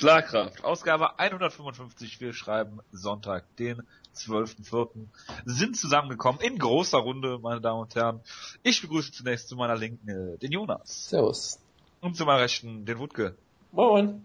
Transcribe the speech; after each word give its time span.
Schlagkraft, 0.00 0.64
Ausgabe 0.64 1.18
155. 1.18 2.22
Wir 2.22 2.32
schreiben 2.32 2.80
Sonntag, 2.90 3.44
den 3.56 3.82
12.04. 4.16 4.88
Sind 5.44 5.76
zusammengekommen 5.76 6.40
in 6.40 6.58
großer 6.58 6.96
Runde, 6.96 7.38
meine 7.38 7.60
Damen 7.60 7.80
und 7.82 7.94
Herren. 7.94 8.20
Ich 8.62 8.80
begrüße 8.80 9.12
zunächst 9.12 9.50
zu 9.50 9.56
meiner 9.56 9.76
Linken 9.76 10.08
äh, 10.08 10.38
den 10.38 10.52
Jonas. 10.52 11.10
Servus. 11.10 11.58
Und 12.00 12.16
zu 12.16 12.24
meiner 12.24 12.40
Rechten 12.40 12.86
den 12.86 12.98
Wutke. 12.98 13.36
Moin. 13.72 14.24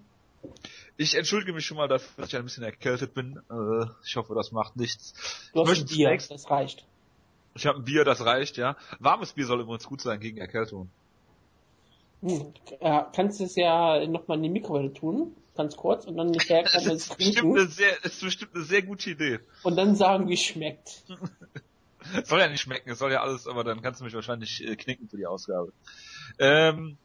Ich 0.95 1.13
entschuldige 1.15 1.51
mich 1.51 1.65
schon 1.65 1.75
mal 1.75 1.89
dafür, 1.89 2.21
dass 2.23 2.29
ich 2.29 2.37
ein 2.37 2.45
bisschen 2.45 2.63
erkältet 2.63 3.13
bin. 3.13 3.41
Äh, 3.51 3.85
ich 4.05 4.15
hoffe, 4.15 4.33
das 4.33 4.53
macht 4.53 4.77
nichts. 4.77 5.11
Du 5.53 5.63
Ich 5.63 5.67
hast 5.67 5.77
ein 5.77 5.81
möchte 5.81 5.85
Bier, 5.93 6.07
zunächst- 6.07 6.31
das 6.31 6.49
reicht. 6.49 6.85
Ich 7.53 7.65
habe 7.67 7.79
ein 7.79 7.83
Bier, 7.83 8.05
das 8.05 8.23
reicht, 8.23 8.55
ja. 8.55 8.77
Warmes 8.99 9.33
Bier 9.33 9.45
soll 9.45 9.59
übrigens 9.59 9.83
gut 9.85 9.99
sein 9.99 10.21
gegen 10.21 10.37
Erkältung. 10.37 10.89
Hm. 12.21 12.53
Ja, 12.79 13.11
kannst 13.13 13.41
du 13.41 13.43
es 13.43 13.55
ja 13.57 14.05
nochmal 14.07 14.37
in 14.37 14.43
die 14.43 14.49
Mikrowelle 14.49 14.93
tun, 14.93 15.35
ganz 15.55 15.75
kurz, 15.75 16.05
und 16.05 16.17
dann 16.17 16.31
nachher 16.31 16.63
kann 16.63 16.83
man 16.83 16.97
Das 16.97 17.03
es 17.03 17.09
ist 17.11 17.17
bestimmt 17.17 17.57
eine 17.57 17.67
sehr, 17.67 18.05
ist 18.05 18.21
bestimmt 18.21 18.55
eine 18.55 18.63
sehr 18.63 18.81
gute 18.81 19.09
Idee. 19.09 19.39
und 19.63 19.75
dann 19.75 19.95
sagen, 19.95 20.27
wie 20.29 20.37
schmeckt. 20.37 21.03
Soll 22.23 22.39
ja 22.39 22.47
nicht 22.47 22.61
schmecken, 22.61 22.91
es 22.91 22.99
soll 22.99 23.11
ja 23.11 23.21
alles, 23.21 23.47
aber 23.47 23.63
dann 23.63 23.81
kannst 23.81 23.99
du 23.99 24.05
mich 24.05 24.13
wahrscheinlich 24.13 24.63
äh, 24.63 24.75
knicken 24.75 25.09
für 25.09 25.17
die 25.17 25.25
Ausgabe. 25.25 25.73
Ähm, 26.37 26.97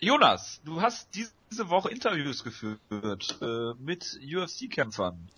Jonas, 0.00 0.60
du 0.64 0.82
hast 0.82 1.08
diese 1.14 1.68
Woche 1.68 1.90
Interviews 1.90 2.42
geführt 2.42 2.80
äh, 2.90 3.72
mit 3.78 4.18
UFC-Kämpfern. 4.20 5.28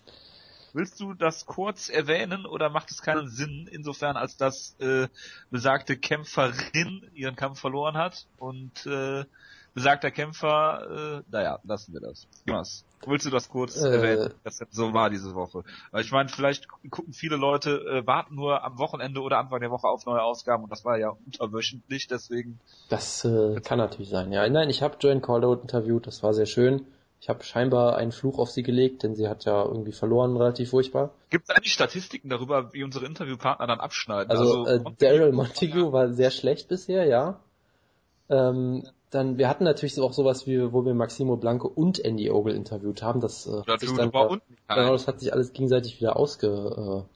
Willst 0.73 0.99
du 0.99 1.13
das 1.13 1.45
kurz 1.45 1.89
erwähnen 1.89 2.45
oder 2.45 2.69
macht 2.69 2.91
es 2.91 3.01
keinen 3.01 3.29
Sinn, 3.29 3.67
insofern 3.71 4.17
als 4.17 4.37
dass 4.37 4.75
äh, 4.79 5.07
besagte 5.49 5.97
Kämpferin 5.97 7.09
ihren 7.13 7.35
Kampf 7.35 7.59
verloren 7.59 7.97
hat 7.97 8.27
und 8.37 8.85
äh, 8.85 9.25
besagter 9.73 10.11
Kämpfer, 10.11 11.19
äh, 11.19 11.31
naja, 11.31 11.59
lassen 11.63 11.93
wir 11.93 12.01
das. 12.01 12.27
Jonas, 12.45 12.85
willst 13.05 13.25
du 13.25 13.29
das 13.29 13.49
kurz 13.49 13.81
Äh. 13.81 13.89
erwähnen, 13.89 14.33
dass 14.43 14.57
das 14.57 14.67
so 14.71 14.93
war 14.93 15.09
diese 15.09 15.33
Woche? 15.35 15.63
Weil 15.91 16.03
ich 16.03 16.11
meine, 16.11 16.29
vielleicht 16.29 16.67
gucken 16.89 17.13
viele 17.13 17.35
Leute, 17.35 17.79
äh, 17.85 18.05
warten 18.07 18.35
nur 18.35 18.63
am 18.63 18.77
Wochenende 18.77 19.21
oder 19.21 19.37
Anfang 19.37 19.59
der 19.61 19.71
Woche 19.71 19.87
auf 19.87 20.05
neue 20.05 20.21
Ausgaben 20.21 20.63
und 20.63 20.71
das 20.71 20.85
war 20.85 20.97
ja 20.97 21.09
unterwöchentlich, 21.25 22.07
deswegen 22.07 22.59
Das 22.89 23.23
äh, 23.25 23.59
kann 23.61 23.77
natürlich 23.77 24.09
sein, 24.09 24.31
ja. 24.31 24.47
Nein, 24.49 24.69
ich 24.69 24.81
habe 24.81 24.97
Joanne 24.99 25.21
Calderwood 25.21 25.61
interviewt, 25.61 26.07
das 26.07 26.23
war 26.23 26.33
sehr 26.33 26.45
schön. 26.45 26.85
Ich 27.21 27.27
habe 27.27 27.43
scheinbar 27.43 27.97
einen 27.97 28.13
Fluch 28.13 28.39
auf 28.39 28.49
sie 28.49 28.63
gelegt, 28.63 29.03
denn 29.03 29.13
sie 29.13 29.27
hat 29.27 29.43
ja 29.43 29.61
irgendwie 29.65 29.91
verloren, 29.91 30.37
relativ 30.37 30.69
furchtbar. 30.69 31.11
gibt 31.29 31.49
es 31.49 31.55
eigentlich 31.55 31.73
Statistiken 31.73 32.29
darüber, 32.29 32.71
wie 32.71 32.81
unsere 32.81 33.05
Interviewpartner 33.05 33.67
dann 33.67 33.81
abschneiden? 33.81 34.31
Also, 34.31 34.65
äh, 34.65 34.79
Daryl 34.99 35.33
Montague 35.33 35.91
war 35.91 36.13
sehr 36.13 36.31
schlecht 36.31 36.69
bisher, 36.69 37.05
ja. 37.07 37.41
Ähm, 38.29 38.87
dann, 39.11 39.37
wir 39.37 39.49
hatten 39.49 39.63
natürlich 39.63 39.99
auch 39.99 40.13
sowas 40.13 40.45
wie, 40.45 40.71
wo 40.71 40.85
wir 40.85 40.93
Maximo 40.93 41.35
Blanco 41.35 41.67
und 41.67 42.03
Andy 42.03 42.29
Ogle 42.29 42.53
interviewt 42.53 43.01
haben. 43.01 43.21
Das 43.21 43.47
äh, 43.47 43.63
hat 43.67 43.79
sich 43.79 43.91
dann 43.93 44.13
war 44.13 44.39
genau, 44.67 44.91
das 44.91 45.07
hat 45.07 45.19
sich 45.19 45.33
alles 45.33 45.53
gegenseitig 45.53 45.99
wieder 45.99 46.15
ausge, 46.15 46.47
äh, 47.07 47.13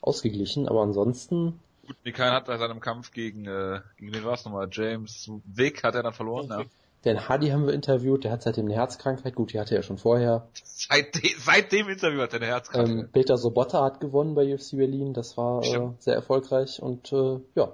ausgeglichen. 0.00 0.68
Aber 0.68 0.82
ansonsten, 0.82 1.60
Gut, 1.86 1.96
Mikael 2.02 2.30
hat 2.30 2.46
bei 2.46 2.56
seinem 2.56 2.80
Kampf 2.80 3.12
gegen, 3.12 3.46
äh, 3.46 3.80
gegen 3.98 4.12
den 4.12 4.24
war's 4.24 4.44
nochmal, 4.46 4.68
James 4.70 5.30
Wick 5.44 5.84
hat 5.84 5.94
er 5.94 6.02
dann 6.02 6.14
verloren, 6.14 6.48
ja. 6.48 6.62
den 7.04 7.28
Hardy 7.28 7.50
haben 7.50 7.66
wir 7.66 7.74
interviewt, 7.74 8.24
der 8.24 8.32
hat 8.32 8.42
seitdem 8.42 8.64
eine 8.64 8.74
Herzkrankheit. 8.76 9.34
Gut, 9.34 9.52
die 9.52 9.60
hatte 9.60 9.74
er 9.74 9.80
ja 9.80 9.82
schon 9.82 9.98
vorher. 9.98 10.48
Seitdem, 10.62 11.32
seit 11.38 11.72
dem 11.72 11.90
Interview 11.90 12.22
hat 12.22 12.32
er 12.32 12.40
eine 12.40 12.46
Herzkrankheit. 12.46 13.04
Ähm, 13.04 13.08
Peter 13.12 13.36
Sobotta 13.36 13.84
hat 13.84 14.00
gewonnen 14.00 14.34
bei 14.34 14.54
UFC 14.54 14.78
Berlin, 14.78 15.12
das 15.12 15.36
war 15.36 15.62
äh, 15.62 15.90
sehr 15.98 16.14
erfolgreich 16.14 16.80
und 16.80 17.12
äh, 17.12 17.40
ja. 17.54 17.72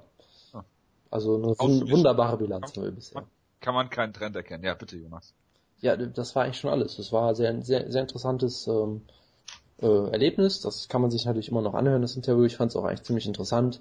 Ah. 0.55 0.65
Also 1.09 1.37
eine 1.37 1.57
wun 1.57 1.89
wunderbare 1.89 2.37
Bilanz 2.37 2.75
haben 2.75 2.83
wir 2.83 2.91
bisher. 2.91 3.25
Kann 3.61 3.75
man 3.75 3.91
keinen 3.91 4.13
Trend 4.13 4.37
erkennen. 4.37 4.65
Ja, 4.65 4.75
bitte, 4.75 4.97
Jonas. 4.97 5.35
Ja, 5.81 5.97
das 5.97 6.35
war 6.37 6.45
eigentlich 6.45 6.59
schon 6.59 6.71
alles. 6.71 6.97
Das 6.97 7.13
war 7.13 7.35
sehr, 7.35 7.63
sehr, 7.63 7.91
sehr 7.91 8.03
interessantes 8.03 8.67
ähm, 8.67 9.03
äh, 9.81 10.11
Erlebnis. 10.11 10.61
Das 10.61 10.89
kann 10.89 11.03
man 11.03 11.11
sich 11.11 11.25
natürlich 11.25 11.49
immer 11.51 11.63
noch 11.63 11.75
anhören, 11.75 12.03
das 12.03 12.17
Interview. 12.17 12.45
Ich 12.45 12.57
fand 12.57 12.71
es 12.71 12.77
auch 12.77 12.85
eigentlich 12.85 13.03
ziemlich 13.03 13.27
interessant. 13.27 13.81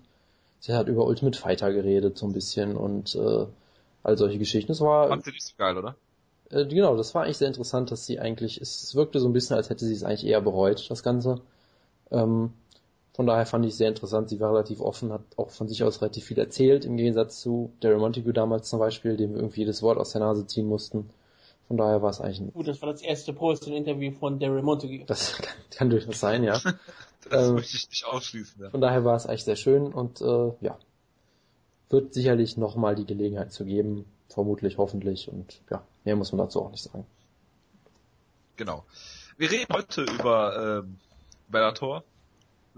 Sie 0.60 0.74
hat 0.74 0.88
über 0.88 1.06
Ultimate 1.06 1.38
Fighter 1.40 1.72
geredet 1.72 2.18
so 2.18 2.26
ein 2.28 2.34
bisschen 2.34 2.76
und 2.76 3.16
äh, 3.16 3.46
all 4.04 4.18
solche 4.18 4.38
Geschichten. 4.40 4.72
Das 4.72 4.82
war 4.82 5.08
Fandst 5.08 5.28
du 5.28 5.32
nicht 5.32 5.46
so 5.46 5.54
geil, 5.58 5.78
oder? 5.78 5.96
äh, 6.52 6.66
genau, 6.66 6.96
das 6.98 7.14
war 7.16 7.24
eigentlich 7.24 7.38
sehr 7.38 7.48
interessant, 7.48 7.92
dass 7.92 8.06
sie 8.06 8.20
eigentlich, 8.20 8.60
es 8.62 8.96
wirkte 8.96 9.20
so 9.20 9.28
ein 9.28 9.34
bisschen, 9.34 9.56
als 9.56 9.70
hätte 9.70 9.86
sie 9.86 9.94
es 9.94 10.04
eigentlich 10.04 10.26
eher 10.26 10.42
bereut, 10.42 10.90
das 10.90 11.04
Ganze. 11.04 11.42
Ähm, 12.12 12.54
von 13.20 13.28
daher 13.28 13.46
fand 13.46 13.66
ich 13.66 13.74
es 13.74 13.78
sehr 13.78 13.90
interessant. 13.90 14.30
Sie 14.30 14.40
war 14.40 14.54
relativ 14.54 14.80
offen, 14.80 15.12
hat 15.12 15.24
auch 15.36 15.50
von 15.50 15.68
sich 15.68 15.84
aus 15.84 16.02
relativ 16.02 16.24
viel 16.24 16.40
erzählt, 16.40 16.86
im 16.86 16.96
Gegensatz 16.96 17.42
zu 17.42 17.74
Daryl 17.82 17.98
Montague 17.98 18.32
damals 18.32 18.70
zum 18.70 18.80
Beispiel, 18.80 19.18
dem 19.18 19.32
wir 19.34 19.42
irgendwie 19.42 19.60
jedes 19.60 19.82
Wort 19.82 19.98
aus 19.98 20.12
der 20.14 20.22
Nase 20.22 20.48
ziehen 20.48 20.68
mussten. 20.68 21.10
Von 21.68 21.76
daher 21.76 22.02
war 22.02 22.12
es 22.12 22.22
eigentlich 22.22 22.40
ein, 22.40 22.54
Gut, 22.54 22.70
das 22.70 22.82
war 22.82 22.94
das 22.94 23.02
erste 23.02 23.34
Post-Interview 23.34 24.14
von 24.14 24.40
Daryl 24.40 24.62
Montague. 24.62 25.04
das 25.06 25.34
kann, 25.38 25.54
kann 25.70 25.90
durchaus 25.90 26.18
sein, 26.18 26.46
ja. 26.46 26.62
Das 27.30 27.50
Ähm, 27.50 27.56
möchte 27.56 27.76
ich 27.76 27.90
nicht 27.90 28.06
ausschließen, 28.06 28.64
ja. 28.64 28.70
Von 28.70 28.80
daher 28.80 29.04
war 29.04 29.18
es 29.18 29.26
eigentlich 29.26 29.44
sehr 29.44 29.58
schön 29.58 29.92
und 29.92 30.22
äh, 30.22 30.54
ja, 30.62 30.80
wird 31.90 32.14
sicherlich 32.14 32.56
nochmal 32.56 32.96
die 32.96 33.06
Gelegenheit 33.06 33.52
zu 33.52 33.66
geben, 33.66 34.06
vermutlich, 34.30 34.78
hoffentlich 34.78 35.28
und 35.28 35.60
ja, 35.70 35.84
mehr 36.06 36.16
muss 36.16 36.32
man 36.32 36.40
dazu 36.46 36.62
auch 36.62 36.72
nicht 36.72 36.84
sagen. 36.84 37.06
Genau. 38.56 38.86
Wir 39.36 39.52
reden 39.52 39.74
heute 39.74 40.04
über 40.04 40.84
ähm, 40.86 41.00
Bellator. 41.50 42.06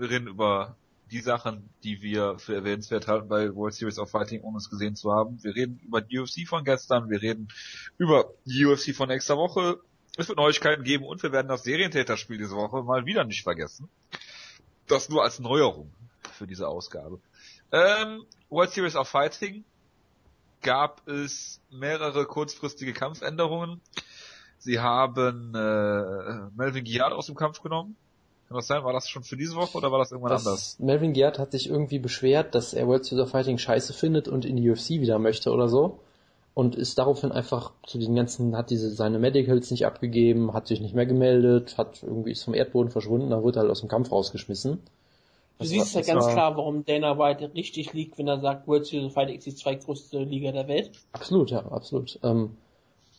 Wir 0.01 0.09
reden 0.09 0.28
über 0.28 0.78
die 1.12 1.19
Sachen, 1.19 1.69
die 1.84 2.01
wir 2.01 2.39
für 2.39 2.56
erwähnenswert 2.56 3.07
halten 3.07 3.28
bei 3.28 3.53
World 3.53 3.75
Series 3.75 4.00
of 4.00 4.09
Fighting, 4.09 4.41
ohne 4.41 4.57
es 4.57 4.67
gesehen 4.67 4.95
zu 4.95 5.12
haben. 5.12 5.38
Wir 5.44 5.53
reden 5.56 5.78
über 5.85 6.01
die 6.01 6.17
UFC 6.17 6.47
von 6.47 6.63
gestern, 6.63 7.12
wir 7.12 7.22
reden 7.22 7.50
über 8.00 8.34
die 8.45 8.66
UFC 8.66 8.95
von 8.95 9.09
nächster 9.09 9.38
Woche. 9.38 9.79
Es 10.17 10.28
wird 10.28 10.39
Neuigkeiten 10.39 10.84
geben 10.84 11.06
und 11.06 11.22
wir 11.22 11.31
werden 11.31 11.50
das 11.50 11.62
Serientäterspiel 11.62 12.39
diese 12.39 12.56
Woche 12.56 12.81
mal 12.81 13.06
wieder 13.06 13.25
nicht 13.25 13.44
vergessen. 13.44 13.89
Das 14.88 15.07
nur 15.07 15.22
als 15.22 15.38
Neuerung 15.38 15.94
für 16.33 16.47
diese 16.47 16.68
Ausgabe. 16.68 17.22
Ähm, 17.72 18.25
World 18.50 18.72
Series 18.72 18.95
of 18.95 19.07
Fighting 19.07 19.66
gab 20.63 21.07
es 21.07 21.62
mehrere 21.69 22.25
kurzfristige 22.25 22.94
Kampfänderungen. 22.94 23.81
Sie 24.57 24.79
haben 24.79 25.53
äh, 25.53 26.50
Melvin 26.57 26.85
Giard 26.85 27.13
aus 27.13 27.28
dem 27.28 27.35
Kampf 27.35 27.62
genommen. 27.62 27.95
Kann 28.51 28.57
das 28.57 28.67
sein? 28.67 28.84
War 28.84 28.91
das 28.91 29.07
schon 29.07 29.23
für 29.23 29.38
diese 29.38 29.56
Woche 29.56 29.78
oder 29.78 29.94
war 29.94 30.00
das 30.00 30.12
irgendwann 30.12 30.31
Das, 30.34 30.45
anders? 30.45 30.75
Melvin 30.79 31.13
Giard 31.13 31.39
hat 31.39 31.53
sich 31.53 31.69
irgendwie 31.69 32.00
beschwert, 32.00 32.53
dass 32.53 32.73
er 32.73 32.85
World 32.85 33.06
Series 33.06 33.23
of 33.23 33.31
Fighting 33.31 33.57
scheiße 33.57 33.94
findet 33.94 34.28
und 34.28 34.44
in 34.44 34.57
die 34.57 34.69
UFC 34.69 34.89
wieder 35.00 35.19
möchte 35.19 35.51
oder 35.51 35.69
so. 35.69 36.00
Und 36.53 36.75
ist 36.75 36.97
daraufhin 36.97 37.31
einfach 37.31 37.72
zu 37.88 37.97
den 37.97 38.13
ganzen, 38.13 38.57
hat 38.57 38.69
diese 38.72 38.91
seine 38.91 39.19
Medicals 39.19 39.72
nicht 39.72 39.85
abgegeben, 39.85 40.51
hat 40.53 40.67
sich 40.67 40.81
nicht 40.81 40.94
mehr 40.94 41.06
gemeldet, 41.06 41.78
hat 41.78 42.03
irgendwie 42.03 42.31
ist 42.31 42.44
vom 42.44 42.53
Erdboden 42.53 42.91
verschwunden, 42.91 43.29
dann 43.29 43.41
wurde 43.41 43.59
er 43.59 43.62
halt 43.62 43.72
aus 43.72 43.79
dem 43.79 43.88
Kampf 43.88 44.12
rausgeschmissen. 44.12 44.73
Du 44.73 44.81
Das 45.59 45.69
siehst 45.69 45.95
war- 45.95 46.01
ja 46.01 46.13
ganz 46.13 46.25
war- 46.25 46.33
klar, 46.33 46.57
warum 46.57 46.83
Dana 46.83 47.18
White 47.18 47.53
richtig 47.56 47.94
liegt, 47.94 48.18
wenn 48.18 48.28
er 48.28 48.41
sagt, 48.41 48.68
World 48.68 48.85
Series 48.85 49.07
of 49.07 49.13
Fighting 49.13 49.38
ist 49.38 49.45
die 49.47 49.56
zweitgrößte 49.56 50.19
Liga 50.25 50.51
der 50.51 50.68
Welt. 50.68 50.91
Absolut, 51.13 51.51
ja, 51.51 51.59
absolut. 51.68 52.19
Ähm, 52.22 52.57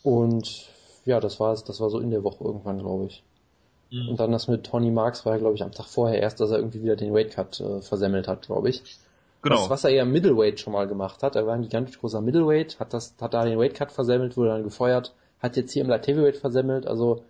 und 0.03 0.69
ja, 1.07 1.19
das 1.19 1.41
war 1.41 1.53
es, 1.55 1.65
das 1.65 1.81
war 1.81 1.89
so 1.89 2.01
in 2.01 2.11
der 2.11 2.23
Woche 2.25 2.45
irgendwann, 2.45 2.81
glaube 2.81 3.07
ich. 3.07 3.23
Mhm. 3.93 4.09
Und 4.09 4.21
dann 4.21 4.33
das 4.33 4.49
mit 4.49 4.65
Tony 4.65 4.91
Marks 4.91 5.27
war 5.27 5.35
ja, 5.35 5.39
glaube 5.39 5.55
ich, 5.55 5.63
am 5.63 5.71
Tag 5.71 5.87
vorher 5.87 6.21
erst, 6.21 6.41
dass 6.41 6.51
er 6.51 6.57
irgendwie 6.57 6.83
wieder 6.83 6.97
den 6.97 7.13
Weightcut 7.13 7.61
äh, 7.61 7.81
versemmelt 7.83 8.27
hat, 8.27 8.47
glaube 8.47 8.71
ich. 8.71 8.83
Genau. 9.43 9.57
Was, 9.57 9.71
was 9.71 9.85
er 9.85 9.91
ja 9.91 10.03
im 10.03 10.13
Middleweight 10.13 10.61
schon 10.61 10.73
mal 10.73 10.89
gemacht 10.89 11.23
hat. 11.23 11.37
Er 11.37 11.47
war 11.47 11.55
ein 11.55 11.63
gigantisch 11.63 12.01
großer 12.01 12.21
Middleweight, 12.21 12.81
hat 12.81 12.95
das, 12.95 13.15
hat 13.21 13.35
da 13.35 13.45
den 13.45 13.59
Weightcut 13.59 13.93
versemmelt, 13.93 14.37
wurde 14.37 14.51
dann 14.51 14.63
gefeuert, 14.63 15.15
hat 15.41 15.57
jetzt 15.57 15.73
hier 15.73 15.83
im 15.83 15.91
Light 15.91 16.07
Heavyweight 16.07 16.37
versemmelt. 16.37 16.87
Also 16.87 17.23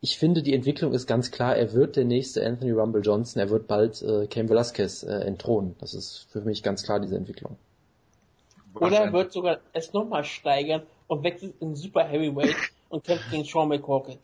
ich 0.00 0.18
finde, 0.18 0.42
die 0.42 0.54
Entwicklung 0.54 0.92
ist 0.92 1.08
ganz 1.08 1.32
klar. 1.32 1.56
Er 1.56 1.72
wird 1.72 1.96
der 1.96 2.04
nächste 2.04 2.46
Anthony 2.46 2.70
Rumble 2.70 3.02
Johnson. 3.02 3.40
Er 3.40 3.50
wird 3.50 3.66
bald 3.66 4.00
äh, 4.02 4.28
Cain 4.28 4.48
Velasquez 4.48 5.02
äh, 5.02 5.22
entthronen. 5.22 5.74
Das 5.80 5.94
ist 5.94 6.28
für 6.30 6.42
mich 6.42 6.62
ganz 6.62 6.84
klar 6.84 7.00
diese 7.00 7.16
Entwicklung. 7.16 7.56
Oder 8.74 8.98
er 8.98 9.12
wird 9.12 9.32
sogar 9.32 9.58
es 9.72 9.92
nochmal 9.92 10.22
steigern 10.22 10.82
und 11.08 11.24
wechselt 11.24 11.54
in 11.58 11.74
Super 11.74 12.04
Heavyweight 12.04 12.54
und 12.90 13.02
kämpft 13.02 13.30
gegen 13.32 13.44
Sean 13.44 13.68
McCorkin. 13.68 14.18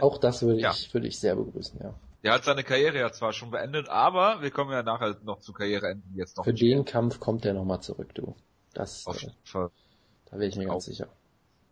Auch 0.00 0.18
das 0.18 0.42
würde 0.42 0.60
Ja. 0.60 0.70
ich, 0.72 0.92
würde 0.94 1.06
ich 1.08 1.18
sehr 1.18 1.36
begrüßen, 1.36 1.80
ja. 1.82 1.94
Er 2.22 2.32
hat 2.32 2.44
seine 2.44 2.64
Karriere 2.64 2.98
ja 2.98 3.12
zwar 3.12 3.32
schon 3.34 3.50
beendet, 3.50 3.88
aber 3.90 4.40
wir 4.40 4.50
kommen 4.50 4.70
ja 4.72 4.82
nachher 4.82 5.16
noch 5.24 5.40
zu 5.40 5.52
Karriereenden 5.52 6.14
jetzt 6.16 6.36
noch. 6.38 6.44
Für 6.44 6.54
den 6.54 6.84
Kampf 6.86 7.20
kommt 7.20 7.44
er 7.44 7.52
nochmal 7.52 7.82
zurück, 7.82 8.14
du. 8.14 8.34
Das, 8.72 9.06
Auf 9.06 9.18
äh, 9.22 9.26
jeden 9.26 9.36
Fall. 9.44 9.70
da 10.30 10.32
wäre 10.38 10.46
ich 10.48 10.56
mir 10.56 10.64
Auf 10.68 10.72
ganz 10.76 10.86
sicher. 10.86 11.08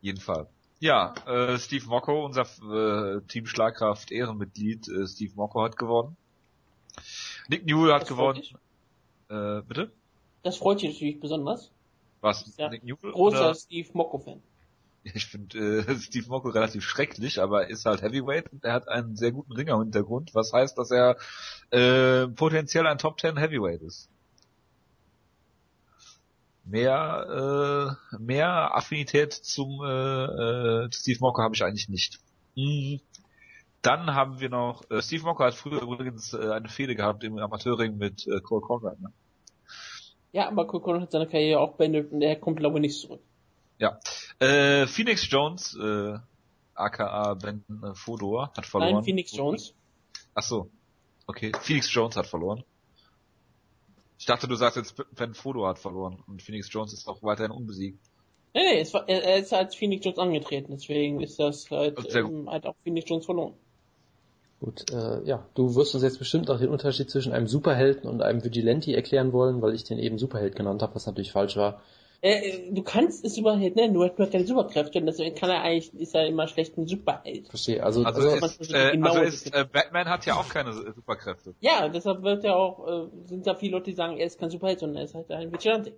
jeden 0.03 0.21
Fall. 0.21 0.47
Ja, 0.79 1.15
äh, 1.27 1.59
Steve 1.59 1.87
Mocco, 1.87 2.25
unser 2.27 2.43
äh, 2.43 3.23
Team 3.29 3.47
Schlagkraft 3.47 4.11
Ehrenmitglied, 4.13 4.89
äh, 4.89 5.07
Steve 5.07 5.33
Mocco 5.37 5.63
hat 5.63 5.79
gewonnen. 5.79 6.17
Nick 7.49 7.65
Newell 7.65 7.95
hat 7.95 8.07
gewonnen. 8.07 8.43
Äh, 9.31 9.63
bitte? 9.63 9.91
Das 10.43 10.57
freut 10.59 10.83
dich 10.83 10.93
natürlich 10.93 11.19
besonders. 11.21 11.71
Was? 12.21 12.55
Ja. 12.59 12.69
Nick 12.69 12.85
Newell? 12.85 13.13
Großer 13.13 13.41
oder- 13.41 13.55
Steve 13.55 13.89
Mocco-Fan. 13.95 14.43
Ich 15.15 15.27
finde 15.27 15.85
äh, 15.89 15.97
Steve 15.99 16.29
Mocco 16.29 16.49
relativ 16.51 16.85
schrecklich, 16.85 17.41
aber 17.41 17.65
er 17.65 17.71
ist 17.71 17.87
halt 17.87 18.03
Heavyweight 18.03 18.53
und 18.53 18.65
er 18.65 18.73
hat 18.73 18.89
einen 18.89 19.17
sehr 19.17 19.33
guten 19.33 19.53
Ringer 19.53 19.75
im 19.75 19.83
Hintergrund, 19.83 20.35
was 20.35 20.53
heißt, 20.53 20.79
dass 20.79 20.93
er 20.93 21.17
äh, 21.71 22.29
potenziell 22.29 22.87
ein 22.87 22.99
Top 22.99 23.21
10 23.21 23.37
Heavyweight 23.37 23.83
ist. 23.83 24.09
mehr 26.65 27.99
äh, 28.13 28.19
mehr 28.19 28.75
Affinität 28.77 29.33
zum 29.33 29.83
äh, 29.85 30.85
äh, 30.85 30.89
Steve 30.93 31.19
Mocker 31.21 31.43
habe 31.43 31.55
ich 31.55 31.65
eigentlich 31.65 31.89
nicht. 31.89 32.21
Mhm. 32.55 33.01
Dann 33.83 34.15
haben 34.15 34.41
wir 34.41 34.49
noch 34.49 34.89
äh, 34.91 35.03
Steve 35.03 35.25
Mocker 35.25 35.47
hat 35.47 35.55
früher 35.55 35.83
übrigens 35.83 36.33
äh, 36.35 36.51
eine 36.51 36.69
Fehde 36.69 36.95
gehabt 36.95 37.25
im 37.25 37.39
Amateurring 37.39 37.97
mit 37.97 38.27
äh, 38.29 38.41
Cole 38.41 38.63
Conrad. 38.63 39.01
Ne? 39.01 39.13
Ja, 40.33 40.49
aber 40.49 40.67
Cole 40.67 40.83
Conrad 40.83 41.03
hat 41.03 41.13
seine 41.13 41.27
Karriere 41.27 41.61
auch 41.61 41.77
beendet 41.77 42.13
und 42.13 42.23
er 42.23 42.37
kommt 42.37 42.59
glaube 42.59 42.79
ich 42.79 42.83
nicht 42.83 43.01
zurück. 43.01 43.23
Ja. 43.79 43.99
Äh, 44.39 44.87
Phoenix 44.87 45.29
Jones, 45.31 45.77
äh, 45.77 46.19
aka 46.75 47.35
Ben 47.35 47.65
äh, 47.83 47.95
Fodor, 47.95 48.53
hat 48.57 48.67
verloren. 48.67 48.95
Nein, 48.95 49.05
Phoenix 49.05 49.37
Jones. 49.37 49.75
Ach 50.35 50.43
so. 50.43 50.71
Okay, 51.27 51.53
Phoenix 51.61 51.93
Jones 51.93 52.17
hat 52.17 52.27
verloren. 52.27 52.65
Ich 54.19 54.27
dachte, 54.27 54.47
du 54.47 54.55
sagst 54.55 54.77
jetzt, 54.77 54.95
Ben 55.17 55.35
Fodor 55.35 55.69
hat 55.69 55.79
verloren 55.79 56.23
und 56.27 56.43
Phoenix 56.43 56.73
Jones 56.73 56.93
ist 56.93 57.09
auch 57.09 57.23
weiterhin 57.23 57.51
unbesiegt. 57.51 57.99
Nee, 58.55 58.61
nee, 58.61 58.81
es 58.81 58.93
war, 58.93 59.09
er, 59.09 59.25
er 59.25 59.39
ist 59.39 59.53
als 59.53 59.75
Phoenix 59.75 60.05
Jones 60.05 60.19
angetreten, 60.19 60.73
deswegen 60.73 61.21
ist 61.21 61.39
das 61.39 61.71
halt, 61.71 61.99
ähm, 62.15 62.49
halt 62.51 62.67
auch 62.67 62.77
Phoenix 62.85 63.09
Jones 63.09 63.25
verloren. 63.25 63.55
Gut, 64.61 64.93
äh, 64.93 65.25
ja, 65.25 65.45
du 65.55 65.75
wirst 65.75 65.95
uns 65.95 66.05
jetzt 66.05 66.21
bestimmt 66.21 66.51
auch 66.51 66.59
den 66.59 66.69
Unterschied 66.69 67.11
zwischen 67.11 67.33
einem 67.33 67.49
Superhelden 67.49 68.09
und 68.09 68.23
einem 68.23 68.45
Vigilante 68.45 68.95
erklären 68.95 69.33
wollen, 69.33 69.61
weil 69.61 69.75
ich 69.75 69.83
den 69.85 69.99
eben 69.99 70.19
Superheld 70.19 70.55
genannt 70.55 70.83
habe, 70.83 70.95
was 70.95 71.07
natürlich 71.07 71.33
falsch 71.33 71.57
war. 71.57 71.83
Äh, 72.25 72.71
du 72.71 72.85
kannst 72.85 73.25
es 73.25 73.35
du 73.35 73.51
hast 73.51 74.17
nur 74.19 74.31
keine 74.31 74.47
Superkräfte 74.47 75.01
und 75.01 75.07
deswegen 75.07 75.35
kann 75.35 75.51
er 75.51 75.63
eigentlich, 75.63 75.93
ist 75.95 76.15
er 76.15 76.29
immer 76.29 76.47
schlecht 76.47 76.79
ein 76.79 76.87
Superheld. 76.87 77.49
Verstehe, 77.49 77.83
also, 77.83 78.05
also, 78.05 78.31
also, 78.31 78.47
ist, 78.61 78.73
äh, 78.73 78.93
genau 78.93 79.11
also 79.11 79.23
ist, 79.23 79.53
äh, 79.53 79.67
Batman 79.71 80.09
hat 80.09 80.25
ja 80.25 80.37
auch 80.37 80.49
keine 80.49 80.73
Superkräfte. 80.73 81.57
Ja, 81.59 81.89
deshalb 81.89 82.23
wird 82.23 82.45
ja 82.45 82.55
auch, 82.55 82.87
äh, 82.87 83.09
sind 83.27 83.45
da 83.45 83.57
viele 83.57 83.73
Leute, 83.73 83.91
die 83.91 83.97
sagen, 83.97 84.19
er 84.19 84.27
ist 84.27 84.39
kein 84.39 84.51
Superheld, 84.51 84.79
sondern 84.79 84.99
er 84.99 85.05
ist 85.05 85.17
halt 85.17 85.33
ein 85.33 85.53
Vigilante. 85.53 85.95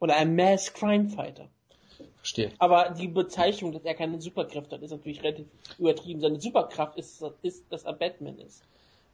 Oder 0.00 0.16
ein 0.16 0.34
Mass 0.34 0.72
Crime 0.72 1.08
Fighter. 1.08 1.46
Verstehe. 2.16 2.50
Aber 2.58 2.90
die 2.90 3.06
Bezeichnung, 3.06 3.70
dass 3.70 3.84
er 3.84 3.94
keine 3.94 4.20
Superkräfte 4.20 4.74
hat, 4.74 4.82
ist 4.82 4.90
natürlich 4.90 5.22
relativ 5.22 5.46
übertrieben. 5.78 6.20
Seine 6.20 6.40
Superkraft 6.40 6.98
ist, 6.98 7.24
ist 7.42 7.64
dass 7.70 7.84
er 7.84 7.92
Batman 7.92 8.38
ist. 8.38 8.64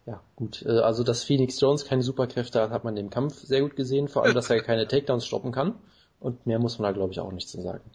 Ja, 0.07 0.23
gut. 0.37 0.63
Äh, 0.63 0.79
also, 0.79 1.03
dass 1.03 1.25
Phoenix 1.25 1.61
Jones 1.61 1.85
keine 1.85 2.03
Superkräfte 2.03 2.61
hat, 2.63 2.71
hat 2.71 2.85
man 2.85 2.97
im 2.97 3.11
Kampf 3.11 3.35
sehr 3.35 3.61
gut 3.61 3.77
gesehen. 3.77 4.09
Vor 4.09 4.25
allem, 4.25 4.35
dass 4.35 4.49
er 4.49 4.63
keine 4.63 4.87
Takedowns 4.87 5.27
stoppen 5.27 5.53
kann. 5.53 5.75
Und 6.21 6.47
mehr 6.47 6.59
muss 6.59 6.79
man 6.79 6.91
da, 6.91 6.97
glaube 6.97 7.13
ich, 7.13 7.21
auch 7.21 7.33
nicht 7.33 7.49
zu 7.49 7.61
sagen. 7.61 7.91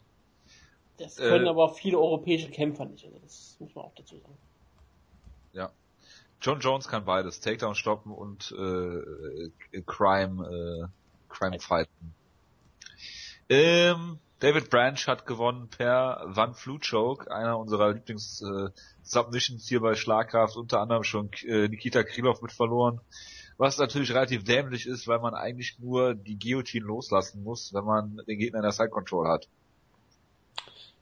Das 0.98 1.16
können 1.16 1.46
äh, 1.46 1.48
aber 1.48 1.70
viele 1.70 1.98
europäische 1.98 2.50
Kämpfer 2.50 2.84
nicht. 2.84 3.04
Also, 3.04 3.18
das 3.18 3.56
muss 3.58 3.74
man 3.74 3.86
auch 3.86 3.94
dazu 3.96 4.18
sagen. 4.18 4.36
Ja. 5.52 5.70
John 6.40 6.60
Jones 6.60 6.86
kann 6.86 7.04
beides. 7.04 7.40
Takedown 7.40 7.74
stoppen 7.74 8.12
und 8.12 8.52
äh, 8.52 9.80
Crime, 9.86 10.46
äh, 10.46 10.88
Crime 11.28 11.58
fighten. 11.60 12.14
Ähm, 13.48 14.18
David 14.42 14.70
Branch 14.70 15.06
hat 15.06 15.24
gewonnen 15.24 15.68
per 15.68 16.20
Van 16.26 16.52
Flu 16.52 16.80
Choke, 16.80 17.30
einer 17.30 17.56
unserer 17.60 17.92
Lieblings 17.92 18.42
äh, 18.42 18.70
hier 19.60 19.80
bei 19.80 19.94
Schlagkraft, 19.94 20.56
unter 20.56 20.80
anderem 20.80 21.04
schon 21.04 21.30
äh, 21.44 21.68
Nikita 21.68 22.02
Krylov 22.02 22.42
mit 22.42 22.50
verloren. 22.50 23.00
Was 23.56 23.78
natürlich 23.78 24.10
relativ 24.10 24.42
dämlich 24.42 24.86
ist, 24.86 25.06
weil 25.06 25.20
man 25.20 25.34
eigentlich 25.34 25.78
nur 25.78 26.16
die 26.16 26.40
Guillotine 26.40 26.84
loslassen 26.84 27.44
muss, 27.44 27.72
wenn 27.72 27.84
man 27.84 28.16
den 28.26 28.36
Gegner 28.36 28.58
in 28.58 28.62
der 28.64 28.72
Side 28.72 28.88
Control 28.88 29.28
hat. 29.28 29.46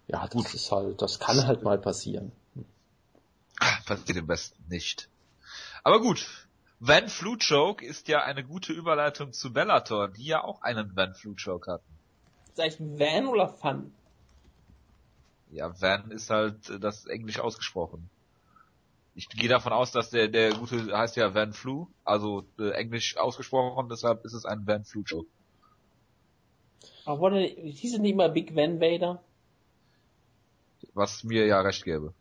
Ja, 0.06 0.26
das 0.26 0.30
Gut. 0.32 0.52
ist 0.52 0.70
halt, 0.70 1.00
das 1.00 1.18
kann 1.18 1.46
halt 1.46 1.62
mal 1.62 1.78
passieren. 1.78 2.32
Passiert 3.86 4.18
im 4.18 4.26
besten 4.26 4.62
nicht. 4.68 5.08
Aber 5.82 6.02
gut. 6.02 6.26
Van 6.78 7.08
Flu 7.08 7.38
Choke 7.38 7.86
ist 7.86 8.08
ja 8.08 8.22
eine 8.22 8.44
gute 8.44 8.74
Überleitung 8.74 9.32
zu 9.32 9.50
Bellator, 9.50 10.08
die 10.08 10.26
ja 10.26 10.44
auch 10.44 10.60
einen 10.60 10.94
Van 10.94 11.14
Flu 11.14 11.34
Choke 11.42 11.80
hatten. 12.50 12.56
Zeichen 12.56 12.98
Van 12.98 13.26
oder 13.26 13.48
Fun? 13.48 13.92
Ja, 15.50 15.80
Van 15.80 16.10
ist 16.10 16.30
halt 16.30 16.68
äh, 16.70 16.78
das 16.78 17.06
Englisch 17.06 17.40
ausgesprochen. 17.40 18.08
Ich 19.14 19.28
gehe 19.28 19.48
davon 19.48 19.72
aus, 19.72 19.90
dass 19.90 20.10
der 20.10 20.28
der 20.28 20.54
gute 20.54 20.96
heißt 20.96 21.16
ja 21.16 21.34
Van 21.34 21.52
Flu, 21.52 21.88
also 22.04 22.44
äh, 22.58 22.70
Englisch 22.70 23.16
ausgesprochen, 23.16 23.88
deshalb 23.88 24.24
ist 24.24 24.34
es 24.34 24.44
ein 24.44 24.66
Van 24.66 24.84
Flu 24.84 25.02
Show. 25.04 25.26
Aber 27.04 27.20
wurde, 27.20 27.40
hieß 27.40 27.94
es 27.94 28.00
nicht 28.00 28.16
mal 28.16 28.30
Big 28.30 28.54
Van 28.54 28.80
Vader? 28.80 29.22
Was 30.94 31.24
mir 31.24 31.46
ja 31.46 31.60
recht 31.60 31.84
gäbe. 31.84 32.14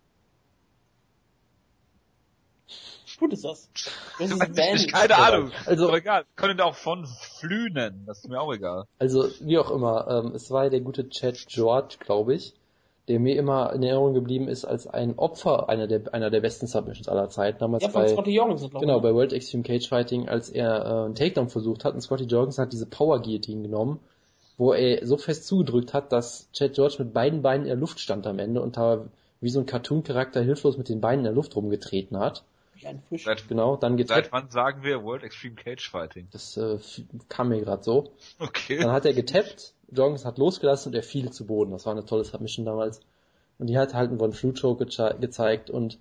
Gut 3.19 3.33
ist 3.33 3.43
das? 3.43 3.69
Das 4.17 4.31
ist 4.31 4.39
Van. 4.39 4.75
Ich, 4.75 4.91
keine 4.91 5.15
Ahnung. 5.15 5.51
Also, 5.65 5.87
aber 5.87 5.97
egal. 5.97 6.25
Können 6.35 6.59
auch 6.61 6.75
von 6.75 7.05
Flü 7.05 7.69
nennen. 7.69 8.03
Das 8.05 8.19
ist 8.19 8.29
mir 8.29 8.41
auch 8.41 8.53
egal. 8.53 8.85
Also, 8.97 9.27
wie 9.41 9.57
auch 9.57 9.71
immer. 9.71 10.07
Ähm, 10.07 10.33
es 10.33 10.49
war 10.51 10.69
der 10.69 10.81
gute 10.81 11.09
Chad 11.09 11.45
George, 11.47 11.97
glaube 11.99 12.33
ich, 12.33 12.53
der 13.07 13.19
mir 13.19 13.35
immer 13.35 13.73
in 13.73 13.83
Erinnerung 13.83 14.13
geblieben 14.13 14.47
ist 14.47 14.65
als 14.65 14.87
ein 14.87 15.17
Opfer 15.17 15.67
einer 15.69 15.87
der, 15.87 16.13
einer 16.13 16.29
der 16.29 16.41
besten 16.41 16.67
Submissions 16.67 17.09
aller 17.09 17.29
Zeiten. 17.29 17.59
Damals 17.59 17.83
ja, 17.83 17.89
von 17.89 18.03
bei, 18.03 18.07
Scotty 18.07 18.31
Jorgensen, 18.31 18.69
glaube 18.69 18.85
ich. 18.85 18.87
Genau, 18.87 19.01
bei 19.01 19.13
World 19.13 19.33
Extreme 19.33 19.63
Cage 19.63 19.87
Fighting, 19.87 20.29
als 20.29 20.49
er 20.49 20.85
äh, 20.85 21.05
einen 21.05 21.15
Takedown 21.15 21.49
versucht 21.49 21.85
hat 21.85 21.93
und 21.93 22.01
Scotty 22.01 22.25
Jorgensen 22.25 22.61
hat 22.61 22.71
diese 22.71 22.85
Power 22.85 23.21
Guillotine 23.21 23.63
genommen, 23.63 23.99
wo 24.57 24.73
er 24.73 25.05
so 25.05 25.17
fest 25.17 25.47
zugedrückt 25.47 25.93
hat, 25.93 26.11
dass 26.11 26.49
Chad 26.53 26.73
George 26.73 26.97
mit 26.99 27.13
beiden 27.13 27.41
Beinen 27.41 27.63
in 27.63 27.69
der 27.69 27.77
Luft 27.77 27.99
stand 27.99 28.27
am 28.27 28.39
Ende 28.39 28.61
und 28.61 28.77
da 28.77 29.05
wie 29.41 29.49
so 29.49 29.59
ein 29.59 29.65
Cartoon-Charakter 29.65 30.41
hilflos 30.41 30.77
mit 30.77 30.89
den 30.89 31.01
Beinen 31.01 31.19
in 31.19 31.25
der 31.25 31.33
Luft 31.33 31.55
rumgetreten 31.55 32.19
hat. 32.19 32.43
Wie 32.79 32.87
ein 32.87 33.01
Fisch. 33.09 33.25
Seit, 33.25 33.47
genau, 33.47 33.75
dann 33.75 33.97
getappt. 33.97 34.25
Seit 34.25 34.31
wann 34.31 34.49
sagen 34.49 34.83
wir 34.83 35.03
World 35.03 35.23
Extreme 35.23 35.55
Cage 35.55 35.89
Fighting? 35.89 36.27
Das 36.31 36.55
äh, 36.57 36.79
kam 37.27 37.49
mir 37.49 37.59
gerade 37.61 37.83
so. 37.83 38.13
Okay. 38.39 38.77
Dann 38.77 38.91
hat 38.91 39.05
er 39.05 39.13
getappt, 39.13 39.73
Joggins 39.91 40.25
hat 40.25 40.37
losgelassen 40.37 40.91
und 40.91 40.95
er 40.95 41.03
fiel 41.03 41.31
zu 41.31 41.45
Boden. 41.45 41.71
Das 41.71 41.85
war 41.85 41.93
eine 41.93 42.05
tolle 42.05 42.23
Submission 42.23 42.65
damals. 42.65 43.01
Und 43.57 43.67
die 43.67 43.77
hat 43.77 43.93
halt 43.93 44.09
einen 44.09 44.21
One 44.21 44.33
Flu 44.33 44.53
Choke 44.53 44.85
ge 44.85 45.13
gezeigt 45.19 45.69
und 45.69 45.99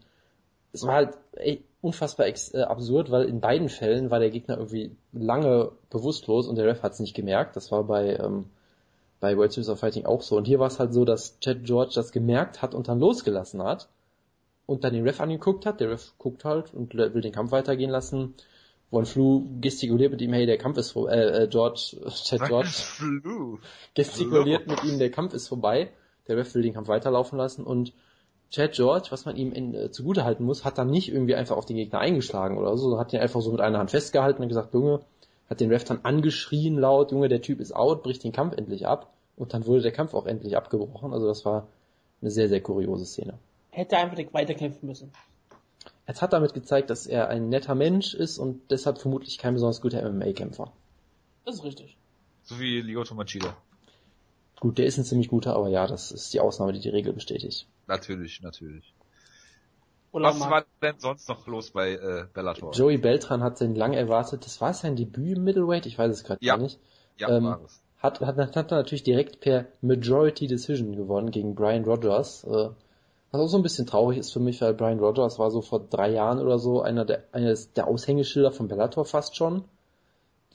es 0.73 0.87
war 0.87 0.95
halt 0.95 1.19
ey, 1.33 1.65
unfassbar 1.81 2.27
ex 2.27 2.55
äh, 2.55 2.63
absurd, 2.63 3.11
weil 3.11 3.25
in 3.25 3.41
beiden 3.41 3.69
Fällen 3.69 4.11
war 4.11 4.21
der 4.21 4.31
Gegner 4.31 4.57
irgendwie 4.57 4.97
lange 5.13 5.73
bewusstlos 5.91 6.47
und 6.47 6.57
der 6.57 6.67
Ref 6.67 6.83
hat 6.83 6.93
es 6.93 7.01
nicht 7.01 7.15
gemerkt. 7.15 7.57
Das 7.57 7.73
war 7.73 7.83
bei 7.85 8.17
ähm, 8.17 8.51
bei 9.21 9.37
World 9.37 9.53
Series 9.53 9.69
of 9.69 9.81
Fighting 9.81 10.07
auch 10.07 10.23
so. 10.23 10.37
Und 10.37 10.47
hier 10.47 10.61
war 10.61 10.69
es 10.69 10.79
halt 10.79 10.95
so, 10.95 11.05
dass 11.05 11.41
Chad 11.41 11.65
George 11.65 11.93
das 11.97 12.13
gemerkt 12.13 12.63
hat 12.63 12.75
und 12.75 12.87
dann 12.87 13.01
losgelassen 13.01 13.63
hat 13.63 13.89
und 14.69 14.85
dann 14.85 14.93
den 14.93 15.05
Ref 15.05 15.19
angeguckt 15.21 15.65
hat. 15.65 15.81
Der 15.81 15.91
Ref 15.91 16.13
guckt 16.19 16.45
halt 16.45 16.75
und 16.75 16.95
will 16.95 17.23
den 17.23 17.33
Kampf 17.33 17.53
weitergehen 17.53 17.91
lassen. 17.91 18.35
Von 18.91 19.07
Flu 19.07 19.47
gestikuliert 19.61 20.13
mit 20.13 20.21
ihm, 20.21 20.33
hey, 20.35 20.47
der 20.47 20.59
Kampf 20.59 20.77
ist 20.77 20.93
vorbei, 20.93 21.13
äh, 21.13 21.45
äh, 21.45 21.49
George, 21.49 21.97
Chad 22.09 22.47
George 22.47 22.69
gestikuliert 23.95 24.67
mit 24.67 24.85
ihm, 24.85 24.99
der 24.99 25.11
Kampf 25.11 25.33
ist 25.33 25.49
vorbei. 25.49 25.91
Der 26.27 26.37
Ref 26.37 26.55
will 26.55 26.63
den 26.63 26.75
Kampf 26.75 26.89
weiterlaufen 26.89 27.39
lassen 27.39 27.65
und 27.65 27.95
Chad 28.51 28.73
George, 28.73 29.09
was 29.11 29.25
man 29.25 29.37
ihm 29.37 29.53
in, 29.53 29.75
äh, 29.75 29.91
zugute 29.91 30.25
halten 30.25 30.45
muss, 30.45 30.67
hat 30.67 30.77
dann 30.77 30.91
nicht 30.91 31.11
irgendwie 31.11 31.35
einfach 31.35 31.57
auf 31.57 31.65
den 31.65 31.77
Gegner 31.77 32.01
eingeschlagen 32.01 32.59
oder 32.59 32.77
so, 32.77 32.99
hat 32.99 33.15
ihn 33.15 33.21
einfach 33.21 33.41
so 33.41 33.51
mit 33.51 33.63
einer 33.63 33.79
Hand 33.79 33.91
festgehalten 33.91 34.43
und 34.43 34.49
gesagt, 34.49 34.75
Junge, 34.75 35.01
hat 35.49 35.61
den 35.61 35.71
Ref 35.71 35.85
dann 35.85 36.01
angeschrien 36.03 36.77
laut, 36.77 37.11
Junge, 37.11 37.29
der 37.29 37.41
Typ 37.41 37.61
ist 37.61 37.75
out, 37.75 38.03
bricht 38.03 38.23
den 38.23 38.33
Kampf 38.33 38.55
endlich 38.55 38.87
ab 38.87 39.13
und 39.37 39.55
dann 39.55 39.67
wurde 39.67 39.81
der 39.81 39.93
Kampf 39.93 40.13
auch 40.13 40.27
endlich 40.27 40.59
abgebrochen, 40.59 41.15
also 41.15 41.27
das 41.27 41.47
war 41.47 41.69
eine 42.21 42.31
sehr, 42.31 42.49
sehr 42.51 42.61
kuriose 42.61 43.07
Szene 43.07 43.39
hätte 43.71 43.97
einfach 43.97 44.17
nicht 44.17 44.35
weiterkämpfen 44.35 44.89
müssen. 44.89 45.13
Er 46.07 46.15
hat 46.15 46.33
damit 46.33 46.55
gezeigt, 46.55 46.91
dass 46.91 47.07
er 47.07 47.29
ein 47.29 47.49
netter 47.49 47.75
Mensch 47.75 48.15
ist 48.15 48.39
und 48.39 48.71
deshalb 48.71 48.99
vermutlich 48.99 49.39
kein 49.39 49.55
besonders 49.55 49.81
guter 49.81 50.03
MMA-Kämpfer. 50.09 50.73
Das 51.45 51.57
ist 51.57 51.65
richtig. 51.65 51.97
So 52.45 52.59
wie 52.59 52.81
Lyoto 52.81 53.15
Machida. 53.15 53.57
Gut, 54.61 54.79
der 54.79 54.87
ist 54.87 54.99
ein 54.99 55.05
ziemlich 55.05 55.29
guter, 55.29 55.55
aber 55.55 55.69
ja, 55.69 55.87
das 55.87 56.11
ist 56.11 56.33
die 56.33 56.41
Ausnahme, 56.41 56.73
die 56.73 56.81
die 56.81 56.89
Regel 56.89 57.13
bestätigt. 57.13 57.67
Natürlich, 57.87 58.43
natürlich. 58.43 58.95
Oder 60.11 60.29
Was 60.29 60.41
war 60.41 60.65
denn 60.83 60.99
sonst 60.99 61.29
noch 61.29 61.47
los 61.47 61.71
bei 61.71 61.93
äh, 61.93 62.27
Bellator? 62.33 62.73
Joey 62.73 62.97
Beltran 62.97 63.43
hat 63.43 63.59
sein 63.59 63.75
lang 63.75 63.93
erwartet, 63.93 64.45
das 64.47 64.61
war 64.61 64.73
sein 64.73 64.97
Debüt 64.97 65.37
im 65.37 65.45
Middleweight, 65.45 65.87
ich 65.87 65.99
weiß 65.99 66.11
es 66.11 66.25
gerade 66.25 66.43
ja. 66.43 66.57
gar 66.57 66.63
nicht. 66.63 66.81
Ja, 67.19 67.29
ähm, 67.29 67.45
war 67.45 67.61
es. 67.65 67.83
Hat, 67.99 68.21
hat, 68.21 68.57
hat 68.57 68.71
natürlich 68.71 69.03
direkt 69.03 69.41
per 69.41 69.67
Majority 69.83 70.47
Decision 70.47 70.97
gewonnen 70.97 71.31
gegen 71.31 71.55
Brian 71.55 71.85
Rogers. 71.85 72.45
Äh, 72.45 72.71
was 73.31 73.41
auch 73.41 73.49
so 73.49 73.57
ein 73.59 73.63
bisschen 73.63 73.87
traurig 73.87 74.19
ist 74.19 74.33
für 74.33 74.41
mich, 74.41 74.61
weil 74.61 74.75
Brian 74.75 74.99
Rogers 74.99 75.39
war 75.39 75.51
so 75.51 75.61
vor 75.61 75.81
drei 75.81 76.11
Jahren 76.11 76.39
oder 76.39 76.59
so 76.59 76.81
einer 76.81 77.05
der, 77.05 77.25
eines 77.33 77.73
der 77.73 77.87
Aushängeschilder 77.87 78.53
von 78.53 78.69
Bellator 78.69 79.05
fast 79.05 79.37
schon. 79.37 79.65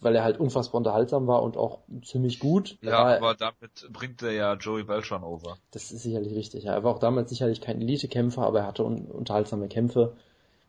Weil 0.02 0.18
er 0.18 0.26
halt 0.26 0.38
unfassbar 0.38 0.80
unterhaltsam 0.80 1.28
war 1.28 1.44
und 1.44 1.56
auch 1.56 1.80
ziemlich 2.04 2.40
gut. 2.40 2.78
Ja, 2.82 2.92
war, 2.92 3.18
aber 3.18 3.36
damit 3.36 3.88
bringt 3.90 4.22
er 4.22 4.34
ja 4.34 4.54
Joey 4.56 4.84
Beltran 4.84 5.24
over. 5.24 5.58
Das 5.72 5.94
ist 5.94 6.04
sicherlich 6.04 6.36
richtig. 6.36 6.66
Ja. 6.66 6.74
Er 6.74 6.84
war 6.84 6.94
auch 6.94 7.00
damals 7.00 7.30
sicherlich 7.30 7.62
kein 7.62 7.80
Elite-Kämpfer, 7.80 8.42
aber 8.42 8.60
er 8.60 8.68
hatte 8.68 8.84
un 8.84 9.06
unterhaltsame 9.06 9.70
Kämpfe. 9.70 10.18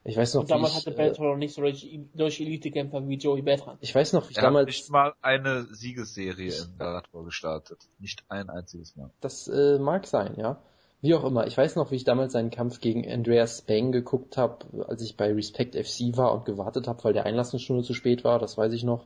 Ich 0.04 0.16
weiß 0.16 0.34
noch, 0.34 0.42
und 0.42 0.50
damals 0.50 0.72
ich, 0.72 0.86
hatte 0.86 0.92
Beltran 0.92 1.26
noch 1.26 1.36
nicht 1.36 1.54
so 1.54 1.62
durch, 1.62 1.98
durch 2.14 2.40
Elite-Kämpfer 2.40 3.08
wie 3.08 3.16
Joey 3.16 3.42
Beltran. 3.42 3.76
Ich 3.80 3.92
weiß 3.92 4.12
noch, 4.12 4.28
wie 4.28 4.32
ich 4.32 4.36
er 4.36 4.42
damals... 4.44 4.68
Hat 4.68 4.68
nicht 4.68 4.90
mal 4.90 5.14
eine 5.20 5.64
Siegesserie 5.64 6.54
in 6.54 6.76
Bellator 6.76 7.24
gestartet. 7.24 7.78
Nicht 7.98 8.22
ein 8.28 8.50
einziges 8.50 8.94
Mal. 8.94 9.10
Das 9.20 9.48
äh, 9.48 9.78
mag 9.80 10.06
sein, 10.06 10.34
ja. 10.36 10.60
Wie 11.04 11.14
auch 11.14 11.24
immer, 11.24 11.46
ich 11.46 11.54
weiß 11.54 11.76
noch, 11.76 11.90
wie 11.90 11.96
ich 11.96 12.04
damals 12.04 12.32
seinen 12.32 12.48
Kampf 12.48 12.80
gegen 12.80 13.06
Andreas 13.06 13.58
Spang 13.58 13.92
geguckt 13.92 14.38
habe, 14.38 14.64
als 14.88 15.02
ich 15.02 15.18
bei 15.18 15.30
Respect 15.34 15.74
FC 15.74 16.16
war 16.16 16.32
und 16.32 16.46
gewartet 16.46 16.88
habe, 16.88 17.04
weil 17.04 17.12
der 17.12 17.26
Einlassenstunde 17.26 17.82
zu 17.82 17.92
spät 17.92 18.24
war, 18.24 18.38
das 18.38 18.56
weiß 18.56 18.72
ich 18.72 18.84
noch. 18.84 19.04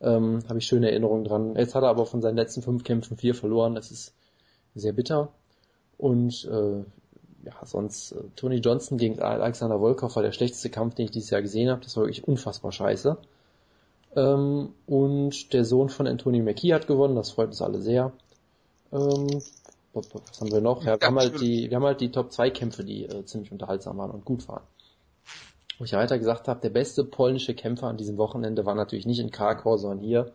Ähm, 0.00 0.38
Habe 0.48 0.60
ich 0.60 0.66
schöne 0.66 0.88
Erinnerungen 0.88 1.24
dran. 1.24 1.54
Jetzt 1.54 1.74
hat 1.74 1.82
er 1.82 1.90
aber 1.90 2.06
von 2.06 2.22
seinen 2.22 2.36
letzten 2.36 2.62
fünf 2.62 2.84
Kämpfen 2.84 3.18
vier 3.18 3.34
verloren. 3.34 3.74
Das 3.74 3.90
ist 3.90 4.14
sehr 4.74 4.94
bitter. 4.94 5.28
Und 5.98 6.48
äh, 6.50 6.78
ja, 7.44 7.52
sonst 7.64 8.12
äh, 8.12 8.22
Tony 8.34 8.56
Johnson 8.56 8.96
gegen 8.96 9.20
Alexander 9.20 9.78
Volkov 9.78 10.16
war 10.16 10.22
der 10.22 10.32
schlechteste 10.32 10.70
Kampf, 10.70 10.94
den 10.94 11.04
ich 11.04 11.10
dieses 11.10 11.28
Jahr 11.28 11.42
gesehen 11.42 11.68
habe. 11.68 11.82
Das 11.82 11.98
war 11.98 12.04
wirklich 12.04 12.26
unfassbar 12.26 12.72
scheiße. 12.72 13.18
Ähm, 14.16 14.70
und 14.86 15.52
der 15.52 15.66
Sohn 15.66 15.90
von 15.90 16.06
Anthony 16.06 16.40
McKee 16.40 16.72
hat 16.72 16.86
gewonnen. 16.86 17.14
Das 17.14 17.32
freut 17.32 17.48
uns 17.48 17.60
alle 17.60 17.82
sehr. 17.82 18.12
Ähm, 18.90 19.42
was 19.96 20.40
haben 20.40 20.52
wir 20.52 20.60
noch? 20.60 20.84
Ja, 20.84 21.00
wir, 21.00 21.06
haben 21.06 21.18
halt 21.18 21.40
die, 21.40 21.70
wir 21.70 21.76
haben 21.76 21.84
halt 21.84 22.00
die 22.00 22.10
Top 22.10 22.32
2 22.32 22.50
Kämpfe, 22.50 22.84
die 22.84 23.04
äh, 23.04 23.24
ziemlich 23.24 23.52
unterhaltsam 23.52 23.98
waren 23.98 24.10
und 24.10 24.24
gut 24.24 24.46
waren. 24.48 24.62
Wo 25.78 25.84
ich 25.84 25.90
ja 25.90 25.98
weiter 25.98 26.18
gesagt 26.18 26.48
habe, 26.48 26.60
der 26.60 26.70
beste 26.70 27.04
polnische 27.04 27.54
Kämpfer 27.54 27.86
an 27.86 27.96
diesem 27.96 28.16
Wochenende 28.16 28.64
war 28.64 28.74
natürlich 28.74 29.06
nicht 29.06 29.18
in 29.18 29.30
Krakau, 29.30 29.76
sondern 29.76 30.00
hier 30.00 30.32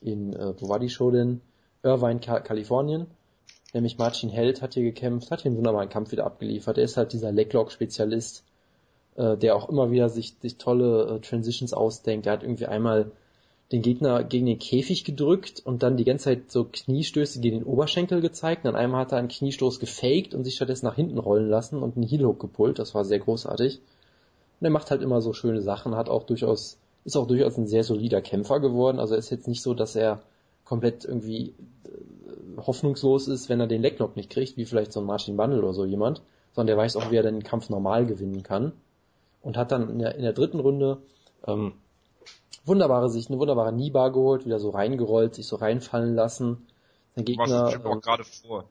in, 0.00 0.34
äh, 0.34 0.54
wo 0.60 0.68
war 0.68 0.78
die 0.78 0.90
Show 0.90 1.10
denn? 1.10 1.40
Irvine, 1.82 2.20
Ka 2.20 2.40
Kalifornien. 2.40 3.06
Nämlich 3.72 3.96
Marcin 3.96 4.28
Held 4.28 4.60
hat 4.60 4.74
hier 4.74 4.82
gekämpft, 4.82 5.30
hat 5.30 5.42
hier 5.42 5.50
einen 5.50 5.56
wunderbaren 5.56 5.88
Kampf 5.88 6.12
wieder 6.12 6.26
abgeliefert. 6.26 6.76
Er 6.76 6.84
ist 6.84 6.96
halt 6.96 7.12
dieser 7.12 7.32
Leglock-Spezialist, 7.32 8.44
äh, 9.16 9.36
der 9.36 9.56
auch 9.56 9.68
immer 9.68 9.90
wieder 9.90 10.10
sich, 10.10 10.36
sich 10.40 10.58
tolle 10.58 11.16
äh, 11.16 11.20
Transitions 11.20 11.72
ausdenkt. 11.72 12.26
Er 12.26 12.34
hat 12.34 12.42
irgendwie 12.42 12.66
einmal 12.66 13.12
den 13.72 13.82
Gegner 13.82 14.22
gegen 14.22 14.46
den 14.46 14.58
Käfig 14.58 15.04
gedrückt 15.04 15.62
und 15.64 15.82
dann 15.82 15.96
die 15.96 16.04
ganze 16.04 16.24
Zeit 16.26 16.50
so 16.50 16.64
Kniestöße 16.70 17.40
gegen 17.40 17.60
den 17.60 17.66
Oberschenkel 17.66 18.20
gezeigt. 18.20 18.64
Und 18.64 18.72
dann 18.72 18.80
einmal 18.80 19.00
hat 19.00 19.12
er 19.12 19.18
einen 19.18 19.28
Kniestoß 19.28 19.80
gefaked 19.80 20.34
und 20.34 20.44
sich 20.44 20.56
stattdessen 20.56 20.86
nach 20.86 20.94
hinten 20.94 21.18
rollen 21.18 21.48
lassen 21.48 21.82
und 21.82 21.96
einen 21.96 22.06
Heel 22.06 22.24
Hook 22.26 22.38
gepullt. 22.38 22.78
Das 22.78 22.94
war 22.94 23.04
sehr 23.04 23.18
großartig. 23.18 23.80
Und 24.60 24.64
er 24.64 24.70
macht 24.70 24.90
halt 24.90 25.02
immer 25.02 25.22
so 25.22 25.32
schöne 25.32 25.62
Sachen, 25.62 25.96
hat 25.96 26.08
auch 26.08 26.24
durchaus, 26.24 26.78
ist 27.04 27.16
auch 27.16 27.26
durchaus 27.26 27.56
ein 27.56 27.66
sehr 27.66 27.82
solider 27.82 28.20
Kämpfer 28.20 28.60
geworden. 28.60 28.98
Also 28.98 29.14
ist 29.14 29.30
jetzt 29.30 29.48
nicht 29.48 29.62
so, 29.62 29.72
dass 29.72 29.96
er 29.96 30.22
komplett 30.64 31.04
irgendwie 31.04 31.54
äh, 31.84 32.58
hoffnungslos 32.58 33.26
ist, 33.26 33.48
wenn 33.48 33.60
er 33.60 33.66
den 33.66 33.82
Lecklock 33.82 34.16
nicht 34.16 34.30
kriegt, 34.30 34.56
wie 34.56 34.66
vielleicht 34.66 34.92
so 34.92 35.00
ein 35.00 35.06
Martin 35.06 35.36
Bundle 35.36 35.58
oder 35.58 35.72
so 35.72 35.84
jemand, 35.84 36.20
sondern 36.52 36.68
der 36.68 36.76
weiß 36.76 36.96
auch, 36.96 37.10
wie 37.10 37.16
er 37.16 37.22
den 37.22 37.42
Kampf 37.42 37.70
normal 37.70 38.04
gewinnen 38.04 38.42
kann. 38.42 38.72
Und 39.40 39.56
hat 39.56 39.72
dann 39.72 39.88
in 39.88 39.98
der, 39.98 40.14
in 40.14 40.22
der 40.22 40.34
dritten 40.34 40.60
Runde 40.60 40.98
ähm, 41.46 41.72
wunderbare 42.64 43.10
sich 43.10 43.28
eine 43.28 43.38
wunderbare 43.38 43.72
Nibar 43.72 44.12
geholt, 44.12 44.46
wieder 44.46 44.58
so 44.58 44.70
reingerollt, 44.70 45.34
sich 45.34 45.46
so 45.46 45.56
reinfallen 45.56 46.14
lassen. 46.14 46.66
Sein 47.14 47.24
Gegner, 47.24 47.72
ähm, 47.74 48.00
gerade 48.00 48.24
vor. 48.24 48.64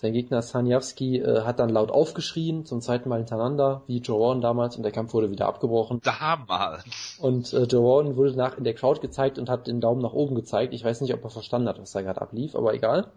Sein 0.00 0.12
Gegner 0.12 0.42
Sanjavski 0.42 1.18
äh, 1.18 1.42
hat 1.42 1.58
dann 1.58 1.70
laut 1.70 1.90
aufgeschrien, 1.90 2.64
zum 2.64 2.80
zweiten 2.80 3.08
Mal 3.08 3.18
hintereinander, 3.18 3.82
wie 3.86 3.98
Joe 3.98 4.38
damals, 4.40 4.76
und 4.76 4.84
der 4.84 4.92
Kampf 4.92 5.12
wurde 5.12 5.30
wieder 5.30 5.46
abgebrochen. 5.46 6.00
Damals. 6.04 7.18
Und 7.20 7.52
äh, 7.52 7.64
Joe 7.64 8.16
wurde 8.16 8.36
nach 8.36 8.56
in 8.56 8.64
der 8.64 8.74
Crowd 8.74 9.00
gezeigt 9.00 9.40
und 9.40 9.50
hat 9.50 9.66
den 9.66 9.80
Daumen 9.80 10.00
nach 10.00 10.12
oben 10.12 10.36
gezeigt. 10.36 10.72
Ich 10.72 10.84
weiß 10.84 11.00
nicht, 11.00 11.14
ob 11.14 11.24
er 11.24 11.30
verstanden 11.30 11.68
hat, 11.68 11.80
was 11.80 11.90
da 11.90 12.02
gerade 12.02 12.20
ablief, 12.20 12.54
aber 12.54 12.74
egal. 12.74 13.10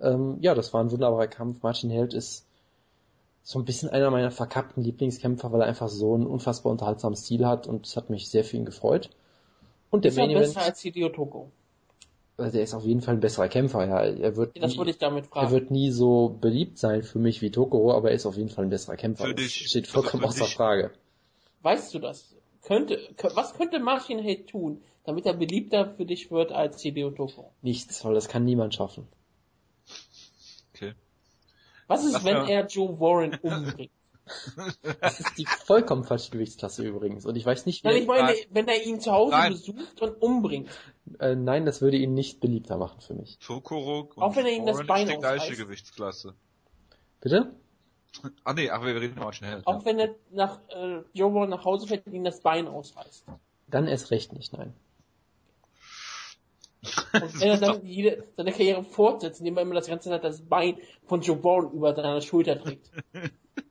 Ähm, 0.00 0.38
ja, 0.40 0.54
das 0.54 0.72
war 0.72 0.82
ein 0.82 0.90
wunderbarer 0.90 1.26
Kampf. 1.26 1.62
Martin 1.62 1.90
Held 1.90 2.14
ist 2.14 2.46
so 3.42 3.58
ein 3.58 3.66
bisschen 3.66 3.90
einer 3.90 4.10
meiner 4.10 4.30
verkappten 4.30 4.82
Lieblingskämpfer, 4.82 5.52
weil 5.52 5.60
er 5.60 5.66
einfach 5.66 5.88
so 5.88 6.14
einen 6.14 6.26
unfassbar 6.26 6.72
unterhaltsamen 6.72 7.16
Stil 7.16 7.46
hat 7.46 7.66
und 7.66 7.86
es 7.86 7.96
hat 7.96 8.08
mich 8.08 8.30
sehr 8.30 8.44
für 8.44 8.56
ihn 8.56 8.64
gefreut. 8.64 9.10
Und 9.92 10.04
der 10.04 10.10
Ist 10.10 10.16
Main 10.16 10.30
er 10.30 10.36
Event, 10.38 10.54
besser 10.54 10.62
als 10.62 10.80
Hideo 10.80 11.08
Toko? 11.10 11.52
also 12.38 12.52
der 12.52 12.62
ist 12.64 12.74
auf 12.74 12.84
jeden 12.84 13.02
Fall 13.02 13.14
ein 13.14 13.20
besserer 13.20 13.46
Kämpfer, 13.48 13.86
ja. 13.86 14.00
Er 14.04 14.34
wird, 14.36 14.56
Das 14.60 14.72
nie, 14.72 14.78
wollte 14.78 14.90
ich 14.90 14.98
damit 14.98 15.24
er 15.26 15.30
fragen. 15.30 15.50
wird 15.52 15.70
nie 15.70 15.90
so 15.92 16.36
beliebt 16.40 16.78
sein 16.78 17.02
für 17.04 17.18
mich 17.20 17.40
wie 17.42 17.50
Tokoro, 17.52 17.92
aber 17.94 18.08
er 18.10 18.16
ist 18.16 18.26
auf 18.26 18.36
jeden 18.36 18.48
Fall 18.48 18.64
ein 18.64 18.70
besserer 18.70 18.96
Kämpfer. 18.96 19.26
Für 19.26 19.34
Das 19.34 19.44
dich. 19.44 19.68
steht 19.68 19.84
Also 19.86 20.00
vollkommen 20.00 20.22
für 20.22 20.28
außer 20.30 20.44
dich. 20.46 20.54
Frage. 20.56 20.90
Weißt 21.60 21.94
du 21.94 22.00
das? 22.00 22.34
Könnte, 22.62 22.98
kö- 23.16 23.36
was 23.36 23.54
könnte 23.54 23.78
Martin 23.80 24.18
Hate 24.24 24.46
tun, 24.46 24.82
damit 25.04 25.26
er 25.26 25.34
beliebter 25.34 25.94
für 25.96 26.06
dich 26.06 26.30
wird 26.30 26.52
als 26.52 26.80
Hideo 26.82 27.10
Toko? 27.10 27.52
Nichts, 27.62 28.04
weil 28.04 28.14
das 28.14 28.28
kann 28.28 28.44
niemand 28.44 28.74
schaffen. 28.74 29.06
Okay. 30.74 30.94
Was 31.86 32.04
ist, 32.04 32.12
Sag 32.12 32.24
wenn 32.24 32.34
mal. 32.38 32.48
er 32.48 32.66
Joe 32.66 32.98
Warren 32.98 33.34
umbringt? 33.42 33.90
Das 35.00 35.20
ist 35.20 35.36
die 35.38 35.46
vollkommen 35.46 36.04
falsche 36.04 36.30
Gewichtsklasse 36.30 36.84
übrigens. 36.84 37.26
Und 37.26 37.36
ich 37.36 37.44
weiß 37.44 37.66
nicht, 37.66 37.84
Nein, 37.84 37.94
wer, 37.94 38.00
ich 38.02 38.06
meine, 38.06 38.26
Nein. 38.28 38.36
wenn 38.50 38.68
er 38.68 38.82
ihn 38.84 39.00
zu 39.00 39.12
Hause 39.12 39.32
Nein. 39.32 39.52
besucht 39.52 40.00
und 40.00 40.22
umbringt. 40.22 40.70
äh, 41.18 41.34
nein, 41.34 41.66
das 41.66 41.80
würde 41.82 41.96
ihn 41.96 42.14
nicht 42.14 42.40
beliebter 42.40 42.76
machen 42.76 43.00
für 43.00 43.14
mich. 43.14 43.38
Tokoro 43.38 44.10
und 44.14 44.22
Auch 44.22 44.36
wenn 44.36 44.46
er 44.46 44.52
ihm 44.52 44.66
das 44.66 44.86
Bein 44.86 45.06
ist 45.06 45.14
die 45.14 45.18
gleiche 45.18 45.42
ausreißt. 45.44 45.58
Gewichtsklasse. 45.60 46.34
Bitte? 47.20 47.54
Ah 48.44 48.52
nee, 48.52 48.68
ach 48.70 48.84
wir 48.84 48.94
reden 49.00 49.18
mal 49.18 49.32
schnell. 49.32 49.62
Auch 49.64 49.84
wenn 49.84 49.98
er 49.98 50.14
nach 50.30 50.60
äh, 50.68 51.00
Joe 51.14 51.32
Warren 51.34 51.50
nach 51.50 51.64
Hause 51.64 51.86
fährt 51.86 52.06
und 52.06 52.12
ihm 52.12 52.24
das 52.24 52.40
Bein 52.40 52.68
ausreißt. 52.68 53.24
Dann 53.68 53.86
erst 53.88 54.10
recht 54.10 54.32
nicht, 54.32 54.52
nein. 54.52 54.74
Und 57.14 57.40
wenn 57.40 57.48
er 57.48 57.58
dann 57.58 57.86
jede, 57.86 58.24
seine 58.36 58.50
Karriere 58.52 58.82
fortsetzt, 58.82 59.40
indem 59.40 59.56
er 59.56 59.62
immer 59.62 59.74
das 59.76 59.86
ganze 59.86 60.10
Zeit 60.10 60.24
das 60.24 60.42
Bein 60.42 60.78
von 61.06 61.20
Joe 61.22 61.42
Warren 61.44 61.70
über 61.72 61.94
seiner 61.94 62.20
Schulter 62.20 62.60
trägt. 62.60 62.90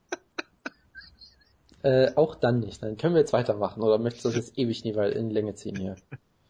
Äh, 1.83 2.11
auch 2.15 2.35
dann 2.35 2.59
nicht. 2.59 2.83
Dann 2.83 2.97
können 2.97 3.13
wir 3.15 3.21
jetzt 3.21 3.33
weitermachen. 3.33 3.81
Oder 3.81 3.97
möchtest 3.97 4.25
du 4.25 4.29
das 4.29 4.35
jetzt 4.37 4.57
ewig 4.57 4.83
nie 4.85 4.95
weil 4.95 5.11
in 5.13 5.29
Länge 5.29 5.55
ziehen 5.55 5.75
hier? 5.75 5.95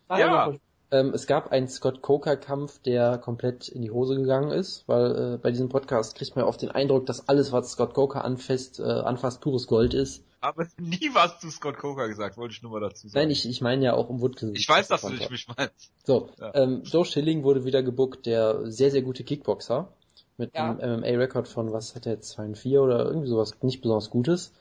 Nein, 0.09 0.19
Ja. 0.19 0.27
aber- 0.45 0.57
Ähm, 0.93 1.13
es 1.13 1.25
gab 1.25 1.53
einen 1.53 1.69
Scott 1.69 2.01
Coker-Kampf, 2.01 2.79
der 2.81 3.17
komplett 3.17 3.69
in 3.69 3.81
die 3.81 3.91
Hose 3.91 4.17
gegangen 4.17 4.51
ist, 4.51 4.83
weil 4.89 5.35
äh, 5.35 5.37
bei 5.37 5.49
diesem 5.51 5.69
Podcast 5.69 6.15
kriegt 6.15 6.35
man 6.35 6.43
oft 6.43 6.61
den 6.61 6.69
Eindruck, 6.69 7.05
dass 7.05 7.29
alles, 7.29 7.53
was 7.53 7.71
Scott 7.71 7.93
Coker 7.93 8.25
anfasst, 8.25 8.81
äh, 8.81 8.83
anfasst, 8.83 9.39
pures 9.39 9.67
Gold 9.67 9.93
ist. 9.93 10.25
Aber 10.41 10.67
nie 10.77 11.09
was 11.13 11.39
zu 11.39 11.49
Scott 11.49 11.77
Coker 11.77 12.09
gesagt, 12.09 12.35
wollte 12.35 12.53
ich 12.55 12.61
nur 12.61 12.73
mal 12.73 12.81
dazu 12.81 13.07
sagen. 13.07 13.23
Nein, 13.23 13.31
ich, 13.31 13.47
ich 13.47 13.61
meine 13.61 13.85
ja 13.85 13.93
auch 13.93 14.09
um 14.09 14.19
Woodkill. 14.19 14.51
ich 14.53 14.67
weiß, 14.67 14.89
dass 14.89 14.99
du 15.03 15.09
nicht 15.11 15.31
mich 15.31 15.47
meinst. 15.47 15.93
So, 16.03 16.27
Ja. 16.41 16.55
ähm, 16.55 16.81
Joe 16.83 17.05
Schilling 17.05 17.43
wurde 17.45 17.63
wieder 17.63 17.83
gebuckt, 17.83 18.25
der 18.25 18.69
sehr, 18.69 18.91
sehr 18.91 19.01
gute 19.01 19.23
Kickboxer. 19.23 19.93
Mit 20.35 20.53
Ja. 20.53 20.71
einem 20.71 20.99
MMA-Rekord 21.03 21.47
von, 21.47 21.71
was 21.71 21.95
hat 21.95 22.05
er 22.05 22.13
jetzt, 22.15 22.31
2 22.31 22.43
und 22.47 22.57
4 22.57 22.81
oder 22.81 23.05
irgendwie 23.05 23.27
sowas 23.29 23.53
nicht 23.61 23.79
besonders 23.81 24.09
Gutes. 24.09 24.51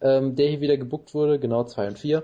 Ähm, 0.00 0.36
der 0.36 0.48
hier 0.48 0.60
wieder 0.60 0.76
gebuckt 0.76 1.14
wurde, 1.14 1.38
genau 1.38 1.64
2 1.64 1.88
und 1.88 1.98
4, 1.98 2.22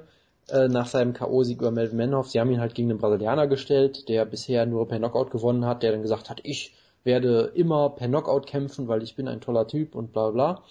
äh, 0.48 0.68
nach 0.68 0.86
seinem 0.86 1.12
K.O.-Sieg 1.12 1.58
über 1.58 1.70
Melvin 1.70 1.98
Manhoff. 1.98 2.28
Sie 2.28 2.38
haben 2.38 2.50
ihn 2.50 2.60
halt 2.60 2.74
gegen 2.74 2.88
den 2.88 2.98
Brasilianer 2.98 3.46
gestellt, 3.46 4.08
der 4.08 4.24
bisher 4.24 4.66
nur 4.66 4.86
per 4.86 4.98
Knockout 4.98 5.30
gewonnen 5.30 5.64
hat, 5.66 5.82
der 5.82 5.92
dann 5.92 6.02
gesagt 6.02 6.30
hat, 6.30 6.40
ich 6.44 6.74
werde 7.02 7.52
immer 7.54 7.90
per 7.90 8.08
Knockout 8.08 8.46
kämpfen, 8.46 8.88
weil 8.88 9.02
ich 9.02 9.16
bin 9.16 9.28
ein 9.28 9.40
toller 9.40 9.66
Typ 9.66 9.94
und 9.94 10.12
bla 10.12 10.30
bla. 10.30 10.62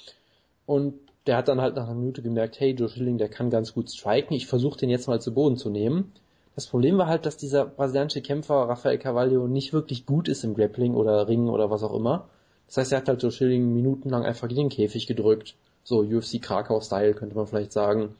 Und 0.65 0.95
der 1.27 1.37
hat 1.37 1.47
dann 1.47 1.61
halt 1.61 1.75
nach 1.75 1.85
einer 1.85 1.95
Minute 1.95 2.21
gemerkt, 2.21 2.59
hey, 2.59 2.71
Joe 2.71 2.89
Schilling, 2.89 3.17
der 3.17 3.29
kann 3.29 3.49
ganz 3.49 3.73
gut 3.73 3.89
striken, 3.89 4.35
ich 4.35 4.47
versuche 4.47 4.77
den 4.77 4.89
jetzt 4.89 5.07
mal 5.07 5.21
zu 5.21 5.33
Boden 5.33 5.57
zu 5.57 5.69
nehmen. 5.69 6.11
Das 6.55 6.67
Problem 6.67 6.97
war 6.97 7.07
halt, 7.07 7.25
dass 7.25 7.37
dieser 7.37 7.65
brasilianische 7.65 8.21
Kämpfer 8.21 8.55
Rafael 8.69 8.99
Carvalho 8.99 9.47
nicht 9.47 9.73
wirklich 9.73 10.05
gut 10.05 10.27
ist 10.27 10.43
im 10.43 10.53
Grappling 10.53 10.93
oder 10.93 11.27
Ringen 11.27 11.49
oder 11.49 11.71
was 11.71 11.83
auch 11.83 11.95
immer. 11.95 12.29
Das 12.67 12.77
heißt, 12.77 12.91
er 12.91 12.99
hat 12.99 13.07
halt 13.07 13.23
Joe 13.23 13.31
Schilling 13.31 13.73
minutenlang 13.73 14.23
einfach 14.23 14.47
gegen 14.47 14.61
den 14.61 14.69
Käfig 14.69 15.07
gedrückt. 15.07 15.55
So 15.83 15.99
UFC 15.99 16.41
Krakau-Style 16.41 17.13
könnte 17.13 17.35
man 17.35 17.47
vielleicht 17.47 17.73
sagen. 17.73 18.15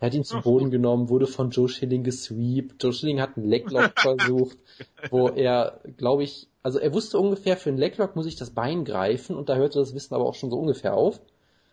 Er 0.00 0.06
hat 0.06 0.14
ihn 0.14 0.24
zu 0.24 0.40
Boden 0.40 0.70
genommen, 0.70 1.08
wurde 1.08 1.26
von 1.26 1.50
Joe 1.50 1.68
Schilling 1.68 2.04
gesweept. 2.04 2.82
Joe 2.82 2.92
Schilling 2.92 3.20
hat 3.20 3.36
einen 3.36 3.48
Leglock 3.48 3.92
versucht, 3.98 4.56
wo 5.10 5.28
er, 5.28 5.80
glaube 5.96 6.22
ich, 6.22 6.46
also 6.62 6.78
er 6.78 6.92
wusste 6.92 7.18
ungefähr, 7.18 7.56
für 7.56 7.70
einen 7.70 7.78
Leglock 7.78 8.14
muss 8.14 8.26
ich 8.26 8.36
das 8.36 8.50
Bein 8.50 8.84
greifen 8.84 9.34
und 9.34 9.48
da 9.48 9.56
hörte 9.56 9.80
das 9.80 9.94
Wissen 9.94 10.14
aber 10.14 10.26
auch 10.26 10.34
schon 10.34 10.50
so 10.50 10.58
ungefähr 10.58 10.94
auf. 10.94 11.20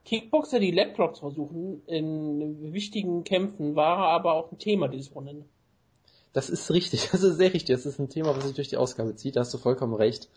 Kickboxer, 0.06 0.60
die 0.60 0.72
Leglocks 0.72 1.20
versuchen, 1.20 1.82
in 1.88 2.72
wichtigen 2.74 3.24
Kämpfen, 3.24 3.76
war 3.76 3.98
aber 3.98 4.34
auch 4.34 4.52
ein 4.52 4.60
Thema 4.60 4.88
dieses 4.88 5.14
Wochenende. 5.14 5.46
Das 6.32 6.50
ist 6.50 6.72
richtig, 6.72 7.10
das 7.12 7.24
ist 7.24 7.38
sehr 7.38 7.54
richtig. 7.54 7.76
Das 7.76 7.86
ist 7.86 8.00
ein 8.00 8.10
Thema, 8.10 8.36
was 8.36 8.46
sich 8.46 8.56
durch 8.56 8.70
die 8.70 8.78
Ausgabe 8.78 9.16
zieht, 9.16 9.36
da 9.36 9.42
hast 9.42 9.54
du 9.54 9.58
vollkommen 9.58 9.96
recht. 9.96 10.30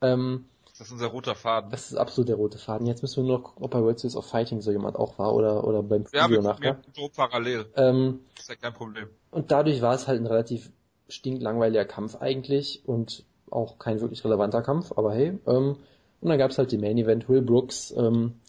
Ähm, 0.00 0.46
Das 0.82 0.88
ist 0.88 0.94
unser 0.94 1.06
roter 1.06 1.36
Faden. 1.36 1.70
das 1.70 1.92
ist 1.92 1.96
absolut 1.96 2.28
der 2.28 2.34
rote 2.34 2.58
Faden. 2.58 2.88
Jetzt 2.88 3.02
müssen 3.02 3.22
wir 3.22 3.28
nur 3.28 3.38
noch 3.38 3.44
gucken, 3.44 3.62
ob 3.62 3.70
bei 3.70 3.80
World 3.80 4.00
Series 4.00 4.16
of 4.16 4.26
Fighting 4.26 4.60
so 4.60 4.72
jemand 4.72 4.96
auch 4.96 5.16
war 5.16 5.32
oder, 5.32 5.62
oder 5.62 5.80
beim 5.80 6.06
ja, 6.12 6.24
Video 6.28 6.42
wir 6.42 6.48
nachher. 6.50 6.78
so 6.92 7.08
parallel. 7.08 7.66
Ähm, 7.76 8.18
Ist 8.36 8.48
ja 8.48 8.56
kein 8.56 8.74
Problem. 8.74 9.06
und 9.30 9.52
dadurch 9.52 9.80
war 9.80 9.94
es 9.94 10.08
halt 10.08 10.20
ein 10.20 10.26
relativ 10.26 10.72
stinklangweiliger 11.08 11.84
Kampf 11.84 12.16
eigentlich 12.16 12.82
und 12.84 13.24
auch 13.48 13.78
kein 13.78 14.00
wirklich 14.00 14.24
relevanter 14.24 14.60
Kampf, 14.60 14.90
aber 14.96 15.14
hey. 15.14 15.38
Ähm, 15.46 15.76
und 16.20 16.28
dann 16.28 16.38
gab 16.38 16.50
es 16.50 16.58
halt 16.58 16.72
die 16.72 16.78
Main 16.78 16.98
Event, 16.98 17.28
Will 17.28 17.42
Brooks, 17.42 17.94
ähm, 17.96 18.40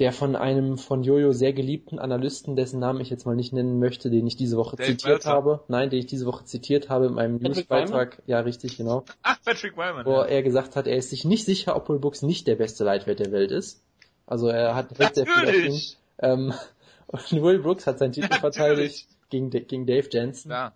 der 0.00 0.12
von 0.12 0.34
einem 0.34 0.76
von 0.76 1.04
Jojo 1.04 1.32
sehr 1.32 1.52
geliebten 1.52 1.98
Analysten, 2.00 2.56
dessen 2.56 2.80
Namen 2.80 3.00
ich 3.00 3.10
jetzt 3.10 3.26
mal 3.26 3.36
nicht 3.36 3.52
nennen 3.52 3.78
möchte, 3.78 4.10
den 4.10 4.26
ich 4.26 4.34
diese 4.36 4.56
Woche 4.56 4.74
Dave 4.76 4.88
zitiert 4.90 5.08
Meltzer. 5.12 5.30
habe. 5.30 5.64
Nein, 5.68 5.90
den 5.90 6.00
ich 6.00 6.06
diese 6.06 6.26
Woche 6.26 6.44
zitiert 6.44 6.88
habe 6.88 7.06
in 7.06 7.14
meinem 7.14 7.36
Newsbeitrag. 7.36 8.20
Ja, 8.26 8.40
richtig, 8.40 8.76
genau. 8.76 9.04
Ach, 9.22 9.38
Patrick 9.44 9.76
Wyman. 9.76 10.04
Wo 10.04 10.14
Ja. 10.14 10.24
er 10.24 10.42
gesagt 10.42 10.74
hat, 10.74 10.86
er 10.88 10.96
ist 10.96 11.10
sich 11.10 11.24
nicht 11.24 11.44
sicher, 11.44 11.76
ob 11.76 11.88
Will 11.88 12.00
Brooks 12.00 12.22
nicht 12.22 12.46
der 12.48 12.56
beste 12.56 12.82
Lightweight 12.82 13.20
der 13.20 13.30
Welt 13.30 13.52
ist. 13.52 13.82
Also 14.26 14.48
er 14.48 14.74
hat 14.74 14.98
recht 14.98 15.14
sehr 15.14 15.26
viel. 15.26 15.72
Ähm, 16.18 16.52
und 17.06 17.32
Will 17.42 17.60
Brooks 17.60 17.86
hat 17.86 17.98
seinen 18.00 18.12
Titel 18.12 18.28
Natürlich. 18.30 18.40
verteidigt 18.56 19.06
gegen, 19.30 19.50
gegen 19.50 19.86
Dave 19.86 20.08
Jensen. 20.10 20.50
Ja. 20.50 20.72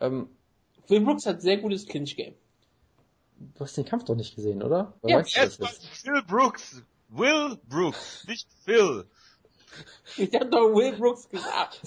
Ähm, 0.00 0.28
Will 0.88 1.00
Brooks 1.02 1.26
hat 1.26 1.42
sehr 1.42 1.58
gutes 1.58 1.86
Clinch-Game. 1.86 2.34
du 3.38 3.60
hast 3.60 3.76
den 3.76 3.84
Kampf 3.84 4.04
doch 4.04 4.14
nicht 4.14 4.34
gesehen, 4.34 4.62
oder? 4.62 4.94
Oder 5.02 5.12
Ja, 5.12 5.18
jetzt? 5.20 5.60
Phil 6.02 6.22
Brooks. 6.26 6.82
Will 7.14 7.58
Brooks, 7.68 8.24
nicht 8.26 8.48
Phil. 8.64 9.04
Ich 10.16 10.34
hab 10.34 10.50
doch 10.50 10.74
Will 10.74 10.92
Brooks 10.96 11.28
gesagt. 11.28 11.82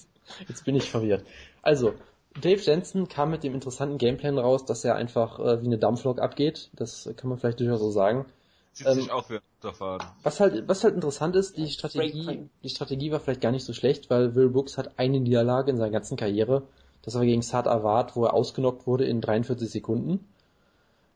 Jetzt 0.47 0.65
bin 0.65 0.75
ich 0.75 0.89
verwirrt. 0.89 1.25
Also, 1.63 1.93
Dave 2.39 2.61
Jensen 2.61 3.07
kam 3.07 3.31
mit 3.31 3.43
dem 3.43 3.55
interessanten 3.55 3.97
Gameplan 3.97 4.37
raus, 4.37 4.65
dass 4.65 4.85
er 4.85 4.95
einfach 4.95 5.39
äh, 5.39 5.61
wie 5.61 5.65
eine 5.65 5.79
Dampflok 5.79 6.19
abgeht. 6.19 6.69
Das 6.73 7.09
kann 7.15 7.29
man 7.29 7.39
vielleicht 7.39 7.59
durchaus 7.59 7.79
so 7.79 7.89
sagen. 7.89 8.25
Zieht 8.73 8.87
Ähm, 8.87 8.93
sich 8.95 9.11
auch 9.11 9.27
wie 9.29 9.35
ein 9.35 9.41
Unterfahren. 9.61 10.05
Was 10.21 10.39
halt, 10.39 10.67
was 10.67 10.83
halt 10.83 10.93
interessant 10.93 11.35
ist, 11.35 11.57
die 11.57 11.69
Strategie, 11.69 12.49
die 12.61 12.69
Strategie 12.69 13.11
war 13.11 13.19
vielleicht 13.19 13.41
gar 13.41 13.51
nicht 13.51 13.65
so 13.65 13.73
schlecht, 13.73 14.09
weil 14.11 14.35
Will 14.35 14.49
Brooks 14.49 14.77
hat 14.77 14.99
eine 14.99 15.19
Niederlage 15.19 15.71
in 15.71 15.77
seiner 15.77 15.91
ganzen 15.91 16.17
Karriere. 16.17 16.67
Das 17.01 17.15
war 17.15 17.23
gegen 17.23 17.41
Saad 17.41 17.67
Awad, 17.67 18.15
wo 18.15 18.25
er 18.25 18.33
ausgenockt 18.33 18.85
wurde 18.85 19.05
in 19.05 19.21
43 19.21 19.69
Sekunden. 19.69 20.27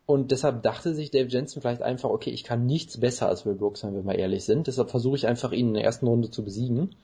Und 0.10 0.32
deshalb 0.32 0.64
dachte 0.64 0.96
sich 0.96 1.12
Dave 1.12 1.30
Jensen 1.30 1.62
vielleicht 1.62 1.84
einfach, 1.84 2.10
okay, 2.10 2.32
ich 2.32 2.44
kann 2.44 2.66
nichts 2.66 3.00
besser 3.00 3.28
als 3.28 3.46
Will 3.46 3.54
Brooks, 3.54 3.84
wenn 3.84 3.94
wir 3.94 4.02
mal 4.02 4.18
ehrlich 4.18 4.44
sind. 4.44 4.66
Deshalb 4.66 4.90
versuche 4.90 5.16
ich 5.18 5.28
einfach, 5.28 5.52
ihn 5.52 5.68
in 5.68 5.74
der 5.76 5.84
ersten 5.84 6.08
Runde 6.08 6.32
zu 6.32 6.44
besiegen. 6.44 6.96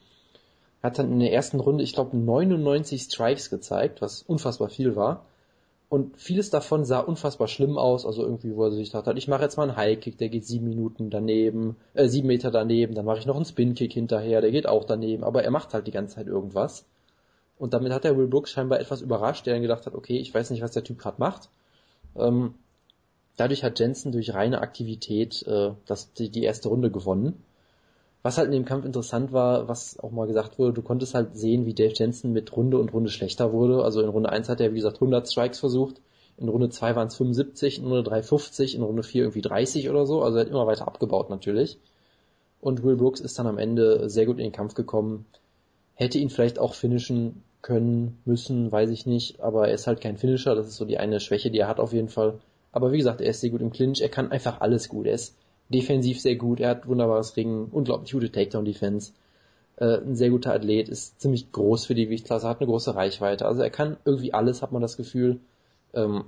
Hat 0.82 0.98
dann 0.98 1.12
in 1.12 1.20
der 1.20 1.32
ersten 1.32 1.60
Runde, 1.60 1.84
ich 1.84 1.92
glaube, 1.92 2.16
99 2.16 3.02
Strikes 3.02 3.48
gezeigt, 3.48 4.02
was 4.02 4.22
unfassbar 4.22 4.70
viel 4.70 4.96
war. 4.96 5.24
Und 5.88 6.16
vieles 6.16 6.50
davon 6.50 6.84
sah 6.84 6.98
unfassbar 6.98 7.46
schlimm 7.46 7.78
aus, 7.78 8.04
also 8.04 8.24
irgendwie, 8.24 8.56
wo 8.56 8.64
er 8.64 8.72
sich 8.72 8.90
dachte, 8.90 9.14
ich 9.16 9.28
mache 9.28 9.42
jetzt 9.42 9.56
mal 9.56 9.68
einen 9.68 9.76
High-Kick, 9.76 10.18
der 10.18 10.28
geht 10.28 10.44
sieben 10.44 10.66
Minuten 10.66 11.08
daneben, 11.08 11.76
äh, 11.94 12.08
sieben 12.08 12.26
Meter 12.26 12.50
daneben, 12.50 12.96
dann 12.96 13.04
mache 13.04 13.20
ich 13.20 13.26
noch 13.26 13.36
einen 13.36 13.44
Spin-Kick 13.44 13.92
hinterher, 13.92 14.40
der 14.40 14.50
geht 14.50 14.66
auch 14.68 14.82
daneben, 14.82 15.22
aber 15.22 15.44
er 15.44 15.52
macht 15.52 15.74
halt 15.74 15.86
die 15.86 15.92
ganze 15.92 16.16
Zeit 16.16 16.26
irgendwas. 16.26 16.86
Und 17.56 17.72
damit 17.72 17.92
hat 17.92 18.02
der 18.02 18.18
Will 18.18 18.26
Brooks 18.26 18.50
scheinbar 18.50 18.80
etwas 18.80 19.00
überrascht, 19.00 19.46
der 19.46 19.54
dann 19.54 19.62
gedacht 19.62 19.86
hat, 19.86 19.94
okay, 19.94 20.18
ich 20.18 20.34
weiß 20.34 20.50
nicht, 20.50 20.62
was 20.62 20.72
der 20.72 20.82
Typ 20.82 20.98
gerade 20.98 21.20
macht. 21.20 21.50
Ähm, 22.16 22.54
dadurch 23.36 23.64
hat 23.64 23.78
Jensen 23.78 24.12
durch 24.12 24.34
reine 24.34 24.60
Aktivität 24.60 25.46
äh, 25.46 25.70
das, 25.86 26.12
die, 26.14 26.30
die 26.30 26.42
erste 26.42 26.68
Runde 26.68 26.90
gewonnen. 26.90 27.42
Was 28.22 28.38
halt 28.38 28.46
in 28.46 28.52
dem 28.52 28.64
Kampf 28.64 28.84
interessant 28.84 29.32
war, 29.32 29.68
was 29.68 30.00
auch 30.00 30.10
mal 30.10 30.26
gesagt 30.26 30.58
wurde, 30.58 30.72
du 30.72 30.82
konntest 30.82 31.14
halt 31.14 31.36
sehen, 31.36 31.64
wie 31.64 31.74
Dave 31.74 31.94
Jensen 31.94 32.32
mit 32.32 32.56
Runde 32.56 32.78
und 32.78 32.92
Runde 32.92 33.10
schlechter 33.10 33.52
wurde. 33.52 33.84
Also 33.84 34.02
in 34.02 34.08
Runde 34.08 34.30
1 34.30 34.48
hat 34.48 34.60
er, 34.60 34.72
wie 34.72 34.78
gesagt, 34.78 34.96
100 34.96 35.30
Strikes 35.30 35.60
versucht, 35.60 36.00
in 36.38 36.48
Runde 36.48 36.68
2 36.68 36.96
waren 36.96 37.08
es 37.08 37.16
75, 37.16 37.78
in 37.78 37.84
Runde 37.84 38.02
3 38.02 38.22
50, 38.22 38.74
in 38.74 38.82
Runde 38.82 39.02
4 39.02 39.22
irgendwie 39.22 39.42
30 39.42 39.88
oder 39.88 40.06
so. 40.06 40.22
Also 40.22 40.38
er 40.38 40.44
hat 40.44 40.50
immer 40.50 40.66
weiter 40.66 40.86
abgebaut 40.86 41.30
natürlich. 41.30 41.78
Und 42.60 42.82
Will 42.82 42.96
Brooks 42.96 43.20
ist 43.20 43.38
dann 43.38 43.46
am 43.46 43.58
Ende 43.58 44.10
sehr 44.10 44.26
gut 44.26 44.38
in 44.38 44.44
den 44.44 44.52
Kampf 44.52 44.74
gekommen. 44.74 45.26
Hätte 45.94 46.18
ihn 46.18 46.30
vielleicht 46.30 46.58
auch 46.58 46.74
finishen 46.74 47.42
können, 47.62 48.18
müssen, 48.24 48.70
weiß 48.70 48.90
ich 48.90 49.06
nicht. 49.06 49.40
Aber 49.40 49.68
er 49.68 49.74
ist 49.74 49.86
halt 49.86 50.00
kein 50.00 50.18
Finisher. 50.18 50.54
Das 50.54 50.66
ist 50.66 50.76
so 50.76 50.84
die 50.84 50.98
eine 50.98 51.20
Schwäche, 51.20 51.50
die 51.50 51.58
er 51.58 51.68
hat 51.68 51.80
auf 51.80 51.92
jeden 51.92 52.08
Fall. 52.08 52.38
Aber 52.76 52.92
wie 52.92 52.98
gesagt, 52.98 53.22
er 53.22 53.30
ist 53.30 53.40
sehr 53.40 53.48
gut 53.48 53.62
im 53.62 53.72
Clinch. 53.72 54.02
Er 54.02 54.10
kann 54.10 54.30
einfach 54.30 54.60
alles 54.60 54.90
gut. 54.90 55.06
Er 55.06 55.14
ist 55.14 55.34
defensiv 55.70 56.20
sehr 56.20 56.36
gut. 56.36 56.60
Er 56.60 56.68
hat 56.68 56.86
wunderbares 56.86 57.34
Ringen, 57.34 57.68
unglaublich 57.72 58.12
gute 58.12 58.30
Takedown-Defense. 58.30 59.12
Äh, 59.76 59.96
ein 60.02 60.14
sehr 60.14 60.28
guter 60.28 60.52
Athlet, 60.52 60.90
ist 60.90 61.18
ziemlich 61.18 61.50
groß 61.52 61.86
für 61.86 61.94
die 61.94 62.04
Gewichtsklasse, 62.04 62.46
hat 62.46 62.60
eine 62.60 62.68
große 62.68 62.94
Reichweite. 62.94 63.46
Also 63.46 63.62
er 63.62 63.70
kann 63.70 63.96
irgendwie 64.04 64.34
alles, 64.34 64.60
hat 64.60 64.72
man 64.72 64.82
das 64.82 64.98
Gefühl. 64.98 65.40
Ähm, 65.94 66.26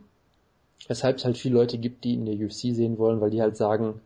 weshalb 0.86 1.18
es 1.18 1.26
halt 1.26 1.36
viele 1.36 1.56
Leute 1.56 1.76
gibt, 1.76 2.04
die 2.04 2.14
ihn 2.14 2.26
in 2.26 2.38
der 2.38 2.46
UFC 2.46 2.74
sehen 2.74 2.96
wollen, 2.96 3.20
weil 3.20 3.28
die 3.28 3.42
halt 3.42 3.58
sagen, 3.58 4.00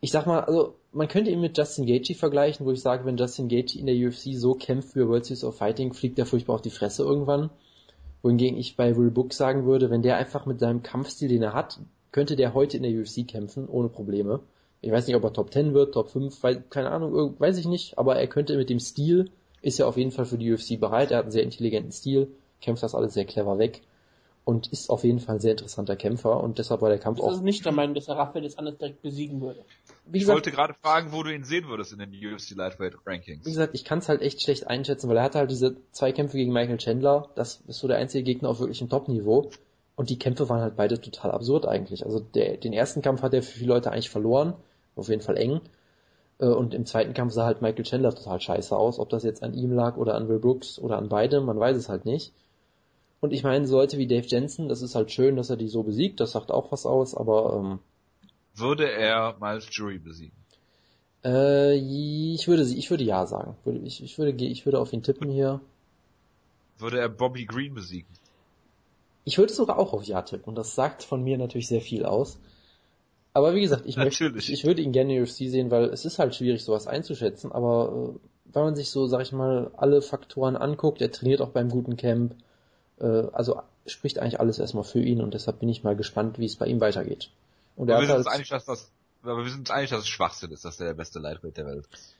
ich 0.00 0.10
sag 0.10 0.26
mal, 0.26 0.40
also 0.40 0.74
man 0.90 1.06
könnte 1.06 1.30
ihn 1.30 1.40
mit 1.40 1.56
Justin 1.56 1.86
Gaethje 1.86 2.16
vergleichen, 2.16 2.66
wo 2.66 2.72
ich 2.72 2.82
sage, 2.82 3.04
wenn 3.04 3.16
Justin 3.16 3.46
Gaethje 3.46 3.78
in 3.80 3.86
der 3.86 3.94
UFC 3.94 4.34
so 4.34 4.54
kämpft 4.54 4.94
für 4.94 5.08
World 5.08 5.24
Series 5.24 5.44
of 5.44 5.56
Fighting, 5.56 5.92
fliegt 5.92 6.18
er 6.18 6.26
furchtbar 6.26 6.54
auf 6.54 6.62
die 6.62 6.70
Fresse 6.70 7.04
irgendwann. 7.04 7.50
Wohingegen 8.24 8.58
ich 8.58 8.74
bei 8.74 8.96
Will 8.96 9.10
Book 9.10 9.34
sagen 9.34 9.66
würde, 9.66 9.90
wenn 9.90 10.00
der 10.00 10.16
einfach 10.16 10.46
mit 10.46 10.58
seinem 10.58 10.82
Kampfstil, 10.82 11.28
den 11.28 11.42
er 11.42 11.52
hat, 11.52 11.78
könnte 12.10 12.36
der 12.36 12.54
heute 12.54 12.78
in 12.78 12.82
der 12.82 12.92
UFC 12.98 13.28
kämpfen, 13.28 13.68
ohne 13.68 13.90
Probleme. 13.90 14.40
Ich 14.80 14.90
weiß 14.90 15.06
nicht, 15.06 15.14
ob 15.14 15.24
er 15.24 15.34
Top 15.34 15.52
10 15.52 15.74
wird, 15.74 15.92
Top 15.92 16.08
5, 16.08 16.42
weil, 16.42 16.62
keine 16.70 16.90
Ahnung, 16.90 17.34
weiß 17.38 17.58
ich 17.58 17.66
nicht, 17.66 17.98
aber 17.98 18.16
er 18.16 18.26
könnte 18.26 18.56
mit 18.56 18.70
dem 18.70 18.80
Stil, 18.80 19.30
ist 19.60 19.78
er 19.78 19.86
auf 19.86 19.98
jeden 19.98 20.10
Fall 20.10 20.24
für 20.24 20.38
die 20.38 20.50
UFC 20.50 20.80
bereit, 20.80 21.10
er 21.10 21.18
hat 21.18 21.24
einen 21.24 21.32
sehr 21.32 21.42
intelligenten 21.42 21.92
Stil, 21.92 22.28
kämpft 22.62 22.82
das 22.82 22.94
alles 22.94 23.12
sehr 23.12 23.26
clever 23.26 23.58
weg 23.58 23.82
und 24.44 24.66
ist 24.72 24.90
auf 24.90 25.04
jeden 25.04 25.20
Fall 25.20 25.36
ein 25.36 25.40
sehr 25.40 25.52
interessanter 25.52 25.96
Kämpfer 25.96 26.42
und 26.42 26.58
deshalb 26.58 26.82
war 26.82 26.90
der 26.90 26.98
Kampf 26.98 27.18
Ich 27.18 27.24
auch, 27.24 27.28
also 27.28 27.42
nicht 27.42 27.64
der 27.64 27.72
Meinung, 27.72 27.94
dass 27.94 28.08
er 28.08 28.16
Rafael 28.16 28.42
des 28.42 28.58
anders 28.58 28.76
direkt 28.76 29.00
besiegen 29.02 29.40
würde. 29.40 29.64
wie 30.06 30.18
Ich 30.18 30.22
gesagt, 30.24 30.34
wollte 30.34 30.50
gerade 30.50 30.74
fragen, 30.74 31.12
wo 31.12 31.22
du 31.22 31.34
ihn 31.34 31.44
sehen 31.44 31.66
würdest 31.68 31.92
in 31.94 31.98
den 31.98 32.10
UFC 32.10 32.50
Lightweight 32.54 32.94
Wie 32.94 33.10
Rankings. 33.10 33.44
gesagt, 33.44 33.74
ich 33.74 33.84
kann 33.84 34.00
es 34.00 34.08
halt 34.08 34.20
echt 34.20 34.42
schlecht 34.42 34.66
einschätzen, 34.66 35.08
weil 35.08 35.16
er 35.16 35.22
hatte 35.22 35.38
halt 35.38 35.50
diese 35.50 35.76
zwei 35.92 36.12
Kämpfe 36.12 36.36
gegen 36.36 36.52
Michael 36.52 36.76
Chandler. 36.76 37.30
Das 37.36 37.62
ist 37.66 37.78
so 37.78 37.88
der 37.88 37.96
einzige 37.96 38.22
Gegner 38.24 38.50
auf 38.50 38.60
wirklichem 38.60 38.88
Top-Niveau. 38.90 39.50
Und 39.96 40.10
die 40.10 40.18
Kämpfe 40.18 40.48
waren 40.48 40.60
halt 40.60 40.76
beide 40.76 41.00
total 41.00 41.30
absurd 41.30 41.66
eigentlich. 41.66 42.04
Also 42.04 42.18
der, 42.20 42.56
den 42.58 42.72
ersten 42.72 43.00
Kampf 43.00 43.22
hat 43.22 43.32
er 43.32 43.42
für 43.42 43.58
viele 43.58 43.72
Leute 43.74 43.92
eigentlich 43.92 44.10
verloren. 44.10 44.54
Auf 44.96 45.08
jeden 45.08 45.22
Fall 45.22 45.36
eng. 45.38 45.60
Äh, 46.38 46.46
Und 46.48 46.74
im 46.74 46.84
zweiten 46.84 47.14
Kampf 47.14 47.32
sah 47.32 47.46
halt 47.46 47.62
Michael 47.62 47.84
Chandler 47.84 48.12
total 48.14 48.40
scheiße 48.40 48.76
aus. 48.76 48.98
Ob 48.98 49.08
das 49.08 49.22
jetzt 49.22 49.42
an 49.42 49.54
ihm 49.54 49.72
lag 49.72 49.96
oder 49.96 50.16
an 50.16 50.28
Will 50.28 50.40
Brooks 50.40 50.78
oder 50.80 50.98
an 50.98 51.08
beidem, 51.08 51.44
man 51.46 51.58
weiß 51.60 51.76
es 51.76 51.88
halt 51.88 52.04
nicht. 52.04 52.32
Und 53.20 53.32
ich 53.32 53.42
meine, 53.42 53.66
so 53.66 53.76
Leute 53.76 53.96
wie 53.98 54.06
Dave 54.06 54.26
Jensen, 54.26 54.68
das 54.68 54.82
ist 54.82 54.94
halt 54.94 55.10
schön, 55.10 55.36
dass 55.36 55.50
er 55.50 55.56
die 55.56 55.68
so 55.68 55.82
besiegt. 55.82 56.20
Das 56.20 56.32
sagt 56.32 56.50
auch 56.50 56.70
was 56.72 56.84
aus. 56.86 57.14
Aber 57.14 57.54
ähm, 57.58 57.78
Würde 58.54 58.90
er 58.90 59.36
Miles 59.40 59.66
Jury 59.70 59.98
besiegen? 59.98 60.36
äh, 61.24 61.74
ich 61.76 62.46
würde 62.48 62.64
sie, 62.64 62.76
ich 62.78 62.90
würde 62.90 63.04
ja 63.04 63.26
sagen. 63.26 63.56
Ich, 63.84 64.02
ich 64.02 64.18
würde, 64.18 64.44
ich 64.44 64.64
würde 64.66 64.78
auf 64.78 64.92
ihn 64.92 65.02
tippen 65.02 65.30
hier. 65.30 65.60
Würde 66.78 66.98
er 67.00 67.08
Bobby 67.08 67.46
Green 67.46 67.74
besiegen? 67.74 68.08
Ich 69.24 69.38
würde 69.38 69.52
sogar 69.54 69.78
auch 69.78 69.92
auf 69.94 70.04
Ja 70.04 70.22
tippen 70.22 70.44
und 70.50 70.54
das 70.56 70.74
sagt 70.74 71.02
von 71.02 71.22
mir 71.22 71.38
natürlich 71.38 71.68
sehr 71.68 71.80
viel 71.80 72.04
aus. 72.04 72.38
Aber 73.32 73.54
wie 73.54 73.62
gesagt, 73.62 73.86
ich 73.86 73.96
möchte, 73.96 74.24
Natürlich. 74.24 74.48
ich, 74.48 74.60
ich 74.60 74.64
würde 74.64 74.82
ihn 74.82 74.92
gerne 74.92 75.16
in 75.16 75.22
UFC 75.22 75.48
sehen, 75.48 75.70
weil 75.70 75.84
es 75.86 76.04
ist 76.04 76.18
halt 76.18 76.34
schwierig, 76.34 76.62
sowas 76.62 76.86
einzuschätzen, 76.86 77.50
aber 77.52 78.14
äh, 78.14 78.18
wenn 78.52 78.62
man 78.62 78.76
sich 78.76 78.90
so, 78.90 79.06
sag 79.06 79.22
ich 79.22 79.32
mal, 79.32 79.70
alle 79.76 80.02
Faktoren 80.02 80.56
anguckt, 80.56 81.00
er 81.00 81.10
trainiert 81.10 81.40
auch 81.40 81.48
beim 81.48 81.68
guten 81.68 81.96
Camp, 81.96 82.36
also 83.02 83.60
spricht 83.86 84.18
eigentlich 84.18 84.40
alles 84.40 84.58
erstmal 84.58 84.84
für 84.84 85.00
ihn 85.00 85.20
und 85.20 85.34
deshalb 85.34 85.58
bin 85.60 85.68
ich 85.68 85.82
mal 85.84 85.96
gespannt, 85.96 86.38
wie 86.38 86.46
es 86.46 86.56
bei 86.56 86.66
ihm 86.66 86.80
weitergeht. 86.80 87.30
Und 87.76 87.88
er 87.88 87.96
Aber 87.96 88.06
wir 88.06 88.08
hat 88.08 88.16
sind 88.16 88.18
uns 88.18 88.26
halt, 88.26 88.36
einig, 88.36 88.48
dass 88.48 88.64
das, 88.64 88.90
aber 89.22 89.42
wir 89.44 89.50
sind 89.50 89.60
uns 89.60 89.70
einig, 89.70 89.90
dass 89.90 90.00
es 90.00 90.08
Schwachsinn 90.08 90.52
ist, 90.52 90.64
dass 90.64 90.80
er 90.80 90.86
der 90.86 90.94
beste 90.94 91.18
Lightweight 91.18 91.56
der 91.56 91.66
Welt 91.66 91.84
ist. 91.92 92.14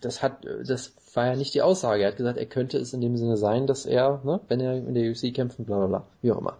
das 0.00 0.22
hat, 0.22 0.44
das 0.66 0.92
war 1.14 1.26
ja 1.26 1.36
nicht 1.36 1.54
die 1.54 1.62
Aussage. 1.62 2.02
Er 2.02 2.08
hat 2.08 2.16
gesagt, 2.16 2.38
er 2.38 2.46
könnte 2.46 2.78
es 2.78 2.92
in 2.92 3.00
dem 3.00 3.16
Sinne 3.16 3.36
sein, 3.36 3.66
dass 3.66 3.86
er, 3.86 4.20
ne, 4.24 4.40
wenn 4.48 4.60
er 4.60 4.74
in 4.76 4.94
der 4.94 5.10
UFC 5.10 5.32
kämpft, 5.34 5.56
bla 5.58 5.78
bla 5.78 5.86
bla, 5.86 6.06
wie 6.22 6.32
auch 6.32 6.38
immer. 6.38 6.56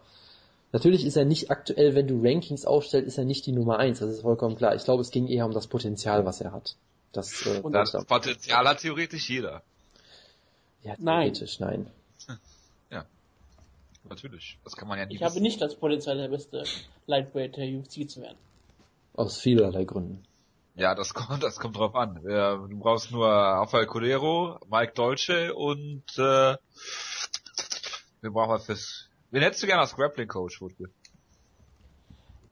Natürlich 0.72 1.04
ist 1.04 1.16
er 1.16 1.24
nicht 1.24 1.50
aktuell, 1.50 1.96
wenn 1.96 2.06
du 2.06 2.20
Rankings 2.22 2.64
aufstellst, 2.64 3.08
ist 3.08 3.18
er 3.18 3.24
nicht 3.24 3.44
die 3.44 3.52
Nummer 3.52 3.78
eins. 3.80 3.98
Das 3.98 4.08
ist 4.10 4.22
vollkommen 4.22 4.54
klar. 4.56 4.76
Ich 4.76 4.84
glaube, 4.84 5.00
es 5.02 5.10
ging 5.10 5.26
eher 5.26 5.44
um 5.44 5.52
das 5.52 5.66
Potenzial, 5.66 6.24
was 6.24 6.40
er 6.40 6.52
hat. 6.52 6.76
Das, 7.12 7.44
äh, 7.44 7.58
Und 7.60 7.72
Das 7.72 7.90
Potenzial 8.06 8.68
hat 8.68 8.78
theoretisch 8.78 9.28
jeder. 9.28 9.62
ja, 10.84 10.94
Nein. 10.98 11.32
theoretisch, 11.32 11.58
nein. 11.58 11.88
Natürlich. 14.08 14.58
Das 14.64 14.76
kann 14.76 14.88
man 14.88 14.98
ja 14.98 15.06
nie 15.06 15.14
Ich 15.14 15.22
habe 15.22 15.34
wissen. 15.34 15.42
nicht 15.42 15.60
das 15.60 15.76
Potenzial, 15.76 16.16
der 16.16 16.28
beste 16.28 16.64
Lightweight 17.06 17.56
der 17.56 17.68
UFC 17.68 18.08
zu 18.08 18.22
werden. 18.22 18.38
Aus 19.14 19.38
vielerlei 19.38 19.84
Gründen. 19.84 20.24
Ja, 20.74 20.94
das 20.94 21.12
kommt, 21.14 21.42
das 21.42 21.58
kommt 21.58 21.76
drauf 21.76 21.94
an. 21.94 22.14
Du 22.22 22.78
brauchst 22.78 23.10
nur 23.10 23.26
Rafael 23.28 23.86
Cordero, 23.86 24.58
Mike 24.70 24.92
Dolce 24.94 25.54
und 25.54 26.04
äh, 26.16 26.56
wir 28.22 28.30
brauchen 28.30 28.50
wir 28.52 28.60
fürs. 28.60 29.08
Wen 29.30 29.42
hättest 29.42 29.62
du 29.62 29.66
gerne 29.66 29.82
als 29.82 29.94
Grappling 29.94 30.28
Coach, 30.28 30.60
Wutke? 30.60 30.90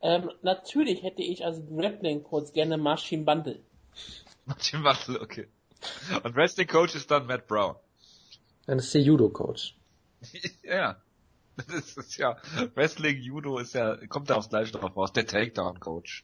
Ähm, 0.01 0.31
natürlich 0.43 1.03
hätte 1.03 1.21
ich 1.21 1.43
als 1.43 1.59
Grappling 1.67 2.23
Coach 2.23 2.53
gerne 2.53 2.77
Marcin 2.77 3.25
Bundle. 3.25 3.59
Martin 4.45 4.83
Wattel, 4.83 5.17
okay. 5.17 5.47
Und 6.23 6.35
Wrestling 6.35 6.67
Coach 6.67 6.95
ist 6.95 7.09
dann 7.11 7.25
Matt 7.25 7.47
Brown. 7.47 7.75
Dann 8.65 8.79
ist 8.79 8.93
der 8.93 9.01
Judo-Coach. 9.01 9.75
ja. 10.63 11.01
Das 11.67 11.75
ist, 11.75 11.97
das 11.97 12.17
ja, 12.17 12.37
Wrestling, 12.75 13.17
Judo 13.17 13.57
ist 13.57 13.73
ja, 13.73 13.97
kommt 14.07 14.29
da 14.29 14.35
aufs 14.35 14.49
Gleiche 14.49 14.71
drauf 14.71 14.95
raus, 14.95 15.13
der 15.13 15.25
Takedown 15.25 15.79
Coach. 15.79 16.23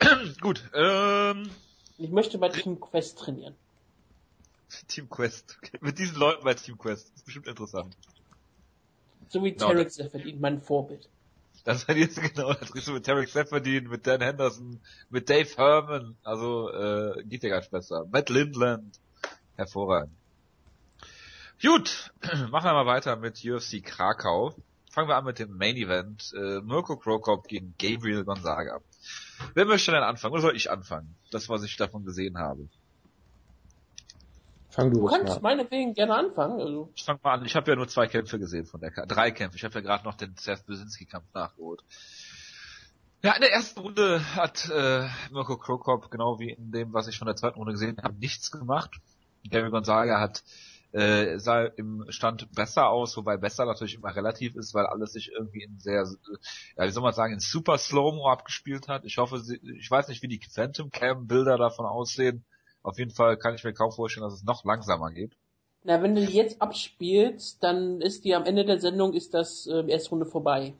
Gut, 0.40 0.62
ähm, 0.74 1.50
Ich 1.98 2.10
möchte 2.10 2.38
bei 2.38 2.48
Team 2.48 2.80
Quest 2.80 3.18
trainieren. 3.18 3.54
Team 4.88 5.08
Quest. 5.08 5.58
Mit 5.80 5.98
diesen 5.98 6.16
Leuten 6.16 6.44
bei 6.44 6.54
Team 6.54 6.78
Quest. 6.78 7.08
Das 7.08 7.16
ist 7.16 7.24
bestimmt 7.24 7.46
interessant. 7.46 7.96
So 9.28 9.42
wie 9.42 9.52
Genau, 9.52 9.68
Tarek 9.68 9.92
verdient 9.92 10.40
mein 10.40 10.60
Vorbild. 10.60 11.08
Das 11.64 11.88
war 11.88 11.96
jetzt 11.96 12.20
genau, 12.34 12.52
da 12.52 12.64
triffst 12.64 12.88
du 12.88 12.92
mit 12.92 13.06
Tarek 13.06 13.28
Seferdin, 13.28 13.88
mit 13.88 14.06
Dan 14.06 14.20
Henderson, 14.20 14.80
mit 15.08 15.30
Dave 15.30 15.48
Herman, 15.56 16.16
also 16.22 16.70
äh, 16.70 17.24
geht 17.24 17.42
ja 17.42 17.48
gar 17.48 17.58
nicht 17.58 17.70
besser. 17.70 18.06
Matt 18.10 18.28
Lindland. 18.28 19.00
Hervorragend. 19.56 20.12
Gut, 21.64 22.12
machen 22.50 22.64
wir 22.66 22.72
mal 22.74 22.86
weiter 22.86 23.16
mit 23.16 23.42
UFC 23.44 23.82
Krakau. 23.82 24.54
Fangen 24.90 25.08
wir 25.08 25.16
an 25.16 25.24
mit 25.24 25.38
dem 25.38 25.56
Main 25.56 25.76
Event. 25.76 26.32
Äh, 26.36 26.60
Mirko 26.60 26.96
Krokop 26.96 27.48
gegen 27.48 27.74
Gabriel 27.78 28.24
Gonzaga. 28.24 28.80
Wer 29.54 29.64
möchte 29.64 29.90
denn 29.90 30.02
anfangen? 30.02 30.34
Oder 30.34 30.42
soll 30.42 30.56
ich 30.56 30.70
anfangen? 30.70 31.16
Das, 31.30 31.48
was 31.48 31.64
ich 31.64 31.76
davon 31.76 32.04
gesehen 32.04 32.38
habe. 32.38 32.68
Fang 34.68 34.90
du 34.92 35.00
Du 35.00 35.06
kannst 35.06 35.40
mal. 35.40 35.56
meinetwegen 35.56 35.94
gerne 35.94 36.14
anfangen. 36.14 36.60
Also, 36.60 36.90
Ich 36.94 37.04
fange 37.04 37.20
mal 37.22 37.34
an. 37.34 37.44
Ich 37.44 37.56
habe 37.56 37.70
ja 37.70 37.76
nur 37.76 37.88
zwei 37.88 38.06
Kämpfe 38.08 38.38
gesehen 38.38 38.66
von 38.66 38.80
der 38.80 38.90
Karte. 38.90 39.14
Drei 39.14 39.30
Kämpfe. 39.30 39.56
Ich 39.56 39.64
habe 39.64 39.74
ja 39.74 39.80
gerade 39.80 40.04
noch 40.04 40.14
den 40.14 40.36
Seth 40.36 40.66
Brzezinski-Kampf 40.66 41.26
nachgeholt. 41.32 41.80
Ja, 43.22 43.32
in 43.32 43.40
der 43.40 43.52
ersten 43.52 43.80
Runde 43.80 44.20
hat 44.36 44.68
äh, 44.68 45.08
Mirko 45.32 45.56
Krokop, 45.56 46.10
genau 46.10 46.38
wie 46.38 46.50
in 46.50 46.72
dem, 46.72 46.92
was 46.92 47.08
ich 47.08 47.18
von 47.18 47.26
der 47.26 47.36
zweiten 47.36 47.56
Runde 47.56 47.72
gesehen 47.72 47.96
habe, 48.02 48.14
nichts 48.18 48.50
gemacht. 48.50 49.00
Gary 49.50 49.70
Gonzaga 49.70 50.20
hat 50.20 50.42
äh, 50.94 51.40
sah 51.40 51.64
im 51.64 52.04
Stand 52.08 52.52
besser 52.52 52.88
aus, 52.88 53.16
wobei 53.16 53.36
besser 53.36 53.64
natürlich 53.66 53.96
immer 53.96 54.14
relativ 54.14 54.54
ist, 54.54 54.74
weil 54.74 54.86
alles 54.86 55.12
sich 55.12 55.32
irgendwie 55.32 55.64
in 55.64 55.80
sehr, 55.80 56.02
äh, 56.02 56.36
ja, 56.76 56.86
wie 56.86 56.90
soll 56.90 57.02
man 57.02 57.12
sagen, 57.12 57.34
in 57.34 57.40
super 57.40 57.78
Slow-Mo 57.78 58.28
abgespielt 58.28 58.86
hat. 58.86 59.04
Ich 59.04 59.18
hoffe, 59.18 59.40
sie, 59.40 59.60
ich 59.78 59.90
weiß 59.90 60.06
nicht, 60.06 60.22
wie 60.22 60.28
die 60.28 60.40
Phantom 60.48 60.90
Cam 60.90 61.26
Bilder 61.26 61.58
davon 61.58 61.84
aussehen. 61.84 62.44
Auf 62.84 62.96
jeden 62.98 63.10
Fall 63.10 63.36
kann 63.36 63.56
ich 63.56 63.64
mir 63.64 63.72
kaum 63.72 63.90
vorstellen, 63.90 64.24
dass 64.24 64.34
es 64.34 64.44
noch 64.44 64.64
langsamer 64.64 65.10
geht. 65.10 65.32
Na, 65.82 66.00
wenn 66.00 66.14
du 66.14 66.24
die 66.24 66.32
jetzt 66.32 66.62
abspielst, 66.62 67.62
dann 67.62 68.00
ist 68.00 68.24
die 68.24 68.34
am 68.34 68.44
Ende 68.44 68.64
der 68.64 68.78
Sendung 68.78 69.14
ist 69.14 69.34
das 69.34 69.66
äh, 69.66 69.84
erste 69.90 70.10
Runde 70.10 70.26
vorbei. 70.26 70.74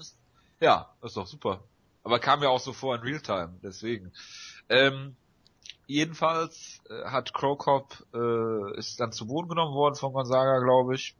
Ja, 0.60 0.94
ist 1.02 1.16
doch 1.16 1.26
super. 1.26 1.64
Aber 2.04 2.20
kam 2.20 2.42
ja 2.42 2.50
auch 2.50 2.60
so 2.60 2.72
vor 2.72 2.94
in 2.94 3.00
Realtime, 3.00 3.58
deswegen. 3.62 4.12
Ähm, 4.68 5.16
jedenfalls 5.86 6.80
äh, 6.90 7.04
hat 7.04 7.32
Crowcop 7.34 8.04
äh, 8.14 8.78
ist 8.78 9.00
dann 9.00 9.12
zu 9.12 9.26
Boden 9.26 9.48
genommen 9.48 9.74
worden 9.74 9.94
von 9.94 10.12
Gonzaga, 10.12 10.58
glaube 10.60 10.94
ich. 10.94 11.14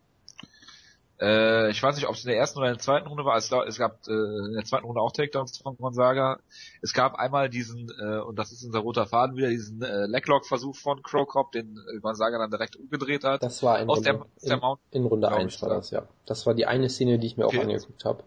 Äh, 1.20 1.70
ich 1.70 1.80
weiß 1.80 1.94
nicht, 1.94 2.08
ob 2.08 2.16
es 2.16 2.24
in 2.24 2.28
der 2.30 2.38
ersten 2.38 2.58
oder 2.58 2.68
in 2.68 2.74
der 2.74 2.82
zweiten 2.82 3.06
Runde 3.06 3.24
war. 3.24 3.36
Es, 3.36 3.50
es 3.52 3.78
gab 3.78 4.06
äh, 4.08 4.10
in 4.12 4.52
der 4.54 4.64
zweiten 4.64 4.84
Runde 4.84 5.00
auch 5.00 5.12
Takedowns 5.12 5.58
von 5.58 5.76
Gonzaga. 5.76 6.40
Es 6.82 6.92
gab 6.92 7.14
einmal 7.14 7.48
diesen, 7.48 7.88
äh, 8.00 8.18
und 8.18 8.36
das 8.36 8.50
ist 8.50 8.64
unser 8.64 8.80
roter 8.80 9.06
Faden 9.06 9.36
wieder, 9.36 9.48
diesen 9.48 9.80
äh, 9.82 10.06
Leglock-Versuch 10.06 10.74
von 10.76 11.02
Crowcop, 11.04 11.52
den 11.52 11.78
äh, 11.94 12.00
Gonzaga 12.00 12.38
dann 12.38 12.50
direkt 12.50 12.74
umgedreht 12.74 13.22
hat. 13.22 13.44
Das 13.44 13.62
war 13.62 13.78
in 13.80 13.88
Aus 13.88 13.98
Runde, 13.98 14.10
der- 14.12 14.20
aus 14.22 14.42
der 14.42 14.54
in, 14.54 14.60
Mount- 14.60 14.80
in 14.90 15.06
Runde 15.06 15.30
Mount 15.30 15.40
1 15.42 15.52
war 15.62 15.68
Star. 15.68 15.76
das, 15.76 15.90
ja. 15.90 16.02
Das 16.26 16.46
war 16.46 16.54
die 16.54 16.66
eine 16.66 16.88
Szene, 16.88 17.18
die 17.20 17.28
ich 17.28 17.36
mir 17.36 17.46
Okay. 17.46 17.58
auch 17.58 17.62
angeguckt 17.62 18.04
habe. 18.04 18.24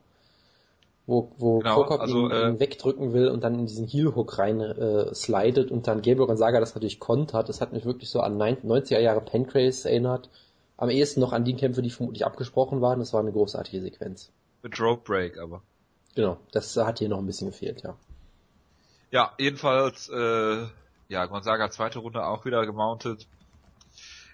Wo, 1.08 1.32
wo 1.38 1.60
Genau, 1.60 1.76
Krokop 1.76 2.02
also, 2.02 2.26
ihn, 2.26 2.32
äh, 2.32 2.60
wegdrücken 2.60 3.14
will 3.14 3.30
und 3.30 3.44
dann 3.44 3.58
in 3.58 3.66
diesen 3.66 3.88
Heel-Hook 3.88 4.38
rein 4.38 4.60
äh, 4.60 5.16
slidet 5.16 5.72
und 5.72 5.88
dann 5.88 6.02
Gabriel 6.02 6.28
Gonzaga 6.28 6.60
das 6.60 6.76
natürlich 6.76 7.00
kontert. 7.00 7.48
Das 7.48 7.62
hat 7.62 7.72
mich 7.72 7.86
wirklich 7.86 8.10
so 8.10 8.20
an 8.20 8.38
90er 8.38 9.00
Jahre 9.00 9.22
Pancrase 9.22 9.90
erinnert. 9.90 10.30
Am 10.76 10.90
ehesten 10.90 11.22
noch 11.22 11.32
an 11.32 11.46
die 11.46 11.56
Kämpfe, 11.56 11.82
die 11.82 11.90
vermutlich 11.90 12.26
abgesprochen 12.26 12.82
waren. 12.82 13.00
Das 13.00 13.14
war 13.14 13.22
eine 13.22 13.32
großartige 13.32 13.82
Sequenz. 13.82 14.32
Mit 14.62 14.80
Rope 14.82 15.02
Break, 15.06 15.40
aber. 15.40 15.62
Genau, 16.14 16.38
das 16.52 16.76
hat 16.76 17.00
hier 17.00 17.10
noch 17.10 17.20
ein 17.20 17.26
bisschen 17.26 17.52
gefehlt, 17.52 17.84
ja. 17.84 17.96
Ja, 19.10 19.32
jedenfalls, 19.38 20.10
äh, 20.10 20.66
ja, 21.08 21.26
Gonzaga 21.26 21.72
zweite 21.72 22.00
Runde 22.00 22.26
auch 22.26 22.44
wieder 22.44 22.66
gemountet. 22.66 23.28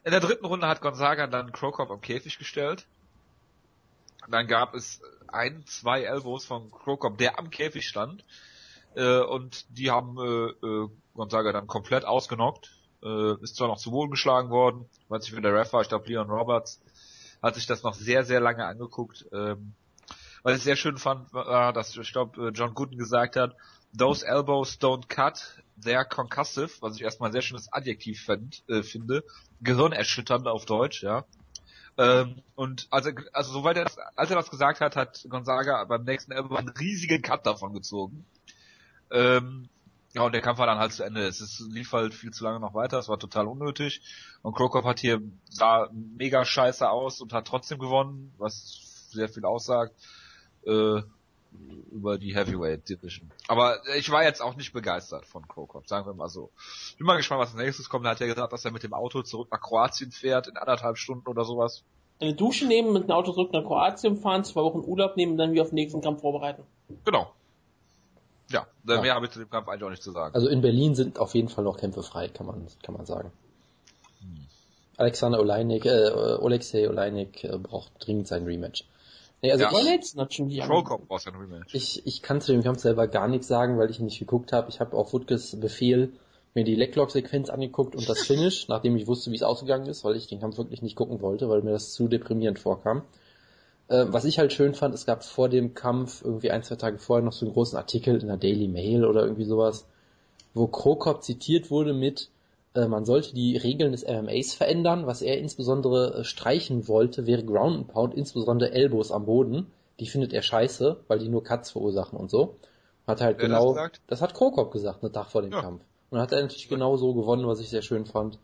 In 0.03 0.11
der 0.11 0.19
dritten 0.19 0.45
Runde 0.45 0.67
hat 0.67 0.81
Gonzaga 0.81 1.27
dann 1.27 1.51
Krokop 1.51 1.91
am 1.91 2.01
Käfig 2.01 2.39
gestellt. 2.39 2.87
Dann 4.27 4.47
gab 4.47 4.73
es 4.73 5.01
ein, 5.33 5.65
zwei 5.65 6.03
Elbows 6.03 6.45
von 6.45 6.71
Krokop, 6.71 7.17
der 7.17 7.39
am 7.39 7.49
Käfig 7.49 7.87
stand. 7.87 8.23
Äh, 8.95 9.19
und 9.19 9.65
die 9.77 9.91
haben 9.91 10.17
äh, 10.17 10.65
äh, 10.65 10.89
Gonzaga 11.13 11.51
dann 11.51 11.67
komplett 11.67 12.05
ausgenockt. 12.05 12.71
Äh, 13.03 13.41
ist 13.41 13.55
zwar 13.55 13.67
noch 13.67 13.77
zu 13.77 13.91
Boden 13.91 14.11
geschlagen 14.11 14.49
worden, 14.49 14.85
weiß 15.09 15.23
nicht, 15.23 15.35
wie 15.35 15.41
der 15.41 15.53
Ref 15.53 15.73
war, 15.73 15.81
ich 15.81 15.89
glaube 15.89 16.07
Leon 16.07 16.29
Roberts, 16.29 16.81
hat 17.41 17.55
sich 17.55 17.65
das 17.65 17.83
noch 17.83 17.93
sehr, 17.93 18.23
sehr 18.23 18.39
lange 18.39 18.65
angeguckt. 18.65 19.25
Ähm, 19.33 19.73
was 20.43 20.57
ich 20.57 20.63
sehr 20.63 20.75
schön 20.75 20.97
fand, 20.97 21.33
war, 21.33 21.73
dass 21.73 21.95
ich 21.95 22.11
glaube, 22.11 22.51
John 22.53 22.73
Gooden 22.73 22.97
gesagt 22.97 23.35
hat, 23.35 23.55
those 23.97 24.25
elbows 24.25 24.77
don't 24.79 25.07
cut, 25.07 25.63
they're 25.81 26.05
concussive, 26.05 26.81
was 26.81 26.95
ich 26.95 27.01
erstmal 27.01 27.29
ein 27.29 27.33
sehr 27.33 27.41
schönes 27.41 27.71
Adjektiv 27.71 28.23
fand, 28.23 28.63
äh, 28.67 28.83
finde. 28.83 29.23
Gehirnerschütternd 29.61 30.47
auf 30.47 30.65
Deutsch, 30.65 31.03
ja. 31.03 31.25
Ähm, 31.97 32.41
und 32.55 32.87
also, 32.89 33.11
also 33.33 33.53
soweit 33.53 33.77
er 33.77 33.83
das, 33.83 33.97
als 34.15 34.29
er 34.29 34.35
das 34.35 34.49
gesagt 34.49 34.81
hat, 34.81 34.95
hat 34.95 35.25
Gonzaga 35.29 35.83
beim 35.83 36.03
nächsten 36.03 36.31
Elbow 36.31 36.55
einen 36.55 36.69
riesigen 36.69 37.21
Cut 37.21 37.45
davon 37.45 37.73
gezogen. 37.73 38.25
Ähm, 39.11 39.69
ja, 40.13 40.21
und 40.23 40.31
der 40.31 40.41
Kampf 40.41 40.59
war 40.59 40.67
dann 40.67 40.77
halt 40.77 40.93
zu 40.93 41.03
Ende. 41.03 41.25
Es 41.25 41.41
ist, 41.41 41.59
lief 41.71 41.91
halt 41.91 42.13
viel 42.13 42.31
zu 42.31 42.43
lange 42.43 42.59
noch 42.59 42.73
weiter, 42.73 42.99
es 42.99 43.09
war 43.09 43.19
total 43.19 43.47
unnötig. 43.47 44.01
Und 44.41 44.55
Krokop 44.55 44.85
hat 44.85 44.99
hier, 44.99 45.21
sah 45.49 45.89
mega 45.91 46.45
scheiße 46.45 46.87
aus 46.87 47.21
und 47.21 47.33
hat 47.33 47.47
trotzdem 47.47 47.79
gewonnen, 47.79 48.33
was 48.37 49.09
sehr 49.11 49.29
viel 49.29 49.45
aussagt, 49.45 49.95
äh, 50.65 51.01
über 51.91 52.17
die 52.17 52.35
Heavyweight 52.35 52.89
Division. 52.89 53.29
Aber 53.47 53.77
ich 53.97 54.09
war 54.11 54.23
jetzt 54.23 54.41
auch 54.41 54.55
nicht 54.55 54.73
begeistert 54.73 55.25
von 55.25 55.47
Krokop, 55.47 55.87
sagen 55.87 56.05
wir 56.07 56.13
mal 56.13 56.29
so. 56.29 56.49
Bin 56.97 57.05
mal 57.05 57.17
gespannt, 57.17 57.41
was 57.41 57.49
als 57.53 57.57
nächstes 57.63 57.87
kommt. 57.89 58.05
Er 58.05 58.11
hat 58.11 58.19
ja 58.19 58.25
gesagt, 58.27 58.51
dass 58.51 58.65
er 58.65 58.71
mit 58.71 58.83
dem 58.83 58.93
Auto 58.93 59.21
zurück 59.21 59.49
nach 59.51 59.61
Kroatien 59.61 60.11
fährt, 60.11 60.47
in 60.47 60.57
anderthalb 60.57 60.97
Stunden 60.97 61.27
oder 61.27 61.45
sowas. 61.45 61.83
Eine 62.19 62.33
Dusche 62.33 62.65
nehmen, 62.65 62.93
mit 62.93 63.03
dem 63.03 63.11
Auto 63.11 63.31
zurück 63.33 63.51
nach 63.53 63.63
Kroatien 63.63 64.17
fahren, 64.17 64.43
zwei 64.43 64.61
Wochen 64.61 64.79
Urlaub 64.79 65.17
nehmen 65.17 65.33
und 65.33 65.37
dann 65.37 65.51
wieder 65.51 65.63
auf 65.63 65.69
den 65.69 65.75
nächsten 65.75 66.01
Kampf 66.01 66.21
vorbereiten. 66.21 66.63
Genau. 67.05 67.31
Ja, 68.49 68.67
Ja. 68.87 69.01
mehr 69.01 69.15
habe 69.15 69.25
ich 69.25 69.31
zu 69.31 69.39
dem 69.39 69.49
Kampf 69.49 69.67
eigentlich 69.67 69.83
auch 69.83 69.89
nicht 69.89 70.03
zu 70.03 70.11
sagen. 70.11 70.33
Also 70.35 70.47
in 70.47 70.61
Berlin 70.61 70.95
sind 70.95 71.19
auf 71.19 71.33
jeden 71.33 71.49
Fall 71.49 71.63
noch 71.63 71.77
Kämpfe 71.77 72.03
frei, 72.03 72.27
kann 72.27 72.45
man, 72.45 72.67
kann 72.83 72.95
man 72.95 73.05
sagen. 73.05 73.31
Alexander 74.97 75.39
Oleinik, 75.39 75.85
äh, 75.85 75.89
Alexei 75.89 76.87
Oleinik 76.87 77.43
äh, 77.43 77.57
braucht 77.57 77.91
dringend 77.99 78.27
sein 78.27 78.45
Rematch. 78.45 78.85
Nee, 79.43 79.51
also 79.51 79.65
Ja. 79.65 80.23
Hat 80.23 80.33
schon 80.33 80.47
die 80.47 80.59
Krokop 80.59 81.07
braucht 81.07 81.25
ja 81.25 81.33
ein 81.33 81.37
Rematch. 81.37 81.75
ich, 81.75 82.07
ich 82.07 82.21
kann 82.21 82.39
zu 82.39 82.53
dem 82.53 82.63
Kampf 82.63 82.79
selber 82.79 83.07
gar 83.07 83.27
nichts 83.27 83.47
sagen, 83.47 83.77
weil 83.77 83.91
ich 83.91 83.99
ihn 83.99 84.05
nicht 84.05 84.19
geguckt 84.19 84.53
habe. 84.53 84.69
Ich 84.69 84.79
habe 84.79 84.95
auf 84.95 85.11
Woodkes 85.11 85.59
Befehl 85.59 86.13
mir 86.53 86.63
die 86.63 86.75
Leglock-Sequenz 86.75 87.49
angeguckt 87.49 87.93
und 87.93 88.07
das 88.07 88.21
Finish, 88.27 88.69
nachdem 88.69 88.95
ich 88.95 89.05
wusste, 89.05 89.31
wie 89.31 89.35
es 89.35 89.43
ausgegangen 89.43 89.87
ist, 89.87 90.05
weil 90.05 90.15
ich 90.15 90.27
den 90.27 90.39
Kampf 90.39 90.57
wirklich 90.57 90.81
nicht 90.81 90.95
gucken 90.95 91.21
wollte, 91.21 91.49
weil 91.49 91.61
mir 91.61 91.71
das 91.71 91.91
zu 91.91 92.07
deprimierend 92.07 92.57
vorkam. 92.57 93.03
Äh, 93.89 94.05
was 94.07 94.23
ich 94.23 94.39
halt 94.39 94.53
schön 94.53 94.75
fand, 94.75 94.95
es 94.95 95.05
gab 95.05 95.25
vor 95.25 95.49
dem 95.49 95.73
Kampf, 95.73 96.21
irgendwie 96.23 96.51
ein, 96.51 96.63
zwei 96.63 96.75
Tage 96.75 96.97
vorher, 96.97 97.25
noch 97.25 97.33
so 97.33 97.45
einen 97.45 97.53
großen 97.53 97.77
Artikel 97.77 98.21
in 98.21 98.27
der 98.27 98.37
Daily 98.37 98.69
Mail 98.69 99.03
oder 99.03 99.23
irgendwie 99.23 99.43
sowas, 99.43 99.85
wo 100.53 100.67
Krokop 100.67 101.21
zitiert 101.21 101.69
wurde 101.69 101.93
mit, 101.93 102.29
man 102.75 103.05
sollte 103.05 103.33
die 103.33 103.55
Regeln 103.57 103.91
des 103.91 104.05
MMAs 104.07 104.53
verändern. 104.55 105.05
Was 105.05 105.21
er 105.21 105.37
insbesondere 105.37 106.19
äh, 106.19 106.23
streichen 106.23 106.87
wollte, 106.87 107.27
wäre 107.27 107.43
Ground 107.43 107.75
and 107.77 107.87
Pound, 107.87 108.13
insbesondere 108.15 108.71
Elbows 108.71 109.11
am 109.11 109.25
Boden. 109.25 109.67
Die 109.99 110.07
findet 110.07 110.33
er 110.33 110.41
scheiße, 110.41 110.97
weil 111.07 111.19
die 111.19 111.29
nur 111.29 111.43
Cuts 111.43 111.71
verursachen 111.71 112.17
und 112.19 112.31
so. 112.31 112.55
Hat 113.05 113.21
halt 113.21 113.37
Wer 113.37 113.47
genau, 113.47 113.73
das 113.75 113.91
das, 114.07 114.21
hat 114.21 114.33
Krokop 114.33 114.71
gesagt, 114.71 115.03
einen 115.03 115.13
Tag 115.13 115.27
vor 115.29 115.41
dem 115.43 115.51
Ja. 115.51 115.61
Kampf. 115.61 115.83
Und 116.09 116.19
hat 116.19 116.31
er 116.31 116.41
natürlich 116.41 116.69
genau 116.69 116.95
so 116.97 117.13
gewonnen, 117.13 117.45
was 117.47 117.59
ich 117.59 117.69
sehr 117.69 117.81
schön 117.81 118.05
fand. 118.05 118.39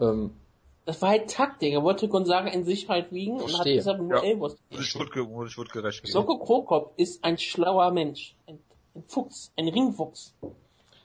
Ähm, 0.00 0.30
Das 0.84 1.00
war 1.02 1.10
halt 1.10 1.30
Taktik. 1.30 1.72
Er 1.72 1.82
wollte 1.84 2.08
Gonzaga 2.08 2.48
in 2.50 2.64
Sicherheit 2.64 3.12
wiegen 3.12 3.34
und 3.36 3.42
hat 3.44 3.50
Verstehe. 3.50 3.76
deshalb 3.76 4.00
nur 4.00 4.16
Ja. 4.16 4.22
Elbows. 4.24 4.56
Ich 4.70 4.94
wurde, 4.96 5.10
ich 5.46 5.58
wurde 5.58 5.70
gerecht. 5.70 6.06
Soko 6.08 6.38
Krokop 6.38 6.94
ist 6.96 7.22
ein 7.22 7.38
schlauer 7.38 7.90
Mensch. 7.92 8.34
Ein, 8.46 8.58
ein 8.96 9.04
Fuchs. 9.06 9.52
Ein 9.56 9.68
Ringfuchs. 9.68 10.34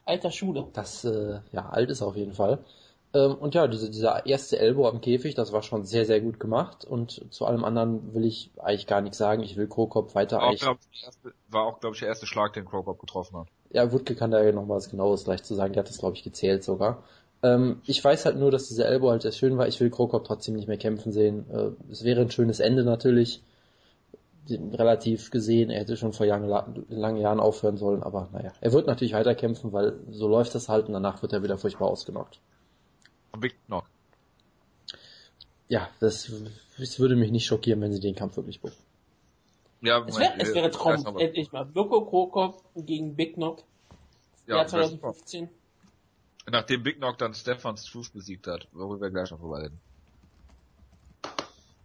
Alter 0.08 0.32
Schule. 0.32 0.67
Das, 0.74 1.04
äh, 1.06 1.39
ja, 1.52 1.70
alt 1.70 1.89
ist 1.89 2.02
auf 2.02 2.15
jeden 2.15 2.34
Fall. 2.34 2.60
Ähm, 3.13 3.36
und 3.36 3.56
ja, 3.56 3.67
diese, 3.67 3.89
dieser 3.89 4.26
erste 4.26 4.60
Elbow 4.60 4.88
am 4.88 5.00
Käfig, 5.02 5.34
das 5.36 5.52
war 5.54 5.63
schon 5.63 5.86
sehr, 5.86 6.06
sehr 6.06 6.20
gut 6.22 6.39
gemacht. 6.39 6.84
Und 6.86 7.26
zu 7.34 7.46
allem 7.46 7.63
anderen 7.63 8.13
will 8.13 8.26
ich 8.26 8.52
eigentlich 8.58 8.88
gar 8.88 9.02
nichts 9.02 9.17
sagen. 9.17 9.43
Ich 9.43 9.56
will 9.56 9.67
Krokop 9.67 10.13
weiter 10.15 10.38
War 10.38 10.43
auch, 10.43 10.48
eigentlich. 10.50 10.62
glaub 10.62 10.78
ich, 10.91 11.00
der 11.00 11.08
erste- 11.08 11.34
war 11.50 11.63
auch, 11.65 11.80
glaube 11.80 11.96
ich, 11.96 12.00
der 12.02 12.10
erste 12.10 12.26
Schlag, 12.28 12.54
den 12.54 12.65
Krokop 12.65 13.00
getroffen 13.00 13.38
hat. 13.38 13.48
Ja, 13.72 13.91
Wutke 13.91 14.15
kann 14.15 14.32
da 14.32 14.41
ja 14.43 14.52
noch 14.52 14.67
was 14.70 14.89
genaues 14.89 15.24
gleich 15.26 15.43
zu 15.43 15.56
sagen. 15.56 15.74
Der 15.74 15.84
hat 15.84 15.89
das, 15.89 15.98
glaube 16.00 16.15
ich, 16.15 16.24
gezählt 16.24 16.63
sogar. 16.63 17.04
Ähm, 17.43 17.82
ich 17.86 18.04
weiß 18.04 18.26
halt 18.26 18.38
nur, 18.38 18.50
dass 18.52 18.67
dieser 18.67 18.88
Elbow 18.88 19.12
halt 19.12 19.22
sehr 19.22 19.32
schön 19.32 19.58
war. 19.58 19.67
Ich 19.67 19.80
will 19.80 19.89
Krokop 19.89 20.26
trotzdem 20.26 20.56
nicht 20.56 20.67
mehr 20.67 20.78
kämpfen 20.78 21.12
sehen. 21.12 21.46
Äh, 21.52 21.91
es 21.91 22.04
wäre 22.04 22.22
ein 22.22 22.32
schönes 22.32 22.60
Ende 22.60 22.84
natürlich. 22.84 23.41
Relativ 24.50 25.32
gesehen, 25.32 25.70
er 25.70 25.82
hätte 25.82 25.98
schon 25.98 26.14
vor 26.14 26.26
Jahren, 26.26 26.86
langen 26.90 27.22
Jahren 27.22 27.40
aufhören 27.40 27.78
sollen, 27.78 28.04
aber 28.04 28.30
naja. 28.32 28.54
Er 28.62 28.72
wird 28.72 28.88
natürlich 28.88 29.14
weiterkämpfen, 29.14 29.74
weil 29.74 30.00
so 30.10 30.28
läuft 30.28 30.56
das 30.56 30.70
halt 30.70 30.88
und 30.88 30.94
danach 30.94 31.22
wird 31.22 31.34
er 31.34 31.44
wieder 31.44 31.58
furchtbar 31.58 31.88
ausgenockt. 31.88 32.40
Big 33.38 33.56
Knock. 33.66 33.86
Ja, 35.68 35.90
das, 36.00 36.32
das 36.78 37.00
würde 37.00 37.16
mich 37.16 37.32
nicht 37.32 37.46
schockieren, 37.46 37.82
wenn 37.82 37.92
sie 37.92 38.00
den 38.00 38.16
Kampf 38.16 38.38
wirklich 38.38 38.62
buchen. 38.62 38.76
Ja, 39.82 40.00
Es 40.08 40.18
wäre, 40.18 40.32
Moment, 40.32 40.42
es 40.42 40.56
wäre 40.56 40.72
Traum, 40.72 41.18
endlich 41.18 41.52
mal. 41.52 41.70
Soko 41.74 42.06
Krokop 42.06 42.64
gegen 42.76 43.16
Big 43.16 43.36
Knock. 43.36 43.64
Ja, 44.48 44.56
Jahr 44.56 44.64
das 44.64 44.74
wär 44.74 44.88
super. 44.88 45.14
2015. 45.14 45.50
Nachdem 46.50 46.84
Big 46.84 46.98
Knock 46.98 47.18
dann 47.18 47.34
Stefan 47.34 47.78
Struve 47.78 48.10
besiegt 48.14 48.48
hat, 48.48 48.68
worüber 48.72 49.02
wir 49.02 49.12
gleich 49.12 49.30
noch 49.32 49.40
drüber 49.40 49.62
reden. 49.62 49.80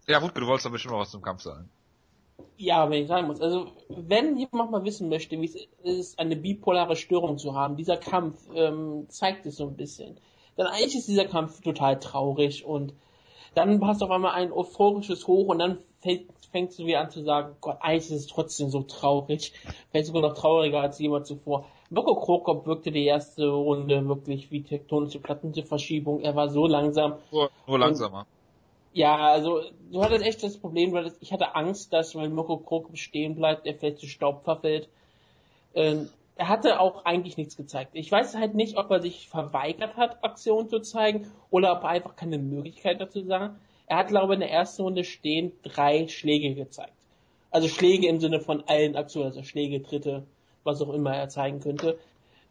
Ja, 0.07 0.22
Wutke, 0.22 0.40
du 0.40 0.46
wolltest 0.46 0.66
doch 0.66 0.72
bestimmt 0.72 0.92
noch 0.92 1.01
was 1.01 1.11
zum 1.11 1.22
Kampf 1.22 1.42
sagen. 1.42 1.68
Ja, 2.57 2.88
wenn 2.90 3.02
ich 3.02 3.09
sagen 3.09 3.26
muss. 3.26 3.40
Also, 3.40 3.66
wenn 3.88 4.37
jemand 4.37 4.70
mal 4.70 4.85
wissen 4.85 5.09
möchte, 5.09 5.40
wie 5.40 5.46
es 5.46 5.57
ist, 5.83 6.18
eine 6.18 6.37
bipolare 6.37 6.96
Störung 6.96 7.38
zu 7.38 7.55
haben, 7.55 7.76
dieser 7.76 7.96
Kampf 7.96 8.37
ähm, 8.55 9.07
zeigt 9.09 9.46
es 9.46 9.57
so 9.57 9.64
ein 9.64 9.76
bisschen. 9.76 10.18
Dann 10.57 10.66
eigentlich 10.66 10.96
ist 10.96 11.09
dieser 11.09 11.24
Kampf 11.24 11.61
total 11.61 11.98
traurig 11.98 12.64
und 12.64 12.94
dann 13.55 13.81
du 13.81 13.87
auf 13.87 14.11
einmal 14.11 14.33
ein 14.33 14.52
euphorisches 14.52 15.26
Hoch 15.26 15.48
und 15.48 15.59
dann 15.59 15.78
fängt, 16.00 16.31
fängst 16.50 16.78
du 16.78 16.87
wieder 16.87 17.00
an 17.00 17.11
zu 17.11 17.22
sagen, 17.22 17.57
Gott, 17.61 17.78
eigentlich 17.81 18.11
ist 18.11 18.20
es 18.20 18.26
trotzdem 18.26 18.70
so 18.70 18.83
traurig. 18.83 19.52
Vielleicht 19.90 20.07
sogar 20.07 20.22
noch 20.22 20.35
trauriger 20.35 20.81
als 20.81 20.98
jemals 20.98 21.28
zuvor. 21.28 21.66
Boko 21.90 22.14
Krokop 22.14 22.66
wirkte 22.66 22.90
die 22.90 23.05
erste 23.05 23.48
Runde 23.48 24.07
wirklich 24.09 24.50
wie 24.50 24.62
tektonische 24.62 25.20
Plattenverschiebung. 25.20 26.20
Er 26.20 26.35
war 26.35 26.48
so 26.48 26.66
langsam. 26.66 27.14
Nur, 27.31 27.50
nur 27.66 27.78
langsamer. 27.78 28.26
Ja, 28.92 29.16
also 29.16 29.62
du 29.90 30.02
hattest 30.02 30.24
echt 30.24 30.42
das 30.42 30.59
Problem, 30.59 30.92
weil 30.92 31.12
ich 31.20 31.33
hatte 31.33 31.55
Angst, 31.55 31.92
dass 31.92 32.14
wenn 32.14 32.35
Mirko 32.35 32.59
Krokop 32.59 32.98
stehen 32.98 33.35
bleibt, 33.35 33.66
er 33.66 33.74
vielleicht 33.74 33.98
zu 33.98 34.07
Staub 34.07 34.44
verfällt. 34.44 34.88
Ähm, 35.74 36.11
er 36.37 36.48
hatte 36.48 36.81
auch 36.81 37.05
eigentlich 37.05 37.37
nichts 37.37 37.57
gezeigt. 37.57 37.92
Ich 37.94 38.11
weiß 38.11 38.35
halt 38.37 38.55
nicht, 38.55 38.76
ob 38.76 38.90
er 38.90 39.00
sich 39.00 39.28
verweigert 39.28 39.96
hat, 39.96 40.22
Aktionen 40.24 40.68
zu 40.68 40.81
zeigen, 40.81 41.31
oder 41.50 41.72
ob 41.72 41.85
er 41.85 41.90
einfach 41.90 42.16
keine 42.16 42.38
Möglichkeit 42.38 43.00
dazu 43.00 43.22
sah. 43.24 43.57
Er 43.87 43.96
hat, 43.96 44.09
glaube 44.09 44.33
ich, 44.33 44.37
in 44.37 44.40
der 44.40 44.50
ersten 44.50 44.83
Runde 44.83 45.05
stehend 45.05 45.55
drei 45.62 46.09
Schläge 46.09 46.55
gezeigt. 46.55 46.94
Also 47.50 47.68
Schläge 47.68 48.09
im 48.09 48.20
Sinne 48.20 48.40
von 48.40 48.64
allen 48.66 48.96
Aktionen, 48.96 49.26
also 49.26 49.42
Schläge, 49.42 49.83
Tritte, 49.83 50.24
was 50.64 50.81
auch 50.81 50.92
immer 50.92 51.14
er 51.14 51.28
zeigen 51.28 51.61
könnte. 51.61 51.98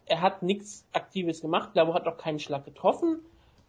Er 0.06 0.22
hat 0.22 0.44
nichts 0.44 0.86
Aktives 0.94 1.42
gemacht, 1.42 1.74
glaube 1.74 1.94
hat 1.94 2.08
auch 2.08 2.18
keinen 2.18 2.40
Schlag 2.40 2.66
getroffen. 2.66 3.20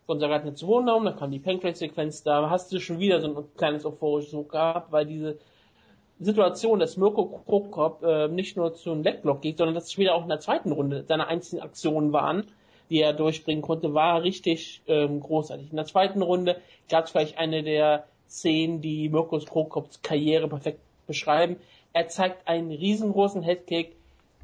Hat 0.09 0.23
eine 0.23 0.55
2 0.55 0.81
genommen, 0.81 1.07
dann 1.07 1.17
kam 1.17 1.31
die 1.31 1.38
Pancrate-Sequenz, 1.38 2.23
da 2.23 2.51
hast 2.51 2.73
du 2.73 2.81
schon 2.81 2.99
wieder 2.99 3.21
so 3.21 3.29
ein 3.29 3.45
kleines 3.57 3.87
euphorisches 3.87 4.35
Hoch 4.35 4.49
gehabt, 4.49 4.93
weil 4.93 5.07
diese 5.07 5.38
Situation, 6.19 6.79
dass 6.79 6.97
Mirko 6.97 7.43
Krokop 7.47 8.03
äh, 8.03 8.29
nicht 8.29 8.57
nur 8.57 8.75
zu 8.75 8.93
einem 8.93 9.03
Leckblock 9.03 9.41
geht, 9.41 9.59
sondern 9.59 9.75
dass 9.75 9.87
es 9.87 9.99
wieder 9.99 10.15
auch 10.15 10.23
in 10.23 10.29
der 10.29 10.41
zweiten 10.41 10.73
Runde 10.73 11.05
seine 11.07 11.27
einzelnen 11.27 11.62
Aktionen 11.62 12.12
waren, 12.12 12.45
die 12.91 13.01
er 13.01 13.12
durchbringen 13.12 13.62
konnte, 13.62 13.95
war 13.95 14.23
richtig 14.23 14.83
ähm, 14.87 15.21
großartig. 15.21 15.71
In 15.71 15.77
der 15.77 15.87
zweiten 15.87 16.23
Runde 16.23 16.61
gab 16.88 17.07
es 17.07 17.11
vielleicht 17.11 17.38
eine 17.38 17.62
der 17.62 18.05
Szenen, 18.29 18.81
die 18.81 19.09
Mirko 19.09 19.38
Krokops 19.38 20.03
Karriere 20.03 20.49
perfekt 20.49 20.81
beschreiben. 21.07 21.57
Er 21.93 22.09
zeigt 22.09 22.47
einen 22.49 22.71
riesengroßen 22.71 23.43
Headkick, 23.43 23.97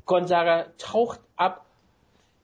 Gonzaga 0.04 0.66
taucht 0.78 1.20
ab, 1.36 1.64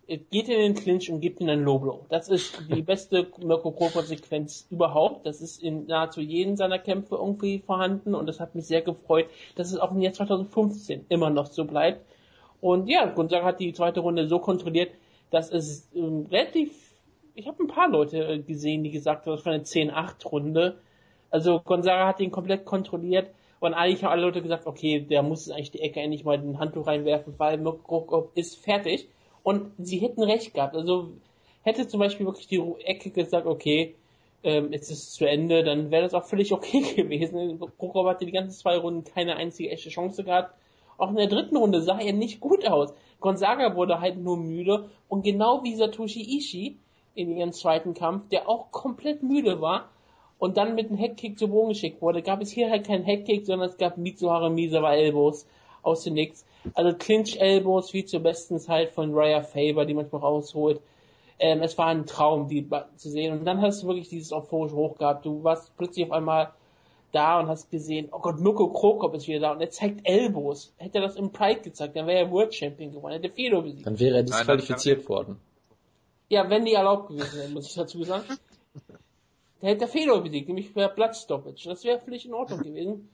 geht 0.07 0.49
in 0.49 0.59
den 0.59 0.75
Clinch 0.75 1.11
und 1.11 1.21
gibt 1.21 1.41
ihm 1.41 1.49
einen 1.49 1.65
Low 1.65 1.79
Blow. 1.79 2.07
Das 2.09 2.29
ist 2.29 2.61
die 2.71 2.83
beste 2.83 3.27
Mirko 3.39 3.73
Krokop 3.73 4.05
Sequenz 4.05 4.67
überhaupt. 4.71 5.27
Das 5.27 5.41
ist 5.41 5.63
in 5.63 5.87
nahezu 5.87 6.21
jedem 6.21 6.57
seiner 6.57 6.79
Kämpfe 6.79 7.17
irgendwie 7.17 7.61
vorhanden 7.61 8.15
und 8.15 8.27
das 8.27 8.41
hat 8.41 8.55
mich 8.55 8.67
sehr 8.67 8.83
gefreut, 8.83 9.27
dass 9.57 9.73
es 9.73 9.79
auch 9.79 9.93
im 9.93 10.01
Jahr 10.01 10.13
2015 10.13 11.07
immer 11.09 11.31
noch 11.31 11.47
so 11.47 11.65
bleibt. 11.65 12.05
Und 12.61 12.89
ja, 12.89 13.07
Gonzaga 13.07 13.45
hat 13.45 13.61
die 13.61 13.73
zweite 13.73 14.01
Runde 14.01 14.27
so 14.29 14.39
kontrolliert, 14.39 14.91
dass 15.31 15.51
es 15.51 15.91
ähm, 15.95 16.27
relativ, 16.31 16.73
ich 17.35 17.47
habe 17.47 17.63
ein 17.63 17.69
paar 17.69 17.89
Leute 17.89 18.19
äh, 18.19 18.39
gesehen, 18.39 18.85
die 18.85 18.91
gesagt 18.91 19.27
haben, 19.27 19.37
das 19.37 19.45
war 19.45 19.53
eine 19.53 19.65
10-8-Runde. 19.65 20.79
Also 21.31 21.61
Gonzaga 21.61 22.07
hat 22.07 22.21
ihn 22.21 22.31
komplett 22.31 22.65
kontrolliert 22.65 23.31
und 23.61 23.75
eigentlich 23.75 24.05
haben 24.05 24.13
alle 24.13 24.23
Leute 24.23 24.43
gesagt, 24.43 24.67
okay, 24.67 25.01
der 25.01 25.23
muss 25.23 25.51
eigentlich 25.51 25.71
die 25.71 25.81
Ecke 25.81 26.01
endlich 26.01 26.25
mal 26.25 26.39
den 26.39 26.59
Handtuch 26.59 26.87
reinwerfen, 26.87 27.35
weil 27.39 27.59
Mirko 27.59 28.31
ist 28.35 28.63
fertig. 28.63 29.09
Und 29.45 29.71
sie 29.79 29.99
hätten 29.99 30.25
recht 30.25 30.55
gehabt. 30.55 30.75
Also 30.75 31.11
hätte 31.63 31.87
zum 31.87 32.01
Beispiel 32.01 32.27
wirklich 32.27 32.49
die 32.49 32.61
Ecke 32.85 33.11
gesagt, 33.11 33.47
okay, 33.47 33.95
ähm, 34.43 34.73
jetzt 34.73 34.91
ist 34.91 34.99
es 34.99 35.13
zu 35.13 35.27
Ende, 35.27 35.63
dann 35.63 35.91
wäre 35.91 36.03
das 36.03 36.15
auch 36.15 36.25
völlig 36.25 36.53
okay 36.53 36.81
gewesen. 36.97 37.61
Prokop 37.79 38.07
hatte 38.07 38.27
die 38.27 38.33
ganzen 38.33 38.59
zwei 38.59 38.77
Runden 38.77 39.05
keine 39.05 39.37
einzige 39.37 39.71
echte 39.71 39.91
Chance 39.91 40.25
gehabt. 40.25 40.55
Auch 40.99 41.11
in 41.11 41.17
der 41.17 41.29
dritten 41.29 41.57
Runde 41.57 41.83
sah 41.83 41.99
er 41.99 42.13
nicht 42.13 42.41
gut 42.41 42.67
aus. 42.67 42.93
Gonzaga 43.21 43.75
wurde 43.77 44.01
halt 44.01 44.19
nur 44.19 44.37
müde 44.37 44.91
und 45.09 45.23
genau 45.23 45.63
wie 45.63 45.75
Satoshi 45.75 46.37
Ishii 46.39 46.77
in 47.15 47.37
ihrem 47.37 47.53
zweiten 47.53 47.95
Kampf, 47.95 48.29
der 48.29 48.49
auch 48.49 48.71
komplett 48.71 49.23
müde 49.23 49.61
war 49.61 49.91
und 50.39 50.57
dann 50.57 50.75
mit 50.75 50.89
einem 50.89 50.99
Headkick 50.99 51.39
zu 51.39 51.49
Boden 51.49 51.71
geschickt 51.71 52.03
wurde, 52.03 52.23
gab 52.23 52.43
es 52.43 52.51
hier 52.51 52.71
halt 52.71 52.87
keinen 52.87 53.05
Headkick, 53.05 53.47
sondern 53.47 53.71
es 53.71 53.79
gab 53.79 53.97
Mitsuhara 53.97 54.51
Misawa 54.51 54.95
Elbows 54.95 55.47
aus 55.83 56.05
dem 56.05 56.15
Nix. 56.15 56.45
Also 56.73 56.97
Clinch 56.97 57.39
Elbows 57.41 57.93
wie 57.93 58.05
zur 58.05 58.21
besten 58.21 58.59
Zeit 58.59 58.93
von 58.93 59.13
Raya 59.15 59.43
Faber, 59.43 59.85
die 59.85 59.95
manchmal 59.95 60.23
rausholt. 60.23 60.81
Ähm, 61.39 61.63
es 61.63 61.77
war 61.77 61.89
ein 61.89 62.07
Traum, 62.07 62.49
die 62.49 62.67
zu 62.97 63.11
sehen. 63.11 63.39
Und 63.39 63.45
dann 63.45 63.61
hast 63.61 63.83
du 63.83 63.89
wirklich 63.89 64.09
dieses 64.09 64.33
euphorische 64.33 64.77
Hoch 64.77 64.97
gehabt. 64.97 65.27
Du 65.27 65.45
warst 65.45 65.77
plötzlich 65.77 66.07
auf 66.07 66.13
einmal 66.13 66.53
da 67.13 67.41
und 67.41 67.49
hast 67.49 67.71
gesehen, 67.71 68.09
oh 68.13 68.19
Gott, 68.19 68.41
Mirko 68.41 68.69
Krokop 68.69 69.15
ist 69.15 69.29
wieder 69.29 69.41
da 69.41 69.53
und 69.53 69.61
er 69.61 69.71
zeigt 69.71 70.01
Elbows. 70.05 70.73
Hätte 70.77 70.99
er 70.99 71.03
das 71.03 71.17
im 71.17 71.31
Pride 71.31 71.61
gezeigt, 71.61 71.97
dann 71.97 72.07
wäre 72.07 72.21
er 72.21 72.31
World 72.31 72.55
Champion 72.55 72.93
geworden, 72.93 73.15
hätte 73.15 73.31
Fedor 73.31 73.63
besiegt. 73.63 73.87
Dann 73.87 73.99
wäre 74.01 74.17
er 74.17 74.23
disqualifiziert 74.25 75.09
worden. 75.09 75.39
Ja, 76.29 76.49
wenn 76.51 76.65
die 76.65 76.73
erlaubt 76.73 77.09
gewesen 77.09 77.39
wären, 77.39 77.53
muss 77.53 77.69
ich 77.69 77.75
dazu 77.75 78.03
sagen. 78.03 78.25
Der 79.63 79.71
hätte 79.71 79.79
der 79.79 79.89
Fedor 79.89 80.23
besiegt, 80.23 80.49
nämlich 80.49 80.75
per 80.75 80.91
Bloodstoppage. 80.91 81.71
Das 81.71 81.85
wäre 81.85 81.99
völlig 81.99 82.27
in 82.27 82.35
Ordnung 82.35 82.59
gewesen. 82.63 83.09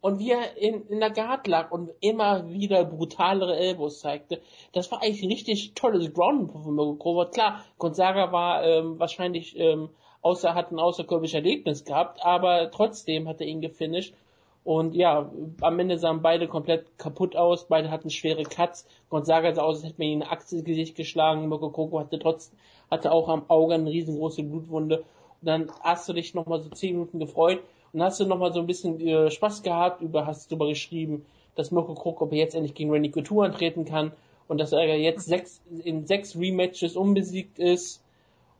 Und 0.00 0.20
wie 0.20 0.30
er 0.30 0.56
in, 0.56 0.86
in 0.86 1.00
der 1.00 1.10
Guard 1.10 1.46
lag 1.48 1.72
und 1.72 1.90
immer 2.00 2.48
wieder 2.50 2.84
brutalere 2.84 3.56
Elbows 3.56 4.00
zeigte, 4.00 4.40
das 4.72 4.90
war 4.92 5.02
eigentlich 5.02 5.22
ein 5.22 5.30
richtig 5.30 5.74
tolles 5.74 6.12
Ground 6.12 6.54
Mirko 6.54 6.94
Krokop. 6.94 7.32
Klar, 7.32 7.64
Gonzaga 7.78 8.30
war 8.30 8.64
ähm, 8.64 8.98
wahrscheinlich 9.00 9.58
ähm, 9.58 9.90
außer 10.22 10.54
hat 10.54 10.70
ein 10.70 10.78
außerkörperliches 10.78 11.34
Erlebnis 11.34 11.84
gehabt, 11.84 12.24
aber 12.24 12.70
trotzdem 12.70 13.28
hat 13.28 13.40
er 13.40 13.48
ihn 13.48 13.60
gefinisht. 13.60 14.14
Und 14.62 14.94
ja, 14.94 15.32
am 15.62 15.78
Ende 15.78 15.98
sahen 15.98 16.20
beide 16.20 16.46
komplett 16.46 16.98
kaputt 16.98 17.34
aus, 17.34 17.66
beide 17.68 17.90
hatten 17.90 18.10
schwere 18.10 18.42
Cuts. 18.42 18.86
Gonzaga 19.08 19.52
sah 19.54 19.62
aus, 19.62 19.76
als 19.76 19.86
hätte 19.86 19.98
man 19.98 20.08
ihn 20.08 20.22
eine 20.22 20.30
Achse 20.30 20.56
ins 20.56 20.64
Gesicht 20.64 20.94
geschlagen. 20.94 21.48
Mokokoko 21.48 21.98
hatte 21.98 22.18
trotzdem, 22.18 22.58
hatte 22.90 23.10
auch 23.10 23.28
am 23.28 23.48
Auge 23.48 23.74
eine 23.74 23.90
riesengroße 23.90 24.42
Blutwunde. 24.42 24.98
Und 25.40 25.46
dann 25.46 25.72
hast 25.80 26.08
du 26.08 26.12
dich 26.12 26.34
nochmal 26.34 26.60
so 26.60 26.68
zehn 26.68 26.94
Minuten 26.94 27.18
gefreut 27.18 27.60
und 27.92 28.02
hast 28.02 28.20
du 28.20 28.26
nochmal 28.26 28.52
so 28.52 28.60
ein 28.60 28.66
bisschen 28.66 29.00
äh, 29.00 29.30
Spaß 29.30 29.62
gehabt, 29.62 30.02
über, 30.02 30.26
hast 30.26 30.50
du 30.50 30.56
darüber 30.56 30.68
geschrieben, 30.68 31.24
dass 31.54 31.70
Mirko 31.70 31.94
Krokop 31.94 32.32
jetzt 32.32 32.54
endlich 32.54 32.74
gegen 32.74 32.90
Randy 32.90 33.10
Couture 33.10 33.46
antreten 33.46 33.84
kann 33.84 34.12
und 34.46 34.58
dass 34.58 34.72
er 34.72 34.96
jetzt 34.96 35.26
sechs, 35.26 35.60
in 35.84 36.06
sechs 36.06 36.36
Rematches 36.36 36.96
unbesiegt 36.96 37.58
ist 37.58 38.02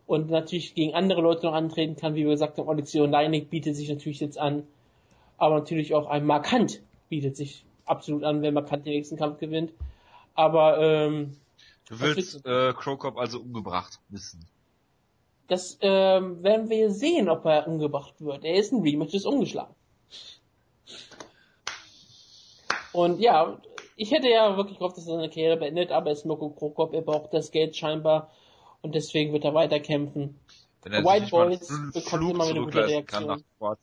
und 0.07 0.31
natürlich 0.31 0.75
gegen 0.75 0.95
andere 0.95 1.21
Leute 1.21 1.47
noch 1.47 1.55
antreten 1.55 1.97
kann, 1.97 2.15
wie 2.15 2.25
wir 2.25 2.33
gesagt 2.33 2.59
haben, 2.59 2.69
Alexei 2.69 3.01
Leinig 3.01 3.51
bietet 3.51 3.77
sich 3.77 3.89
natürlich 3.89 4.21
jetzt 4.21 4.39
an, 4.39 4.67
aber 5.37 5.57
natürlich 5.57 5.95
auch 5.95 6.07
ein 6.07 6.25
Markant 6.27 6.81
bietet 7.09 7.37
sich 7.37 7.65
absolut 7.85 8.25
an, 8.25 8.43
wenn 8.43 8.55
Markant 8.55 8.87
den 8.87 8.95
nächsten 8.95 9.17
Kampf 9.17 9.39
gewinnt. 9.39 9.73
Aber 10.35 10.79
ähm, 10.79 11.37
du 11.89 12.01
willst 12.01 12.45
äh, 12.47 12.73
Krokop 12.73 13.17
also 13.17 13.41
umgebracht 13.41 14.01
wissen. 14.09 14.47
Das 15.49 15.79
ähm, 15.81 16.43
werden 16.43 16.69
wir 16.69 16.91
sehen, 16.91 17.29
ob 17.29 17.45
er 17.47 17.67
umgebracht 17.67 18.15
wird. 18.21 18.45
Er 18.45 18.55
ist 18.55 18.73
ein 18.73 18.83
Rematch, 18.83 19.15
ist 19.15 19.27
umgeschlagen. 19.27 19.75
Und 22.93 23.21
ja, 23.21 23.59
ich 23.97 24.11
hätte 24.13 24.29
ja 24.29 24.57
wirklich 24.57 24.79
gehofft, 24.79 24.97
dass 24.97 25.07
er 25.07 25.17
seine 25.17 25.29
Karriere 25.29 25.57
beendet, 25.57 25.91
aber 25.91 26.11
es 26.11 26.21
ist 26.21 26.25
Mirko 26.25 26.51
Krokop, 26.51 26.95
er 26.95 27.03
braucht 27.03 27.33
das 27.33 27.51
Geld 27.51 27.77
scheinbar 27.77 28.31
und 28.83 28.95
deswegen 28.95 29.33
wird 29.33 29.45
er 29.45 29.55
weiter 29.55 29.81
kämpfen. 29.81 30.39
White 30.85 31.29
Boys 31.31 31.69
bekommt 31.93 32.31
immer 32.31 32.49
wieder 32.49 32.61
gute 32.61 32.87
Reaktionen. 32.87 33.45
Ja, 33.61 33.77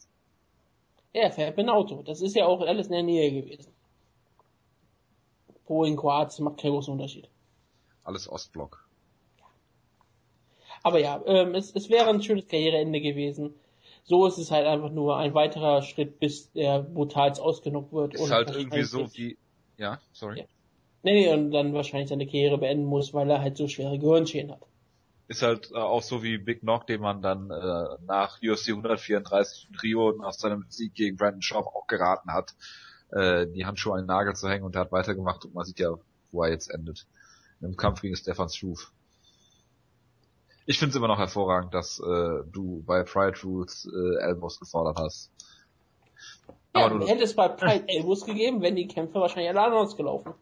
er 1.22 1.32
fährt 1.32 1.58
mit 1.58 1.66
dem 1.66 1.70
Auto. 1.70 2.02
Das 2.04 2.22
ist 2.22 2.36
ja 2.36 2.46
auch 2.46 2.62
alles 2.62 2.88
in 2.88 2.94
der 2.94 3.04
Nähe 3.04 3.32
gewesen. 3.32 3.72
Polen, 5.66 5.96
Kroatien 5.96 6.46
macht 6.46 6.60
keinen 6.60 6.72
großen 6.72 6.94
Unterschied. 6.94 7.28
Alles 8.04 8.30
Ostblock. 8.30 8.85
Aber 10.86 11.00
ja, 11.00 11.20
ähm, 11.26 11.56
es, 11.56 11.72
es 11.74 11.90
wäre 11.90 12.08
ein 12.10 12.22
schönes 12.22 12.48
Karriereende 12.48 13.02
gewesen. 13.02 13.56
So 14.04 14.28
ist 14.28 14.38
es 14.38 14.52
halt 14.52 14.68
einfach 14.68 14.92
nur 14.92 15.18
ein 15.18 15.34
weiterer 15.34 15.82
Schritt, 15.82 16.20
bis 16.20 16.52
er 16.54 16.84
brutal 16.84 17.32
ausgenockt 17.40 17.92
wird. 17.92 18.14
Ist 18.14 18.30
halt 18.30 18.56
irgendwie 18.56 18.84
so 18.84 19.12
wie, 19.16 19.36
ja, 19.78 20.00
sorry. 20.14 20.42
Ja. 20.42 20.46
Nee, 21.02 21.14
nee, 21.14 21.34
und 21.34 21.50
dann 21.50 21.74
wahrscheinlich 21.74 22.10
seine 22.10 22.28
Karriere 22.28 22.60
beenden 22.60 22.86
muss, 22.86 23.16
weil 23.16 23.28
er 23.32 23.42
halt 23.42 23.58
so 23.58 23.68
schwere 23.68 23.98
Gehirnschäden 23.98 24.52
hat 24.52 24.62
ist 25.28 25.42
halt 25.42 25.72
äh, 25.72 25.78
auch 25.78 26.04
so 26.04 26.22
wie 26.22 26.38
Big 26.38 26.60
Knock, 26.60 26.86
den 26.86 27.02
man 27.02 27.24
dann 27.24 27.50
äh, 27.50 27.98
nach 28.06 28.38
UFC 28.44 28.70
134 28.70 29.70
in 29.72 29.76
Rio 29.80 30.12
nach 30.12 30.34
seinem 30.34 30.68
Sieg 30.70 30.94
gegen 30.94 31.18
Brandon 31.18 31.42
Schaub 31.42 31.66
auch 31.66 31.88
geraten 31.88 32.32
hat, 32.32 32.54
äh, 33.10 33.48
die 33.48 33.66
Handschuhe 33.66 33.94
an 33.94 34.02
den 34.02 34.06
Nagel 34.06 34.36
zu 34.36 34.48
hängen 34.48 34.66
und 34.66 34.76
er 34.76 34.82
hat 34.82 34.92
weitergemacht 34.92 35.44
und 35.46 35.56
man 35.56 35.66
sieht 35.66 35.80
ja, 35.80 35.96
wo 36.32 36.44
er 36.44 36.52
jetzt 36.52 36.70
endet. 36.70 37.08
Im 37.60 37.76
Kampf 37.76 38.02
gegen 38.02 38.16
Stefan 38.16 38.50
Struve. 38.50 38.84
Ich 40.66 40.80
finde 40.80 40.92
es 40.92 40.96
immer 40.96 41.08
noch 41.08 41.20
hervorragend, 41.20 41.74
dass 41.74 42.00
äh, 42.00 42.44
du 42.52 42.84
bei 42.86 43.04
Pride 43.04 43.40
Rules 43.44 43.88
äh, 43.88 44.24
Elbows 44.24 44.60
gefordert 44.60 44.98
hast. 44.98 45.32
Ja, 46.76 46.86
Aber 46.86 47.00
du 47.00 47.08
hätte 47.08 47.24
es 47.24 47.36
bei 47.36 47.48
Pride 47.48 47.86
Elbows 47.88 48.26
gegeben, 48.26 48.62
wenn 48.62 48.76
die 48.76 48.88
Kämpfe 48.88 49.20
wahrscheinlich 49.20 49.50
alle 49.50 49.62
anders 49.62 49.96
gelaufen. 49.96 50.34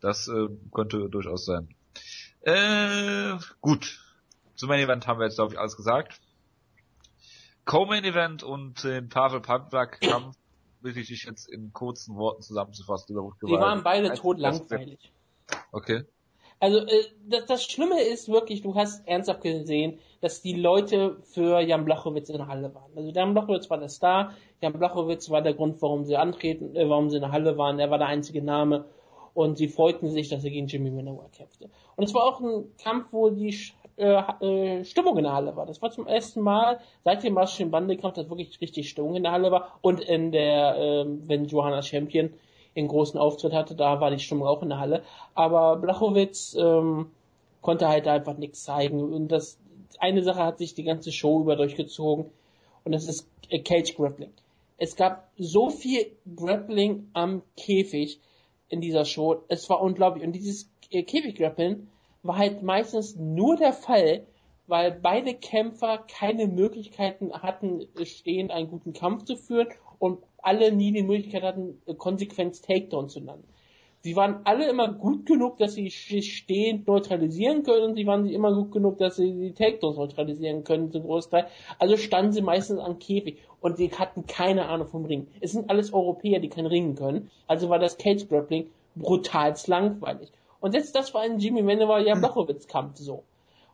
Das 0.00 0.28
äh, 0.28 0.48
könnte 0.72 1.08
durchaus 1.08 1.46
sein. 1.46 1.74
Äh, 2.42 3.36
gut, 3.60 4.00
zum 4.56 4.68
Main 4.68 4.80
Event 4.80 5.06
haben 5.06 5.18
wir 5.18 5.26
jetzt, 5.26 5.36
glaube 5.36 5.54
ich, 5.54 5.58
alles 5.58 5.76
gesagt. 5.76 6.20
Co-Main 7.64 8.04
Event 8.04 8.42
und 8.42 8.82
den 8.84 9.08
Pavel 9.08 9.40
Pavlak 9.40 10.00
Kampf, 10.00 10.36
wirklich 10.80 11.10
ich 11.10 11.24
jetzt 11.24 11.48
in 11.48 11.72
kurzen 11.72 12.16
Worten 12.16 12.42
zusammenzufassen, 12.42 13.14
Die 13.14 13.52
waren 13.52 13.82
beide 13.82 14.12
tot 14.14 14.38
langweilig. 14.38 15.12
Okay. 15.70 16.04
Also 16.62 16.78
äh, 16.78 17.02
das, 17.28 17.46
das 17.46 17.64
Schlimme 17.64 18.00
ist 18.00 18.28
wirklich, 18.28 18.62
du 18.62 18.76
hast 18.76 19.06
ernsthaft 19.08 19.40
gesehen, 19.40 19.98
dass 20.20 20.42
die 20.42 20.54
Leute 20.54 21.16
für 21.22 21.60
Jan 21.60 21.84
Blachowitz 21.84 22.28
in 22.28 22.36
der 22.36 22.46
Halle 22.46 22.72
waren. 22.72 22.92
Also 22.94 23.10
Jan 23.10 23.34
Blachowitz 23.34 23.68
war 23.68 23.78
der 23.78 23.88
Star, 23.88 24.32
Jan 24.60 24.72
Blachowitz 24.72 25.28
war 25.28 25.42
der 25.42 25.54
Grund, 25.54 25.82
warum 25.82 26.04
sie 26.04 26.16
antreten, 26.16 26.76
äh, 26.76 26.88
warum 26.88 27.10
sie 27.10 27.16
in 27.16 27.22
der 27.22 27.32
Halle 27.32 27.58
waren. 27.58 27.80
Er 27.80 27.90
war 27.90 27.98
der 27.98 28.06
einzige 28.06 28.42
Name 28.42 28.84
und 29.34 29.58
sie 29.58 29.66
freuten 29.66 30.08
sich, 30.10 30.28
dass 30.28 30.44
er 30.44 30.50
gegen 30.50 30.68
Jimmy 30.68 30.92
Minowa 30.92 31.28
kämpfte. 31.36 31.68
Und 31.96 32.04
es 32.04 32.14
war 32.14 32.22
auch 32.26 32.40
ein 32.40 32.66
Kampf, 32.80 33.06
wo 33.10 33.30
die 33.30 33.58
äh, 33.96 34.22
äh, 34.40 34.84
Stimmung 34.84 35.18
in 35.18 35.24
der 35.24 35.32
Halle 35.32 35.56
war. 35.56 35.66
Das 35.66 35.82
war 35.82 35.90
zum 35.90 36.06
ersten 36.06 36.42
Mal 36.42 36.78
seit 37.02 37.24
dem 37.24 37.34
Marsch 37.34 37.58
im 37.58 37.72
Bandekampf, 37.72 38.14
dass 38.14 38.30
wirklich 38.30 38.60
richtig 38.60 38.88
Stimmung 38.88 39.16
in 39.16 39.24
der 39.24 39.32
Halle 39.32 39.50
war. 39.50 39.80
Und 39.80 39.98
in 39.98 40.30
der, 40.30 40.76
äh, 40.76 41.06
wenn 41.26 41.46
Johanna 41.46 41.82
Champion 41.82 42.30
den 42.76 42.88
großen 42.88 43.18
Auftritt 43.18 43.52
hatte, 43.52 43.74
da 43.74 44.00
war 44.00 44.10
die 44.10 44.18
Stimmung 44.18 44.46
auch 44.46 44.62
in 44.62 44.70
der 44.70 44.78
Halle. 44.78 45.02
Aber 45.34 45.76
Blachowitz 45.76 46.56
ähm, 46.58 47.10
konnte 47.60 47.88
halt 47.88 48.08
einfach 48.08 48.36
nichts 48.36 48.64
zeigen. 48.64 49.00
Und 49.12 49.28
das 49.28 49.58
eine 49.98 50.22
Sache 50.22 50.44
hat 50.44 50.58
sich 50.58 50.74
die 50.74 50.84
ganze 50.84 51.12
Show 51.12 51.40
über 51.40 51.56
durchgezogen. 51.56 52.26
Und 52.84 52.92
das 52.92 53.08
ist 53.08 53.28
äh, 53.50 53.60
Cage 53.60 53.94
Grappling. 53.94 54.32
Es 54.78 54.96
gab 54.96 55.28
so 55.38 55.70
viel 55.70 56.06
Grappling 56.34 57.08
am 57.12 57.42
Käfig 57.56 58.20
in 58.68 58.80
dieser 58.80 59.04
Show. 59.04 59.42
Es 59.48 59.68
war 59.70 59.80
unglaublich. 59.80 60.24
Und 60.24 60.32
dieses 60.32 60.68
äh, 60.90 61.02
Käfig-Grappeln 61.02 61.88
war 62.22 62.38
halt 62.38 62.62
meistens 62.62 63.16
nur 63.16 63.56
der 63.56 63.72
Fall, 63.72 64.26
weil 64.66 64.92
beide 64.92 65.34
Kämpfer 65.34 65.98
keine 65.98 66.46
Möglichkeiten 66.46 67.32
hatten, 67.32 67.86
stehend 68.04 68.50
einen 68.50 68.70
guten 68.70 68.92
Kampf 68.92 69.24
zu 69.24 69.36
führen 69.36 69.68
und 69.98 70.18
alle 70.42 70.72
nie 70.72 70.92
die 70.92 71.02
Möglichkeit 71.02 71.42
hatten, 71.42 71.80
konsequent 71.96 72.62
Takedown 72.62 73.08
zu 73.08 73.20
landen. 73.20 73.48
Sie 74.04 74.16
waren 74.16 74.40
alle 74.42 74.68
immer 74.68 74.92
gut 74.92 75.26
genug, 75.26 75.58
dass 75.58 75.74
sie 75.74 75.92
stehend 75.92 76.88
neutralisieren 76.88 77.62
können 77.62 77.90
und 77.90 77.94
sie 77.94 78.04
waren 78.04 78.28
immer 78.28 78.52
gut 78.52 78.72
genug, 78.72 78.98
dass 78.98 79.14
sie 79.14 79.32
die 79.32 79.52
Takedowns 79.52 79.96
neutralisieren 79.96 80.64
können 80.64 80.90
zum 80.90 81.04
Großteil. 81.04 81.46
Also 81.78 81.96
standen 81.96 82.32
sie 82.32 82.42
meistens 82.42 82.80
am 82.80 82.98
Käfig 82.98 83.38
und 83.60 83.76
sie 83.76 83.92
hatten 83.92 84.26
keine 84.26 84.66
Ahnung 84.66 84.88
vom 84.88 85.04
Ring. 85.04 85.28
Es 85.40 85.52
sind 85.52 85.70
alles 85.70 85.92
Europäer, 85.92 86.40
die 86.40 86.48
kein 86.48 86.66
Ringen 86.66 86.96
können. 86.96 87.30
Also 87.46 87.68
war 87.68 87.78
das 87.78 87.96
Cage 87.96 88.26
Grappling 88.28 88.66
brutal 88.96 89.54
langweilig. 89.68 90.32
Und 90.58 90.74
jetzt 90.74 90.96
das 90.96 91.14
war 91.14 91.22
ein 91.22 91.38
Jimmy 91.38 91.62
Manuwa 91.62 92.00
ja 92.00 92.16
Blachowitz 92.16 92.66
Kampf 92.66 92.96
so. 92.96 93.22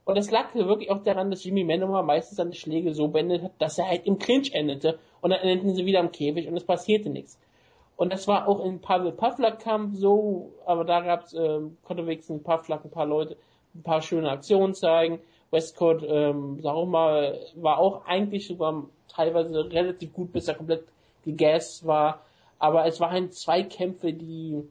Und 0.09 0.17
das 0.17 0.31
lag 0.31 0.55
wirklich 0.55 0.91
auch 0.91 1.03
daran, 1.03 1.31
dass 1.31 1.45
Jimmy 1.45 1.65
Manuwa 1.65 2.01
meistens 2.01 2.39
seine 2.39 2.55
Schläge 2.55 2.95
so 2.95 3.09
beendet 3.09 3.43
hat, 3.43 3.53
dass 3.59 3.77
er 3.77 3.89
halt 3.89 4.07
im 4.07 4.19
Clinch 4.19 4.55
endete 4.55 4.99
und 5.21 5.29
dann 5.29 5.41
endeten 5.41 5.75
sie 5.75 5.85
wieder 5.85 6.01
am 6.01 6.13
Käfig 6.13 6.49
und 6.49 6.57
es 6.57 6.65
passierte 6.65 7.11
nichts. 7.11 7.39
Und 7.95 8.11
das 8.11 8.27
war 8.27 8.49
auch 8.49 8.65
in 8.65 8.81
Pavel 8.81 9.13
Pavlak 9.13 9.59
Kampf 9.59 9.99
so, 9.99 10.51
aber 10.65 10.87
da 10.87 11.03
gab's, 11.03 11.35
ähm, 11.35 11.77
konnte 11.85 12.07
wenigstens 12.07 12.43
Pavlak 12.43 12.87
ein 12.87 12.91
paar 12.91 13.05
Leute 13.05 13.37
ein 13.75 13.83
paar 13.83 14.01
schöne 14.01 14.31
Aktionen 14.31 14.73
zeigen. 14.73 15.21
Westcott, 15.51 16.03
ähm, 16.09 16.59
sag 16.63 16.75
auch 16.75 16.87
mal, 16.87 17.39
war 17.57 17.77
auch 17.77 18.07
eigentlich 18.07 18.47
sogar 18.47 18.85
teilweise 19.09 19.71
relativ 19.71 20.15
gut, 20.15 20.33
bis 20.33 20.49
er 20.49 20.55
komplett 20.55 20.85
gegast 21.23 21.87
war. 21.87 22.23
Aber 22.59 22.87
es 22.87 22.99
waren 22.99 23.31
zwei 23.31 23.63
Kämpfe, 23.63 24.15
die, 24.15 24.63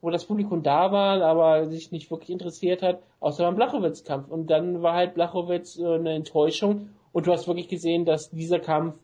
wo 0.00 0.10
das 0.10 0.24
Publikum 0.24 0.62
da 0.62 0.92
war, 0.92 1.22
aber 1.22 1.66
sich 1.66 1.92
nicht 1.92 2.10
wirklich 2.10 2.30
interessiert 2.30 2.82
hat, 2.82 3.00
außer 3.20 3.44
beim 3.44 3.56
Blachowitz-Kampf. 3.56 4.28
Und 4.28 4.48
dann 4.48 4.82
war 4.82 4.94
halt 4.94 5.14
Blachowitz 5.14 5.78
äh, 5.78 5.94
eine 5.94 6.14
Enttäuschung. 6.14 6.90
Und 7.12 7.26
du 7.26 7.32
hast 7.32 7.46
wirklich 7.46 7.68
gesehen, 7.68 8.04
dass 8.04 8.30
dieser 8.30 8.60
Kampf 8.60 8.94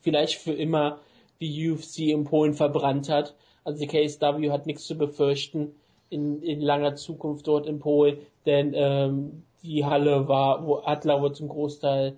vielleicht 0.00 0.36
für 0.36 0.52
immer 0.52 1.00
die 1.40 1.70
UFC 1.70 1.98
in 1.98 2.24
Polen 2.24 2.54
verbrannt 2.54 3.08
hat. 3.08 3.34
Also 3.64 3.80
die 3.80 3.86
KSW 3.86 4.50
hat 4.50 4.66
nichts 4.66 4.86
zu 4.86 4.96
befürchten 4.96 5.74
in, 6.08 6.40
in 6.42 6.60
langer 6.60 6.94
Zukunft 6.94 7.46
dort 7.46 7.66
in 7.66 7.80
Polen, 7.80 8.18
denn 8.46 8.72
ähm, 8.74 9.42
die 9.62 9.84
Halle 9.84 10.28
war, 10.28 10.64
wo 10.64 10.76
Adler 10.76 11.20
wurde 11.20 11.34
zum 11.34 11.48
Großteil 11.48 12.16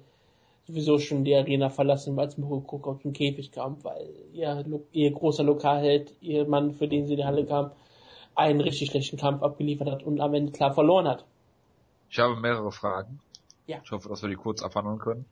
sowieso 0.66 0.98
schon 0.98 1.24
die 1.24 1.34
Arena 1.34 1.70
verlassen, 1.70 2.14
weil 2.16 2.28
es 2.28 2.36
Mokoko 2.36 2.90
auf 2.90 3.02
den 3.02 3.14
Käfig 3.14 3.50
kam, 3.50 3.82
weil 3.82 4.10
ihr, 4.34 4.64
ihr 4.92 5.10
großer 5.10 5.42
Lokalheld, 5.42 6.12
ihr 6.20 6.46
Mann, 6.46 6.72
für 6.72 6.86
den 6.86 7.06
sie 7.06 7.14
in 7.14 7.20
die 7.20 7.24
Halle 7.24 7.46
kam, 7.46 7.70
einen 8.38 8.60
richtig 8.60 8.90
schlechten 8.90 9.16
Kampf 9.16 9.42
abgeliefert 9.42 9.90
hat 9.90 10.02
und 10.04 10.20
am 10.20 10.32
Ende 10.32 10.52
klar 10.52 10.72
verloren 10.72 11.08
hat. 11.08 11.24
Ich 12.08 12.18
habe 12.18 12.36
mehrere 12.36 12.70
Fragen. 12.70 13.20
Ja. 13.66 13.80
Ich 13.82 13.90
hoffe, 13.90 14.08
dass 14.08 14.22
wir 14.22 14.28
die 14.28 14.36
kurz 14.36 14.62
abhandeln 14.62 14.98
können. 14.98 15.24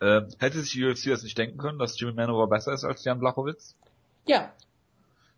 Äh, 0.00 0.22
hätte 0.38 0.60
sich 0.60 0.72
die 0.72 0.84
UFC 0.84 1.10
das 1.10 1.22
nicht 1.22 1.36
denken 1.36 1.58
können, 1.58 1.78
dass 1.78 1.98
Jimmy 1.98 2.12
Manuwa 2.12 2.46
besser 2.46 2.72
ist 2.72 2.84
als 2.84 3.04
Jan 3.04 3.18
Blachowitz? 3.18 3.76
Ja. 4.26 4.52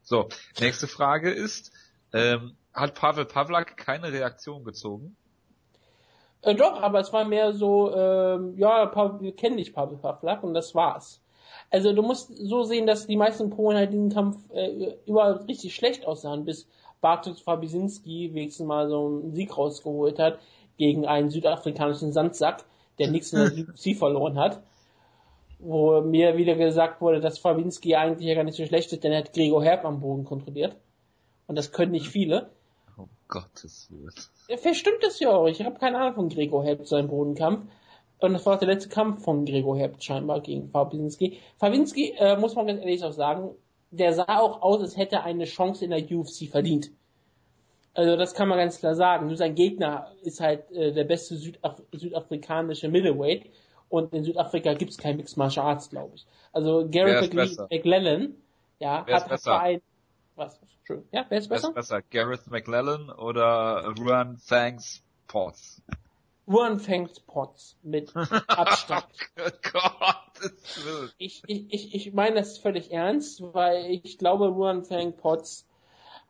So, 0.02 0.28
nächste 0.60 0.86
Frage 0.86 1.30
ist, 1.30 1.72
ähm, 2.12 2.54
hat 2.74 2.94
Pavel 2.94 3.24
Pavlak 3.24 3.76
keine 3.76 4.12
Reaktion 4.12 4.64
gezogen? 4.64 5.16
Äh, 6.42 6.54
doch, 6.54 6.80
aber 6.80 7.00
es 7.00 7.12
war 7.12 7.24
mehr 7.24 7.52
so, 7.52 7.94
ähm, 7.94 8.56
ja, 8.58 8.92
wir 9.20 9.34
kennen 9.34 9.56
dich, 9.56 9.72
Pavel 9.72 9.98
Pavlak, 9.98 10.42
und 10.42 10.54
das 10.54 10.74
war's. 10.74 11.20
Also 11.70 11.92
du 11.92 12.02
musst 12.02 12.30
so 12.36 12.64
sehen, 12.64 12.86
dass 12.86 13.06
die 13.06 13.16
meisten 13.16 13.50
Polen 13.50 13.76
halt 13.76 13.92
diesen 13.92 14.12
Kampf 14.12 14.38
äh, 14.52 14.96
überall 15.06 15.32
richtig 15.48 15.74
schlecht 15.74 16.06
aussahen, 16.06 16.44
bis 16.44 16.66
Bartosz 17.00 17.40
Fabisinski 17.40 18.30
wenigstens 18.34 18.66
mal 18.66 18.88
so 18.88 19.06
einen 19.06 19.32
Sieg 19.32 19.56
rausgeholt 19.56 20.18
hat 20.18 20.38
gegen 20.76 21.06
einen 21.06 21.30
südafrikanischen 21.30 22.12
Sandsack 22.12 22.64
der 22.98 23.10
nichts 23.10 23.32
in 23.32 23.38
der 23.38 23.66
UFC 23.68 23.96
verloren 23.96 24.38
hat. 24.38 24.62
Wo 25.60 26.00
mir 26.00 26.36
wieder 26.36 26.54
gesagt 26.54 27.00
wurde, 27.00 27.20
dass 27.20 27.38
Fawinski 27.38 27.96
eigentlich 27.96 28.28
ja 28.28 28.34
gar 28.34 28.44
nicht 28.44 28.56
so 28.56 28.64
schlecht 28.64 28.92
ist, 28.92 29.02
denn 29.02 29.12
er 29.12 29.18
hat 29.18 29.32
Gregor 29.32 29.64
Herb 29.64 29.84
am 29.84 30.00
Boden 30.00 30.24
kontrolliert. 30.24 30.76
Und 31.46 31.56
das 31.56 31.72
können 31.72 31.92
nicht 31.92 32.08
viele. 32.08 32.50
Oh 32.96 33.08
Gottes 33.26 33.88
Willen. 33.90 34.12
Vielleicht 34.60 34.80
stimmt 34.80 35.02
das 35.02 35.18
ja 35.18 35.30
auch. 35.30 35.46
Ich 35.46 35.60
habe 35.64 35.78
keine 35.78 35.98
Ahnung 35.98 36.14
von 36.14 36.28
Gregor 36.28 36.64
Herb 36.64 36.86
seinem 36.86 37.08
Bodenkampf. 37.08 37.66
Und 38.20 38.32
das 38.32 38.46
war 38.46 38.54
auch 38.54 38.58
der 38.58 38.68
letzte 38.68 38.88
Kampf 38.88 39.24
von 39.24 39.44
Gregor 39.44 39.76
Herb 39.76 40.02
scheinbar 40.02 40.40
gegen 40.40 40.68
Fawinski. 40.70 41.38
Fawinski, 41.58 42.14
äh, 42.18 42.36
muss 42.36 42.54
man 42.54 42.66
ganz 42.66 42.80
ehrlich 42.80 43.02
auch 43.02 43.12
sagen, 43.12 43.50
der 43.90 44.12
sah 44.12 44.38
auch 44.38 44.62
aus, 44.62 44.80
als 44.80 44.96
hätte 44.96 45.16
er 45.16 45.24
eine 45.24 45.44
Chance 45.44 45.84
in 45.84 45.90
der 45.90 46.02
UFC 46.10 46.48
verdient. 46.50 46.90
Also 47.94 48.16
das 48.16 48.34
kann 48.34 48.48
man 48.48 48.58
ganz 48.58 48.78
klar 48.78 48.94
sagen. 48.94 49.26
Nur 49.26 49.36
sein 49.36 49.54
Gegner 49.54 50.12
ist 50.22 50.40
halt 50.40 50.70
äh, 50.70 50.92
der 50.92 51.04
beste 51.04 51.36
Südaf 51.36 51.82
südafrikanische 51.92 52.88
Middleweight 52.88 53.50
und 53.88 54.12
in 54.14 54.24
Südafrika 54.24 54.74
gibt 54.74 54.92
es 54.92 54.98
kein 54.98 55.16
Mixed 55.16 55.36
Martial 55.36 55.66
Arts, 55.66 55.90
glaube 55.90 56.14
ich. 56.14 56.26
Also 56.52 56.88
Garrett 56.90 57.34
McLellan, 57.34 58.36
ja, 58.78 59.02
wer 59.06 59.16
hat, 59.16 59.30
hat 59.30 59.48
ein 59.48 59.82
was? 60.38 60.60
Schön. 60.84 61.04
Ja, 61.12 61.26
wer 61.28 61.38
ist 61.38 61.48
besser? 61.48 61.70
Wer 61.74 61.80
ist 61.80 61.88
besser? 61.88 62.02
Gareth 62.02 62.46
McLellan 62.46 63.10
oder 63.10 63.92
Ruan 63.98 64.38
Thanks 64.48 65.02
Potts? 65.26 65.82
Ruan 66.46 66.78
Thanks 66.78 67.20
Potts 67.20 67.76
mit 67.82 68.14
Abstand. 68.48 69.04
oh 69.38 69.50
Gott, 69.72 70.27
ich, 71.18 71.42
ich, 71.46 71.94
ich, 71.94 72.12
meine 72.12 72.36
das 72.36 72.58
völlig 72.58 72.92
ernst, 72.92 73.42
weil 73.52 73.90
ich 73.90 74.18
glaube, 74.18 74.48
Ruan 74.48 74.84
Thanks 74.84 75.20
Potts 75.20 75.66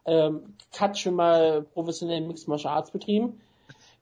ähm, 0.07 0.55
hat 0.79 0.99
schon 0.99 1.14
mal 1.14 1.62
professionell 1.62 2.21
Mixed 2.23 2.49
Martial 2.49 2.75
Arts 2.75 2.90
betrieben. 2.90 3.40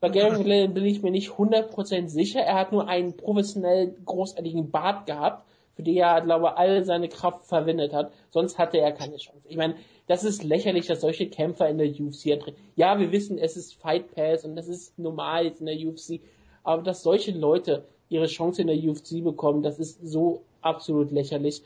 Bei 0.01 0.09
Gary 0.09 0.31
McLennan 0.39 0.75
bin 0.75 0.85
ich 0.85 1.03
mir 1.03 1.11
nicht 1.11 1.31
100% 1.31 2.09
sicher. 2.09 2.41
Er 2.41 2.55
hat 2.55 2.73
nur 2.73 2.89
einen 2.89 3.17
professionell 3.17 3.95
großartigen 4.05 4.71
Bart 4.71 5.07
gehabt, 5.07 5.45
für 5.75 5.83
den 5.83 5.97
er, 5.97 6.21
glaube 6.21 6.47
ich, 6.47 6.59
all 6.59 6.85
seine 6.85 7.09
Kraft 7.09 7.47
verwendet 7.47 7.93
hat. 7.93 8.13
Sonst 8.31 8.59
hatte 8.59 8.79
er 8.79 8.93
keine 8.93 9.17
Chance. 9.17 9.43
Ich 9.49 9.57
meine, 9.57 9.77
das 10.07 10.23
ist 10.23 10.45
lächerlich, 10.45 10.87
dass 10.87 11.01
solche 11.01 11.29
Kämpfer 11.29 11.69
in 11.69 11.79
der 11.79 11.89
UFC 11.89 12.33
antreten. 12.33 12.57
Ja, 12.77 12.99
wir 12.99 13.11
wissen, 13.11 13.39
es 13.39 13.57
ist 13.57 13.75
Fight 13.75 14.15
Pass 14.15 14.45
und 14.45 14.55
das 14.57 14.69
ist 14.69 14.99
normal 14.99 15.47
jetzt 15.47 15.61
in 15.61 15.67
der 15.67 15.77
UFC. 15.77 16.21
Aber 16.63 16.83
dass 16.83 17.03
solche 17.03 17.33
Leute 17.33 17.85
ihre 18.09 18.27
Chance 18.27 18.63
in 18.63 18.69
der 18.69 18.77
UFC 18.77 19.23
bekommen, 19.23 19.63
das 19.63 19.79
ist 19.79 20.07
so 20.07 20.43
absolut 20.61 21.11
lächerlich. 21.11 21.63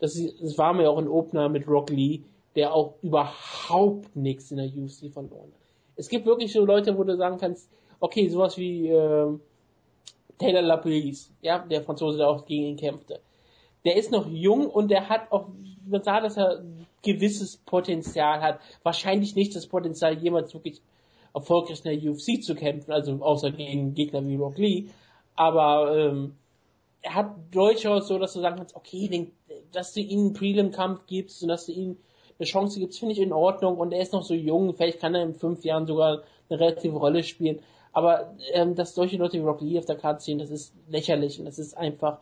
Das, 0.00 0.14
das 0.14 0.58
war 0.58 0.74
mir 0.74 0.90
auch 0.90 0.98
ein 0.98 1.08
Opener 1.08 1.48
mit 1.48 1.68
Rock 1.68 1.90
Lee 1.90 2.22
der 2.54 2.74
auch 2.74 2.94
überhaupt 3.02 4.14
nichts 4.14 4.50
in 4.50 4.58
der 4.58 4.66
UFC 4.66 5.12
verloren 5.12 5.52
hat. 5.52 5.60
Es 5.96 6.08
gibt 6.08 6.26
wirklich 6.26 6.52
so 6.52 6.64
Leute, 6.64 6.96
wo 6.96 7.04
du 7.04 7.16
sagen 7.16 7.38
kannst, 7.38 7.70
okay, 8.00 8.28
sowas 8.28 8.56
wie 8.56 8.88
äh, 8.88 9.38
Taylor 10.38 10.62
Laprise, 10.62 11.30
ja, 11.42 11.58
der 11.58 11.82
Franzose, 11.82 12.18
der 12.18 12.28
auch 12.28 12.44
gegen 12.44 12.64
ihn 12.64 12.76
kämpfte. 12.76 13.20
Der 13.84 13.96
ist 13.96 14.10
noch 14.10 14.28
jung 14.28 14.66
und 14.66 14.90
der 14.90 15.08
hat 15.08 15.30
auch, 15.30 15.48
man 15.86 16.02
sah, 16.02 16.20
dass 16.20 16.36
er 16.36 16.64
gewisses 17.02 17.58
Potenzial 17.58 18.40
hat. 18.40 18.60
Wahrscheinlich 18.82 19.36
nicht 19.36 19.54
das 19.54 19.66
Potenzial, 19.66 20.16
jemals 20.18 20.54
wirklich 20.54 20.80
erfolgreich 21.34 21.84
in 21.84 22.00
der 22.00 22.10
UFC 22.10 22.42
zu 22.42 22.54
kämpfen, 22.54 22.92
also 22.92 23.12
außer 23.20 23.50
gegen 23.50 23.94
Gegner 23.94 24.26
wie 24.26 24.36
Rock 24.36 24.58
Lee. 24.58 24.86
Aber 25.36 25.96
ähm, 25.96 26.36
er 27.02 27.14
hat 27.14 27.34
durchaus 27.50 28.08
so, 28.08 28.18
dass 28.18 28.32
du 28.32 28.40
sagen 28.40 28.56
kannst, 28.56 28.76
okay, 28.76 29.08
den, 29.08 29.32
dass 29.72 29.92
du 29.92 30.00
ihm 30.00 30.20
einen 30.20 30.32
Prelim-Kampf 30.32 31.06
gibst 31.06 31.42
und 31.42 31.48
dass 31.48 31.66
du 31.66 31.72
ihm 31.72 31.98
eine 32.38 32.46
Chance 32.46 32.80
gibt, 32.80 32.94
finde 32.94 33.12
ich 33.12 33.20
in 33.20 33.32
Ordnung. 33.32 33.78
Und 33.78 33.92
er 33.92 34.00
ist 34.00 34.12
noch 34.12 34.22
so 34.22 34.34
jung, 34.34 34.74
vielleicht 34.74 35.00
kann 35.00 35.14
er 35.14 35.22
in 35.22 35.34
fünf 35.34 35.64
Jahren 35.64 35.86
sogar 35.86 36.22
eine 36.48 36.60
relative 36.60 36.96
Rolle 36.96 37.22
spielen. 37.22 37.60
Aber 37.92 38.34
ähm, 38.52 38.74
dass 38.74 38.94
solche 38.94 39.16
Leute 39.16 39.38
wie 39.38 39.44
Rock 39.44 39.60
Lee 39.60 39.78
auf 39.78 39.84
der 39.84 39.96
Karte 39.96 40.24
ziehen, 40.24 40.38
das 40.38 40.50
ist 40.50 40.74
lächerlich 40.88 41.38
und 41.38 41.44
das 41.44 41.58
ist 41.58 41.76
einfach, 41.76 42.18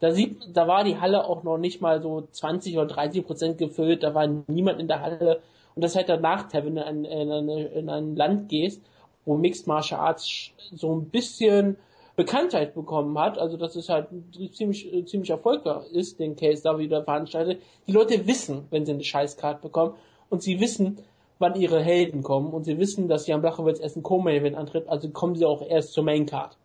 da 0.00 0.12
sieht, 0.12 0.36
da 0.52 0.68
war 0.68 0.84
die 0.84 1.00
Halle 1.00 1.24
auch 1.24 1.44
noch 1.44 1.56
nicht 1.56 1.80
mal 1.80 2.02
so 2.02 2.28
20 2.30 2.76
oder 2.76 2.86
30 2.86 3.24
Prozent 3.24 3.58
gefüllt, 3.58 4.02
da 4.02 4.14
war 4.14 4.26
niemand 4.48 4.80
in 4.80 4.88
der 4.88 5.00
Halle. 5.00 5.40
Und 5.74 5.82
das 5.82 5.92
ist 5.92 5.96
halt 5.96 6.08
der 6.08 6.20
Nachteil, 6.20 6.66
wenn 6.66 6.74
du 6.74 6.82
in, 6.82 7.04
in, 7.04 7.48
in 7.48 7.88
ein 7.88 8.16
Land 8.16 8.48
gehst, 8.48 8.82
wo 9.24 9.36
Mixed 9.36 9.66
Martial 9.66 10.00
Arts 10.00 10.50
so 10.74 10.94
ein 10.94 11.08
bisschen 11.08 11.78
Bekanntheit 12.16 12.74
bekommen 12.74 13.18
hat, 13.18 13.38
also 13.38 13.56
dass 13.56 13.74
es 13.74 13.88
halt 13.88 14.08
ziemlich, 14.52 15.06
ziemlich 15.06 15.30
erfolgreich 15.30 15.90
ist, 15.92 16.20
den 16.20 16.36
KSW 16.36 16.86
da 16.86 17.02
veranstaltet. 17.02 17.60
Die 17.86 17.92
Leute 17.92 18.26
wissen, 18.26 18.66
wenn 18.70 18.86
sie 18.86 18.92
eine 18.92 19.02
Scheißkarte 19.02 19.60
bekommen 19.62 19.94
und 20.30 20.42
sie 20.42 20.60
wissen, 20.60 20.98
wann 21.38 21.60
ihre 21.60 21.82
Helden 21.82 22.22
kommen 22.22 22.52
und 22.52 22.64
sie 22.64 22.78
wissen, 22.78 23.08
dass 23.08 23.26
Jan 23.26 23.40
Blachowitz 23.40 23.80
erst 23.80 23.96
ein 23.96 24.02
Co-Main-Event 24.02 24.56
antritt, 24.56 24.88
also 24.88 25.08
kommen 25.10 25.34
sie 25.34 25.44
auch 25.44 25.62
erst 25.62 25.92
zur 25.92 26.04
Main-Card. 26.04 26.56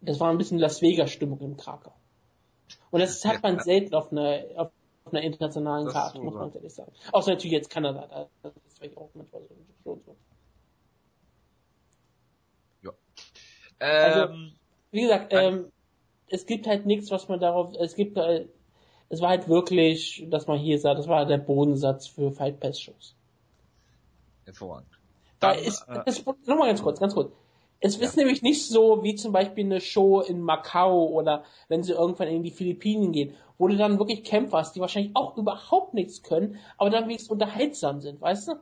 Das 0.00 0.20
war 0.20 0.30
ein 0.30 0.38
bisschen 0.38 0.58
Las 0.58 0.82
Vegas-Stimmung 0.82 1.40
im 1.40 1.56
Krakau. 1.56 1.92
Und 2.90 3.00
das 3.00 3.24
hat 3.24 3.42
man 3.42 3.60
selten 3.60 3.94
auf 3.94 4.10
einer, 4.12 4.42
auf 4.56 4.70
einer 5.12 5.22
internationalen 5.22 5.86
Karte, 5.86 6.20
muss 6.20 6.34
man 6.34 6.52
ehrlich 6.52 6.74
sagen. 6.74 6.92
Außer 7.12 7.30
natürlich 7.30 7.52
jetzt 7.52 7.70
Kanada, 7.70 8.28
da 8.42 8.48
ist 8.66 8.78
vielleicht 8.78 8.96
auch 8.96 9.10
manchmal 9.14 9.42
so. 9.84 9.98
Also, 13.84 14.32
ähm, 14.32 14.52
wie 14.90 15.02
gesagt, 15.02 15.32
ähm, 15.32 15.72
es 16.28 16.46
gibt 16.46 16.66
halt 16.66 16.86
nichts, 16.86 17.10
was 17.10 17.28
man 17.28 17.40
darauf, 17.40 17.74
es 17.78 17.94
gibt, 17.94 18.16
äh, 18.16 18.46
es 19.08 19.20
war 19.20 19.30
halt 19.30 19.48
wirklich, 19.48 20.26
dass 20.30 20.46
man 20.46 20.58
hier 20.58 20.78
sagt, 20.78 20.98
das 20.98 21.08
war 21.08 21.26
der 21.26 21.38
Bodensatz 21.38 22.06
für 22.06 22.32
Fight 22.32 22.60
Pass 22.60 22.80
Shows. 22.80 23.14
Hervorragend. 24.44 24.88
Dann, 25.40 25.58
es, 25.58 25.82
äh, 25.88 26.00
es, 26.06 26.24
nochmal 26.46 26.68
ganz 26.68 26.82
kurz, 26.82 27.00
ganz 27.00 27.14
kurz. 27.14 27.32
Es 27.80 27.96
ist 27.96 28.16
nämlich 28.16 28.40
nicht 28.40 28.66
so 28.66 29.02
wie 29.02 29.14
zum 29.14 29.32
Beispiel 29.32 29.64
eine 29.64 29.80
Show 29.80 30.20
in 30.20 30.40
Macau 30.40 31.06
oder 31.06 31.44
wenn 31.68 31.82
sie 31.82 31.92
irgendwann 31.92 32.28
in 32.28 32.42
die 32.42 32.50
Philippinen 32.50 33.12
gehen, 33.12 33.34
wo 33.58 33.68
du 33.68 33.76
dann 33.76 33.98
wirklich 33.98 34.24
Kämpfer 34.24 34.58
hast, 34.58 34.74
die 34.74 34.80
wahrscheinlich 34.80 35.14
auch 35.14 35.36
überhaupt 35.36 35.92
nichts 35.92 36.22
können, 36.22 36.58
aber 36.78 36.88
dann 36.88 37.04
wenigstens 37.04 37.30
unterhaltsam 37.30 38.00
sind, 38.00 38.20
weißt 38.20 38.48
du? 38.48 38.52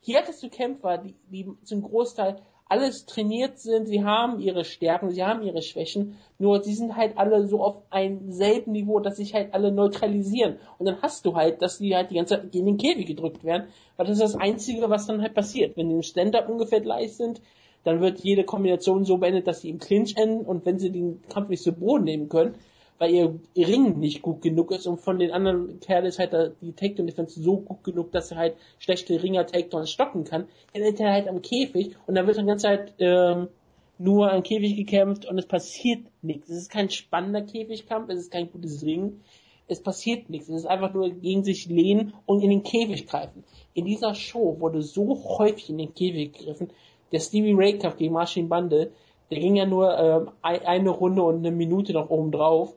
Hier 0.00 0.18
hattest 0.18 0.42
du 0.42 0.48
Kämpfer, 0.48 0.98
die, 0.98 1.14
die 1.30 1.48
zum 1.64 1.82
Großteil 1.82 2.42
alles 2.68 3.06
trainiert 3.06 3.58
sind, 3.58 3.86
sie 3.86 4.04
haben 4.04 4.40
ihre 4.40 4.64
Stärken, 4.64 5.10
sie 5.10 5.24
haben 5.24 5.42
ihre 5.42 5.62
Schwächen, 5.62 6.18
nur 6.38 6.62
sie 6.62 6.74
sind 6.74 6.96
halt 6.96 7.16
alle 7.16 7.46
so 7.46 7.62
auf 7.62 7.82
einem 7.90 8.30
selben 8.30 8.72
Niveau, 8.72 9.00
dass 9.00 9.16
sich 9.16 9.34
halt 9.34 9.54
alle 9.54 9.72
neutralisieren. 9.72 10.58
Und 10.78 10.86
dann 10.86 11.00
hast 11.00 11.24
du 11.24 11.34
halt, 11.34 11.62
dass 11.62 11.78
die 11.78 11.96
halt 11.96 12.10
die 12.10 12.16
ganze 12.16 12.34
Zeit 12.34 12.54
in 12.54 12.66
den 12.66 12.76
Käfig 12.76 13.06
gedrückt 13.06 13.42
werden, 13.42 13.68
weil 13.96 14.06
das 14.06 14.18
ist 14.18 14.34
das 14.34 14.40
Einzige, 14.40 14.90
was 14.90 15.06
dann 15.06 15.22
halt 15.22 15.34
passiert. 15.34 15.76
Wenn 15.76 15.88
die 15.88 15.94
im 15.94 16.02
Stand-Up 16.02 16.48
ungefähr 16.48 16.80
gleich 16.80 17.16
sind, 17.16 17.40
dann 17.84 18.00
wird 18.00 18.20
jede 18.20 18.44
Kombination 18.44 19.04
so 19.04 19.16
beendet, 19.16 19.46
dass 19.46 19.62
sie 19.62 19.70
im 19.70 19.78
Clinch 19.78 20.16
enden 20.16 20.44
und 20.44 20.66
wenn 20.66 20.78
sie 20.78 20.90
den 20.90 21.22
Kampf 21.28 21.48
nicht 21.48 21.62
zu 21.62 21.72
Boden 21.72 22.04
nehmen 22.04 22.28
können, 22.28 22.54
weil 22.98 23.12
ihr 23.14 23.38
Ring 23.56 23.98
nicht 23.98 24.22
gut 24.22 24.42
genug 24.42 24.72
ist 24.72 24.86
und 24.86 25.00
von 25.00 25.18
den 25.18 25.30
anderen 25.30 25.80
Kerlen 25.80 26.06
ist 26.06 26.18
halt 26.18 26.32
die 26.60 26.72
Takedown 26.72 27.06
Defense 27.06 27.40
so 27.40 27.58
gut 27.58 27.84
genug, 27.84 28.12
dass 28.12 28.30
er 28.32 28.38
halt 28.38 28.56
schlechte 28.78 29.22
Ringer 29.22 29.46
Takedowns 29.46 29.90
stoppen 29.90 30.24
kann, 30.24 30.46
dann 30.74 30.82
ist 30.82 31.00
er 31.00 31.12
halt 31.12 31.28
am 31.28 31.40
Käfig 31.42 31.94
und 32.06 32.14
dann 32.16 32.26
wird 32.26 32.36
dann 32.36 32.46
ganze 32.46 32.64
Zeit 32.64 32.94
ähm, 32.98 33.48
nur 33.98 34.32
am 34.32 34.42
Käfig 34.42 34.76
gekämpft 34.76 35.26
und 35.26 35.38
es 35.38 35.46
passiert 35.46 36.00
nichts. 36.22 36.48
Es 36.48 36.56
ist 36.58 36.70
kein 36.70 36.90
spannender 36.90 37.42
Käfigkampf, 37.42 38.08
es 38.10 38.20
ist 38.20 38.30
kein 38.32 38.50
gutes 38.50 38.82
Ring, 38.82 39.20
es 39.68 39.82
passiert 39.82 40.30
nichts. 40.30 40.48
Es 40.48 40.60
ist 40.60 40.66
einfach 40.66 40.94
nur 40.94 41.10
gegen 41.10 41.44
sich 41.44 41.66
lehnen 41.68 42.14
und 42.26 42.42
in 42.42 42.50
den 42.50 42.62
Käfig 42.62 43.06
greifen. 43.06 43.44
In 43.74 43.84
dieser 43.84 44.14
Show 44.14 44.56
wurde 44.60 44.82
so 44.82 45.22
häufig 45.38 45.68
in 45.70 45.78
den 45.78 45.94
Käfig 45.94 46.32
gegriffen. 46.32 46.70
Der 47.12 47.20
Stevie 47.20 47.54
Ray 47.54 47.78
Kampf 47.78 47.96
gegen 47.96 48.14
Marcin 48.14 48.48
Bande, 48.48 48.92
der 49.30 49.38
ging 49.40 49.56
ja 49.56 49.66
nur 49.66 49.98
ähm, 49.98 50.30
ein- 50.42 50.64
eine 50.64 50.90
Runde 50.90 51.22
und 51.22 51.36
eine 51.38 51.50
Minute 51.50 51.92
noch 51.92 52.08
oben 52.10 52.32
drauf 52.32 52.74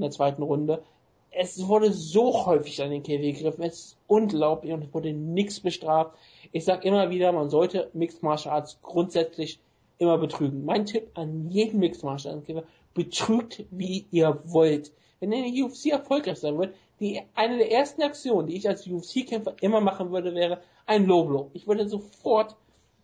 in 0.00 0.02
der 0.02 0.10
zweiten 0.10 0.42
Runde. 0.42 0.82
Es 1.30 1.68
wurde 1.68 1.92
so 1.92 2.46
häufig 2.46 2.82
an 2.82 2.90
den 2.90 3.02
Käfig 3.02 3.36
gegriffen, 3.36 3.62
es 3.62 3.74
ist 3.74 3.96
unglaublich 4.08 4.72
und 4.72 4.82
es 4.82 4.92
wurde 4.92 5.12
nichts 5.12 5.60
bestraft. 5.60 6.16
Ich 6.50 6.64
sag 6.64 6.84
immer 6.84 7.10
wieder, 7.10 7.30
man 7.32 7.50
sollte 7.50 7.90
Mixed 7.92 8.22
Martial 8.22 8.54
Arts 8.54 8.78
grundsätzlich 8.82 9.60
immer 9.98 10.18
betrügen. 10.18 10.64
Mein 10.64 10.86
Tipp 10.86 11.10
an 11.14 11.48
jeden 11.50 11.78
Mixed 11.78 12.02
Martial 12.02 12.34
Arts 12.34 12.46
Kämpfer, 12.46 12.64
betrügt 12.94 13.64
wie 13.70 14.06
ihr 14.10 14.40
wollt. 14.44 14.92
Wenn 15.20 15.32
in 15.32 15.54
der 15.54 15.64
UFC 15.64 15.86
erfolgreich 15.92 16.38
sein 16.38 16.58
wird, 16.58 16.74
die, 16.98 17.20
eine 17.34 17.58
der 17.58 17.70
ersten 17.70 18.02
Aktionen, 18.02 18.48
die 18.48 18.56
ich 18.56 18.68
als 18.68 18.86
UFC-Kämpfer 18.86 19.54
immer 19.60 19.80
machen 19.80 20.10
würde, 20.10 20.34
wäre 20.34 20.60
ein 20.86 21.06
Low 21.06 21.24
Blow. 21.24 21.50
Ich 21.52 21.66
würde 21.66 21.88
sofort 21.88 22.56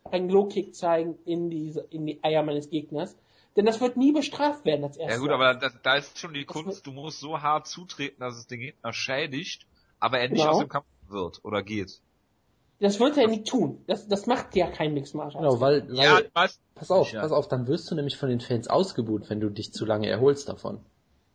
einen 0.05 0.31
Low 0.31 0.47
Kick 0.47 0.75
zeigen 0.75 1.19
in 1.25 1.51
diese, 1.51 1.87
in 1.91 2.07
die 2.07 2.19
Eier 2.23 2.43
meines 2.43 2.71
Gegners. 2.71 3.17
Denn 3.57 3.65
das 3.67 3.81
wird 3.81 3.97
nie 3.97 4.13
bestraft 4.13 4.65
werden 4.65 4.85
als 4.85 4.97
erstes. 4.97 5.17
ja 5.17 5.21
gut, 5.23 5.31
aber 5.31 5.55
da, 5.55 5.71
da 5.83 5.97
ist 5.97 6.19
schon 6.19 6.35
die 6.35 6.45
Kunst, 6.45 6.87
du 6.87 6.93
musst 6.93 7.21
so 7.21 7.41
hart 7.41 7.67
zutreten, 7.67 8.21
dass 8.21 8.37
es 8.37 8.47
den 8.47 8.61
Gegner 8.61 8.93
schädigt, 8.93 9.67
aber 9.99 10.19
er 10.21 10.29
nicht 10.29 10.41
Genau. 10.43 10.53
aus 10.53 10.59
dem 10.59 10.69
Kampf 10.69 10.87
wird 11.09 11.41
oder 11.45 11.63
geht. 11.63 12.01
Das 12.79 13.01
wird 13.01 13.17
er 13.17 13.27
nicht 13.29 13.47
tun. 13.47 13.83
Das, 13.87 14.07
das 14.07 14.27
macht 14.27 14.55
ja 14.55 14.67
kein 14.71 14.93
Mixed 14.93 15.15
Martial. 15.15 15.43
Genau, 15.43 15.61
weil, 15.61 15.89
weil 15.89 15.97
Ja, 15.97 16.21
pass 16.75 16.91
auf, 16.91 17.11
Ja. 17.11 17.23
pass 17.23 17.33
auf, 17.33 17.49
dann 17.49 17.67
wirst 17.67 17.91
du 17.91 17.95
nämlich 17.95 18.19
von 18.19 18.29
den 18.29 18.41
Fans 18.41 18.69
ausgebuht, 18.69 19.31
wenn 19.31 19.41
du 19.41 19.49
dich 19.49 19.73
zu 19.73 19.87
lange 19.87 20.09
erholst 20.09 20.51
davon. 20.51 20.85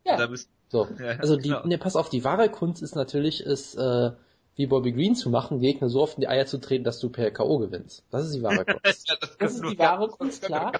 ja. 0.05 0.17
Da 0.17 0.27
bist, 0.27 0.47
So, 0.69 0.87
Ja, 0.99 1.13
also 1.17 1.37
die, 1.37 1.49
genau. 1.49 1.65
ne, 1.65 1.79
pass 1.79 1.95
auf, 1.95 2.09
die 2.09 2.23
wahre 2.23 2.49
Kunst 2.49 2.83
ist 2.83 2.93
natürlich, 2.95 3.41
ist 3.41 3.73
äh, 3.75 4.11
wie 4.55 4.67
Bobby 4.67 4.91
Green 4.91 5.15
zu 5.15 5.31
machen, 5.31 5.59
Gegner 5.59 5.89
so 5.89 6.01
oft 6.03 6.15
in 6.17 6.21
die 6.21 6.27
Eier 6.27 6.45
zu 6.45 6.59
treten, 6.59 6.83
dass 6.83 6.99
du 6.99 7.09
per 7.09 7.31
K.O. 7.31 7.57
gewinnst. 7.57 8.03
Das 8.11 8.25
ist 8.27 8.35
die 8.35 8.43
wahre 8.43 8.63
Kunst. 8.65 9.09
ja, 9.09 9.15
das, 9.19 9.35
Das 9.37 9.53
ist 9.55 9.63
die 9.65 9.79
wahre 9.79 10.09
Kunst, 10.09 10.43
das 10.43 10.47
klar. 10.47 10.73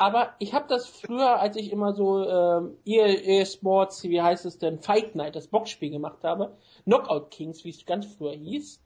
Aber 0.00 0.34
ich 0.38 0.54
habe 0.54 0.64
das 0.66 0.88
früher, 0.88 1.40
als 1.40 1.56
ich 1.56 1.70
immer 1.70 1.92
so 1.92 2.26
ähm, 2.26 2.78
EA 2.86 3.44
Sports, 3.44 4.02
wie 4.04 4.22
heißt 4.22 4.46
es 4.46 4.56
denn, 4.56 4.78
Fight 4.78 5.14
Night, 5.14 5.36
das 5.36 5.48
Boxspiel 5.48 5.90
gemacht 5.90 6.24
habe, 6.24 6.56
Knockout 6.84 7.30
Kings, 7.30 7.66
wie 7.66 7.68
es 7.68 7.84
ganz 7.84 8.06
früher 8.06 8.32
hieß, 8.32 8.80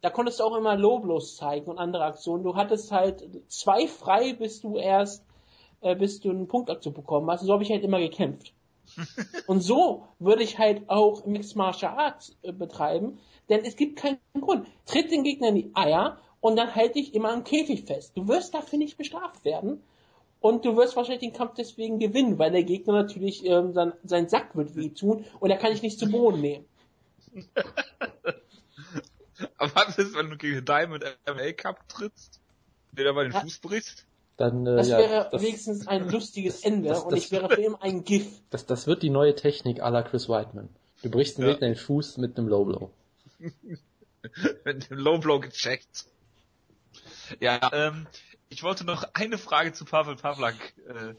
da 0.00 0.08
konntest 0.08 0.40
du 0.40 0.44
auch 0.44 0.56
immer 0.56 0.78
Low 0.78 1.00
Blows 1.00 1.36
zeigen 1.36 1.70
und 1.70 1.76
andere 1.76 2.04
Aktionen. 2.04 2.42
Du 2.42 2.56
hattest 2.56 2.90
halt 2.90 3.22
zwei 3.48 3.86
frei, 3.86 4.32
bis 4.32 4.62
du 4.62 4.78
erst, 4.78 5.26
äh, 5.82 5.94
bis 5.94 6.20
du 6.20 6.30
einen 6.30 6.48
Punktaktion 6.48 6.94
bekommen 6.94 7.30
hast. 7.30 7.42
Und 7.42 7.48
so 7.48 7.52
habe 7.52 7.62
ich 7.62 7.70
halt 7.70 7.84
immer 7.84 8.00
gekämpft. 8.00 8.54
und 9.46 9.60
so 9.60 10.04
würde 10.18 10.42
ich 10.42 10.58
halt 10.58 10.88
auch 10.88 11.26
Mixed 11.26 11.54
Martial 11.54 11.98
Arts 11.98 12.34
äh, 12.40 12.52
betreiben, 12.52 13.18
denn 13.50 13.62
es 13.66 13.76
gibt 13.76 13.98
keinen 13.98 14.18
Grund. 14.40 14.66
Tritt 14.86 15.10
den 15.10 15.22
Gegner 15.22 15.48
in 15.48 15.54
die 15.56 15.70
Eier 15.74 16.16
und 16.40 16.56
dann 16.56 16.74
halte 16.74 16.94
dich 16.94 17.14
immer 17.14 17.30
am 17.30 17.44
Käfig 17.44 17.84
fest. 17.84 18.16
Du 18.16 18.26
wirst 18.26 18.54
dafür 18.54 18.78
nicht 18.78 18.96
bestraft 18.96 19.44
werden. 19.44 19.82
Und 20.40 20.64
du 20.64 20.76
wirst 20.76 20.96
wahrscheinlich 20.96 21.20
den 21.20 21.32
Kampf 21.34 21.54
deswegen 21.56 21.98
gewinnen, 21.98 22.38
weil 22.38 22.50
der 22.50 22.64
Gegner 22.64 22.94
natürlich 22.94 23.44
ähm, 23.44 23.72
sein, 23.74 23.92
sein 24.04 24.28
Sack 24.28 24.56
wird 24.56 24.74
wehtun 24.74 25.24
und 25.38 25.50
er 25.50 25.58
kann 25.58 25.72
dich 25.72 25.82
nicht 25.82 25.98
zu 25.98 26.10
Boden 26.10 26.40
nehmen. 26.40 26.64
Aber 29.56 29.74
was 29.74 29.98
ist, 29.98 30.14
wenn 30.16 30.30
du 30.30 30.36
gegen 30.36 30.64
Diamond 30.64 31.04
MMA 31.26 31.52
Cup 31.52 31.88
trittst? 31.88 32.40
Der 32.92 33.04
dabei 33.04 33.24
den 33.24 33.32
Ja. 33.32 33.40
Fuß 33.40 33.58
brichst? 33.58 34.06
Dann, 34.36 34.66
äh, 34.66 34.76
Das 34.76 34.88
ja, 34.88 34.98
wäre 34.98 35.28
das, 35.30 35.42
wenigstens 35.42 35.86
ein 35.86 36.08
lustiges 36.08 36.62
Ende 36.64 36.88
das- 36.88 37.02
und 37.04 37.12
das- 37.12 37.20
ich 37.24 37.30
wäre 37.30 37.48
für 37.48 37.60
immer 37.60 37.82
ein 37.82 38.04
GIF. 38.04 38.26
das, 38.50 38.66
das 38.66 38.86
wird 38.86 39.02
die 39.02 39.10
neue 39.10 39.34
Technik 39.34 39.82
à 39.82 39.90
la 39.90 40.02
Chris 40.02 40.28
Whiteman. 40.28 40.68
Du 41.02 41.10
brichst 41.10 41.38
den 41.38 41.44
Ja. 41.46 41.52
Gegner 41.52 41.68
den 41.68 41.76
Fuß 41.76 42.16
mit 42.18 42.36
einem 42.38 42.48
Low 42.48 42.64
Blow. 42.64 42.90
Mit 44.64 44.90
dem 44.90 44.98
Low 44.98 45.18
Blow 45.18 45.40
gecheckt. 45.40 46.06
Ja, 47.40 47.58
ähm, 47.72 48.06
ich 48.50 48.62
wollte 48.62 48.84
noch 48.84 49.04
eine 49.14 49.38
Frage 49.38 49.72
zu 49.72 49.84
Pavel 49.84 50.16
Pavlak 50.16 50.56
äh, 50.86 51.14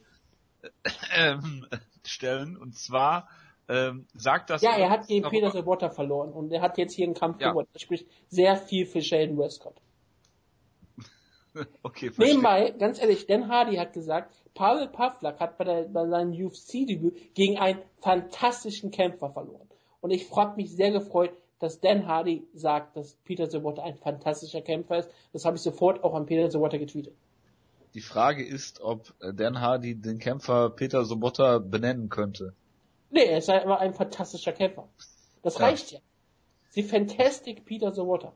ähm, 1.16 1.66
stellen 2.06 2.58
und 2.58 2.78
zwar 2.78 3.30
ähm, 3.68 4.06
sagt 4.14 4.50
das 4.50 4.62
Ja, 4.62 4.76
er 4.78 4.90
hat 4.90 5.08
gegen 5.08 5.28
Peter 5.30 5.50
Sobotta 5.50 5.90
verloren 5.90 6.32
und 6.34 6.52
er 6.52 6.62
hat 6.62 6.78
jetzt 6.78 6.94
hier 6.94 7.06
einen 7.06 7.16
Kampf 7.16 7.40
Ja. 7.40 7.50
gewonnen. 7.50 7.70
Das 7.74 7.82
spricht 7.82 8.06
sehr 8.28 8.58
viel 8.58 8.86
für 8.86 9.02
Sheldon 9.02 9.38
Westcott. 9.38 9.76
Okay, 11.84 12.12
verstehe. 12.12 12.28
Nebenbei, 12.28 12.72
ganz 12.72 13.02
ehrlich, 13.02 13.28
Dan 13.28 13.50
Hardy 13.50 13.76
hat 13.76 13.92
gesagt, 13.92 14.34
Pavel 14.54 14.88
Pavlak 14.88 15.38
hat 15.42 15.58
bei, 15.58 15.66
der, 15.66 15.84
bei 15.84 16.08
seinem 16.08 16.32
UFC-Debüt 16.32 17.36
gegen 17.36 17.58
einen 17.58 17.82
fantastischen 18.00 18.90
Kämpfer 18.90 19.32
verloren. 19.32 19.68
Und 20.00 20.12
ich 20.12 20.34
habe 20.34 20.56
mich 20.56 20.72
sehr 20.72 20.92
gefreut, 20.92 21.32
dass 21.62 21.80
Dan 21.80 22.08
Hardy 22.08 22.48
sagt, 22.54 22.96
dass 22.98 23.14
Peter 23.26 23.50
Sobotta 23.50 23.84
ein 23.84 23.96
fantastischer 23.98 24.62
Kämpfer 24.62 25.00
ist. 25.00 25.10
Das 25.34 25.46
habe 25.46 25.56
ich 25.58 25.62
sofort 25.62 26.04
auch 26.04 26.14
an 26.16 26.26
Peter 26.26 26.50
Sobotta 26.50 26.78
getweetet. 26.78 27.14
Die 27.94 28.02
Frage 28.02 28.46
ist, 28.46 28.82
ob 28.82 29.14
äh, 29.22 29.34
Dan 29.34 29.60
Hardy 29.62 29.96
den 29.96 30.18
Kämpfer 30.20 30.70
Peter 30.70 31.04
Sobotta 31.06 31.60
benennen 31.60 32.10
könnte. 32.10 32.54
Nee, 33.10 33.26
er 33.26 33.40
ist 33.40 33.50
einfach 33.50 33.80
ein 33.80 33.94
fantastischer 33.94 34.54
Kämpfer. 34.54 34.88
Das 35.44 35.58
Ja. 35.58 35.66
reicht 35.66 35.92
ja. 35.92 36.00
Sie 36.70 36.84
fantastic 36.84 37.66
Peter 37.66 37.92
Sobotta. 37.94 38.34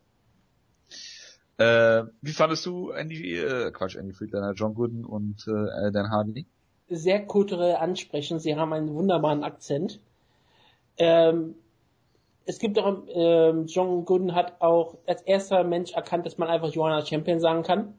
Äh, 1.57 2.03
wie 2.21 2.33
fandest 2.33 2.65
du 2.65 2.89
Andy, 2.91 3.37
äh, 3.39 3.71
Quatsch, 3.71 3.95
Andy 3.95 4.11
Friedlander, 4.13 4.53
John 4.53 4.73
Gooden 4.75 5.05
und 5.05 5.47
äh, 5.47 5.91
Dan 5.91 6.11
Hardy? 6.11 6.45
Sehr 6.89 7.25
kulturell 7.25 7.75
ansprechend. 7.77 8.41
Sie 8.41 8.55
haben 8.57 8.73
einen 8.73 8.93
wunderbaren 8.93 9.43
Akzent. 9.45 10.01
Ähm, 10.97 11.55
es 12.45 12.59
gibt 12.59 12.77
auch, 12.79 12.97
ähm, 13.13 13.65
John 13.67 14.05
Gooden 14.05 14.35
hat 14.35 14.61
auch 14.61 14.97
als 15.07 15.21
erster 15.23 15.63
Mensch 15.63 15.93
erkannt, 15.93 16.25
dass 16.25 16.37
man 16.37 16.49
einfach 16.49 16.71
Johanna 16.71 17.05
Champion 17.05 17.39
sagen 17.39 17.63
kann. 17.63 17.95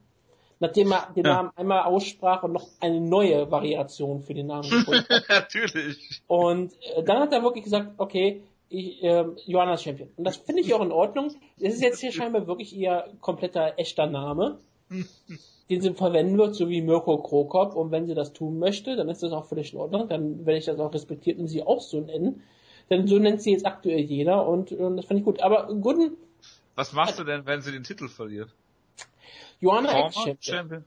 Nachdem 0.59 0.91
er 0.93 1.13
den 1.15 1.27
Ja. 1.27 1.35
Namen 1.35 1.51
einmal 1.57 1.83
aussprach 1.83 2.43
und 2.43 2.53
noch 2.53 2.67
eine 2.81 3.01
neue 3.01 3.51
Variation 3.51 4.23
für 4.23 4.33
den 4.33 4.47
Namen 4.47 4.71
gefunden 4.71 5.05
hat. 5.09 5.25
Natürlich. 5.29 6.23
Und 6.29 6.73
äh, 6.97 7.03
dann 7.03 7.21
hat 7.21 7.33
er 7.33 7.43
wirklich 7.43 7.65
gesagt, 7.65 7.93
okay, 7.99 8.43
ich, 8.69 9.03
ähm, 9.03 9.37
Johanna 9.47 9.77
Champion. 9.77 10.09
Und 10.17 10.25
das 10.25 10.39
finde 10.39 10.63
ich 10.63 10.73
auch 10.73 10.81
in 10.81 10.93
Ordnung. 10.93 11.35
Das 11.59 11.75
ist 11.75 11.83
jetzt 11.83 12.01
hier 12.01 12.11
scheinbar 12.13 12.47
wirklich 12.47 12.75
ihr 12.75 13.05
kompletter 13.21 13.75
echter 13.77 14.07
Name, 14.07 14.59
den 15.71 15.81
sie 15.81 15.93
verwenden 15.93 16.39
wird, 16.39 16.55
so 16.55 16.69
wie 16.69 16.81
Mirko 16.81 17.19
Krokop. 17.19 17.77
Und 17.77 17.91
wenn 17.91 18.07
sie 18.07 18.15
das 18.15 18.33
tun 18.33 18.59
möchte, 18.59 18.97
dann 18.97 19.09
ist 19.09 19.23
das 19.23 19.33
auch 19.33 19.45
völlig 19.45 19.73
in 19.75 19.79
Ordnung. 19.81 20.09
Dann 20.09 20.47
werde 20.47 20.59
ich 20.59 20.65
das 20.65 20.79
auch 20.79 20.95
respektiert 20.95 21.39
und 21.39 21.49
sie 21.49 21.63
auch 21.63 21.81
so 21.81 22.01
nennen. 22.01 22.43
Denn 22.91 23.07
so 23.09 23.19
nennt 23.19 23.43
sie 23.43 23.53
jetzt 23.53 23.67
aktuell 23.67 24.01
jeder 24.01 24.47
und, 24.47 24.71
und 24.73 24.97
das 24.97 25.07
finde 25.07 25.21
ich 25.21 25.25
gut. 25.25 25.41
Aber 25.41 25.67
Gooden, 25.75 26.17
Was 26.77 26.93
machst 26.93 27.19
du 27.19 27.25
denn, 27.25 27.47
wenn 27.47 27.61
sie 27.63 27.73
den 27.73 27.83
Titel 27.85 28.09
verliert? 28.09 28.51
Johanna 29.61 30.11
Former. 30.11 30.37
Champion. 30.41 30.85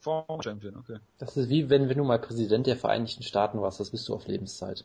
Former 0.00 0.42
Champion, 0.42 0.76
okay. 0.76 0.98
Das 1.18 1.36
ist 1.36 1.48
wie 1.48 1.68
wenn, 1.70 1.88
wenn 1.88 1.98
du 1.98 2.04
mal 2.04 2.18
Präsident 2.18 2.66
der 2.66 2.76
Vereinigten 2.76 3.22
Staaten 3.22 3.60
warst, 3.60 3.80
das 3.80 3.90
bist 3.90 4.08
du 4.08 4.14
auf 4.14 4.26
Lebenszeit. 4.26 4.84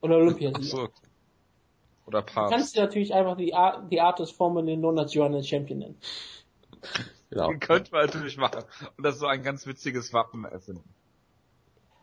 Oder 0.00 0.16
Olympiasieger. 0.16 0.62
so. 0.62 0.88
Oder 2.06 2.22
Du 2.22 2.32
Papst. 2.32 2.52
kannst 2.52 2.76
dir 2.76 2.82
natürlich 2.82 3.12
einfach 3.12 3.36
die, 3.36 3.52
Art, 3.54 3.90
die 3.92 4.00
Artist 4.00 4.32
Formel 4.34 4.64
known 4.76 4.98
als 4.98 5.12
Johanna 5.14 5.42
Champion 5.42 5.80
nennen. 5.80 5.98
Genau. 7.30 7.48
Den 7.50 7.60
könnte 7.60 7.90
man 7.92 8.06
natürlich 8.06 8.38
machen. 8.38 8.64
Und 8.96 9.04
das 9.04 9.18
so 9.18 9.26
ein 9.26 9.42
ganz 9.42 9.66
witziges 9.66 10.12
Wappen 10.14 10.44
erfinden. 10.46 10.88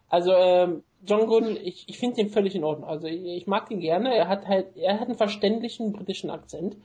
Also 0.09 0.32
ähm, 0.34 0.84
John 1.06 1.28
Gooden, 1.28 1.58
ich, 1.62 1.86
ich 1.88 1.97
finde 1.97 2.18
den 2.18 2.30
völlig 2.30 2.56
in 2.56 2.64
Ordnung. 2.64 2.89
Also 2.89 3.08
ich, 3.08 3.24
ich 3.24 3.47
mag 3.47 3.70
ihn 3.72 3.80
gerne. 3.80 4.14
Er 4.14 4.28
hat 4.28 4.47
halt, 4.47 4.76
er 4.76 4.99
hat 4.99 5.08
einen 5.08 5.18
verständlichen 5.18 5.93
britischen 5.93 6.30
Akzent. 6.30 6.78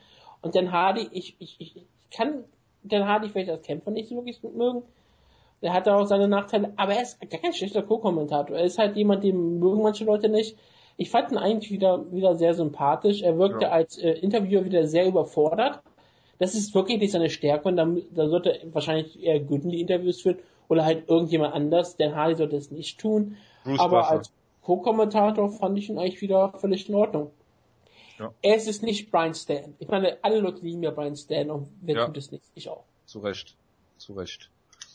Und 0.42 0.54
Dan 0.54 0.72
Hardy, 0.72 1.08
ich, 1.12 1.36
ich, 1.38 1.56
ich 1.58 1.74
kann 2.10 2.44
Dan 2.82 3.06
Hardy 3.06 3.28
vielleicht 3.28 3.50
als 3.50 3.66
Kämpfer 3.66 3.90
nicht 3.90 4.08
so 4.08 4.16
wirklich 4.16 4.42
mögen. 4.42 4.82
Der 5.62 5.74
hat 5.74 5.88
auch 5.88 6.06
seine 6.06 6.28
Nachteile, 6.28 6.72
aber 6.76 6.94
er 6.94 7.02
ist 7.02 7.20
gar 7.20 7.40
kein 7.40 7.52
schlechter 7.52 7.82
Co-Kommentator. 7.82 8.56
Er 8.56 8.64
ist 8.64 8.78
halt 8.78 8.96
jemand, 8.96 9.24
den 9.24 9.58
mögen 9.58 9.82
manche 9.82 10.04
Leute 10.04 10.28
nicht. 10.30 10.56
Ich 10.96 11.10
fand 11.10 11.32
ihn 11.32 11.38
eigentlich 11.38 11.70
wieder, 11.70 12.10
wieder 12.12 12.36
sehr 12.36 12.54
sympathisch. 12.54 13.22
Er 13.22 13.38
wirkte 13.38 13.66
ja. 13.66 13.70
als 13.70 13.98
äh, 13.98 14.12
Interviewer 14.12 14.64
wieder 14.64 14.86
sehr 14.86 15.06
überfordert. 15.06 15.82
Das 16.38 16.54
ist 16.54 16.74
wirklich 16.74 16.98
nicht 16.98 17.12
seine 17.12 17.28
Stärke 17.28 17.68
und 17.68 17.76
da, 17.76 17.86
da 18.12 18.28
sollte 18.28 18.58
wahrscheinlich 18.72 19.22
eher 19.22 19.40
Gooden 19.40 19.70
die 19.70 19.80
Interviews 19.80 20.22
führen 20.22 20.38
oder 20.68 20.84
halt 20.84 21.08
irgendjemand 21.08 21.54
anders. 21.54 21.96
Dan 21.98 22.14
Hardy 22.14 22.36
sollte 22.36 22.56
es 22.56 22.70
nicht 22.70 22.98
tun. 22.98 23.36
Bruce 23.64 23.80
aber 23.80 24.00
Buffer. 24.00 24.10
als 24.10 24.32
Co-Kommentator 24.62 25.50
fand 25.50 25.78
ich 25.78 25.88
ihn 25.88 25.98
eigentlich 25.98 26.20
wieder 26.20 26.52
völlig 26.58 26.88
in 26.88 26.94
Ordnung. 26.94 27.30
Ja. 28.18 28.34
Es 28.42 28.66
ist 28.66 28.82
nicht 28.82 29.10
Brian 29.10 29.34
Stan. 29.34 29.74
Ich 29.78 29.88
meine, 29.88 30.18
alle 30.22 30.40
Leute 30.40 30.62
lieben 30.62 30.82
ja 30.82 30.90
Brian 30.90 31.16
Stan 31.16 31.50
und 31.50 31.68
wer 31.80 31.96
ja. 31.96 32.06
tut 32.06 32.18
es 32.18 32.30
nicht? 32.30 32.44
Ich 32.54 32.68
auch. 32.68 32.84
Zu 33.06 33.20
Recht. 33.20 33.56
Zu 33.96 34.12
Recht. 34.12 34.50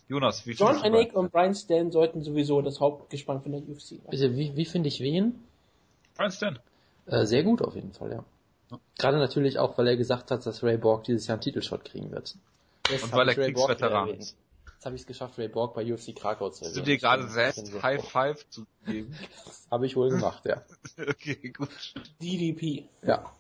Jonas, 0.08 0.46
wie 0.46 0.52
John 0.52 0.78
Anik 0.78 1.16
und 1.16 1.32
Brian 1.32 1.56
Stan 1.56 1.92
sollten 1.92 2.22
sowieso 2.22 2.62
das 2.62 2.80
Hauptgespann 2.80 3.42
von 3.42 3.52
der 3.52 3.62
UFC 3.62 3.82
sein. 3.82 4.02
Bitte, 4.12 4.36
wie, 4.36 4.56
wie 4.56 4.66
finde 4.66 4.88
ich 4.90 5.00
wen? 5.00 5.44
Brian 6.16 6.32
Stan. 6.32 6.60
Äh, 7.08 7.26
sehr 7.26 7.44
gut 7.44 7.62
auf 7.64 7.76
jeden 7.76 7.94
Fall, 7.94 8.12
ja. 8.12 8.24
ja. 8.72 8.80
Gerade 9.00 9.18
natürlich 9.18 9.58
auch, 9.58 9.78
weil 9.78 9.88
er 9.88 9.98
gesagt 9.98 10.30
hat, 10.30 10.46
dass 10.46 10.64
Ray 10.64 10.78
Borg 10.78 11.06
dieses 11.06 11.26
Jahr 11.26 11.36
einen 11.36 11.42
Titelshot 11.42 11.84
kriegen 11.86 12.12
wird. 12.12 12.36
Das 12.84 13.04
und 13.04 13.14
weil 13.14 13.30
er 13.30 13.36
Kriegsveteran 13.36 14.10
ist. 14.10 14.38
Jetzt 14.76 14.86
habe 14.86 14.96
ich 14.96 15.02
es 15.02 15.08
geschafft, 15.08 15.40
Ray 15.40 15.48
Borg 15.48 15.74
bei 15.74 15.92
UFC 15.92 16.16
Krakau 16.16 16.50
zu 16.50 16.66
erwähnen. 16.66 16.76
Hast 16.76 16.78
du 16.78 16.92
dir 16.92 16.98
gerade 16.98 17.28
selbst 17.30 17.68
so 17.68 17.82
High 17.82 18.06
Five 18.06 18.48
zu 18.50 18.66
geben? 18.86 19.16
habe 19.72 19.86
ich 19.86 19.96
wohl 19.96 20.10
gemacht, 20.10 20.46
ja. 20.46 20.62
okay, 21.00 21.54
gut. 21.58 21.70
DDP. 22.22 22.88
Ja. 23.02 23.32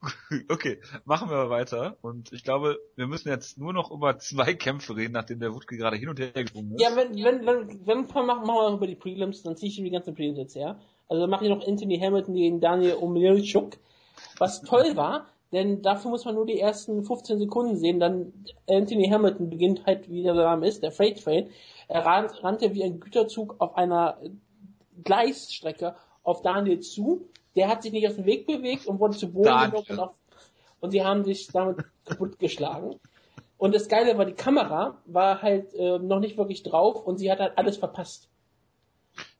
Okay, 0.48 0.80
machen 1.04 1.28
wir 1.28 1.50
weiter. 1.50 1.96
Und 2.02 2.32
ich 2.32 2.44
glaube, 2.44 2.78
wir 2.94 3.08
müssen 3.08 3.30
jetzt 3.30 3.58
nur 3.58 3.72
noch 3.72 3.90
über 3.90 4.16
zwei 4.18 4.54
Kämpfe 4.54 4.94
reden, 4.94 5.14
nachdem 5.14 5.40
der 5.40 5.52
Wutke 5.52 5.76
gerade 5.76 5.96
hin 5.96 6.08
und 6.08 6.20
her 6.20 6.30
gesprungen 6.30 6.76
ist. 6.76 6.80
Ja, 6.80 6.94
wenn, 6.94 7.16
wenn, 7.16 7.44
wenn, 7.44 7.84
wenn 7.84 8.14
wir 8.14 8.22
machen, 8.22 8.46
machen 8.46 8.54
wir 8.54 8.74
über 8.74 8.86
die 8.86 8.94
Prelims, 8.94 9.42
dann 9.42 9.56
ziehe 9.56 9.70
ich 9.70 9.76
die 9.76 9.90
ganzen 9.90 10.14
Prelims 10.14 10.38
jetzt 10.38 10.54
her. 10.54 10.78
Also 11.08 11.22
dann 11.22 11.30
mache 11.30 11.44
ich 11.44 11.50
noch 11.50 11.66
Anthony 11.66 11.98
Hamilton 11.98 12.34
gegen 12.34 12.60
Daniel 12.60 12.94
Omelichuk. 12.94 13.76
Was 14.38 14.62
toll 14.62 14.94
war, 14.94 15.26
denn 15.52 15.82
dafür 15.82 16.10
muss 16.10 16.24
man 16.24 16.34
nur 16.34 16.46
die 16.46 16.60
ersten 16.60 17.04
15 17.04 17.38
Sekunden 17.38 17.76
sehen, 17.76 18.00
dann 18.00 18.32
Anthony 18.68 19.08
Hamilton 19.08 19.50
beginnt 19.50 19.86
halt, 19.86 20.10
wie 20.10 20.22
der 20.22 20.34
Name 20.34 20.66
ist, 20.66 20.82
der 20.82 20.92
Freight 20.92 21.22
Train. 21.22 21.50
Er 21.88 22.04
rannte 22.04 22.74
wie 22.74 22.84
ein 22.84 23.00
Güterzug 23.00 23.56
auf 23.58 23.76
einer 23.76 24.18
Gleisstrecke 25.02 25.94
auf 26.22 26.42
Daniel 26.42 26.80
zu 26.80 27.28
der 27.58 27.68
hat 27.68 27.82
sich 27.82 27.92
nicht 27.92 28.06
aus 28.06 28.14
dem 28.14 28.24
Weg 28.24 28.46
bewegt 28.46 28.86
und 28.86 29.00
wurde 29.00 29.16
zu 29.16 29.32
Boden 29.32 29.72
genommen 29.84 29.84
und, 29.88 30.10
und 30.80 30.90
sie 30.92 31.04
haben 31.04 31.24
sich 31.24 31.48
damit 31.48 31.78
kaputt 32.04 32.38
geschlagen. 32.38 33.00
Und 33.56 33.74
das 33.74 33.88
Geile 33.88 34.16
war, 34.16 34.24
die 34.24 34.34
Kamera 34.34 34.96
war 35.06 35.42
halt 35.42 35.74
äh, 35.74 35.98
noch 35.98 36.20
nicht 36.20 36.38
wirklich 36.38 36.62
drauf 36.62 37.04
und 37.04 37.18
sie 37.18 37.32
hat 37.32 37.40
halt 37.40 37.58
alles 37.58 37.76
verpasst. 37.76 38.28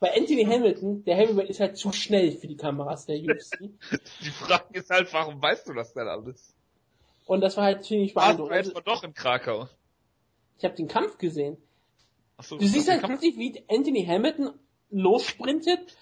Bei 0.01 0.15
Anthony 0.17 0.45
Hamilton, 0.45 1.05
der 1.05 1.17
Heavyweight 1.17 1.51
ist 1.51 1.61
halt 1.61 1.77
zu 1.77 1.93
schnell 1.93 2.33
für 2.33 2.47
die 2.47 2.57
Kameras 2.57 3.07
der 3.07 3.17
UFC. 3.17 3.59
Die 4.21 4.31
Frage 4.31 4.79
ist 4.79 4.91
halt, 4.91 5.13
warum 5.13 5.43
weißt 5.43 5.69
du 5.69 5.75
das 5.75 5.93
denn 5.93 6.07
alles? 6.07 6.55
Und 7.27 7.41
das 7.41 7.57
war 7.57 7.65
halt 7.65 7.85
ziemlich 7.85 8.15
beeindruckend. 8.15 8.57
Warst 8.57 8.77
du 8.77 8.81
doch 8.81 9.03
in 9.03 9.13
Krakau? 9.13 9.69
Ich 10.59 10.65
habe 10.65 10.75
den 10.77 10.89
Kampf 10.89 11.19
gesehen. 11.19 11.57
Ach 12.37 12.45
so, 12.45 12.57
du 12.57 12.67
siehst 12.67 12.89
halt 12.89 13.03
plötzlich, 13.03 13.37
wie 13.37 13.65
Anthony 13.69 14.05
Hamilton 14.05 14.53
lossprintet 14.91 15.97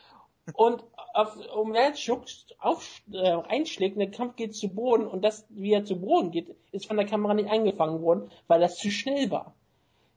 und 0.53 0.85
auf, 1.15 1.37
um 1.55 1.75
Schubs 1.95 2.47
auf, 2.59 3.01
äh, 3.11 3.31
einschlägt 3.49 3.97
und 3.97 4.01
der 4.01 4.11
Kampf 4.11 4.37
geht 4.37 4.55
zu 4.55 4.69
Boden 4.69 5.07
und 5.07 5.23
das, 5.23 5.47
wie 5.49 5.73
er 5.73 5.85
zu 5.85 5.99
Boden 5.99 6.31
geht, 6.31 6.55
ist 6.73 6.87
von 6.87 6.97
der 6.97 7.07
Kamera 7.07 7.35
nicht 7.35 7.51
eingefangen 7.51 8.03
worden, 8.03 8.31
weil 8.47 8.61
das 8.61 8.77
zu 8.77 8.91
schnell 8.91 9.31
war. 9.31 9.55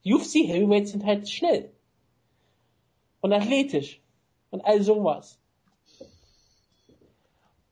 Die 0.03 0.13
UFC 0.13 0.47
Heavyweights 0.47 0.91
sind 0.91 1.05
halt 1.05 1.29
schnell. 1.29 1.71
Und 3.21 3.33
athletisch. 3.33 4.01
Und 4.51 4.65
all 4.65 4.81
sowas. 4.81 5.39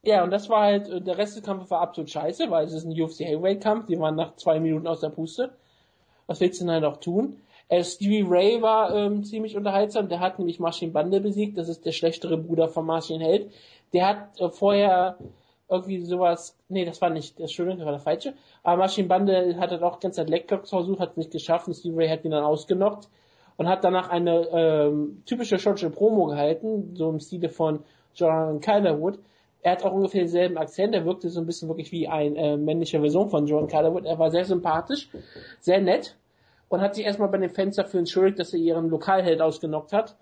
Ja, 0.04 0.24
und 0.24 0.32
das 0.32 0.48
war 0.50 0.62
halt, 0.62 0.90
äh, 0.90 1.02
der 1.02 1.18
Rest 1.18 1.36
des 1.36 1.44
Kampfes 1.44 1.70
war 1.70 1.82
absolut 1.82 2.10
scheiße, 2.10 2.50
weil 2.50 2.66
es 2.66 2.74
ist 2.74 2.86
ein 2.86 3.00
UFC 3.00 3.22
Heavyweight 3.22 3.62
Kampf, 3.62 3.88
die 3.88 4.00
waren 4.00 4.16
nach 4.16 4.36
zwei 4.38 4.60
Minuten 4.60 4.88
aus 4.88 5.02
der 5.02 5.10
Puste. 5.10 5.52
Was 6.28 6.40
willst 6.40 6.62
du 6.62 6.66
denn 6.66 6.76
halt 6.76 6.86
auch 6.86 6.98
tun? 6.98 7.42
Äh, 7.70 7.84
Stevie 7.84 8.26
Ray 8.28 8.62
war 8.62 8.96
ähm, 8.96 9.24
ziemlich 9.24 9.58
unterhaltsam. 9.58 10.08
Der 10.08 10.20
hat 10.20 10.40
nämlich 10.40 10.60
Marcin 10.60 10.94
Bande 10.94 11.20
besiegt. 11.20 11.58
Das 11.58 11.68
ist 11.68 11.86
der 11.86 11.92
schlechtere 11.92 12.38
Bruder 12.38 12.70
von 12.70 12.86
Marcin 12.86 13.20
Held. 13.20 13.52
Der 13.94 14.08
hat 14.08 14.40
äh, 14.40 14.50
vorher 14.50 15.18
irgendwie 15.70 16.06
sowas, 16.06 16.58
nee, 16.70 16.86
das 16.86 17.02
war 17.02 17.10
nicht, 17.10 17.40
das 17.40 17.52
Schöne, 17.52 17.76
das 17.76 17.84
war 17.84 17.92
der 17.92 18.00
falsche. 18.00 18.34
Aber 18.64 18.78
Marcin 18.78 19.08
Bande 19.10 19.58
hat 19.60 19.72
halt 19.72 19.84
auch 19.84 20.00
ganz 20.00 20.16
Zeit 20.16 20.30
Leckkocks 20.30 20.70
versucht, 20.70 21.00
hat 21.00 21.12
es 21.12 21.18
nicht 21.18 21.32
geschafft 21.32 21.68
und 21.68 21.74
Stevie 21.74 21.98
Ray 21.98 22.10
hat 22.10 22.24
ihn 22.24 22.32
dann 22.32 22.46
ausgenockt 22.46 23.10
und 23.58 23.68
hat 23.68 23.84
danach 23.84 24.10
eine 24.10 24.48
ähm, 24.52 25.24
typische 25.26 25.60
schottische 25.60 25.90
Promo 25.90 26.28
gehalten, 26.28 26.96
so 26.96 27.10
im 27.10 27.20
Stile 27.20 27.50
von 27.50 27.80
John 28.14 28.62
Calderwood. 28.62 29.20
Er 29.62 29.72
hat 29.74 29.84
auch 29.84 29.94
ungefähr 29.94 30.22
denselben 30.22 30.58
Akzent, 30.58 30.94
er 30.94 31.06
wirkte 31.06 31.30
so 31.30 31.42
ein 31.42 31.46
bisschen 31.46 31.68
wirklich 31.68 31.92
wie 31.92 32.08
ein 32.08 32.36
äh, 32.36 32.56
männlicher 32.56 33.02
Version 33.02 33.30
von 33.30 33.48
John 33.48 33.68
Calderwood. 33.68 34.06
Er 34.06 34.20
war 34.20 34.32
sehr 34.32 34.46
sympathisch, 34.46 35.10
sehr 35.60 35.82
nett 35.82 36.16
und 36.70 36.82
hat 36.82 36.96
sich 36.96 37.06
erstmal 37.06 37.30
bei 37.30 37.38
den 37.38 37.50
Fans 37.50 37.76
dafür 37.76 38.00
entschuldigt, 38.00 38.40
dass 38.40 38.54
er 38.54 38.60
ihren 38.60 38.90
Lokalheld 38.90 39.42
ausgenockt 39.42 39.94
hat. 39.94 40.16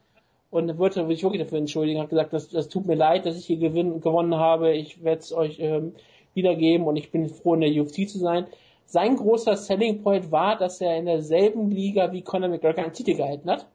Und 0.51 0.77
wollte 0.77 1.05
sich 1.07 1.23
wirklich 1.23 1.41
dafür 1.41 1.57
entschuldigen, 1.57 1.99
hat 1.99 2.09
gesagt, 2.09 2.31
das, 2.31 2.47
das 2.47 2.69
tut 2.69 2.85
mir 2.85 2.95
leid, 2.95 3.25
dass 3.25 3.37
ich 3.37 3.45
hier 3.45 3.57
gewinn, 3.57 3.99
gewonnen 3.99 4.35
habe, 4.35 4.73
ich 4.73 5.03
werde 5.03 5.19
es 5.19 5.33
euch 5.33 5.59
ähm, 5.59 5.93
wiedergeben 6.33 6.87
und 6.87 6.95
ich 6.95 7.11
bin 7.11 7.27
froh, 7.27 7.55
in 7.55 7.61
der 7.61 7.71
UFC 7.71 8.07
zu 8.07 8.19
sein. 8.19 8.45
Sein 8.85 9.15
großer 9.15 9.57
Selling 9.57 10.03
Point 10.03 10.31
war, 10.31 10.57
dass 10.57 10.79
er 10.79 10.97
in 10.97 11.05
derselben 11.05 11.71
Liga 11.71 12.11
wie 12.11 12.21
Conor 12.21 12.49
McGregor 12.49 12.83
einen 12.83 12.93
Titel 12.93 13.15
gehalten 13.15 13.49
hat. 13.49 13.67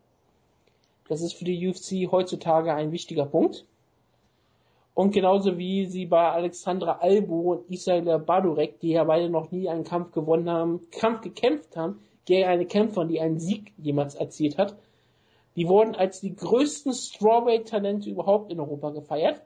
Das 1.09 1.21
ist 1.21 1.35
für 1.35 1.45
die 1.45 1.69
UFC 1.69 2.11
heutzutage 2.11 2.73
ein 2.73 2.93
wichtiger 2.93 3.27
Punkt. 3.27 3.67
Und 4.95 5.13
genauso 5.13 5.59
wie 5.59 5.87
sie 5.87 6.07
bei 6.07 6.31
Alexandra 6.31 6.99
Albo 7.01 7.53
und 7.53 7.71
Isabella 7.71 8.19
Badurek, 8.19 8.81
die 8.81 8.91
ja 8.91 9.05
beide 9.05 9.29
noch 9.29 9.51
nie 9.51 9.69
einen 9.69 9.85
Kampf 9.85 10.13
gewonnen 10.13 10.51
haben, 10.51 10.89
Kampf 10.91 11.23
gekämpft 11.23 11.77
haben, 11.77 12.01
gegen 12.27 12.47
eine 12.47 12.67
Kämpferin, 12.67 13.09
die 13.09 13.21
einen 13.21 13.41
Sieg 13.41 13.73
jemals 13.79 14.15
erzielt 14.15 14.59
hat. 14.59 14.77
Die 15.57 15.67
wurden 15.67 15.97
als 15.97 16.21
die 16.21 16.37
größten 16.37 16.93
Strawweight-Talente 16.93 18.09
überhaupt 18.09 18.53
in 18.53 18.61
Europa 18.61 18.91
gefeiert. 18.91 19.43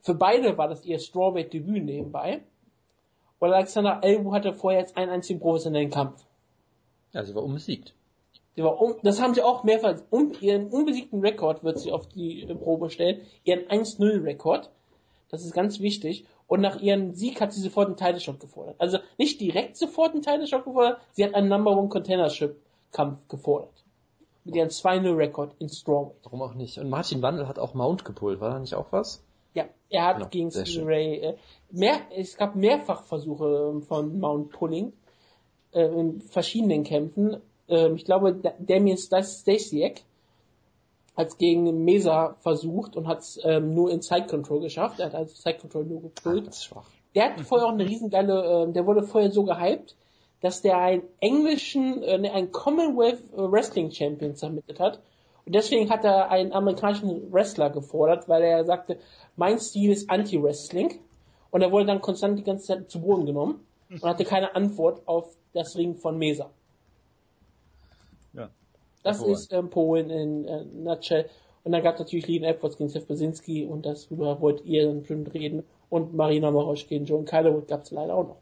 Für 0.00 0.14
beide 0.14 0.56
war 0.56 0.68
das 0.68 0.84
ihr 0.84 1.00
Strawweight-Debüt 1.00 1.84
nebenbei. 1.84 2.42
Und 3.38 3.52
Alexander 3.52 4.00
Elbu 4.02 4.32
hatte 4.32 4.52
vorher 4.52 4.80
jetzt 4.80 4.96
einen 4.96 5.10
einzigen 5.10 5.40
professionellen 5.40 5.90
Kampf. 5.90 6.24
Also 7.12 7.34
war 7.34 7.42
unbesiegt. 7.42 7.94
Die 8.56 8.64
war 8.64 8.80
um, 8.80 8.94
das 9.02 9.20
haben 9.20 9.34
sie 9.34 9.42
auch 9.42 9.64
mehrfach, 9.64 9.96
um 10.10 10.32
ihren 10.40 10.68
unbesiegten 10.68 11.20
Rekord 11.20 11.62
wird 11.62 11.78
sie 11.78 11.92
auf 11.92 12.06
die 12.08 12.46
Probe 12.46 12.88
stellen, 12.88 13.20
ihren 13.44 13.66
1-0-Rekord. 13.66 14.70
Das 15.28 15.44
ist 15.44 15.52
ganz 15.52 15.80
wichtig. 15.80 16.26
Und 16.46 16.60
nach 16.60 16.80
ihrem 16.80 17.12
Sieg 17.12 17.40
hat 17.40 17.52
sie 17.52 17.60
sofort 17.60 17.88
einen 17.88 17.96
Title 17.96 18.20
Shot 18.20 18.40
gefordert. 18.40 18.76
Also 18.78 18.98
nicht 19.18 19.40
direkt 19.40 19.76
sofort 19.76 20.12
einen 20.12 20.22
Title 20.22 20.46
Shot 20.46 20.64
gefordert, 20.64 21.00
sie 21.12 21.24
hat 21.24 21.34
einen 21.34 21.48
Number 21.48 21.76
One 21.76 21.88
Containership 21.88 22.56
Kampf 22.92 23.18
gefordert. 23.28 23.84
Mit 24.44 24.54
ihrem 24.54 24.68
2-0-Rekord 24.68 25.56
in 25.58 25.68
Strawweight. 25.68 26.16
Warum 26.22 26.42
auch 26.42 26.54
nicht? 26.54 26.78
Und 26.78 26.88
Martin 26.88 27.20
Wandel 27.20 27.48
hat 27.48 27.58
auch 27.58 27.74
Mount 27.74 28.04
gepult, 28.04 28.40
war 28.40 28.50
da 28.50 28.58
nicht 28.60 28.76
auch 28.76 28.92
was? 28.92 29.25
Ja, 29.56 29.64
er 29.88 30.04
hat 30.04 30.16
genau, 30.16 30.28
gegen 30.28 30.50
Stevie 30.50 30.84
Ray, 30.84 31.16
äh, 31.20 31.36
mehr, 31.70 32.00
es 32.14 32.36
gab 32.36 32.56
mehrfach 32.56 33.04
Versuche 33.04 33.72
ähm, 33.72 33.82
von 33.82 34.20
Mount 34.20 34.50
Pulling, 34.50 34.92
äh, 35.72 35.86
in 35.86 36.20
verschiedenen 36.20 36.84
Kämpfen. 36.84 37.38
Äh, 37.66 37.90
ich 37.94 38.04
glaube, 38.04 38.34
Damien 38.58 38.98
Stasiak 38.98 40.02
hat 41.16 41.28
es 41.28 41.38
gegen 41.38 41.84
Mesa 41.84 42.36
versucht 42.40 42.96
und 42.96 43.08
hat 43.08 43.20
es 43.20 43.40
ähm, 43.44 43.72
nur 43.72 43.90
in 43.90 44.02
Side 44.02 44.26
Control 44.26 44.60
geschafft. 44.60 45.00
Er 45.00 45.06
hat 45.06 45.14
also 45.14 45.34
Side 45.34 45.56
Control 45.58 45.86
nur 45.86 46.02
gepult. 46.02 46.70
Der 47.14 47.24
hat 47.24 47.40
vorher 47.40 47.68
auch 47.68 47.72
eine 47.72 47.88
riesengeile, 47.88 48.66
äh, 48.68 48.72
der 48.72 48.86
wurde 48.86 49.04
vorher 49.04 49.30
so 49.30 49.44
gehypt, 49.44 49.96
dass 50.42 50.60
der 50.60 50.76
einen 50.76 51.04
englischen, 51.20 52.02
äh, 52.02 52.18
ne, 52.18 52.30
einen 52.30 52.52
Commonwealth 52.52 53.22
Wrestling 53.32 53.90
Champion 53.90 54.34
submitted 54.34 54.78
hat. 54.78 55.00
Und 55.46 55.54
deswegen 55.54 55.88
hat 55.90 56.04
er 56.04 56.30
einen 56.30 56.52
amerikanischen 56.52 57.32
Wrestler 57.32 57.70
gefordert, 57.70 58.28
weil 58.28 58.42
er 58.42 58.64
sagte, 58.64 58.98
mein 59.36 59.58
Stil 59.58 59.92
ist 59.92 60.10
Anti-Wrestling. 60.10 61.00
Und 61.50 61.62
er 61.62 61.70
wurde 61.70 61.86
dann 61.86 62.00
konstant 62.00 62.38
die 62.38 62.42
ganze 62.42 62.66
Zeit 62.66 62.90
zu 62.90 63.00
Boden 63.00 63.26
genommen 63.26 63.64
und 63.88 64.02
hatte 64.02 64.24
keine 64.24 64.54
Antwort 64.54 65.06
auf 65.06 65.36
das 65.54 65.76
Ring 65.76 65.94
von 65.94 66.18
Mesa. 66.18 66.50
Das 69.06 69.18
Polen. 69.18 69.32
ist 69.32 69.52
ähm, 69.52 69.70
Polen 69.70 70.10
in 70.10 70.44
äh, 70.46 70.64
Nutshell. 70.64 71.30
Und 71.62 71.72
dann 71.72 71.82
gab 71.82 71.94
es 71.94 72.00
natürlich 72.00 72.26
Lean 72.26 72.42
Edwards 72.42 72.76
gegen 72.76 72.90
Seth 72.90 73.06
Brzezinski 73.06 73.64
und 73.64 73.86
darüber 73.86 74.40
wollt 74.40 74.64
ihr 74.64 74.86
dann 74.86 75.04
schon 75.04 75.26
reden. 75.28 75.64
Und 75.88 76.12
Marina 76.14 76.50
Morosch 76.50 76.88
gegen 76.88 77.04
John 77.04 77.24
Calderwood 77.24 77.68
gab 77.68 77.82
es 77.82 77.92
leider 77.92 78.14
auch 78.14 78.26
noch. 78.26 78.36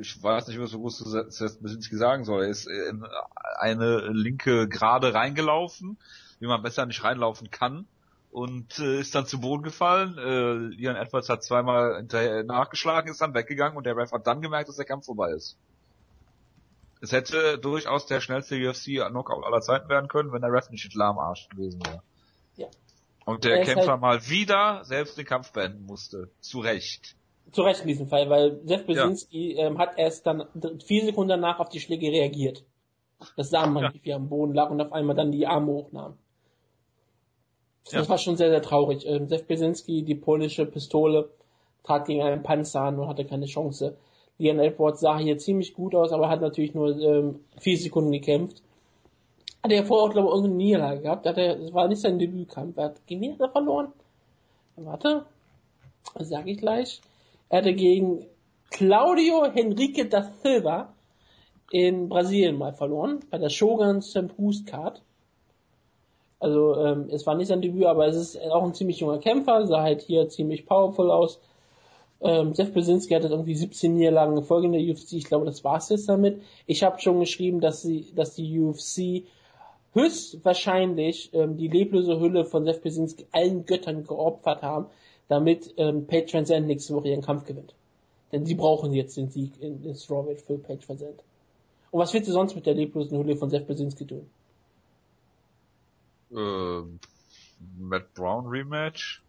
Ich 0.00 0.22
weiß 0.22 0.48
nicht, 0.48 0.60
was 0.60 0.70
du 0.72 0.88
Seth 0.88 1.62
Besinski 1.62 1.96
sagen 1.96 2.24
soll. 2.24 2.44
Er 2.44 2.50
ist 2.50 2.66
in 2.66 3.04
eine 3.58 4.08
linke 4.08 4.68
Gerade 4.68 5.14
reingelaufen, 5.14 5.98
wie 6.40 6.46
man 6.46 6.62
besser 6.62 6.86
nicht 6.86 7.02
reinlaufen 7.04 7.50
kann 7.50 7.86
und 8.30 8.78
äh, 8.78 9.00
ist 9.00 9.14
dann 9.14 9.26
zu 9.26 9.40
Boden 9.40 9.62
gefallen. 9.62 10.18
Äh, 10.18 10.74
Leon 10.76 10.96
Edwards 10.96 11.28
hat 11.28 11.42
zweimal 11.42 11.96
hinterher 11.96 12.44
nachgeschlagen, 12.44 13.10
ist 13.10 13.20
dann 13.20 13.34
weggegangen 13.34 13.76
und 13.76 13.84
der 13.86 13.96
Ref 13.96 14.12
hat 14.12 14.26
dann 14.26 14.42
gemerkt, 14.42 14.68
dass 14.68 14.76
der 14.76 14.84
Kampf 14.84 15.06
vorbei 15.06 15.30
ist. 15.30 15.56
Es 17.00 17.12
hätte 17.12 17.58
durchaus 17.58 18.06
der 18.06 18.20
schnellste 18.20 18.56
UFC-Knockout 18.56 19.44
aller 19.44 19.60
Zeiten 19.60 19.88
werden 19.88 20.08
können, 20.08 20.32
wenn 20.32 20.40
der 20.40 20.52
Ref 20.52 20.70
nicht 20.70 20.82
hinter 20.82 21.04
am 21.04 21.18
Arsch 21.18 21.48
gewesen 21.48 21.80
wäre. 21.84 22.02
Ja. 22.56 22.66
Und 23.26 23.44
der 23.44 23.58
Er 23.58 23.64
Kämpfer 23.64 23.92
halt- 23.92 24.00
mal 24.00 24.28
wieder 24.28 24.84
selbst 24.84 25.18
den 25.18 25.26
Kampf 25.26 25.52
beenden 25.52 25.84
musste. 25.84 26.30
Zu 26.40 26.60
Recht. 26.60 27.15
Zu 27.52 27.62
Recht 27.62 27.80
in 27.82 27.88
diesem 27.88 28.08
Fall, 28.08 28.28
weil 28.28 28.60
Jeff 28.66 28.84
Besinski 28.86 29.52
ähm, 29.52 29.78
hat 29.78 29.98
erst 29.98 30.26
dann 30.26 30.44
vier 30.84 31.04
Sekunden 31.04 31.28
danach 31.28 31.60
auf 31.60 31.68
die 31.68 31.80
Schläge 31.80 32.08
reagiert. 32.08 32.64
Das 33.36 33.50
sah 33.50 33.66
man, 33.66 33.84
Ja. 33.84 33.92
wie 33.94 34.10
er 34.10 34.16
am 34.16 34.28
Boden 34.28 34.52
lag 34.54 34.70
und 34.70 34.80
auf 34.80 34.92
einmal 34.92 35.16
dann 35.16 35.32
die 35.32 35.46
Arme 35.46 35.72
hochnahm. 35.72 36.14
Das 37.84 37.92
Ja. 37.94 38.08
war 38.08 38.18
schon 38.18 38.36
sehr, 38.36 38.50
sehr 38.50 38.62
traurig. 38.62 39.06
Ähm, 39.06 39.28
Jeff 39.28 39.46
Besinski, 39.46 40.02
die 40.02 40.16
polnische 40.16 40.66
Pistole, 40.66 41.30
trat 41.84 42.06
gegen 42.06 42.22
einen 42.22 42.42
Panzer 42.42 42.80
an 42.82 42.98
und 42.98 43.08
hatte 43.08 43.24
keine 43.24 43.46
Chance. 43.46 43.96
Leon 44.38 44.58
Edwards 44.58 45.00
sah 45.00 45.18
hier 45.18 45.38
ziemlich 45.38 45.72
gut 45.72 45.94
aus, 45.94 46.12
aber 46.12 46.28
hat 46.28 46.40
natürlich 46.40 46.74
nur 46.74 46.98
ähm, 47.00 47.40
vier 47.58 47.78
Sekunden 47.78 48.10
gekämpft. 48.12 48.60
Hat 49.62 49.72
er 49.72 49.84
vorher 49.84 50.08
auch, 50.08 50.12
glaube 50.12 50.28
ich, 50.28 50.34
irgendeine 50.34 50.56
Niederlage 50.56 51.00
gehabt. 51.00 51.26
Hat 51.26 51.38
er, 51.38 51.58
es 51.58 51.72
war 51.72 51.88
nicht 51.88 52.00
sein 52.00 52.18
Debütkampf. 52.18 52.76
Er 52.76 52.84
hat 52.86 53.06
gegen 53.06 53.40
er 53.40 53.48
verloren? 53.48 53.92
Warte. 54.76 55.24
Das 56.14 56.28
sage 56.28 56.50
ich 56.50 56.58
gleich. 56.58 57.00
Er 57.48 57.58
hatte 57.58 57.74
gegen 57.74 58.26
Claudio 58.70 59.46
Henrique 59.52 60.08
da 60.08 60.30
Silva 60.42 60.94
in 61.70 62.08
Brasilien 62.08 62.58
mal 62.58 62.72
verloren, 62.72 63.20
bei 63.30 63.38
der 63.38 63.48
Shogun 63.48 64.00
Sempust 64.00 64.66
Card. 64.66 65.02
Also 66.38 66.76
ähm, 66.76 67.08
es 67.10 67.26
war 67.26 67.34
nicht 67.34 67.48
sein 67.48 67.62
Debüt, 67.62 67.86
aber 67.86 68.06
es 68.06 68.16
ist 68.16 68.40
auch 68.50 68.64
ein 68.64 68.74
ziemlich 68.74 69.00
junger 69.00 69.18
Kämpfer, 69.18 69.66
sah 69.66 69.82
halt 69.82 70.02
hier 70.02 70.28
ziemlich 70.28 70.66
powerful 70.66 71.10
aus. 71.10 71.40
Ähm, 72.20 72.52
Jeff 72.54 72.72
Besinski 72.72 73.14
hat 73.14 73.22
jetzt 73.22 73.32
irgendwie 73.32 73.54
17 73.54 73.94
Niederlagen 73.94 74.36
in 74.36 74.42
Folge 74.42 74.66
in 74.66 74.72
der 74.72 74.82
UFC. 74.82 75.14
Ich 75.14 75.24
glaube, 75.24 75.46
das 75.46 75.64
war's 75.64 75.88
jetzt 75.88 76.08
damit. 76.08 76.42
Ich 76.66 76.82
habe 76.82 77.00
schon 77.00 77.20
geschrieben, 77.20 77.60
dass 77.60 77.82
sie, 77.82 78.12
dass 78.14 78.34
die 78.34 78.60
UFC 78.60 79.26
höchstwahrscheinlich 79.92 81.30
ähm, 81.32 81.56
die 81.56 81.68
leblose 81.68 82.20
Hülle 82.20 82.44
von 82.44 82.66
Jeff 82.66 82.80
Besinski 82.82 83.26
allen 83.32 83.64
Göttern 83.64 84.04
geopfert 84.04 84.62
haben, 84.62 84.86
damit 85.28 85.74
ähm, 85.76 86.06
Van 86.08 86.46
Zandt 86.46 86.66
nächste 86.66 86.94
Woche 86.94 87.08
ihren 87.08 87.22
Kampf 87.22 87.44
gewinnt. 87.44 87.74
Denn 88.32 88.44
sie 88.44 88.54
brauchen 88.54 88.92
jetzt 88.92 89.16
den 89.16 89.28
Sieg 89.28 89.60
in, 89.60 89.84
in 89.84 89.94
Strawweight 89.94 90.40
für 90.40 90.58
Van 90.68 90.78
Zandt. 90.98 91.22
Und 91.90 92.00
was 92.00 92.12
wird 92.12 92.24
sie 92.24 92.32
sonst 92.32 92.54
mit 92.54 92.66
der 92.66 92.74
leblosen 92.74 93.18
Hülle 93.18 93.36
von 93.36 93.50
Jeff 93.50 93.66
Besinski 93.66 94.06
tun? 94.06 94.28
Ähm, 96.32 96.98
Matt 97.78 98.12
Brown 98.14 98.46
Rematch. 98.46 99.22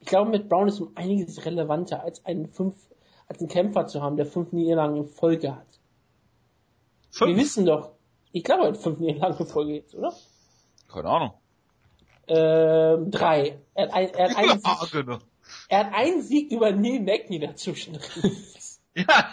Ich 0.00 0.06
glaube, 0.06 0.30
mit 0.30 0.48
Brown 0.48 0.68
ist 0.68 0.80
um 0.80 0.90
einiges 0.96 1.44
relevanter 1.44 2.02
als 2.02 2.24
einen 2.24 2.48
fünf, 2.48 2.74
als 3.28 3.40
einen 3.40 3.48
Kämpfer 3.48 3.86
zu 3.86 4.02
haben, 4.02 4.16
der 4.16 4.26
fünf 4.26 4.52
Niederlagen 4.52 4.96
in 4.96 5.06
Folge 5.06 5.54
hat. 5.54 5.66
Wir 7.18 7.28
Fünf? 7.28 7.38
wissen 7.38 7.66
doch, 7.66 7.92
ich 8.32 8.42
glaube, 8.42 8.62
er 8.62 8.68
hat 8.68 8.78
fünf 8.78 8.98
Niederlagen 8.98 9.38
in 9.38 9.46
Folge 9.46 9.74
jetzt, 9.74 9.94
oder? 9.94 10.12
Keine 10.88 11.08
Ahnung. 11.08 11.32
Ähm, 12.28 13.10
drei. 13.10 13.58
Er 13.74 13.84
hat, 13.86 13.94
ein, 13.94 14.08
er, 14.14 14.30
hat 14.30 14.36
einen 14.36 14.60
Ah, 14.64 14.76
Sieg, 14.82 14.92
genau. 14.92 15.18
er 15.68 15.78
hat 15.78 15.94
einen 15.94 16.22
Sieg 16.22 16.50
über 16.52 16.72
Neil 16.72 17.00
Magny 17.00 17.38
dazwischen. 17.38 17.98
Ja. 18.94 19.32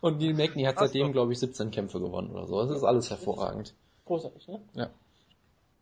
Und 0.00 0.18
Neil 0.20 0.32
Magny 0.32 0.62
hat 0.62 0.78
seitdem, 0.78 1.12
glaube 1.12 1.32
ich, 1.32 1.40
17 1.40 1.72
Kämpfe 1.72 1.98
gewonnen 1.98 2.30
oder 2.30 2.46
so. 2.46 2.64
Das 2.64 2.70
ist 2.70 2.84
alles 2.84 3.10
hervorragend. 3.10 3.74
Großartig, 4.04 4.46
ne? 4.46 4.60
Ja. 4.74 4.90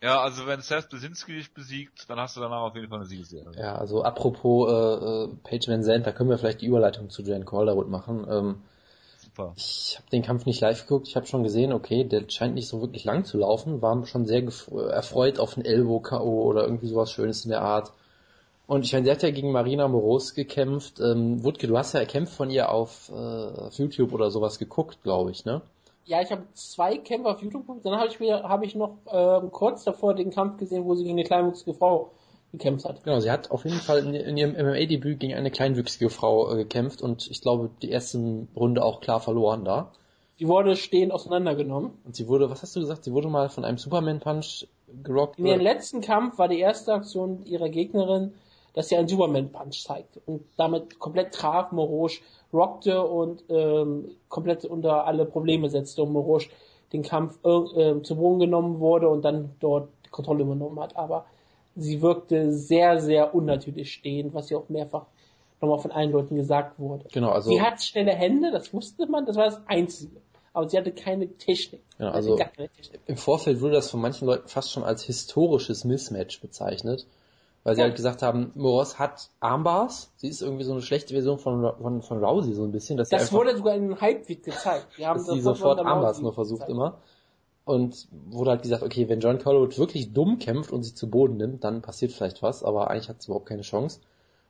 ja, 0.01 0.21
also 0.23 0.47
wenn 0.47 0.63
Seth 0.63 0.89
Besinski 0.89 1.35
dich 1.35 1.53
besiegt, 1.53 2.09
dann 2.09 2.19
hast 2.19 2.35
du 2.37 2.41
danach 2.41 2.63
auf 2.63 2.75
jeden 2.75 2.89
Fall 2.89 3.01
eine 3.01 3.07
Siegesserie. 3.07 3.53
Ja, 3.59 3.75
also 3.75 4.03
apropos 4.05 4.71
äh, 4.71 4.75
äh, 4.75 5.29
Paige 5.45 5.71
Van 5.71 5.83
Zandt, 5.83 6.07
da 6.07 6.13
können 6.13 6.31
wir 6.31 6.39
vielleicht 6.39 6.63
die 6.63 6.67
Überleitung 6.67 7.11
zu 7.11 7.21
Jane 7.23 7.45
Calderwood 7.45 7.91
machen. 7.91 8.27
Ähm, 8.31 8.63
Super. 9.35 9.55
ich 9.57 9.97
habe 9.97 10.11
den 10.11 10.23
Kampf 10.23 10.45
nicht 10.45 10.61
live 10.61 10.83
geguckt. 10.87 11.09
Ich 11.09 11.17
habe 11.17 11.27
schon 11.27 11.43
gesehen, 11.43 11.73
okay, 11.73 12.05
der 12.05 12.25
scheint 12.29 12.55
nicht 12.55 12.69
so 12.69 12.83
wirklich 12.83 13.05
lang 13.05 13.25
zu 13.25 13.39
laufen. 13.39 13.81
War 13.81 14.05
schon 14.07 14.27
sehr 14.27 14.43
erfreut 14.43 15.39
auf 15.39 15.57
ein 15.57 15.65
Elbow-K.O. 15.65 16.43
oder 16.43 16.65
irgendwie 16.65 16.89
sowas 16.89 17.11
Schönes 17.11 17.45
in 17.45 17.51
der 17.51 17.63
Art. 17.63 17.93
Und 18.67 18.85
ich 18.85 18.93
meine, 18.93 19.05
sie 19.07 19.11
hat 19.11 19.23
ja 19.23 19.31
gegen 19.31 19.51
Marina 19.51 19.89
Moros 19.89 20.35
gekämpft. 20.35 21.01
Ähm, 21.01 21.43
Wutke, 21.45 21.67
du 21.67 21.77
hast 21.79 21.95
ja 21.95 22.01
erkämpft 22.01 22.35
von 22.35 22.51
ihr 22.51 22.71
auf, 22.71 23.11
äh, 23.11 23.15
auf 23.15 23.75
YouTube 23.75 24.13
oder 24.13 24.31
sowas 24.31 24.59
geguckt, 24.59 25.03
glaube 25.03 25.31
ich, 25.31 25.45
ne? 25.45 25.63
Ja, 26.05 26.21
ich 26.21 26.31
habe 26.31 26.43
zwei 26.55 26.99
Kämpfe 26.99 27.31
auf 27.31 27.41
YouTube 27.41 27.67
geguckt. 27.67 27.87
Dann 27.87 27.97
habe 27.97 28.09
ich 28.09 28.21
mir, 28.21 28.43
habe 28.43 28.67
ich 28.67 28.75
noch 28.75 28.97
ähm, 29.11 29.51
kurz 29.51 29.85
davor 29.85 30.15
den 30.15 30.31
Kampf 30.31 30.59
gesehen, 30.59 30.85
wo 30.85 30.95
sie 30.95 31.05
gegen 31.05 31.19
eine 31.19 31.25
kleinwüchsige 31.25 31.75
Frau 31.75 32.11
gekämpft 32.53 32.85
hat. 32.85 33.03
Genau, 33.03 33.19
sie 33.21 33.31
hat 33.31 33.51
auf 33.51 33.65
jeden 33.65 33.79
Fall 33.79 33.99
in, 33.99 34.15
in 34.15 34.37
ihrem 34.37 34.53
MMA-Debüt 34.53 35.21
gegen 35.21 35.35
eine 35.35 35.51
kleinwüchsige 35.51 36.11
Frau 36.11 36.53
äh, 36.53 36.57
gekämpft 36.57 37.03
und 37.03 37.29
ich 37.31 37.41
glaube, 37.41 37.71
die 37.81 37.91
erste 37.91 38.47
Runde 38.55 38.85
auch 38.85 39.01
klar 39.01 39.21
verloren 39.21 39.65
da. 39.65 39.93
Die 40.39 40.49
wurde 40.49 40.77
stehend 40.77 41.13
auseinandergenommen. 41.13 41.93
Und 42.05 42.17
sie 42.17 42.27
wurde, 42.29 42.51
was 42.51 42.63
hast 42.63 42.75
du 42.75 42.81
gesagt, 42.81 43.05
sie 43.05 43.13
wurde 43.13 43.29
mal 43.29 43.49
von 43.49 43.65
einem 43.65 43.79
Superman-Punch 43.79 44.67
gerockt? 45.03 45.39
In 45.39 45.47
ihrem 45.47 45.61
letzten 45.61 46.01
Kampf 46.01 46.39
war 46.39 46.49
die 46.49 46.59
erste 46.59 46.93
Aktion 46.93 47.45
ihrer 47.45 47.69
Gegnerin, 47.69 48.35
dass 48.75 48.89
sie 48.89 48.97
einen 48.97 49.09
Superman-Punch 49.09 49.85
zeigte 49.85 50.21
und 50.27 50.43
damit 50.57 50.99
komplett 50.99 51.33
traf, 51.33 51.73
Morosch 51.73 52.23
rockte 52.53 53.03
und 53.03 53.45
ähm, 53.49 54.17
komplett 54.29 54.65
unter 54.65 55.07
alle 55.07 55.27
Probleme 55.27 55.71
setzte 55.71 56.03
und 56.03 56.13
Morosch 56.13 56.51
den 56.93 57.03
Kampf 57.03 57.39
äh, 57.45 58.03
zu 58.03 58.17
Boden 58.17 58.41
genommen 58.41 58.81
wurde 58.81 59.09
und 59.09 59.25
dann 59.25 59.55
dort 59.61 59.89
die 60.05 60.11
Kontrolle 60.11 60.43
übernommen 60.43 60.81
hat. 60.81 60.97
Aber 60.97 61.27
sie 61.77 62.03
wirkte 62.03 62.53
sehr, 62.53 63.01
sehr 63.01 63.35
unnatürlich 63.35 63.93
stehend, 63.93 64.35
was 64.35 64.51
ja 64.51 64.59
auch 64.59 64.69
mehrfach 64.69 65.07
nochmal 65.61 65.79
von 65.79 65.93
allen 65.93 66.11
Leuten 66.11 66.35
gesagt 66.37 66.79
wurde. 66.79 67.05
Genau, 67.13 67.31
also, 67.31 67.51
sie 67.51 67.63
hat 67.63 67.81
schnelle 67.83 68.13
Hände, 68.13 68.51
das 68.51 68.73
wusste 68.75 69.07
man, 69.07 69.27
das 69.27 69.37
war 69.37 69.45
das 69.45 69.61
Einzige. 69.67 70.21
Aber 70.55 70.69
sie 70.69 70.77
hatte 70.77 70.93
keine 70.93 71.29
Technik. 71.39 71.83
Hatte 71.99 72.13
also- 72.13 72.37
keine 72.37 72.69
Technik. 72.69 73.01
im 73.07 73.17
Vorfeld 73.17 73.61
wurde 73.61 73.75
das 73.75 73.91
von 73.91 74.01
manchen 74.01 74.27
Leuten 74.27 74.49
fast 74.49 74.71
schon 74.73 74.83
als 74.83 75.03
historisches 75.05 75.85
Mismatch 75.85 76.41
bezeichnet. 76.41 77.07
Weil 77.65 77.77
sie 77.77 77.81
Ja. 77.81 77.87
halt 77.87 77.95
gesagt 77.95 78.23
haben, 78.23 78.51
Moros 78.57 78.99
hat 78.99 79.31
Armbars, 79.39 80.13
sie 80.17 80.27
ist 80.27 80.43
irgendwie 80.43 80.65
so 80.65 80.73
eine 80.73 80.83
schlechte 80.83 81.15
Version 81.15 81.39
von, 81.39 81.73
von, 81.81 82.03
von 82.03 82.25
Rousey 82.25 82.55
so 82.55 82.65
ein 82.65 82.73
bisschen, 82.73 82.97
dass 82.97 83.09
Das 83.09 83.23
einfach, 83.23 83.35
wurde 83.35 83.57
sogar 83.57 83.77
in 83.77 83.85
einem 83.85 84.01
Hype-Video 84.01 84.53
gezeigt. 84.53 84.89
Wir 84.99 85.07
haben 85.07 85.19
dass 85.25 85.29
sie 85.29 85.41
sofort 85.41 85.79
Armbars 85.79 86.21
nur 86.21 86.33
versucht 86.33 86.63
gezeigt. 86.63 86.73
immer. 86.73 86.99
Und 87.65 88.09
wurde 88.11 88.51
halt 88.51 88.63
gesagt, 88.63 88.83
okay, 88.83 89.09
wenn 89.09 89.21
John 89.21 89.39
Calderwood 89.39 89.79
wirklich 89.79 90.13
dumm 90.13 90.39
kämpft 90.39 90.73
und 90.73 90.83
sie 90.83 90.95
zu 90.95 91.09
Boden 91.09 91.37
nimmt, 91.37 91.63
dann 91.63 91.81
passiert 91.81 92.11
vielleicht 92.13 92.43
was, 92.43 92.65
aber 92.65 92.91
eigentlich 92.91 93.09
hat 93.09 93.23
sie 93.23 93.29
überhaupt 93.29 93.47
keine 93.49 93.63
Chance. 93.63 94.01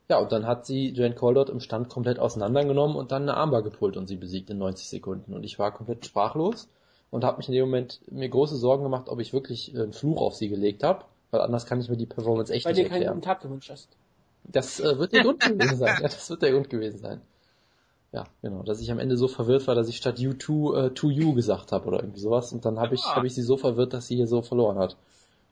Ja, 0.09 0.17
und 0.19 0.31
dann 0.31 0.47
hat 0.47 0.65
sie 0.65 0.89
Jane 0.93 1.15
Calderwood 1.15 1.49
im 1.49 1.59
Stand 1.59 1.89
komplett 1.89 2.19
auseinandergenommen 2.19 2.95
und 2.97 3.11
dann 3.11 3.23
eine 3.23 3.35
Armbar 3.37 3.61
gepult 3.61 3.97
und 3.97 4.07
sie 4.07 4.17
besiegt 4.17 4.49
in 4.49 4.57
90 4.57 4.89
Sekunden. 4.89 5.33
Und 5.33 5.43
ich 5.43 5.59
war 5.59 5.71
komplett 5.73 6.05
sprachlos 6.05 6.67
und 7.11 7.23
habe 7.23 7.37
mich 7.37 7.47
in 7.47 7.53
dem 7.53 7.65
Moment 7.65 8.01
mir 8.11 8.27
große 8.29 8.57
Sorgen 8.57 8.83
gemacht, 8.83 9.07
ob 9.09 9.19
ich 9.19 9.31
wirklich 9.33 9.73
äh, 9.75 9.83
einen 9.83 9.93
Fluch 9.93 10.19
auf 10.21 10.35
sie 10.35 10.49
gelegt 10.49 10.83
habe, 10.83 11.05
weil 11.31 11.41
anders 11.41 11.65
kann 11.65 11.79
ich 11.79 11.89
mir 11.89 11.97
die 11.97 12.05
Performance 12.07 12.51
echt 12.51 12.65
Weil 12.65 12.73
nicht 12.73 12.83
dir 12.83 12.89
keinen 12.89 13.03
erklären. 13.03 13.13
guten 13.13 13.21
Tag 13.25 13.41
gewünscht 13.41 13.69
hast. 13.69 13.89
Das 14.43 14.79
äh, 14.79 14.97
wird 14.97 15.13
der 15.13 15.21
Grund 15.21 15.39
gewesen 15.39 15.77
sein. 15.77 15.97
Ja, 16.01 16.07
das 16.07 16.29
wird 16.29 16.41
der 16.41 16.51
Grund 16.51 16.69
gewesen 16.69 16.97
sein. 16.99 17.21
Ja, 18.13 18.25
genau, 18.43 18.61
dass 18.61 18.79
ich 18.79 18.91
am 18.91 18.99
Ende 18.99 19.17
so 19.17 19.27
verwirrt 19.27 19.65
war, 19.67 19.73
dass 19.73 19.89
ich 19.89 19.97
statt 19.97 20.19
you 20.19 20.33
to, 20.33 20.75
äh, 20.75 20.89
to 20.93 21.09
you 21.09 21.33
gesagt 21.33 21.71
habe 21.71 21.87
oder 21.87 21.99
irgendwie 22.01 22.19
sowas 22.19 22.53
und 22.53 22.63
dann 22.63 22.79
habe 22.79 22.93
ich 22.93 23.01
Ah. 23.03 23.15
habe 23.15 23.25
ich 23.27 23.33
sie 23.33 23.41
so 23.41 23.57
verwirrt, 23.57 23.91
dass 23.93 24.07
sie 24.07 24.15
hier 24.15 24.27
so 24.27 24.43
verloren 24.43 24.77
hat. 24.77 24.97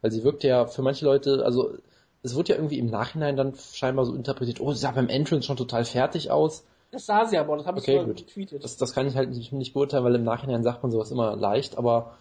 Weil 0.02 0.12
sie 0.12 0.24
wirkte 0.24 0.48
ja 0.48 0.66
für 0.68 0.84
manche 0.84 1.04
Leute, 1.06 1.44
also 1.44 1.72
es 2.22 2.36
wurde 2.36 2.50
ja 2.50 2.56
irgendwie 2.56 2.78
im 2.78 2.86
Nachhinein 2.92 3.36
dann 3.36 3.56
scheinbar 3.56 4.06
so 4.06 4.14
interpretiert, 4.14 4.62
oh, 4.62 4.72
sie 4.74 4.80
sah 4.80 4.92
beim 4.92 5.10
Entrance 5.10 5.48
schon 5.48 5.58
total 5.58 5.86
fertig 5.86 6.30
aus. 6.30 6.64
Das 6.92 7.08
sah 7.08 7.26
sie 7.26 7.38
aber, 7.40 7.58
das 7.58 7.66
habe 7.66 7.80
ich 7.80 7.84
Okay, 7.88 8.04
gut. 8.06 8.18
getweetet. 8.18 8.64
Das, 8.64 8.78
das 8.78 8.94
kann 8.94 9.08
ich 9.08 9.16
halt 9.16 9.32
nicht, 9.32 9.52
nicht 9.54 9.74
beurteilen, 9.74 10.04
weil 10.04 10.14
im 10.14 10.24
Nachhinein 10.24 10.62
sagt 10.62 10.84
man 10.84 10.92
sowas 10.92 11.10
immer 11.10 11.36
leicht, 11.36 11.80
aber 11.80 12.14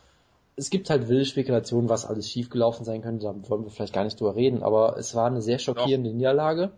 es 0.57 0.70
gibt 0.70 0.88
halt 0.88 1.09
wilde 1.09 1.26
Spekulationen, 1.26 1.91
was 1.91 2.07
alles 2.07 2.30
schiefgelaufen 2.30 2.84
sein 2.86 3.03
könnte, 3.03 3.26
da 3.26 3.34
wollen 3.51 3.64
wir 3.64 3.70
vielleicht 3.70 3.93
gar 3.93 4.05
nicht 4.05 4.18
drüber 4.18 4.36
reden, 4.36 4.62
aber 4.62 4.97
es 4.97 5.14
war 5.14 5.26
eine 5.26 5.43
sehr 5.43 5.59
schockierende 5.59 6.12
Niederlage. 6.14 6.70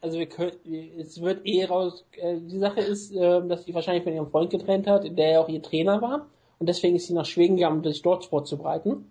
Also 0.00 0.18
wir 0.18 0.26
können, 0.26 0.52
es 0.98 1.20
wird 1.20 1.44
eh 1.44 1.64
raus, 1.64 2.04
äh, 2.16 2.36
die 2.38 2.58
Sache 2.58 2.80
ist, 2.80 3.12
äh, 3.12 3.46
dass 3.46 3.64
sie 3.64 3.74
wahrscheinlich 3.74 4.04
von 4.04 4.12
ihrem 4.12 4.28
Freund 4.28 4.50
getrennt 4.50 4.86
hat, 4.86 5.04
der 5.18 5.30
ja 5.30 5.40
auch 5.40 5.48
ihr 5.48 5.62
Trainer 5.62 6.00
war. 6.00 6.26
Und 6.58 6.68
deswegen 6.68 6.96
ist 6.96 7.08
sie 7.08 7.14
nach 7.14 7.26
Schweden 7.26 7.56
gegangen, 7.56 7.78
um 7.78 7.84
sich 7.84 8.02
dort 8.02 8.24
vorzubereiten. 8.24 9.06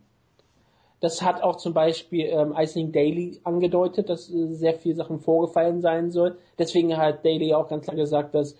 Das 0.99 1.21
hat 1.21 1.43
auch 1.43 1.57
zum 1.57 1.73
Beispiel 1.73 2.25
ähm, 2.25 2.53
Icing 2.57 2.91
Daily 2.91 3.39
angedeutet, 3.43 4.09
dass 4.09 4.31
äh, 4.31 4.47
sehr 4.55 4.73
viele 4.73 4.95
Sachen 4.95 5.19
vorgefallen 5.19 5.81
sein 5.81 6.09
soll. 6.11 6.37
Deswegen 6.57 6.95
hat 6.97 7.23
Daly 7.23 7.53
auch 7.53 7.67
ganz 7.67 7.83
klar 7.83 7.95
gesagt, 7.95 8.33
dass 8.33 8.55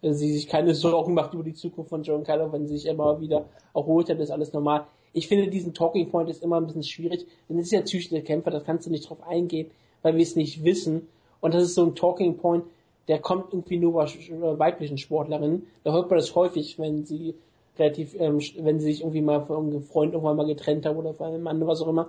äh, 0.00 0.12
sie 0.12 0.32
sich 0.32 0.48
keine 0.48 0.74
Sorgen 0.76 1.14
macht 1.14 1.34
über 1.34 1.42
die 1.42 1.52
Zukunft 1.52 1.90
von 1.90 2.02
John 2.02 2.24
Kyler, 2.24 2.52
wenn 2.52 2.66
sie 2.66 2.78
sich 2.78 2.86
immer 2.86 3.20
wieder 3.20 3.46
erholt 3.74 4.08
hat, 4.08 4.18
ist 4.20 4.30
alles 4.30 4.52
normal. 4.52 4.86
Ich 5.12 5.28
finde, 5.28 5.48
diesen 5.48 5.74
Talking 5.74 6.10
Point 6.10 6.30
ist 6.30 6.42
immer 6.42 6.56
ein 6.56 6.66
bisschen 6.66 6.82
schwierig, 6.82 7.26
denn 7.48 7.58
es 7.58 7.66
ist 7.66 7.72
ja 7.72 7.82
psychisch 7.82 8.08
der 8.08 8.22
Kämpfer, 8.22 8.50
da 8.50 8.60
kannst 8.60 8.86
du 8.86 8.90
nicht 8.90 9.08
drauf 9.08 9.22
eingehen, 9.26 9.70
weil 10.00 10.16
wir 10.16 10.22
es 10.22 10.36
nicht 10.36 10.64
wissen. 10.64 11.08
Und 11.42 11.54
das 11.54 11.64
ist 11.64 11.74
so 11.74 11.84
ein 11.84 11.94
Talking 11.94 12.38
Point, 12.38 12.64
der 13.08 13.18
kommt 13.18 13.52
irgendwie 13.52 13.76
nur 13.76 13.94
bei 13.94 14.04
äh, 14.04 14.58
weiblichen 14.58 14.96
Sportlerinnen. 14.96 15.66
Da 15.82 15.92
hört 15.92 16.08
man 16.08 16.18
das 16.18 16.34
häufig, 16.36 16.78
wenn 16.78 17.04
sie 17.04 17.34
relativ, 17.78 18.14
ähm, 18.18 18.38
wenn 18.60 18.78
sie 18.78 18.86
sich 18.86 19.00
irgendwie 19.00 19.20
mal 19.20 19.44
von 19.44 19.66
einem 19.66 19.82
Freund 19.82 20.12
irgendwann 20.14 20.36
mal 20.36 20.46
getrennt 20.46 20.86
haben 20.86 20.96
oder 20.96 21.12
von 21.12 21.26
einem 21.26 21.42
Mann 21.42 21.56
oder 21.56 21.66
was 21.66 21.82
auch 21.82 21.88
immer. 21.88 22.08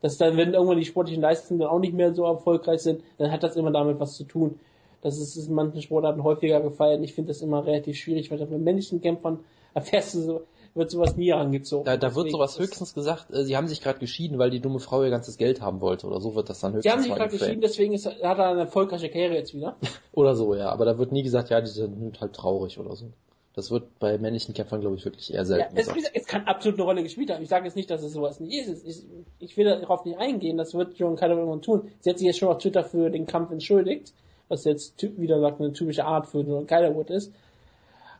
Dass 0.00 0.16
dann, 0.16 0.36
wenn 0.36 0.54
irgendwann 0.54 0.78
die 0.78 0.84
sportlichen 0.84 1.20
Leistungen 1.20 1.58
dann 1.58 1.70
auch 1.70 1.80
nicht 1.80 1.92
mehr 1.92 2.14
so 2.14 2.24
erfolgreich 2.24 2.80
sind, 2.80 3.02
dann 3.18 3.32
hat 3.32 3.42
das 3.42 3.56
immer 3.56 3.72
damit 3.72 3.98
was 3.98 4.16
zu 4.16 4.22
tun. 4.22 4.60
Das 5.02 5.18
ist 5.18 5.36
in 5.36 5.54
manchen 5.54 5.82
Sportarten 5.82 6.22
häufiger 6.22 6.60
gefeiert. 6.60 7.02
Ich 7.02 7.14
finde 7.14 7.28
das 7.28 7.42
immer 7.42 7.66
relativ 7.66 7.96
schwierig, 7.96 8.30
weil 8.30 8.38
bei 8.38 8.58
männlichen 8.58 9.00
Kämpfern 9.00 9.40
erfährst 9.74 10.14
du 10.14 10.20
so, 10.20 10.42
wird 10.78 10.90
sowas 10.90 11.16
nie 11.16 11.28
herangezogen. 11.28 11.84
Da, 11.84 11.96
da 11.96 12.14
wird 12.14 12.30
sowas 12.30 12.58
höchstens 12.58 12.94
gesagt, 12.94 13.26
äh, 13.30 13.44
sie 13.44 13.56
haben 13.56 13.68
sich 13.68 13.82
gerade 13.82 13.98
geschieden, 13.98 14.38
weil 14.38 14.50
die 14.50 14.60
dumme 14.60 14.78
Frau 14.78 15.02
ihr 15.02 15.10
ganzes 15.10 15.36
Geld 15.36 15.60
haben 15.60 15.80
wollte 15.80 16.06
oder 16.06 16.20
so 16.20 16.34
wird 16.34 16.48
das 16.48 16.60
dann 16.60 16.72
höchstens 16.72 16.84
Sie 16.84 16.90
haben 16.90 17.02
sich 17.02 17.14
gerade 17.14 17.36
geschieden, 17.36 17.60
deswegen 17.60 17.92
ist, 17.92 18.06
hat 18.06 18.38
er 18.38 18.48
eine 18.48 18.60
erfolgreiche 18.60 19.10
Karriere 19.10 19.34
jetzt 19.34 19.54
wieder. 19.54 19.76
oder 20.12 20.34
so, 20.34 20.54
ja. 20.54 20.70
Aber 20.70 20.86
da 20.86 20.96
wird 20.98 21.12
nie 21.12 21.22
gesagt, 21.22 21.50
ja, 21.50 21.60
die 21.60 21.68
sind 21.68 22.20
halt 22.20 22.32
traurig 22.32 22.78
oder 22.78 22.96
so. 22.96 23.10
Das 23.54 23.72
wird 23.72 23.98
bei 23.98 24.18
männlichen 24.18 24.54
Kämpfern, 24.54 24.80
glaube 24.80 24.94
ich, 24.94 25.04
wirklich 25.04 25.34
eher 25.34 25.44
selten 25.44 25.74
ja, 25.74 25.82
es, 25.82 25.92
gesagt. 25.92 26.12
Es 26.14 26.26
kann 26.26 26.44
absolut 26.44 26.78
eine 26.78 26.84
Rolle 26.84 27.02
gespielt 27.02 27.30
haben. 27.30 27.42
Ich 27.42 27.48
sage 27.48 27.64
jetzt 27.64 27.74
nicht, 27.74 27.90
dass 27.90 28.04
es 28.04 28.12
sowas 28.12 28.38
nicht 28.38 28.56
ist. 28.56 28.86
Ich, 28.86 29.02
ich 29.40 29.56
will 29.56 29.64
darauf 29.64 30.04
nicht 30.04 30.16
eingehen, 30.16 30.56
das 30.56 30.74
wird 30.74 30.96
John 30.96 31.16
Kyler 31.16 31.36
irgendwann 31.36 31.62
tun. 31.62 31.90
Sie 31.98 32.08
hat 32.08 32.18
sich 32.18 32.26
jetzt 32.26 32.38
schon 32.38 32.48
auf 32.48 32.58
Twitter 32.58 32.84
für 32.84 33.10
den 33.10 33.26
Kampf 33.26 33.50
entschuldigt, 33.50 34.12
was 34.46 34.64
jetzt 34.64 35.02
wieder 35.18 35.40
sagt, 35.40 35.60
eine 35.60 35.72
typische 35.72 36.04
Art 36.04 36.28
für 36.28 36.42
John 36.42 36.68
Kylerwood 36.68 37.10
ist. 37.10 37.32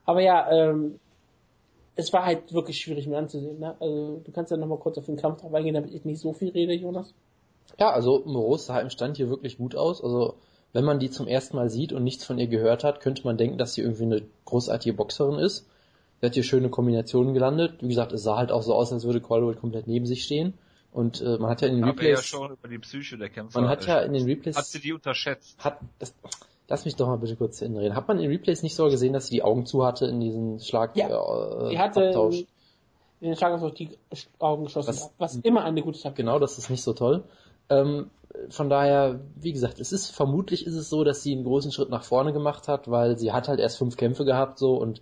Aber 0.05 0.23
ja, 0.23 0.51
ähm, 0.51 0.99
es 1.99 2.13
war 2.13 2.25
halt 2.25 2.55
wirklich 2.55 2.79
schwierig 2.79 3.09
mir 3.09 3.19
anzusehen. 3.19 3.59
Ne? 3.59 3.75
Also 3.81 4.23
du 4.25 4.31
kannst 4.31 4.53
ja 4.53 4.57
nochmal 4.57 4.79
kurz 4.79 4.97
auf 4.99 5.07
den 5.07 5.17
Kampf 5.17 5.41
drauf 5.41 5.53
eingehen, 5.53 5.75
damit 5.75 5.93
ich 5.93 6.05
nicht 6.05 6.21
so 6.21 6.33
viel 6.33 6.51
rede, 6.51 6.73
Jonas. 6.73 7.13
Ja, 7.79 7.91
also 7.91 8.23
Moros 8.25 8.67
sah 8.67 8.79
im 8.79 8.89
Stand 8.89 9.17
hier 9.17 9.29
wirklich 9.29 9.59
gut 9.59 9.75
aus. 9.75 10.03
Also 10.03 10.37
wenn 10.73 10.85
man 10.85 11.01
die 11.01 11.11
zum 11.11 11.27
ersten 11.27 11.57
Mal 11.57 11.71
sieht 11.71 11.93
und 11.93 12.05
nichts 12.05 12.25
von 12.25 12.39
ihr 12.39 12.47
gehört 12.47 12.85
hat, 12.85 13.01
könnte 13.01 13.25
man 13.25 13.37
denken, 13.37 13.59
dass 13.59 13.75
sie 13.75 13.81
irgendwie 13.83 14.05
eine 14.05 14.23
großartige 14.45 14.95
Boxerin 14.95 15.41
ist. 15.41 15.67
Sie 16.21 16.27
hat 16.27 16.35
hier 16.35 16.45
schöne 16.45 16.69
Kombinationen 16.69 17.35
gelandet. 17.35 17.83
Wie 17.83 17.89
gesagt, 17.89 18.13
es 18.13 18.23
sah 18.23 18.37
halt 18.37 18.53
auch 18.53 18.63
so 18.63 18.75
aus, 18.75 18.93
als 18.93 19.05
würde 19.05 19.21
Caldwell 19.21 19.57
komplett 19.57 19.89
neben 19.89 20.07
sich 20.07 20.23
stehen. 20.23 20.55
Und 20.93 21.21
äh, 21.21 21.37
man 21.39 21.51
hat 21.51 21.63
ja 21.63 21.69
in 21.69 21.77
den 21.77 21.85
Replays... 21.85 22.19
ja 22.19 22.23
schon 22.23 22.53
über 22.53 22.69
die 22.69 22.79
Psyche 22.79 23.19
der 23.19 23.29
Kämpfer. 23.29 23.61
Man 23.61 23.69
hat 23.69 23.85
ja 23.87 23.99
in 24.01 24.13
den 24.13 24.25
Replays... 24.25 24.57
Hat 24.57 24.67
sie 24.67 24.81
die 24.81 24.93
unterschätzt? 24.93 25.59
Hat, 25.59 25.81
das, 25.99 26.15
Lass 26.69 26.85
mich 26.85 26.97
doch 26.97 27.07
mal 27.07 27.17
bitte 27.17 27.35
kurz 27.37 27.59
zu 27.59 27.65
Ende 27.65 27.81
reden. 27.81 27.97
Hat 27.97 28.09
man 28.09 28.21
in 28.21 28.31
Replays 28.31 28.63
nicht 28.63 28.77
so 28.77 28.85
gesehen, 28.85 29.15
dass 29.15 29.29
sie 29.29 29.37
die 29.37 29.43
Augen 29.43 29.65
zu 29.65 29.87
hatte 29.87 30.07
in 30.07 30.21
diesem 30.21 30.59
Schlag? 30.61 30.95
Ja, 30.97 31.09
äh, 31.09 31.71
die 31.71 31.79
hatte 31.79 32.09
Abtausch? 32.09 32.45
in 33.21 33.29
den 33.29 33.37
Schlagabtausch 33.37 33.75
die 33.75 33.91
Augen 34.39 34.65
geschlossen, 34.65 34.89
was, 34.89 35.11
was 35.19 35.37
immer 35.37 35.65
eine 35.65 35.83
gute 35.83 35.99
Sache 35.99 36.15
Genau, 36.15 36.39
das 36.39 36.59
ist 36.59 36.71
nicht 36.71 36.83
so 36.83 36.93
toll. 36.93 37.25
Ähm, 37.71 38.11
von 38.51 38.69
daher, 38.69 39.21
wie 39.35 39.53
gesagt, 39.53 39.81
es 39.81 39.93
ist 39.93 40.11
vermutlich 40.11 40.67
ist 40.67 40.75
es 40.75 40.91
so, 40.91 41.05
dass 41.05 41.23
sie 41.23 41.33
einen 41.33 41.45
großen 41.45 41.73
Schritt 41.73 41.89
nach 41.89 42.05
vorne 42.05 42.33
gemacht 42.33 42.69
hat, 42.69 42.91
weil 42.91 43.19
sie 43.19 43.33
hat 43.33 43.49
halt 43.49 43.61
erst 43.61 43.79
fünf 43.79 43.97
Kämpfe 43.97 44.25
gehabt 44.25 44.59
so 44.59 44.77
und 44.77 45.01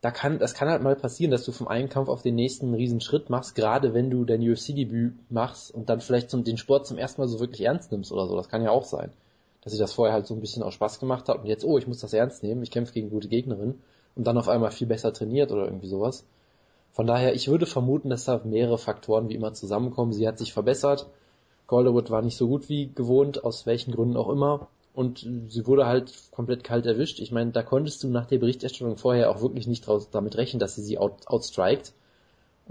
da 0.00 0.10
kann, 0.10 0.38
das 0.38 0.54
kann 0.54 0.68
halt 0.68 0.82
mal 0.82 0.96
passieren, 0.96 1.30
dass 1.30 1.44
du 1.44 1.52
vom 1.52 1.68
einen 1.68 1.88
Kampf 1.88 2.08
auf 2.08 2.22
den 2.22 2.34
nächsten 2.34 2.66
einen 2.66 2.74
riesen 2.74 3.00
Schritt 3.00 3.28
machst, 3.28 3.54
gerade 3.54 3.94
wenn 3.94 4.10
du 4.10 4.24
dein 4.24 4.40
UFC-Debüt 4.40 5.30
machst 5.30 5.72
und 5.72 5.88
dann 5.88 6.00
vielleicht 6.00 6.30
zum, 6.30 6.42
den 6.44 6.56
Sport 6.56 6.86
zum 6.86 6.98
ersten 6.98 7.20
Mal 7.20 7.28
so 7.28 7.38
wirklich 7.38 7.62
ernst 7.62 7.92
nimmst 7.92 8.10
oder 8.10 8.26
so. 8.26 8.36
Das 8.36 8.48
kann 8.48 8.62
ja 8.62 8.70
auch 8.70 8.84
sein 8.84 9.12
dass 9.62 9.72
ich 9.72 9.78
das 9.78 9.92
vorher 9.92 10.14
halt 10.14 10.26
so 10.26 10.34
ein 10.34 10.40
bisschen 10.40 10.62
aus 10.62 10.74
Spaß 10.74 11.00
gemacht 11.00 11.28
habe 11.28 11.40
und 11.40 11.46
jetzt, 11.46 11.64
oh, 11.64 11.78
ich 11.78 11.86
muss 11.86 12.00
das 12.00 12.12
ernst 12.12 12.42
nehmen, 12.42 12.62
ich 12.62 12.70
kämpfe 12.70 12.92
gegen 12.92 13.10
gute 13.10 13.28
Gegnerin 13.28 13.80
und 14.14 14.26
dann 14.26 14.38
auf 14.38 14.48
einmal 14.48 14.70
viel 14.70 14.86
besser 14.86 15.12
trainiert 15.12 15.52
oder 15.52 15.64
irgendwie 15.64 15.88
sowas. 15.88 16.24
Von 16.92 17.06
daher, 17.06 17.34
ich 17.34 17.48
würde 17.48 17.66
vermuten, 17.66 18.10
dass 18.10 18.26
da 18.26 18.40
mehrere 18.44 18.76
Faktoren 18.76 19.28
wie 19.28 19.34
immer 19.34 19.54
zusammenkommen. 19.54 20.12
Sie 20.12 20.28
hat 20.28 20.38
sich 20.38 20.52
verbessert, 20.52 21.06
Calderwood 21.66 22.10
war 22.10 22.20
nicht 22.20 22.36
so 22.36 22.48
gut 22.48 22.68
wie 22.68 22.92
gewohnt, 22.94 23.44
aus 23.44 23.64
welchen 23.64 23.92
Gründen 23.92 24.18
auch 24.18 24.28
immer. 24.28 24.68
Und 24.94 25.26
sie 25.48 25.66
wurde 25.66 25.86
halt 25.86 26.12
komplett 26.30 26.64
kalt 26.64 26.84
erwischt. 26.84 27.18
Ich 27.20 27.32
meine, 27.32 27.50
da 27.50 27.62
konntest 27.62 28.02
du 28.02 28.08
nach 28.08 28.26
der 28.26 28.38
Berichterstattung 28.38 28.98
vorher 28.98 29.30
auch 29.30 29.40
wirklich 29.40 29.66
nicht 29.66 29.86
damit 30.10 30.36
rechnen, 30.36 30.60
dass 30.60 30.74
sie 30.74 30.82
sie 30.82 30.98
out, 30.98 31.26
outstrikt. 31.26 31.94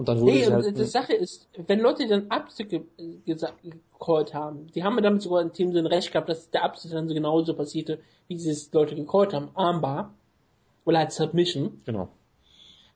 Und 0.01 0.07
dann 0.07 0.19
wurde 0.19 0.31
nee, 0.31 0.43
sie 0.45 0.51
halt 0.51 0.77
die 0.79 0.83
Sache 0.85 1.13
ist, 1.13 1.47
wenn 1.67 1.79
Leute 1.79 2.07
dann 2.07 2.25
Abzüge 2.31 2.85
gecallt 3.23 4.33
haben, 4.33 4.65
die 4.73 4.83
haben 4.83 4.99
damit 5.03 5.21
sogar 5.21 5.43
in 5.43 5.51
dem 5.51 5.73
Sinne 5.73 5.91
recht 5.91 6.11
gehabt, 6.11 6.27
dass 6.27 6.49
der 6.49 6.63
Abzug 6.63 6.89
dann 6.89 7.07
so 7.07 7.13
genauso 7.13 7.53
passierte, 7.53 7.99
wie 8.27 8.39
sie 8.39 8.49
es 8.49 8.73
Leute 8.73 8.95
gecallt 8.95 9.31
haben. 9.31 9.49
Armbar. 9.53 10.15
Oder 10.85 10.97
halt 10.97 11.11
Submission. 11.11 11.83
Genau. 11.85 12.09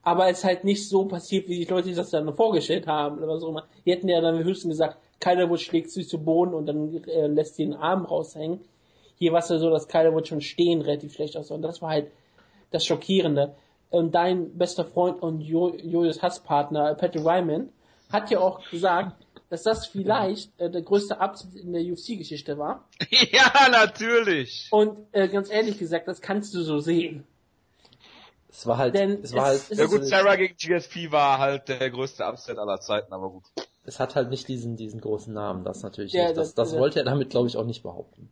Aber 0.01 0.27
es 0.29 0.39
ist 0.39 0.45
halt 0.45 0.63
nicht 0.63 0.89
so 0.89 1.05
passiert, 1.05 1.47
wie 1.47 1.59
die 1.59 1.65
Leute 1.65 1.89
sich 1.89 1.95
das 1.95 2.09
dann 2.09 2.35
vorgestellt 2.35 2.87
haben, 2.87 3.19
oder 3.19 3.27
was 3.27 3.43
auch 3.43 3.49
immer. 3.49 3.67
Die 3.85 3.91
hätten 3.91 4.09
ja 4.09 4.19
dann 4.19 4.43
höchstens 4.43 4.71
gesagt, 4.71 4.97
Calderwood 5.19 5.61
schlägt 5.61 5.91
sich 5.91 6.09
zu 6.09 6.17
Boden 6.17 6.55
und 6.55 6.65
dann 6.65 7.03
äh, 7.05 7.27
lässt 7.27 7.53
sie 7.53 7.65
den 7.65 7.75
Arm 7.75 8.05
raushängen. 8.05 8.61
Hier 9.19 9.31
war 9.31 9.41
es 9.41 9.49
ja 9.49 9.59
so, 9.59 9.69
dass 9.69 9.87
Calderwood 9.87 10.27
schon 10.27 10.41
stehen 10.41 10.81
relativ 10.81 11.13
schlecht 11.13 11.37
aussah. 11.37 11.53
Und 11.53 11.61
das 11.61 11.83
war 11.83 11.91
halt 11.91 12.07
das 12.71 12.83
Schockierende 12.83 13.53
und 13.89 14.13
dein 14.13 14.57
bester 14.57 14.85
Freund 14.85 15.21
und 15.21 15.41
jo 15.41 15.75
Julius 15.75 16.21
Hasspartner 16.21 16.95
Patrick 16.95 17.25
Ryman 17.25 17.69
hat 18.11 18.29
ja 18.31 18.39
auch 18.39 18.61
gesagt, 18.69 19.25
dass 19.49 19.63
das 19.63 19.87
vielleicht 19.87 20.59
äh, 20.59 20.69
der 20.69 20.81
größte 20.81 21.19
Absatz 21.19 21.53
in 21.55 21.73
der 21.73 21.81
UFC-Geschichte 21.81 22.57
war. 22.57 22.87
ja, 23.09 23.69
natürlich. 23.69 24.67
Und 24.71 24.97
äh, 25.11 25.27
ganz 25.27 25.49
ehrlich 25.49 25.77
gesagt, 25.77 26.07
das 26.07 26.21
kannst 26.21 26.53
du 26.53 26.61
so 26.61 26.79
sehen. 26.79 27.25
Es 28.49 28.65
war 28.65 28.77
halt, 28.77 28.95
Denn 28.95 29.19
es 29.21 29.33
war 29.33 29.45
halt. 29.45 29.69
Ja 29.69 29.85
gut, 29.85 30.05
Sarah 30.05 30.37
gegen 30.37 30.55
GSP 30.55 31.11
war 31.11 31.39
halt 31.39 31.67
der 31.67 31.89
größte 31.91 32.25
Upset 32.25 32.57
aller 32.57 32.79
Zeiten, 32.79 33.11
aber 33.11 33.29
gut. 33.29 33.43
Es 33.83 33.99
hat 33.99 34.15
halt 34.15 34.29
nicht 34.29 34.47
diesen, 34.47 34.77
diesen 34.77 35.01
großen 35.01 35.33
Namen, 35.33 35.63
das 35.63 35.83
natürlich 35.83 36.13
ja, 36.13 36.23
nicht. 36.23 36.37
Das, 36.37 36.55
das, 36.55 36.71
das 36.71 36.79
wollte 36.79 36.99
er 36.99 37.05
damit, 37.05 37.29
glaube 37.29 37.47
ich, 37.47 37.57
auch 37.57 37.65
nicht 37.65 37.83
behaupten. 37.83 38.29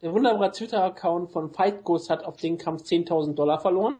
Der 0.00 0.12
wunderbare 0.12 0.52
Twitter-Account 0.52 1.32
von 1.32 1.50
Fight 1.52 1.82
Ghost 1.82 2.08
hat 2.08 2.24
auf 2.24 2.36
den 2.36 2.56
Kampf 2.56 2.82
10.000 2.82 3.34
Dollar 3.34 3.58
verloren. 3.58 3.96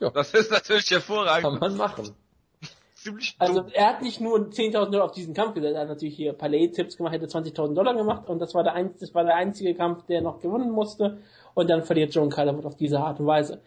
Ja. 0.00 0.10
Das 0.10 0.34
ist 0.34 0.50
natürlich 0.50 0.90
hervorragend. 0.90 1.44
Kann 1.44 1.58
man 1.58 1.76
machen. 1.76 2.14
Ziemlich 2.94 3.36
also 3.38 3.64
er 3.72 3.88
hat 3.88 4.02
nicht 4.02 4.20
nur 4.20 4.36
10.000 4.36 4.72
Dollar 4.90 5.04
auf 5.04 5.12
diesen 5.12 5.32
Kampf 5.32 5.54
gesetzt, 5.54 5.74
er 5.74 5.82
hat 5.82 5.88
natürlich 5.88 6.16
hier 6.16 6.32
Palais-Tipps 6.32 6.96
gemacht, 6.96 7.12
hätte 7.12 7.26
20.000 7.26 7.74
Dollar 7.74 7.94
gemacht 7.94 8.28
und 8.28 8.40
das 8.40 8.54
war, 8.54 8.64
der 8.64 8.72
ein, 8.72 8.94
das 8.98 9.14
war 9.14 9.22
der 9.22 9.36
einzige 9.36 9.74
Kampf, 9.74 10.06
der 10.06 10.22
noch 10.22 10.40
gewonnen 10.40 10.70
musste 10.70 11.18
und 11.54 11.70
dann 11.70 11.84
verliert 11.84 12.14
John 12.14 12.30
Calderwood 12.30 12.66
auf 12.66 12.76
diese 12.76 12.98
Art 12.98 13.20
und 13.20 13.26
Weise. 13.26 13.60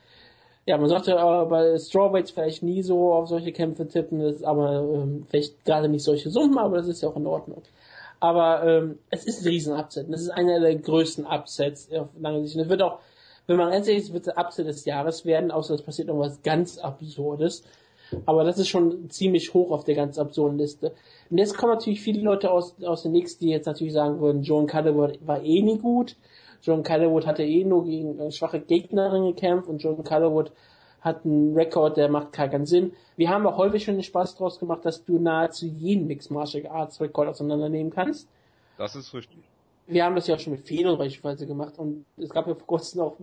Ja, 0.65 0.77
man 0.77 0.89
sollte 0.89 1.17
aber 1.17 1.45
bei 1.45 1.77
Strawweights 1.77 2.31
vielleicht 2.31 2.63
nie 2.63 2.83
so 2.83 3.13
auf 3.13 3.29
solche 3.29 3.51
Kämpfe 3.53 3.87
tippen, 3.87 4.19
das 4.19 4.35
ist 4.35 4.43
aber 4.43 4.81
ähm, 4.81 5.25
vielleicht 5.29 5.63
gerade 5.63 5.87
nicht 5.87 6.03
solche 6.03 6.29
Summen, 6.29 6.57
aber 6.57 6.77
das 6.77 6.87
ist 6.87 7.01
ja 7.01 7.09
auch 7.09 7.15
in 7.15 7.25
Ordnung. 7.25 7.63
Aber 8.19 8.63
ähm, 8.63 8.99
es 9.09 9.25
ist 9.25 9.41
ein 9.41 9.47
riesen 9.47 9.73
Upset. 9.73 10.11
Das 10.11 10.21
ist 10.21 10.29
einer 10.29 10.59
der 10.59 10.75
größten 10.75 11.25
Upsets 11.25 11.89
auf 11.93 12.09
lange 12.19 12.41
Sicht. 12.43 12.55
Und 12.57 12.63
es 12.63 12.69
wird 12.69 12.81
auch 12.81 12.99
wenn 13.49 13.57
man 13.57 13.71
ganz 13.71 13.87
ehrlich 13.87 14.03
ist, 14.03 14.13
wird 14.13 14.27
es 14.27 14.37
Upset 14.37 14.67
des 14.67 14.85
Jahres 14.85 15.25
werden, 15.25 15.49
außer 15.49 15.73
es 15.73 15.81
passiert 15.81 16.07
irgendwas 16.07 16.43
ganz 16.43 16.77
Absurdes. 16.77 17.63
Aber 18.25 18.43
das 18.43 18.59
ist 18.59 18.69
schon 18.69 19.09
ziemlich 19.09 19.53
hoch 19.53 19.71
auf 19.71 19.83
der 19.83 19.95
ganz 19.95 20.17
absurden 20.19 20.57
Liste. 20.57 20.93
Und 21.29 21.37
jetzt 21.37 21.57
kommen 21.57 21.73
natürlich 21.73 22.01
viele 22.01 22.21
Leute 22.21 22.51
aus, 22.51 22.75
aus 22.83 23.03
den 23.03 23.11
Knicks, 23.11 23.37
die 23.37 23.49
jetzt 23.49 23.65
natürlich 23.65 23.93
sagen 23.93 24.19
würden, 24.19 24.43
John 24.43 24.67
Calderwood 24.67 25.19
war 25.25 25.43
eh 25.43 25.61
nie 25.61 25.77
gut. 25.79 26.15
John 26.61 26.83
Calderwood 26.83 27.25
hatte 27.25 27.43
eh 27.43 27.63
nur 27.63 27.85
gegen 27.85 28.19
eine 28.19 28.31
schwache 28.31 28.59
Gegnerin 28.59 29.25
gekämpft 29.25 29.67
und 29.67 29.79
John 29.79 30.03
Calderwood 30.03 30.51
hat 31.01 31.25
einen 31.25 31.55
Rekord, 31.55 31.97
der 31.97 32.09
macht 32.09 32.33
keinen 32.33 32.65
Sinn. 32.65 32.93
Wir 33.15 33.29
haben 33.29 33.47
auch 33.47 33.57
häufig 33.57 33.83
schon 33.83 33.95
den 33.95 34.03
Spaß 34.03 34.35
draus 34.35 34.59
gemacht, 34.59 34.85
dass 34.85 35.05
du 35.05 35.17
nahezu 35.17 35.65
jeden 35.65 36.07
Mixed 36.07 36.29
Martial 36.29 36.67
Arts 36.67 36.99
Rekord 37.01 37.29
auseinandernehmen 37.29 37.91
kannst. 37.91 38.27
Das 38.77 38.95
ist 38.95 39.13
richtig 39.13 39.43
wir 39.89 40.05
haben 40.05 40.15
das 40.15 40.27
ja 40.27 40.35
auch 40.35 40.39
schon 40.39 40.53
mit 40.53 40.67
Fedor 40.67 40.97
beispielsweise 40.97 41.47
gemacht 41.47 41.77
und 41.77 42.05
es 42.17 42.29
gab 42.29 42.47
ja 42.47 42.53
vor 42.53 42.67
kurzem 42.67 43.01
auch 43.01 43.17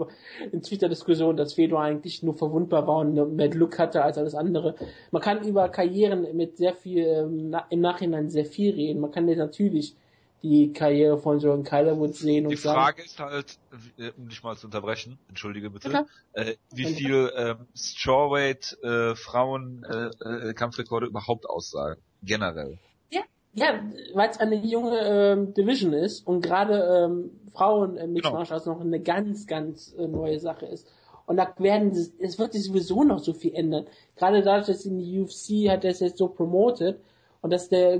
in 0.52 0.62
Twitter-Diskussion, 0.62 1.36
dass 1.36 1.54
Fedor 1.54 1.80
eigentlich 1.80 2.22
nur 2.22 2.36
verwundbar 2.36 2.86
war 2.86 2.98
und 2.98 3.36
mehr 3.36 3.48
Glück 3.48 3.78
hatte 3.78 4.02
als 4.02 4.18
alles 4.18 4.34
andere. 4.34 4.74
Man 5.12 5.22
kann 5.22 5.46
über 5.46 5.68
Karrieren 5.68 6.36
mit 6.36 6.56
sehr 6.56 6.74
viel, 6.74 7.04
ähm, 7.04 7.56
im 7.70 7.80
Nachhinein 7.80 8.30
sehr 8.30 8.44
viel 8.44 8.74
reden. 8.74 9.00
Man 9.00 9.12
kann 9.12 9.28
jetzt 9.28 9.38
natürlich 9.38 9.94
die 10.42 10.72
Karriere 10.72 11.18
von 11.18 11.38
Jordan 11.38 11.64
Kylerwood 11.64 12.14
sehen 12.14 12.46
und 12.46 12.50
Die 12.50 12.56
Frage 12.56 13.02
ist 13.02 13.18
halt, 13.18 13.58
äh, 13.98 14.10
um 14.16 14.28
dich 14.28 14.42
mal 14.42 14.56
zu 14.56 14.66
unterbrechen, 14.66 15.18
entschuldige 15.28 15.70
bitte, 15.70 15.90
ja, 15.90 16.06
äh, 16.32 16.56
wie 16.72 16.86
viel 16.86 17.30
äh, 17.34 17.54
Strawweight 17.74 18.76
äh, 18.82 19.14
Frauen 19.14 19.84
äh, 19.84 20.50
äh, 20.50 20.54
Kampfrekorde 20.54 21.06
überhaupt 21.06 21.48
aussagen, 21.48 22.00
generell. 22.22 22.78
Ja, 23.56 23.80
weil 24.12 24.28
es 24.28 24.38
eine 24.38 24.56
junge 24.56 24.98
ähm, 25.02 25.54
Division 25.54 25.94
ist 25.94 26.26
und 26.26 26.42
gerade 26.42 27.06
ähm, 27.06 27.30
Frauen 27.54 27.96
äh, 27.96 28.06
Mixed 28.06 28.24
genau. 28.24 28.36
Martial 28.36 28.56
Arts 28.56 28.66
noch 28.66 28.80
eine 28.82 29.00
ganz, 29.00 29.46
ganz 29.46 29.94
äh, 29.98 30.06
neue 30.06 30.38
Sache 30.38 30.66
ist. 30.66 30.86
Und 31.24 31.38
da 31.38 31.52
werden, 31.58 31.90
es 32.20 32.38
wird 32.38 32.52
sich 32.52 32.64
sowieso 32.64 33.02
noch 33.02 33.18
so 33.18 33.32
viel 33.32 33.54
ändern. 33.54 33.86
Gerade 34.14 34.42
dadurch, 34.42 34.66
dass 34.66 34.84
in 34.84 34.98
die 34.98 35.18
UFC 35.18 35.70
hat 35.70 35.84
das 35.84 36.00
jetzt 36.00 36.18
so 36.18 36.28
promotet 36.28 37.00
und 37.40 37.50
dass 37.50 37.70
der, 37.70 37.98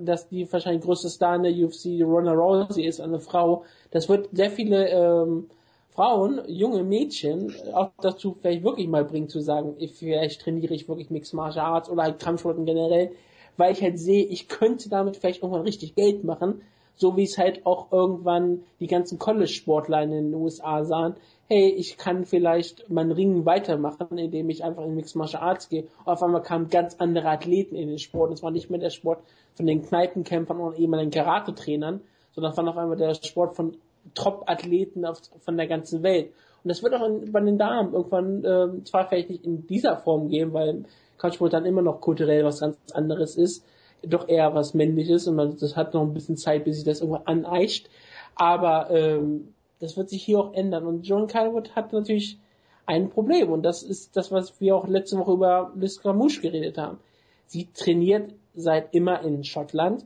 dass 0.00 0.28
die 0.28 0.50
wahrscheinlich 0.50 0.84
größte 0.84 1.08
Star 1.08 1.34
in 1.34 1.42
der 1.42 1.52
UFC 1.52 2.00
Ronda 2.02 2.32
Rousey 2.32 2.86
ist, 2.86 3.00
eine 3.00 3.18
Frau, 3.18 3.64
das 3.90 4.08
wird 4.08 4.28
sehr 4.32 4.50
viele 4.50 4.88
ähm, 4.88 5.48
Frauen, 5.90 6.42
junge 6.46 6.84
Mädchen 6.84 7.52
auch 7.72 7.90
dazu 8.00 8.36
vielleicht 8.40 8.62
wirklich 8.62 8.86
mal 8.86 9.04
bringen 9.04 9.28
zu 9.28 9.40
sagen, 9.40 9.74
ich, 9.78 9.94
vielleicht 9.94 10.42
trainiere 10.42 10.74
ich 10.74 10.88
wirklich 10.88 11.10
Mixed 11.10 11.34
Martial 11.34 11.66
Arts 11.66 11.90
oder 11.90 12.04
halt 12.04 12.20
Kampfsporten 12.20 12.66
generell, 12.66 13.10
weil 13.56 13.72
ich 13.72 13.82
halt 13.82 13.98
sehe, 13.98 14.24
ich 14.24 14.48
könnte 14.48 14.88
damit 14.88 15.16
vielleicht 15.16 15.42
irgendwann 15.42 15.62
richtig 15.62 15.94
Geld 15.94 16.24
machen, 16.24 16.62
So 16.98 17.16
wie 17.16 17.24
es 17.24 17.36
halt 17.36 17.66
auch 17.66 17.92
irgendwann 17.92 18.62
die 18.80 18.86
ganzen 18.86 19.18
College-Sportler 19.18 20.02
in 20.02 20.10
den 20.10 20.34
USA 20.34 20.82
sahen. 20.82 21.14
Hey, 21.46 21.68
ich 21.68 21.98
kann 21.98 22.24
vielleicht 22.24 22.88
meinen 22.88 23.12
Ringen 23.12 23.44
weitermachen, 23.44 24.16
indem 24.16 24.48
ich 24.48 24.64
einfach 24.64 24.82
in 24.84 24.94
Mixed 24.94 25.14
Martial 25.14 25.42
Arts 25.42 25.68
gehe. 25.68 25.82
Und 26.04 26.12
auf 26.12 26.22
einmal 26.22 26.42
kamen 26.42 26.68
ganz 26.68 26.96
andere 26.98 27.28
Athleten 27.28 27.76
in 27.76 27.88
den 27.88 27.98
Sport. 27.98 28.32
Es 28.32 28.42
war 28.42 28.50
nicht 28.50 28.70
mehr 28.70 28.80
der 28.80 28.90
Sport 28.90 29.20
von 29.54 29.66
den 29.66 29.82
Kneipenkämpfern 29.82 30.58
und 30.58 30.78
ehemaligen 30.78 31.10
Karate-Trainern, 31.10 32.00
sondern 32.32 32.52
es 32.52 32.56
war 32.56 32.66
auf 32.66 32.78
einmal 32.78 32.96
der 32.96 33.14
Sport 33.14 33.56
von 33.56 33.76
Top-Athleten 34.14 35.04
von 35.40 35.56
der 35.56 35.66
ganzen 35.66 36.02
Welt. 36.02 36.32
Und 36.64 36.70
das 36.70 36.82
wird 36.82 36.94
auch 36.94 37.06
in, 37.06 37.30
bei 37.30 37.40
den 37.40 37.58
Damen 37.58 37.92
irgendwann 37.92 38.44
äh, 38.44 38.84
zwar 38.84 39.06
vielleicht 39.06 39.30
nicht 39.30 39.44
in 39.44 39.66
dieser 39.66 39.98
Form 39.98 40.28
gehen, 40.28 40.52
weil 40.52 40.84
Couchsport 41.18 41.52
dann 41.52 41.66
immer 41.66 41.82
noch 41.82 42.00
kulturell 42.00 42.44
was 42.44 42.60
ganz 42.60 42.76
anderes 42.92 43.36
ist, 43.36 43.64
doch 44.02 44.28
eher 44.28 44.54
was 44.54 44.74
männliches 44.74 45.26
und 45.26 45.36
man, 45.36 45.56
das 45.58 45.76
hat 45.76 45.94
noch 45.94 46.02
ein 46.02 46.14
bisschen 46.14 46.36
Zeit, 46.36 46.64
bis 46.64 46.76
sich 46.76 46.84
das 46.84 47.00
irgendwann 47.00 47.26
aneicht. 47.26 47.88
Aber 48.34 48.90
ähm, 48.90 49.54
das 49.80 49.96
wird 49.96 50.10
sich 50.10 50.22
hier 50.22 50.38
auch 50.38 50.52
ändern. 50.52 50.86
Und 50.86 51.06
John 51.06 51.26
Calwood 51.26 51.74
hat 51.74 51.92
natürlich 51.92 52.38
ein 52.84 53.10
Problem 53.10 53.50
und 53.50 53.62
das 53.62 53.82
ist 53.82 54.16
das, 54.16 54.30
was 54.30 54.60
wir 54.60 54.76
auch 54.76 54.86
letzte 54.86 55.18
Woche 55.18 55.32
über 55.32 55.72
Liz 55.74 56.00
Gramouche 56.00 56.40
geredet 56.40 56.78
haben. 56.78 56.98
Sie 57.46 57.68
trainiert 57.72 58.32
seit 58.54 58.94
immer 58.94 59.22
in 59.22 59.44
Schottland. 59.44 60.04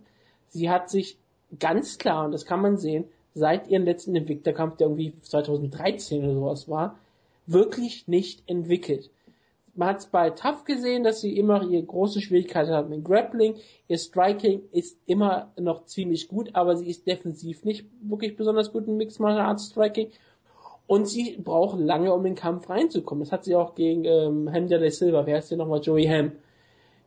Sie 0.49 0.71
hat 0.71 0.91
sich 0.91 1.19
ganz 1.59 1.99
klar, 1.99 2.25
und 2.25 2.33
das 2.33 2.47
kann 2.47 2.61
man 2.61 2.77
sehen, 2.77 3.05
seit 3.35 3.69
ihrem 3.69 3.85
letzten 3.85 4.15
Invicta-Kampf, 4.17 4.77
der 4.77 4.89
irgendwie 4.89 5.15
2013 5.21 6.25
oder 6.25 6.35
sowas 6.35 6.69
war, 6.69 6.99
wirklich 7.47 8.09
nicht 8.09 8.43
entwickelt. 8.49 9.11
Man 9.75 9.89
hat 9.89 9.99
es 9.99 10.07
bei 10.07 10.31
Tough 10.31 10.64
gesehen, 10.64 11.05
dass 11.05 11.21
sie 11.21 11.37
immer 11.37 11.62
ihre 11.62 11.85
große 11.85 12.21
Schwierigkeiten 12.21 12.73
hat 12.73 12.89
mit 12.89 13.05
Grappling. 13.05 13.55
Ihr 13.89 13.99
Striking 13.99 14.62
ist 14.73 14.99
immer 15.07 15.53
noch 15.59 15.85
ziemlich 15.87 16.29
gut, 16.29 16.51
aber 16.55 16.77
sie 16.77 16.89
ist 16.89 17.07
defensiv 17.07 17.64
nicht 17.64 17.87
wirklich 18.03 18.37
besonders 18.37 18.73
gut 18.73 18.89
im 18.89 18.97
Mixed 18.97 19.21
Martial 19.21 19.47
Arts 19.47 19.66
Striking. 19.66 20.09
Und 20.87 21.07
sie 21.07 21.37
braucht 21.37 21.79
lange, 21.79 22.12
um 22.12 22.27
in 22.27 22.33
den 22.33 22.35
Kampf 22.35 22.68
reinzukommen. 22.68 23.23
Das 23.23 23.31
hat 23.33 23.45
sie 23.45 23.55
auch 23.55 23.77
gegen 23.77 24.05
ähm, 24.05 24.53
Hamdale 24.53 24.91
Silva, 24.91 25.25
wer 25.25 25.37
heißt 25.37 25.53
der 25.53 25.59
nochmal, 25.59 25.81
Joey 25.81 26.05
Ham, 26.07 26.33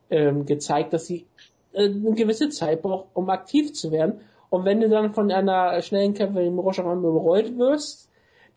ähm, 0.10 0.46
gezeigt, 0.46 0.94
dass 0.94 1.06
sie 1.06 1.26
äh, 1.74 1.86
eine 1.90 2.14
gewisse 2.14 2.50
Zeit 2.50 2.82
braucht, 2.82 3.08
um 3.14 3.30
aktiv 3.30 3.74
zu 3.74 3.92
werden. 3.92 4.22
Und 4.50 4.64
wenn 4.64 4.80
du 4.80 4.88
dann 4.88 5.14
von 5.14 5.32
einer 5.32 5.82
schnellen 5.82 6.14
Kämpferin 6.14 6.58
Roche 6.58 6.82
auf 6.82 6.88
einmal 6.88 7.10
überrollt 7.10 7.58
wirst, 7.58 8.10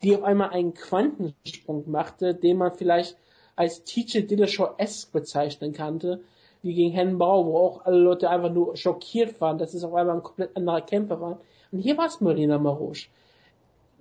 die 0.02 0.14
auf 0.14 0.22
einmal 0.22 0.50
einen 0.50 0.74
Quantensprung 0.74 1.90
machte, 1.90 2.34
den 2.34 2.58
man 2.58 2.72
vielleicht 2.72 3.16
als 3.56 3.84
Teacher 3.84 4.20
Dillashaw-esque 4.20 5.12
bezeichnen 5.12 5.72
kannte, 5.72 6.20
wie 6.62 6.74
gegen 6.74 6.92
Hennenbau, 6.92 7.46
wo 7.46 7.56
auch 7.56 7.84
alle 7.84 7.98
Leute 7.98 8.30
einfach 8.30 8.52
nur 8.52 8.76
schockiert 8.76 9.40
waren, 9.40 9.58
dass 9.58 9.74
es 9.74 9.84
auf 9.84 9.94
einmal 9.94 10.16
ein 10.16 10.22
komplett 10.22 10.56
anderer 10.56 10.82
Kämpfer 10.82 11.20
war. 11.20 11.40
Und 11.72 11.80
hier 11.80 11.96
war 11.96 12.06
es 12.06 12.20
Marina 12.20 12.58
Marosch. 12.58 13.10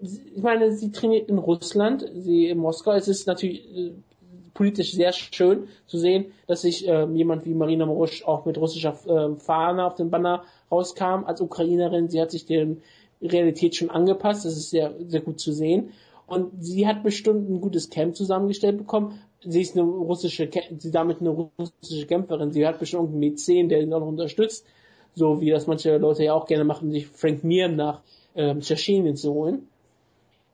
Ich 0.02 0.42
meine, 0.42 0.74
sie 0.74 0.92
trainiert 0.92 1.30
in 1.30 1.38
Russland, 1.38 2.06
sie 2.14 2.48
in 2.50 2.58
Moskau. 2.58 2.92
Es 2.92 3.08
ist 3.08 3.28
natürlich 3.28 3.66
äh, 3.76 3.92
politisch 4.54 4.94
sehr 4.94 5.14
schön 5.14 5.68
zu 5.86 5.98
sehen, 5.98 6.32
dass 6.48 6.62
sich 6.62 6.88
äh, 6.88 7.06
jemand 7.14 7.46
wie 7.46 7.54
Marina 7.54 7.86
Morosch 7.86 8.24
auch 8.24 8.46
mit 8.46 8.58
russischer 8.58 8.98
äh, 9.08 9.40
Fahne 9.40 9.86
auf 9.86 9.96
dem 9.96 10.10
Banner 10.10 10.44
rauskam 10.72 11.24
als 11.26 11.42
Ukrainerin. 11.42 12.10
Sie 12.10 12.20
hat 12.20 12.32
sich 12.32 12.46
der 12.46 12.76
Realität 13.22 13.76
schon 13.76 13.90
angepasst. 13.90 14.46
Das 14.46 14.58
ist 14.58 14.70
sehr, 14.70 14.94
sehr 15.08 15.22
gut 15.22 15.40
zu 15.40 15.54
sehen. 15.54 15.92
Und 16.28 16.64
sie 16.64 16.88
hat 16.88 17.04
bestimmt 17.04 17.50
ein 17.50 17.62
gutes 17.62 17.90
Camp 17.90 18.16
zusammengestellt 18.16 18.78
bekommen. 18.78 19.20
Sie 19.48 19.62
ist 19.62 19.78
eine 19.78 19.84
russische, 19.84 20.50
sie 20.78 20.92
damit 20.92 21.22
eine 21.22 21.30
russische 21.30 22.08
Kämpferin. 22.08 22.52
Sie 22.52 22.66
hat 22.66 22.80
bestimmt 22.80 23.10
einen 23.10 23.20
Mäzen, 23.20 23.70
der 23.70 23.82
ihn 23.82 23.94
auch 23.94 24.00
noch 24.00 24.08
unterstützt. 24.08 24.66
So 25.14 25.40
wie 25.40 25.50
das 25.50 25.68
manche 25.68 25.98
Leute 25.98 26.24
ja 26.24 26.34
auch 26.34 26.46
gerne 26.46 26.64
machen, 26.64 26.92
sich 26.92 27.08
Frank 27.08 27.44
Mir 27.44 27.70
nach 27.70 28.02
ähm, 28.36 28.60
Tschetschenien 28.60 29.16
zu 29.16 29.34
holen. 29.34 29.68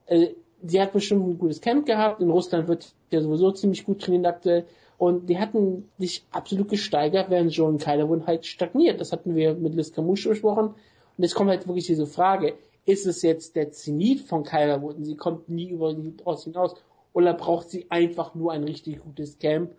Äh, 0.05 0.27
sie 0.61 0.79
hat 0.79 0.93
bestimmt 0.93 1.27
ein 1.27 1.37
gutes 1.39 1.61
Camp 1.61 1.85
gehabt. 1.85 2.21
In 2.21 2.29
Russland 2.29 2.67
wird 2.67 2.93
ja 3.09 3.21
sowieso 3.21 3.51
ziemlich 3.51 3.85
gut 3.85 4.01
trainiert 4.01 4.27
aktuell. 4.27 4.65
Und 4.97 5.29
die 5.29 5.39
hatten 5.39 5.89
sich 5.97 6.23
absolut 6.31 6.69
gesteigert, 6.69 7.31
während 7.31 7.51
Joan 7.55 7.79
Kylerwood 7.79 8.27
halt 8.27 8.45
stagniert. 8.45 9.01
Das 9.01 9.11
hatten 9.11 9.35
wir 9.35 9.55
mit 9.55 9.73
Liz 9.73 9.91
Camus 9.91 10.23
besprochen. 10.23 10.67
Und 10.67 11.23
jetzt 11.23 11.33
kommt 11.33 11.49
halt 11.49 11.67
wirklich 11.67 11.87
diese 11.87 12.05
Frage, 12.05 12.53
ist 12.85 13.07
es 13.07 13.21
jetzt 13.23 13.55
der 13.55 13.71
Zenit 13.71 14.21
von 14.21 14.43
Kylerwood 14.43 14.97
sie 14.99 15.15
kommt 15.15 15.49
nie 15.49 15.69
über 15.69 15.93
die 15.93 16.13
aus 16.23 16.43
hinaus? 16.43 16.75
Oder 17.13 17.33
braucht 17.33 17.69
sie 17.69 17.89
einfach 17.89 18.35
nur 18.35 18.51
ein 18.51 18.63
richtig 18.63 19.01
gutes 19.01 19.37
Camp, 19.39 19.73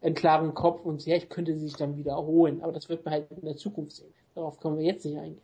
einen 0.00 0.14
klaren 0.14 0.54
Kopf 0.54 0.84
und 0.84 1.02
vielleicht 1.02 1.30
könnte 1.30 1.54
sie 1.54 1.66
sich 1.66 1.76
dann 1.76 1.96
wiederholen. 1.96 2.62
Aber 2.62 2.72
das 2.72 2.88
wird 2.88 3.04
man 3.04 3.14
halt 3.14 3.30
in 3.30 3.44
der 3.44 3.56
Zukunft 3.56 3.96
sehen. 3.96 4.14
Darauf 4.34 4.60
können 4.60 4.78
wir 4.78 4.84
jetzt 4.84 5.04
nicht 5.04 5.18
eingehen. 5.18 5.42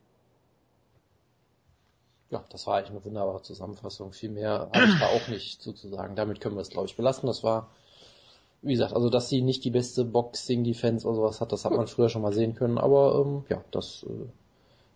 Ja, 2.30 2.44
das 2.50 2.66
war 2.66 2.76
eigentlich 2.76 2.90
eine 2.90 3.04
wunderbare 3.04 3.42
Zusammenfassung. 3.42 4.12
Viel 4.12 4.30
mehr 4.30 4.70
habe 4.72 4.86
ich 4.86 4.98
da 4.98 5.06
auch 5.06 5.28
nicht 5.28 5.62
sozusagen. 5.62 6.16
Damit 6.16 6.40
können 6.40 6.56
wir 6.56 6.62
es, 6.62 6.70
glaube 6.70 6.86
ich, 6.86 6.96
belassen. 6.96 7.26
Das 7.26 7.44
war, 7.44 7.70
wie 8.62 8.72
gesagt, 8.72 8.92
also 8.92 9.10
dass 9.10 9.28
sie 9.28 9.42
nicht 9.42 9.64
die 9.64 9.70
beste 9.70 10.04
Boxing-Defense 10.04 11.06
oder 11.06 11.16
sowas 11.16 11.40
hat, 11.40 11.52
das 11.52 11.64
hat 11.64 11.72
man 11.72 11.86
früher 11.86 12.08
schon 12.08 12.22
mal 12.22 12.32
sehen 12.32 12.54
können. 12.54 12.78
Aber 12.78 13.24
ähm, 13.24 13.44
ja, 13.48 13.62
das, 13.70 14.04
äh, 14.08 14.26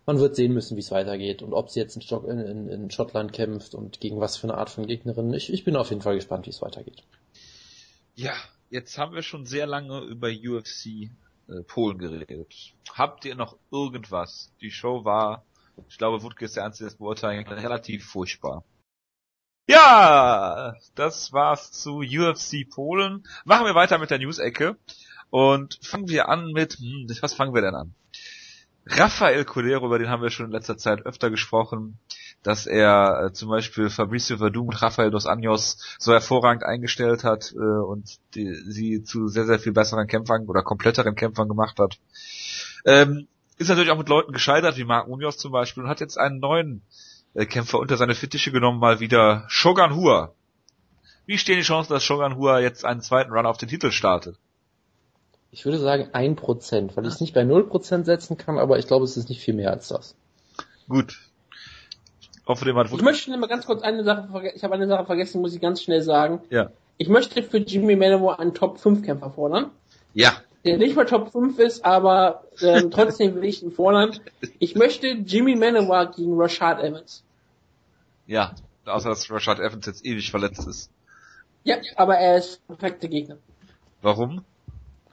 man 0.09 0.19
wird 0.19 0.35
sehen 0.35 0.53
müssen, 0.53 0.75
wie 0.75 0.81
es 0.81 0.91
weitergeht 0.91 1.43
und 1.43 1.53
ob 1.53 1.69
sie 1.69 1.79
jetzt 1.79 1.95
in, 1.95 2.39
in, 2.39 2.67
in, 2.67 2.91
Schottland 2.91 3.31
kämpft 3.31 3.75
und 3.75 3.99
gegen 3.99 4.19
was 4.19 4.37
für 4.37 4.47
eine 4.47 4.57
Art 4.57 4.71
von 4.71 4.87
Gegnerin. 4.87 5.31
Ich, 5.33 5.53
ich 5.53 5.63
bin 5.63 5.75
auf 5.75 5.89
jeden 5.89 6.01
Fall 6.01 6.15
gespannt, 6.15 6.47
wie 6.47 6.49
es 6.49 6.63
weitergeht. 6.63 7.03
Ja, 8.15 8.33
jetzt 8.71 8.97
haben 8.97 9.13
wir 9.13 9.21
schon 9.21 9.45
sehr 9.45 9.67
lange 9.67 9.99
über 10.01 10.29
UFC 10.29 10.85
äh, 11.47 11.61
Polen 11.67 11.99
geredet. 11.99 12.73
Habt 12.91 13.23
ihr 13.25 13.35
noch 13.35 13.57
irgendwas? 13.71 14.51
Die 14.61 14.71
Show 14.71 15.05
war 15.05 15.43
ich 15.87 15.97
glaube, 15.97 16.23
Wutke 16.23 16.45
ist 16.45 16.55
der 16.55 16.65
Einzige, 16.65 16.89
das 16.89 16.97
beurteilen 16.97 17.47
relativ 17.47 18.05
furchtbar. 18.05 18.63
Ja, 19.67 20.75
das 20.95 21.31
war's 21.31 21.71
zu 21.71 21.99
UFC 21.99 22.67
Polen. 22.69 23.23
Machen 23.45 23.65
wir 23.65 23.75
weiter 23.75 23.99
mit 23.99 24.09
der 24.09 24.19
News-Ecke 24.19 24.77
und 25.29 25.79
fangen 25.83 26.09
wir 26.09 26.27
an 26.27 26.51
mit, 26.51 26.73
hm, 26.73 27.07
was 27.21 27.33
fangen 27.33 27.53
wir 27.53 27.61
denn 27.61 27.75
an? 27.75 27.93
Rafael 28.91 29.45
Cordero, 29.45 29.85
über 29.85 29.99
den 29.99 30.09
haben 30.09 30.23
wir 30.23 30.31
schon 30.31 30.47
in 30.47 30.51
letzter 30.51 30.77
Zeit 30.77 31.05
öfter 31.05 31.29
gesprochen, 31.29 31.99
dass 32.41 32.65
er 32.65 33.25
äh, 33.25 33.33
zum 33.33 33.49
Beispiel 33.49 33.89
Fabricio 33.89 34.37
Verdum 34.37 34.67
und 34.67 34.81
Rafael 34.81 35.11
dos 35.11 35.27
Anjos 35.27 35.77
so 35.99 36.11
hervorragend 36.11 36.63
eingestellt 36.63 37.23
hat 37.23 37.53
äh, 37.53 37.57
und 37.57 38.17
die, 38.33 38.53
sie 38.53 39.03
zu 39.03 39.27
sehr, 39.27 39.45
sehr 39.45 39.59
viel 39.59 39.73
besseren 39.73 40.07
Kämpfern 40.07 40.47
oder 40.47 40.63
kompletteren 40.63 41.15
Kämpfern 41.15 41.47
gemacht 41.47 41.77
hat. 41.79 41.99
Ähm, 42.85 43.27
ist 43.57 43.67
natürlich 43.67 43.91
auch 43.91 43.97
mit 43.97 44.09
Leuten 44.09 44.31
gescheitert, 44.31 44.77
wie 44.77 44.85
Mark 44.85 45.07
Munoz 45.07 45.37
zum 45.37 45.51
Beispiel, 45.51 45.83
und 45.83 45.89
hat 45.89 45.99
jetzt 45.99 46.17
einen 46.17 46.39
neuen 46.39 46.81
äh, 47.35 47.45
Kämpfer 47.45 47.79
unter 47.79 47.97
seine 47.97 48.15
Fittiche 48.15 48.51
genommen, 48.51 48.79
mal 48.79 48.99
wieder 48.99 49.45
Shogun 49.49 49.95
Hua. 49.95 50.33
Wie 51.27 51.37
stehen 51.37 51.57
die 51.57 51.63
Chancen, 51.63 51.93
dass 51.93 52.03
Shogun 52.03 52.37
Hua 52.37 52.59
jetzt 52.59 52.85
einen 52.85 53.01
zweiten 53.01 53.31
Run 53.31 53.45
auf 53.45 53.57
den 53.57 53.69
Titel 53.69 53.91
startet? 53.91 54.37
Ich 55.51 55.65
würde 55.65 55.79
sagen 55.79 56.09
ein 56.13 56.35
Prozent, 56.35 56.95
weil 56.95 57.05
ich 57.05 57.13
es 57.13 57.21
nicht 57.21 57.33
bei 57.33 57.43
null 57.43 57.67
Prozent 57.67 58.05
setzen 58.05 58.37
kann, 58.37 58.59
aber 58.59 58.77
ich 58.77 58.87
glaube, 58.87 59.05
es 59.05 59.17
ist 59.17 59.29
nicht 59.29 59.41
viel 59.41 59.53
mehr 59.53 59.71
als 59.71 59.87
das. 59.87 60.15
Gut. 60.87 61.17
Außerdem 62.45 62.77
hat 62.77 62.91
ich 62.91 63.01
möchte 63.01 63.35
mal 63.37 63.47
ganz 63.47 63.65
kurz 63.65 63.81
eine 63.83 64.03
Sache 64.03 64.27
vergessen. 64.29 64.57
Ich 64.57 64.63
habe 64.63 64.73
eine 64.73 64.87
Sache 64.87 65.05
vergessen, 65.05 65.41
muss 65.41 65.53
ich 65.53 65.61
ganz 65.61 65.81
schnell 65.81 66.01
sagen. 66.01 66.41
Ja. 66.49 66.71
Ich 66.97 67.07
möchte 67.07 67.43
für 67.43 67.57
Jimmy 67.57 67.95
Manowar 67.95 68.39
einen 68.39 68.53
Top 68.53 68.79
5 68.79 69.03
Kämpfer 69.03 69.31
fordern. 69.31 69.71
Ja 70.13 70.33
der 70.65 70.77
nicht 70.77 70.95
mal 70.95 71.05
Top 71.05 71.31
5 71.31 71.57
ist, 71.59 71.85
aber 71.85 72.43
ähm, 72.61 72.91
trotzdem 72.91 73.35
will 73.35 73.45
ich 73.45 73.63
ihn 73.63 73.71
fordern. 73.71 74.19
Ich 74.59 74.75
möchte 74.75 75.07
Jimmy 75.07 75.55
Manowar 75.55 76.11
gegen 76.11 76.39
Rashad 76.39 76.81
Evans. 76.81 77.23
Ja, 78.27 78.53
außer 78.85 79.09
dass 79.09 79.29
Rashad 79.31 79.59
Evans 79.59 79.85
jetzt 79.85 80.05
ewig 80.05 80.31
verletzt 80.31 80.67
ist. 80.67 80.91
Ja, 81.63 81.77
aber 81.95 82.17
er 82.17 82.37
ist 82.37 82.65
perfekter 82.67 83.07
Gegner. 83.07 83.37
Warum? 84.01 84.43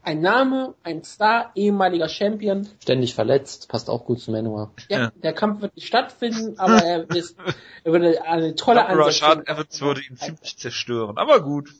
Ein 0.07 0.21
Name, 0.21 0.77
ein 0.85 1.03
Star, 1.03 1.51
ehemaliger 1.57 2.09
Champion. 2.09 2.69
Ständig 2.81 3.17
verletzt, 3.17 3.69
passt 3.69 3.91
auch 3.91 4.05
gut 4.05 4.21
zu 4.21 4.31
Manowar. 4.31 4.71
Ja, 4.89 5.01
ja. 5.01 5.13
der 5.17 5.33
Kampf 5.33 5.63
wird 5.63 5.75
nicht 5.75 5.89
stattfinden, 5.89 6.57
aber 6.61 6.77
er, 6.77 7.11
ist, 7.17 7.37
er 7.83 7.91
würde 7.91 8.23
eine 8.23 8.55
tolle 8.55 8.87
Ansatz. 8.87 9.21
Rashad 9.21 9.49
Evans 9.49 9.81
würde 9.81 10.03
ihn 10.03 10.17
ziemlich 10.17 10.57
zerstören, 10.59 11.19
aber 11.19 11.41
gut. 11.41 11.75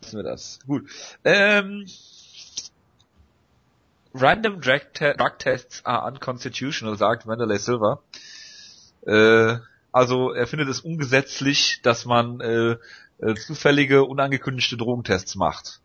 Wissen 0.00 0.16
wir 0.16 0.22
das. 0.22 0.60
Gut. 0.64 0.88
Ähm, 1.24 1.86
Random 4.14 4.60
drug, 4.60 4.94
te 4.94 5.14
drug 5.18 5.40
tests 5.40 5.84
are 5.84 6.06
unconstitutional, 6.06 6.96
sagt 6.96 7.26
Mandalay 7.26 7.58
Silver. 7.58 8.00
Äh, 9.08 9.56
also 9.90 10.30
er 10.30 10.46
findet 10.46 10.68
es 10.68 10.78
ungesetzlich, 10.78 11.80
dass 11.82 12.04
man 12.04 12.40
äh, 12.40 12.76
äh, 13.18 13.34
zufällige, 13.34 14.04
unangekündigte 14.04 14.76
Drogentests 14.76 15.34
macht. 15.34 15.81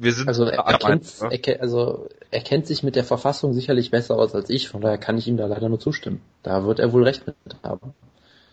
Wir 0.00 0.14
sind 0.14 0.28
also 0.28 0.46
er, 0.46 0.78
kennt, 0.78 1.20
er, 1.20 1.60
also 1.60 2.08
er 2.30 2.40
kennt 2.40 2.66
sich 2.66 2.82
mit 2.82 2.96
der 2.96 3.04
Verfassung 3.04 3.52
sicherlich 3.52 3.90
besser 3.90 4.16
aus 4.16 4.34
als 4.34 4.48
ich, 4.48 4.70
von 4.70 4.80
daher 4.80 4.96
kann 4.96 5.18
ich 5.18 5.28
ihm 5.28 5.36
da 5.36 5.44
leider 5.44 5.68
nur 5.68 5.78
zustimmen. 5.78 6.22
Da 6.42 6.64
wird 6.64 6.78
er 6.78 6.94
wohl 6.94 7.04
recht 7.04 7.26
mit 7.26 7.36
haben. 7.62 7.92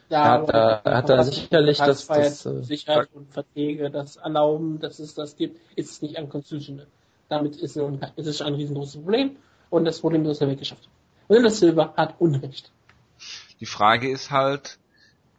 Ja, 0.09 0.25
er 0.25 0.31
hat, 0.31 0.49
da, 0.49 0.81
er 0.83 0.97
hat 0.97 1.09
da 1.09 1.23
sicherlich 1.23 1.77
das, 1.77 2.05
das, 2.05 2.43
das 2.43 2.67
Sicherheit 2.67 3.07
und 3.13 3.31
Verträge, 3.31 3.89
das 3.89 4.17
erlauben, 4.17 4.81
dass 4.81 4.99
es 4.99 5.15
das 5.15 5.37
gibt, 5.37 5.57
ist 5.77 5.89
es 5.89 6.01
nicht 6.01 6.19
unconstitutional. 6.19 6.87
Damit 7.29 7.55
ist, 7.55 7.77
ist 7.77 8.27
es 8.27 8.41
ein 8.41 8.53
riesengroßes 8.53 9.01
Problem 9.01 9.37
und 9.69 9.85
das 9.85 10.01
Problem 10.01 10.25
ist 10.25 10.41
er 10.41 10.49
weggeschafft. 10.49 10.89
Und 11.29 11.43
das 11.43 11.59
Silver 11.59 11.93
hat 11.95 12.15
Unrecht. 12.19 12.71
Die 13.61 13.65
Frage 13.65 14.11
ist 14.11 14.31
halt, 14.31 14.79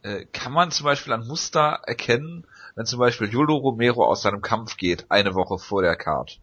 äh, 0.01 0.25
kann 0.33 0.53
man 0.53 0.71
zum 0.71 0.85
Beispiel 0.85 1.13
ein 1.13 1.27
Muster 1.27 1.81
erkennen, 1.85 2.45
wenn 2.79 2.85
zum 2.85 2.99
Beispiel 2.99 3.27
Julio 3.27 3.57
Romero 3.57 4.05
aus 4.05 4.21
seinem 4.21 4.41
Kampf 4.41 4.77
geht, 4.77 5.05
eine 5.09 5.35
Woche 5.35 5.57
vor 5.57 5.81
der 5.81 5.97
Card? 5.97 6.39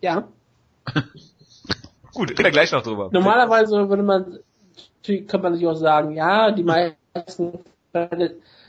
Ja. 0.00 0.28
Gut, 2.14 2.30
reden 2.30 2.44
wir 2.44 2.52
gleich 2.52 2.70
noch 2.70 2.84
drüber. 2.84 3.08
Normalerweise 3.10 3.88
würde 3.88 4.04
man, 4.04 4.38
könnte 5.04 5.38
man 5.38 5.56
sich 5.56 5.66
auch 5.66 5.74
sagen, 5.74 6.14
ja, 6.14 6.52
die 6.52 6.62
meisten 6.62 7.64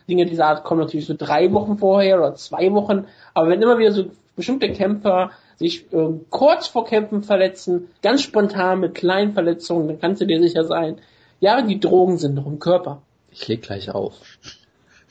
Dinge 0.10 0.26
dieser 0.26 0.48
Art 0.48 0.64
kommen 0.64 0.82
natürlich 0.82 1.06
so 1.06 1.14
drei 1.16 1.54
Wochen 1.54 1.78
vorher 1.78 2.18
oder 2.18 2.34
zwei 2.34 2.74
Wochen, 2.74 3.06
aber 3.36 3.50
wenn 3.50 3.62
immer 3.62 3.78
wieder 3.78 3.92
so 3.92 4.06
bestimmte 4.36 4.72
Kämpfer 4.72 5.30
sich 5.58 5.94
äh, 5.94 6.20
kurz 6.32 6.66
vor 6.66 6.86
Kämpfen 6.86 7.22
verletzen, 7.22 7.90
ganz 8.02 8.24
spontan 8.24 8.80
mit 8.80 8.96
kleinen 8.96 9.34
Verletzungen, 9.34 9.88
dann 9.88 10.00
kannst 10.00 10.20
du 10.20 10.26
dir 10.26 10.42
sicher 10.42 10.64
sein, 10.64 10.98
ja, 11.40 11.62
die 11.62 11.80
Drogen 11.80 12.18
sind 12.18 12.34
noch 12.34 12.48
im 12.48 12.58
Körper. 12.58 13.04
Ich 13.30 13.48
leg 13.48 13.62
gleich 13.62 13.92
auf. 13.92 14.16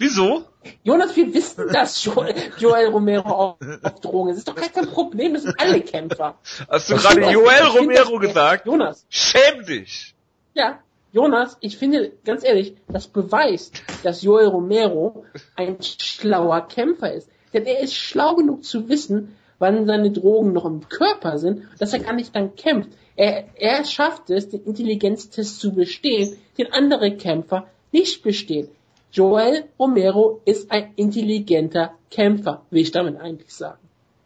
Wieso? 0.02 0.46
Jonas, 0.82 1.14
wir 1.14 1.32
wissen, 1.32 1.68
dass 1.72 2.04
Joel, 2.04 2.34
Joel 2.58 2.88
Romero 2.88 3.28
auf, 3.28 3.56
auf 3.84 4.00
Drogen 4.00 4.30
ist. 4.30 4.48
Das 4.48 4.56
ist 4.56 4.74
doch 4.74 4.74
kein 4.74 4.88
Problem, 4.88 5.34
das 5.34 5.44
sind 5.44 5.54
alle 5.60 5.80
Kämpfer. 5.80 6.34
Hast 6.68 6.90
du 6.90 6.96
gerade 6.96 7.30
Joel 7.30 7.66
Romero 7.66 8.18
gesagt? 8.18 8.66
Jonas. 8.66 9.06
Schäm 9.08 9.64
dich! 9.64 10.16
Ja, 10.54 10.80
Jonas, 11.12 11.56
ich 11.60 11.76
finde, 11.76 12.10
ganz 12.24 12.42
ehrlich, 12.42 12.74
das 12.88 13.06
beweist, 13.06 13.80
dass 14.02 14.22
Joel 14.22 14.48
Romero 14.48 15.24
ein 15.54 15.76
schlauer 15.80 16.66
Kämpfer 16.66 17.12
ist. 17.12 17.28
Denn 17.52 17.64
er 17.64 17.78
ist 17.78 17.94
schlau 17.94 18.34
genug 18.34 18.64
zu 18.64 18.88
wissen, 18.88 19.36
wann 19.60 19.86
seine 19.86 20.10
Drogen 20.10 20.52
noch 20.52 20.64
im 20.64 20.88
Körper 20.88 21.38
sind, 21.38 21.62
dass 21.78 21.92
er 21.92 22.00
gar 22.00 22.14
nicht 22.14 22.34
dann 22.34 22.56
kämpft. 22.56 22.90
Er, 23.14 23.44
er 23.54 23.84
schafft 23.84 24.30
es, 24.30 24.48
den 24.48 24.64
Intelligenztest 24.64 25.60
zu 25.60 25.72
bestehen, 25.72 26.36
den 26.58 26.72
andere 26.72 27.16
Kämpfer 27.16 27.68
nicht 27.92 28.24
bestehen. 28.24 28.68
Joel 29.12 29.68
Romero 29.78 30.40
ist 30.44 30.70
ein 30.70 30.94
intelligenter 30.96 31.92
Kämpfer, 32.10 32.62
will 32.70 32.80
ich 32.80 32.92
damit 32.92 33.20
eigentlich 33.20 33.54
sagen. 33.54 33.78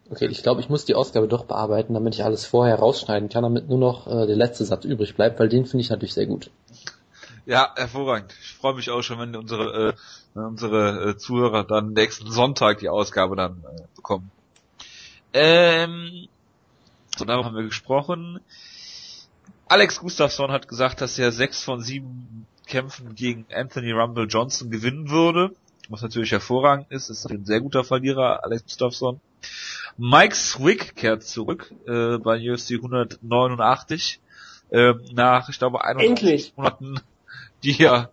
Okay, 0.08 0.26
ich 0.26 0.44
glaube, 0.44 0.60
ich 0.60 0.68
muss 0.68 0.84
die 0.84 0.94
Ausgabe 0.94 1.26
doch 1.26 1.44
bearbeiten, 1.44 1.94
damit 1.94 2.14
ich 2.14 2.24
alles 2.24 2.46
vorher 2.46 2.76
rausschneiden 2.76 3.28
kann, 3.28 3.42
damit 3.42 3.68
nur 3.68 3.78
noch 3.78 4.06
äh, 4.06 4.26
der 4.26 4.36
letzte 4.36 4.64
Satz 4.64 4.84
übrig 4.84 5.16
bleibt, 5.16 5.40
weil 5.40 5.48
den 5.48 5.66
finde 5.66 5.82
ich 5.82 5.90
natürlich 5.90 6.14
sehr 6.14 6.26
gut. 6.26 6.50
Ja, 7.44 7.72
hervorragend. 7.76 8.32
Ich 8.40 8.54
freue 8.54 8.74
mich 8.74 8.90
auch 8.90 9.02
schon, 9.02 9.18
wenn 9.18 9.34
unsere, 9.34 9.94
äh, 10.34 10.38
unsere 10.38 11.10
äh, 11.10 11.16
Zuhörer 11.16 11.64
dann 11.64 11.92
nächsten 11.92 12.30
Sonntag 12.30 12.78
die 12.78 12.88
Ausgabe 12.88 13.34
dann 13.34 13.64
äh, 13.64 13.82
bekommen. 13.96 14.30
Ähm, 15.32 16.28
so, 17.16 17.24
darüber 17.24 17.46
haben 17.46 17.56
wir 17.56 17.64
gesprochen. 17.64 18.40
Alex 19.68 19.98
Gustafsson 19.98 20.52
hat 20.52 20.68
gesagt, 20.68 21.00
dass 21.00 21.18
er 21.18 21.32
sechs 21.32 21.64
von 21.64 21.80
sieben 21.80 22.46
Kämpfen 22.66 23.14
gegen 23.14 23.46
Anthony 23.52 23.92
Rumble 23.92 24.26
Johnson 24.26 24.70
gewinnen 24.70 25.10
würde. 25.10 25.54
Was 25.88 26.02
natürlich 26.02 26.32
hervorragend 26.32 26.90
ist, 26.90 27.10
ist 27.10 27.30
ein 27.30 27.44
sehr 27.44 27.60
guter 27.60 27.84
Verlierer, 27.84 28.42
Alex 28.44 28.64
Gustafsson. 28.64 29.20
Mike 29.96 30.34
Swick 30.34 30.96
kehrt 30.96 31.22
zurück 31.22 31.72
äh, 31.86 32.18
bei 32.18 32.52
UFC 32.52 32.72
189 32.72 34.20
äh, 34.70 34.94
nach, 35.12 35.48
ich 35.48 35.58
glaube, 35.58 35.84
21 35.84 36.54
Monaten, 36.56 37.00
die 37.62 37.80
er 37.82 38.10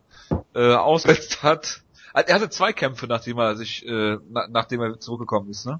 äh, 0.54 0.74
ausgesetzt 0.74 1.44
hat. 1.44 1.82
Also, 2.14 2.28
er 2.28 2.36
hatte 2.36 2.50
zwei 2.50 2.74
Kämpfe, 2.74 3.08
nachdem 3.08 3.40
er 3.40 3.56
sich, 3.56 3.86
äh, 3.86 4.18
na, 4.30 4.48
nachdem 4.50 4.82
er 4.82 5.00
zurückgekommen 5.00 5.50
ist, 5.50 5.66
ne? 5.66 5.80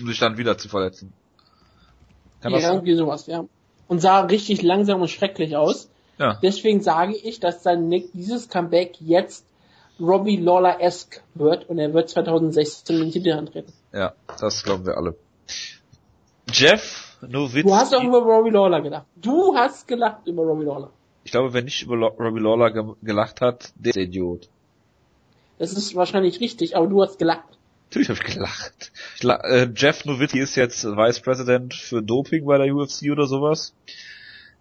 Um 0.00 0.06
sich 0.06 0.18
dann 0.18 0.38
wieder 0.38 0.58
zu 0.58 0.68
verletzen. 0.68 1.12
Kann 2.40 2.52
ja, 2.52 2.72
irgendwie 2.72 2.94
sowas, 2.94 3.26
ja. 3.26 3.44
Und 3.86 4.00
sah 4.00 4.20
richtig 4.20 4.62
langsam 4.62 5.00
und 5.00 5.08
schrecklich 5.08 5.56
aus. 5.56 5.90
Ja. 6.18 6.38
Deswegen 6.42 6.80
sage 6.80 7.14
ich, 7.14 7.40
dass 7.40 7.62
sein 7.62 7.88
Nick 7.88 8.12
dieses 8.12 8.48
Comeback 8.48 9.00
jetzt 9.00 9.46
Robbie 10.00 10.36
Lawler-esque 10.36 11.22
wird 11.34 11.68
und 11.68 11.78
er 11.78 11.92
wird 11.94 12.08
2016 12.08 12.98
den 12.98 13.10
Titel 13.10 13.32
antreten. 13.32 13.72
Ja, 13.92 14.14
das 14.38 14.62
glauben 14.62 14.86
wir 14.86 14.96
alle. 14.96 15.16
Jeff 16.50 17.16
Nowitzki. 17.22 17.62
Du 17.62 17.74
hast 17.74 17.94
auch 17.94 18.02
über 18.02 18.18
Robbie 18.18 18.50
Lawler 18.50 18.80
gedacht. 18.80 19.06
Du 19.16 19.56
hast 19.56 19.88
gelacht 19.88 20.26
über 20.26 20.42
Robbie 20.42 20.64
Lawler. 20.64 20.90
Ich 21.24 21.32
glaube, 21.32 21.52
wer 21.52 21.62
nicht 21.62 21.82
über 21.82 21.96
Robbie 21.96 22.40
Lawler 22.40 22.70
ge 22.70 22.84
gelacht 23.02 23.40
hat, 23.40 23.72
der 23.76 23.90
ist 23.90 23.96
Idiot. 23.96 24.48
Das 25.58 25.72
ist 25.72 25.94
wahrscheinlich 25.94 26.40
richtig, 26.40 26.76
aber 26.76 26.86
du 26.86 27.02
hast 27.02 27.18
gelacht. 27.18 27.58
Natürlich 27.88 28.08
habe 28.10 28.18
ich 28.18 28.34
gelacht. 28.34 28.92
Ich 29.16 29.24
äh, 29.24 29.68
Jeff 29.74 30.04
Nowitzki 30.04 30.40
ist 30.40 30.56
jetzt 30.56 30.84
Vice 30.84 31.20
President 31.20 31.74
für 31.74 32.02
Doping 32.02 32.44
bei 32.44 32.58
der 32.58 32.74
UFC 32.74 33.10
oder 33.10 33.26
sowas. 33.26 33.74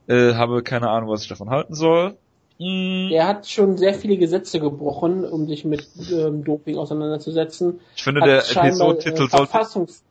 Äh, 0.07 0.33
habe 0.33 0.63
keine 0.63 0.89
Ahnung, 0.89 1.09
was 1.09 1.23
ich 1.23 1.29
davon 1.29 1.49
halten 1.49 1.73
soll. 1.73 2.15
Mm. 2.59 3.09
Er 3.11 3.27
hat 3.27 3.47
schon 3.47 3.77
sehr 3.77 3.93
viele 3.93 4.17
Gesetze 4.17 4.59
gebrochen, 4.59 5.25
um 5.25 5.47
sich 5.47 5.65
mit 5.65 5.87
ähm, 6.11 6.43
Doping 6.43 6.77
auseinanderzusetzen. 6.77 7.79
Ich 7.95 8.03
finde, 8.03 8.21
hat 8.21 8.27
der 8.29 8.63
Episodentitel 8.63 9.23
äh, 9.23 9.27
Verfassungs 9.27 10.03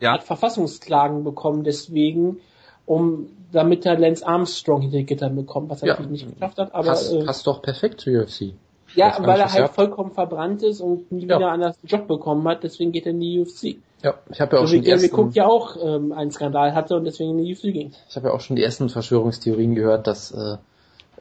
ja? 0.00 0.12
hat 0.12 0.24
Verfassungsklagen 0.24 1.24
bekommen, 1.24 1.64
deswegen, 1.64 2.40
um 2.86 3.28
damit 3.52 3.84
er 3.86 3.98
Lance 3.98 4.26
Armstrong 4.26 4.82
hinter 4.82 5.02
Gittern 5.02 5.36
bekommt, 5.36 5.70
was 5.70 5.82
er 5.82 5.88
ja. 5.88 5.94
natürlich 5.94 6.24
nicht 6.24 6.34
geschafft 6.34 6.58
hat. 6.58 6.74
Aber 6.74 6.88
passt, 6.88 7.12
äh, 7.12 7.24
passt 7.24 7.46
doch 7.46 7.62
perfekt 7.62 8.00
zu 8.00 8.10
UFC. 8.10 8.54
Ja, 8.94 9.16
weil 9.20 9.38
er 9.38 9.52
halt 9.52 9.70
vollkommen 9.70 10.12
verbrannt 10.12 10.62
ist 10.62 10.80
und 10.80 11.12
nie 11.12 11.26
ja. 11.26 11.38
wieder 11.38 11.52
einen 11.52 11.72
Job 11.84 12.08
bekommen 12.08 12.46
hat, 12.48 12.64
deswegen 12.64 12.90
geht 12.90 13.06
er 13.06 13.12
in 13.12 13.20
die 13.20 13.40
UFC. 13.40 13.76
Ja, 14.02 14.14
ich 14.30 14.40
habe 14.40 14.56
ja 14.56 14.62
auch 14.62 14.66
so 14.66 14.74
schon 14.74 14.82
die 14.82 14.90
ersten... 14.90 15.14
Cook 15.14 15.34
ja 15.34 15.46
auch 15.46 15.76
ähm, 15.82 16.12
einen 16.12 16.30
Skandal 16.30 16.74
hatte 16.74 16.96
und 16.96 17.04
deswegen 17.04 17.38
in 17.38 17.44
die 17.44 17.52
UFC 17.52 17.62
ging. 17.72 17.92
Ich 18.08 18.16
habe 18.16 18.28
ja 18.28 18.34
auch 18.34 18.40
schon 18.40 18.56
die 18.56 18.62
ersten 18.62 18.88
Verschwörungstheorien 18.88 19.74
gehört, 19.74 20.06
dass 20.06 20.32
äh, 20.32 20.56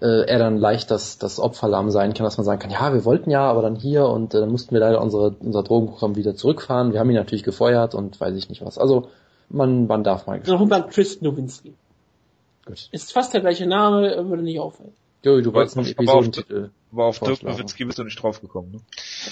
äh, 0.01 0.25
er 0.27 0.39
dann 0.39 0.57
leicht 0.57 0.91
das, 0.91 1.17
das 1.17 1.39
Opferlamm 1.39 1.91
sein 1.91 2.13
kann, 2.13 2.23
dass 2.23 2.38
man 2.38 2.45
sagen 2.45 2.59
kann, 2.59 2.71
ja, 2.71 2.93
wir 2.93 3.03
wollten 3.05 3.32
ja, 3.32 3.41
aber 3.41 3.61
dann 3.61 3.75
hier 3.75 4.07
und 4.07 4.34
äh, 4.34 4.39
dann 4.39 4.49
mussten 4.49 4.73
wir 4.73 4.80
leider 4.80 5.01
unsere, 5.01 5.36
unser 5.39 5.63
Drogenprogramm 5.63 6.15
wieder 6.15 6.36
zurückfahren. 6.36 6.93
Wir 6.93 6.99
haben 6.99 7.09
ihn 7.09 7.15
natürlich 7.15 7.43
gefeuert 7.43 7.95
und 7.95 8.19
weiß 8.19 8.36
ich 8.36 8.49
nicht 8.49 8.63
was. 8.63 8.77
Also 8.77 9.09
man, 9.49 9.88
man 9.88 10.03
darf 10.03 10.27
mal. 10.27 10.41
Noch 10.45 10.61
über 10.61 10.82
Chris 10.84 11.21
Nowinski. 11.21 11.73
Gut. 12.65 12.88
Ist 12.91 13.11
fast 13.11 13.34
der 13.34 13.41
gleiche 13.41 13.67
Name, 13.67 14.30
würde 14.30 14.43
nicht 14.43 14.59
auffallen. 14.59 14.93
Jo, 15.24 15.41
du 15.41 15.53
wolltest 15.53 15.78
einen 15.78 15.88
Episodentitel. 15.88 16.70
Aber 16.91 17.05
auf 17.05 17.20
Dirk 17.20 17.43
Nowitzki 17.43 17.86
bist 17.86 17.99
du 17.99 18.03
nicht 18.03 18.22
draufgekommen, 18.22 18.72
ne? 18.72 18.78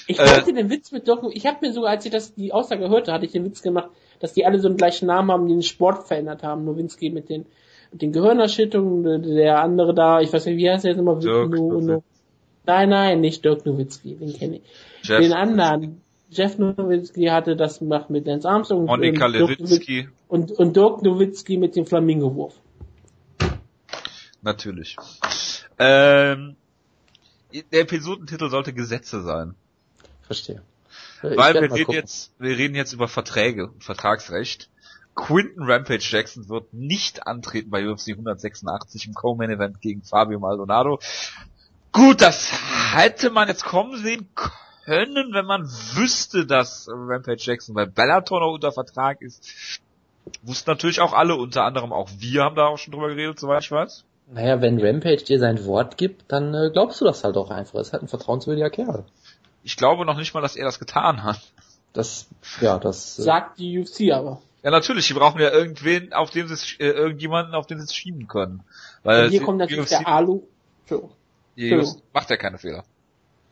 Ich 0.05 0.19
äh, 0.19 0.43
den 0.43 0.69
Witz 0.69 0.91
mit 0.91 1.07
Dirk, 1.07 1.23
ich 1.31 1.45
habe 1.45 1.65
mir 1.65 1.73
sogar, 1.73 1.91
als 1.91 2.05
ich 2.05 2.11
das 2.11 2.35
die 2.35 2.53
Aussage 2.53 2.89
hörte, 2.89 3.13
hatte 3.13 3.25
ich 3.25 3.31
den 3.31 3.45
Witz 3.45 3.61
gemacht, 3.61 3.89
dass 4.19 4.33
die 4.33 4.45
alle 4.45 4.59
so 4.59 4.67
einen 4.67 4.77
gleichen 4.77 5.07
Namen 5.07 5.31
haben, 5.31 5.47
die 5.47 5.53
den 5.53 5.63
Sport 5.63 6.07
verändert 6.07 6.43
haben. 6.43 6.65
Nowinski 6.65 7.09
mit 7.09 7.29
den 7.29 7.45
mit 7.91 8.01
den 8.01 8.11
Gehirnerschütterungen, 8.11 9.23
der 9.23 9.61
andere 9.61 9.93
da, 9.93 10.19
ich 10.19 10.31
weiß 10.31 10.45
nicht, 10.47 10.57
wie 10.57 10.69
heißt 10.69 10.83
der 10.83 10.91
jetzt 10.91 10.99
immer? 10.99 11.15
Dirk 11.15 11.49
no, 11.51 11.79
no. 11.79 12.03
Nein, 12.65 12.89
nein, 12.89 13.21
nicht 13.21 13.45
Dirk 13.45 13.65
Nowitzki, 13.65 14.15
den 14.15 14.33
kenne 14.33 14.57
ich. 14.57 14.61
Jeff 15.03 15.21
den 15.21 15.33
anderen. 15.33 16.01
Jeff 16.29 16.57
Nowitzki 16.57 17.27
hatte 17.27 17.55
das 17.55 17.79
gemacht 17.79 18.09
mit 18.09 18.27
Lance 18.27 18.47
Armstrong 18.47 18.85
Monika 18.85 19.27
und, 19.27 19.31
Lewitzki. 19.31 20.09
Und, 20.27 20.51
und 20.51 20.75
Dirk 20.75 21.01
Nowitzki 21.01 21.57
mit 21.57 21.77
dem 21.77 21.85
Flamingo-Wurf. 21.85 22.53
Natürlich. 24.41 24.97
Ähm, 25.79 26.55
der 27.71 27.81
Episodentitel 27.81 28.49
sollte 28.49 28.73
Gesetze 28.73 29.21
sein. 29.21 29.55
Verstehe. 30.23 30.61
Weil 31.21 31.55
wir 31.55 31.71
reden 31.71 31.91
jetzt, 31.91 32.31
wir 32.39 32.57
reden 32.57 32.75
jetzt 32.75 32.93
über 32.93 33.07
Verträge 33.07 33.67
und 33.67 33.83
Vertragsrecht. 33.83 34.69
Quinton 35.15 35.69
Rampage 35.69 36.05
Jackson 36.07 36.47
wird 36.47 36.73
nicht 36.73 37.25
antreten 37.25 37.71
bei 37.71 37.87
UFC 37.87 38.09
186 38.09 39.07
im 39.07 39.13
Co-Main 39.15 39.49
Event 39.49 39.81
gegen 39.81 40.03
Fabio 40.03 40.39
Maldonado. 40.39 40.99
Gut, 41.91 42.21
das 42.21 42.51
hätte 42.93 43.31
man 43.31 43.47
jetzt 43.47 43.65
kommen 43.65 43.97
sehen 43.97 44.29
können, 44.35 45.33
wenn 45.33 45.45
man 45.45 45.63
wüsste, 45.95 46.45
dass 46.45 46.87
Rampage 46.87 47.41
Jackson 47.41 47.73
bei 47.73 47.85
Bellator 47.87 48.39
noch 48.41 48.53
unter 48.53 48.71
Vertrag 48.71 49.21
ist. 49.21 49.79
Wussten 50.43 50.69
natürlich 50.69 50.99
auch 50.99 51.13
alle, 51.13 51.35
unter 51.35 51.63
anderem 51.63 51.91
auch 51.91 52.09
wir 52.19 52.43
haben 52.43 52.55
da 52.55 52.67
auch 52.67 52.77
schon 52.77 52.91
drüber 52.91 53.07
geredet, 53.07 53.39
soweit 53.39 53.63
ich 53.63 53.71
weiß. 53.71 54.05
Naja, 54.29 54.61
wenn 54.61 54.79
Rampage 54.81 55.23
dir 55.23 55.39
sein 55.39 55.65
Wort 55.65 55.97
gibt, 55.97 56.25
dann 56.31 56.53
äh, 56.53 56.69
glaubst 56.71 56.99
du 56.99 57.05
das 57.05 57.23
halt 57.23 57.37
auch 57.37 57.49
einfach. 57.49 57.75
Das 57.75 57.87
ist 57.87 57.93
halt 57.93 58.03
ein 58.03 58.09
vertrauenswürdiger 58.09 58.69
Kerl. 58.69 59.05
Ich 59.63 59.77
glaube 59.77 60.05
noch 60.05 60.17
nicht 60.17 60.33
mal, 60.33 60.41
dass 60.41 60.55
er 60.55 60.65
das 60.65 60.79
getan 60.79 61.23
hat. 61.23 61.41
Das, 61.93 62.27
ja, 62.61 62.77
das. 62.77 63.17
Äh, 63.19 63.23
Sagt 63.23 63.59
die 63.59 63.79
UFC 63.79 64.11
aber. 64.11 64.41
Ja, 64.63 64.71
natürlich, 64.71 65.07
die 65.07 65.13
brauchen 65.13 65.39
ja 65.39 65.51
irgendwen, 65.51 66.11
auf 66.13 66.29
dem 66.29 66.47
sie 66.47 66.75
äh, 66.79 66.89
irgendjemanden, 66.89 67.55
auf 67.55 67.67
den 67.67 67.77
sie 67.77 67.85
es 67.85 67.95
schieben 67.95 68.27
können. 68.27 68.63
Weil 69.03 69.25
Und 69.25 69.31
hier 69.31 69.41
kommt 69.41 69.59
natürlich 69.59 69.83
UFC, 69.83 69.89
der 69.89 70.07
Alu. 70.07 70.41
Entschuldigung. 70.81 72.01
Macht 72.13 72.29
ja 72.29 72.37
keine 72.37 72.57
Fehler. 72.57 72.83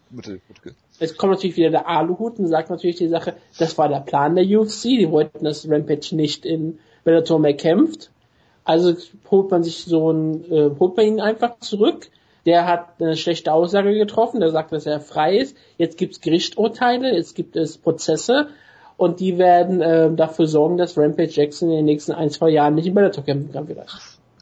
Bitte, 0.10 0.40
bitte. 0.48 0.76
Es 1.00 1.18
kommt 1.18 1.34
natürlich 1.34 1.58
wieder 1.58 1.72
der 1.72 1.88
Aluhut 1.88 2.40
und 2.40 2.48
sagt 2.48 2.70
natürlich 2.70 2.98
die 2.98 3.08
Sache, 3.08 3.36
das 3.58 3.78
war 3.78 3.90
der 3.90 4.00
Plan 4.00 4.36
der 4.36 4.46
UFC, 4.46 4.84
die 4.84 5.10
wollten, 5.10 5.44
dass 5.44 5.70
Rampage 5.70 6.16
nicht 6.16 6.46
in 6.46 6.80
Bellator 7.04 7.40
mehr 7.40 7.56
kämpft. 7.56 8.12
Also 8.66 8.94
holt 9.32 9.52
man 9.52 9.64
sich 9.64 9.86
so 9.86 10.12
ein, 10.12 10.44
äh, 10.52 10.72
holt 10.80 10.98
man 10.98 11.06
ihn 11.06 11.22
einfach 11.22 11.60
zurück. 11.60 12.10
Der 12.46 12.68
hat 12.68 13.00
eine 13.00 13.16
schlechte 13.16 13.52
Aussage 13.54 13.94
getroffen, 13.98 14.40
der 14.40 14.52
sagt, 14.52 14.72
dass 14.72 14.86
er 14.86 15.00
frei 15.00 15.38
ist. 15.38 15.56
Jetzt 15.78 15.98
gibt's 15.98 16.20
Gerichtsurteile, 16.22 17.16
jetzt 17.16 17.36
gibt 17.36 17.56
es 17.56 17.78
Prozesse 17.78 18.50
und 18.98 19.20
die 19.20 19.38
werden 19.38 19.82
äh, 19.82 20.14
dafür 20.16 20.46
sorgen, 20.48 20.78
dass 20.78 20.98
Rampage 20.98 21.32
Jackson 21.32 21.70
in 21.70 21.78
den 21.78 21.86
nächsten 21.86 22.12
ein, 22.12 22.30
zwei 22.30 22.50
Jahren 22.50 22.76
nicht 22.76 22.86
in 22.88 22.94
Bellator 22.94 23.24
kämpfen 23.24 23.52
kann 23.52 23.66
vielleicht. 23.68 23.94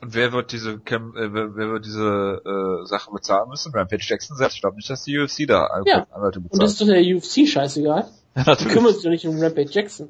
Und 0.02 0.14
wer 0.16 0.34
wird 0.34 0.52
diese 0.52 0.80
Cam 0.80 1.16
äh, 1.16 1.34
wer, 1.34 1.56
wer 1.56 1.70
wird 1.70 1.86
diese 1.86 2.42
äh, 2.84 2.86
Sache 2.88 3.10
bezahlen 3.12 3.50
müssen? 3.50 3.72
Rampage 3.74 4.04
Jackson 4.06 4.36
selbst. 4.36 4.56
Ich 4.56 4.62
glaube 4.62 4.76
nicht, 4.76 4.90
dass 4.90 5.04
die 5.06 5.18
UFC 5.18 5.48
da 5.48 5.70
Ja. 5.86 6.06
Anwälte 6.12 6.40
Und 6.40 6.62
das 6.62 6.72
bezahlt. 6.72 6.72
ist 6.72 6.82
doch 6.82 6.88
der 6.88 7.44
UFC 7.46 7.48
scheißegal. 7.50 8.08
Ja, 8.36 8.44
natürlich. 8.46 8.74
kümmern 8.74 8.94
sich 8.94 9.04
doch 9.04 9.10
nicht 9.12 9.26
um 9.28 9.40
Rampage 9.42 9.70
Jackson. 9.72 10.10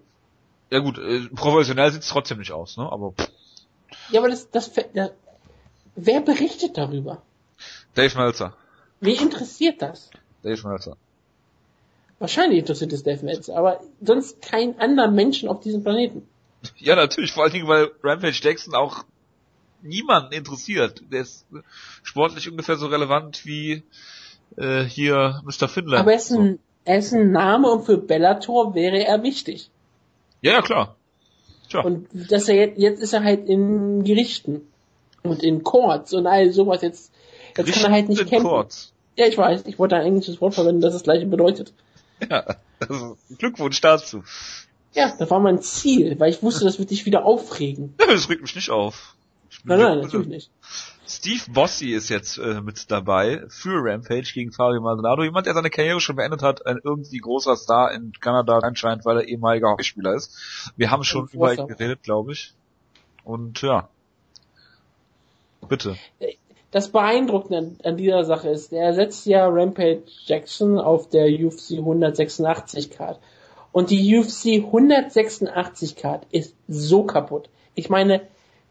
Ja 0.71 0.79
gut, 0.79 0.97
äh, 0.97 1.21
professionell 1.35 1.91
sieht's 1.91 2.09
trotzdem 2.09 2.39
nicht 2.39 2.51
aus, 2.51 2.77
ne? 2.77 2.91
Aber 2.91 3.11
pff, 3.11 3.29
Ja, 4.09 4.19
aber 4.19 4.29
das, 4.29 4.49
das, 4.51 4.71
das 4.93 5.11
wer 5.95 6.21
berichtet 6.21 6.77
darüber? 6.77 7.21
Dave 7.95 8.17
Meltzer. 8.17 8.55
Wen 8.99 9.19
interessiert 9.19 9.81
das? 9.81 10.09
Dave 10.43 10.67
Meltzer. 10.67 10.97
Wahrscheinlich 12.19 12.59
interessiert 12.59 12.93
es 12.93 13.03
Dave 13.03 13.25
Meltzer, 13.25 13.57
aber 13.57 13.81
sonst 14.01 14.41
kein 14.41 14.79
anderer 14.79 15.11
Menschen 15.11 15.49
auf 15.49 15.61
diesem 15.61 15.83
Planeten. 15.83 16.27
Ja, 16.77 16.95
natürlich, 16.95 17.33
vor 17.33 17.43
allen 17.43 17.51
Dingen, 17.51 17.67
weil 17.67 17.91
Rampage 18.01 18.39
Jackson 18.41 18.73
auch 18.73 19.03
niemanden 19.81 20.31
interessiert. 20.31 21.03
Der 21.11 21.21
ist 21.21 21.45
sportlich 22.03 22.49
ungefähr 22.49 22.77
so 22.77 22.87
relevant 22.87 23.45
wie 23.45 23.83
äh, 24.55 24.83
hier 24.83 25.41
Mr. 25.43 25.67
Finland. 25.67 25.99
Aber 25.99 26.11
er 26.11 26.17
ist, 26.17 26.31
ein, 26.31 26.59
er 26.85 26.99
ist 26.99 27.13
ein 27.13 27.31
Name 27.31 27.69
und 27.69 27.85
für 27.85 27.97
Bellator 27.97 28.75
wäre 28.75 29.05
er 29.05 29.23
wichtig. 29.23 29.69
Ja, 30.41 30.53
ja, 30.53 30.61
klar. 30.61 30.95
Tja. 31.73 31.81
Und 31.81 32.07
dass 32.13 32.47
er 32.47 32.55
jetzt, 32.55 32.77
jetzt 32.77 33.01
ist 33.01 33.13
er 33.13 33.23
halt 33.23 33.49
in 33.49 34.03
Gerichten 34.03 34.61
und 35.23 35.41
in 35.41 35.63
Courts 35.63 36.13
und 36.13 36.27
all 36.27 36.51
sowas 36.51 36.83
jetzt. 36.83 37.11
Jetzt 37.57 37.73
kann 37.73 37.85
er 37.85 37.91
halt 37.91 38.09
nicht 38.09 38.27
kämpfen. 38.27 38.47
Courts. 38.47 38.93
Ja, 39.15 39.25
ich 39.25 39.37
weiß, 39.37 39.63
ich 39.65 39.79
wollte 39.79 39.95
ein 39.95 40.05
englisches 40.05 40.39
Wort 40.39 40.53
verwenden, 40.53 40.81
das 40.81 40.93
das 40.93 41.03
gleiche 41.03 41.25
bedeutet. 41.25 41.73
Ja, 42.29 42.45
also 42.79 43.17
Glückwunsch 43.39 43.81
dazu. 43.81 44.23
Ja, 44.93 45.15
das 45.17 45.29
war 45.31 45.39
mein 45.39 45.61
Ziel, 45.63 46.19
weil 46.19 46.29
ich 46.29 46.43
wusste, 46.43 46.63
das 46.63 46.77
wird 46.77 46.91
dich 46.91 47.07
wieder 47.07 47.25
aufregen. 47.25 47.95
Ja, 47.99 48.05
das 48.05 48.29
regt 48.29 48.43
mich 48.43 48.55
nicht 48.55 48.69
auf. 48.69 49.15
Nein, 49.63 49.79
nein, 49.79 50.01
natürlich 50.01 50.27
nicht. 50.27 50.51
Steve 51.05 51.41
Bossi 51.51 51.91
ist 51.91 52.09
jetzt 52.09 52.37
äh, 52.37 52.61
mit 52.61 52.89
dabei 52.89 53.43
für 53.49 53.83
Rampage 53.83 54.31
gegen 54.33 54.51
Fabio 54.51 54.81
Maldonado. 54.81 55.23
Jemand, 55.23 55.45
der 55.45 55.53
seine 55.53 55.69
Karriere 55.69 55.99
schon 55.99 56.15
beendet 56.15 56.41
hat, 56.41 56.65
ein 56.65 56.79
irgendwie 56.83 57.17
großer 57.17 57.55
Star 57.57 57.91
in 57.91 58.13
Kanada 58.19 58.59
anscheinend, 58.59 59.03
weil 59.05 59.17
er 59.17 59.27
ehemaliger 59.27 59.69
Hockeyspieler 59.69 60.13
ist. 60.13 60.71
Wir 60.77 60.91
haben 60.91 61.03
schon 61.03 61.27
über 61.33 61.53
ihn 61.53 61.67
geredet, 61.67 62.03
glaube 62.03 62.31
ich. 62.31 62.53
Und 63.23 63.61
ja. 63.61 63.89
Bitte. 65.67 65.97
Das 66.71 66.89
Beeindruckende 66.89 67.57
an, 67.57 67.77
an 67.83 67.97
dieser 67.97 68.23
Sache 68.23 68.49
ist, 68.49 68.71
er 68.71 68.93
setzt 68.93 69.25
ja 69.25 69.47
Rampage 69.47 70.03
Jackson 70.25 70.79
auf 70.79 71.09
der 71.09 71.27
UFC 71.27 71.73
186 71.73 72.91
Card. 72.91 73.19
Und 73.71 73.89
die 73.89 74.17
UFC 74.17 74.65
186 74.65 75.95
Card 75.95 76.25
ist 76.31 76.55
so 76.67 77.03
kaputt. 77.03 77.49
Ich 77.75 77.89
meine, 77.89 78.21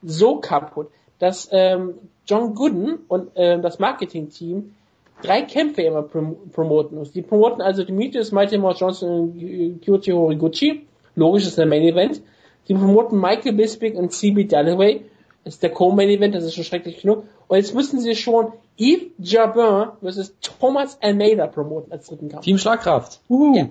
so 0.03 0.41
kaputt, 0.41 0.91
dass 1.23 1.49
ähm, 1.53 1.95
John 2.27 2.53
Gooden 2.57 2.99
und 3.07 3.31
ähm, 3.37 3.63
das 3.63 3.79
Marketing-Team 3.79 4.75
drei 5.23 5.43
Kämpfe 5.43 5.83
immer 5.83 6.03
prom 6.03 6.35
promoten 6.53 6.99
muss. 6.99 7.13
Die 7.13 7.23
promoten 7.23 7.63
also 7.63 7.85
Demetrius 7.85 8.33
Mighty 8.33 8.59
Mouse 8.59 8.81
Johnson 8.81 9.09
und 9.09 9.81
Kyoji 9.83 10.11
Horiguchi. 10.11 10.85
Logisch 11.15 11.47
ist 11.47 11.59
der 11.59 11.67
Main 11.67 11.83
Event. 11.83 12.21
Die 12.67 12.75
promoten 12.75 13.21
Michael 13.21 13.53
Bisping 13.53 13.95
und 13.95 14.13
CB 14.13 14.49
Dalloway. 14.49 15.03
Das 15.45 15.55
ist 15.55 15.63
der 15.63 15.71
Co-Main 15.71 16.09
Event, 16.09 16.35
das 16.35 16.43
ist 16.43 16.57
schon 16.57 16.65
schrecklich 16.65 17.03
genug. 17.03 17.23
Und 17.47 17.57
jetzt 17.57 17.73
müssen 17.73 18.01
sie 18.01 18.17
schon 18.17 18.53
Yves 18.77 19.13
Jabin 19.19 19.91
versus 20.01 20.35
Thomas 20.41 20.99
Almeida 21.01 21.47
promoten 21.47 21.93
als 21.93 22.09
dritten 22.09 22.31
Kampf. 22.31 22.45
Team 22.45 22.59
Schlagkraft. 22.59 23.21
Ja. 23.29 23.69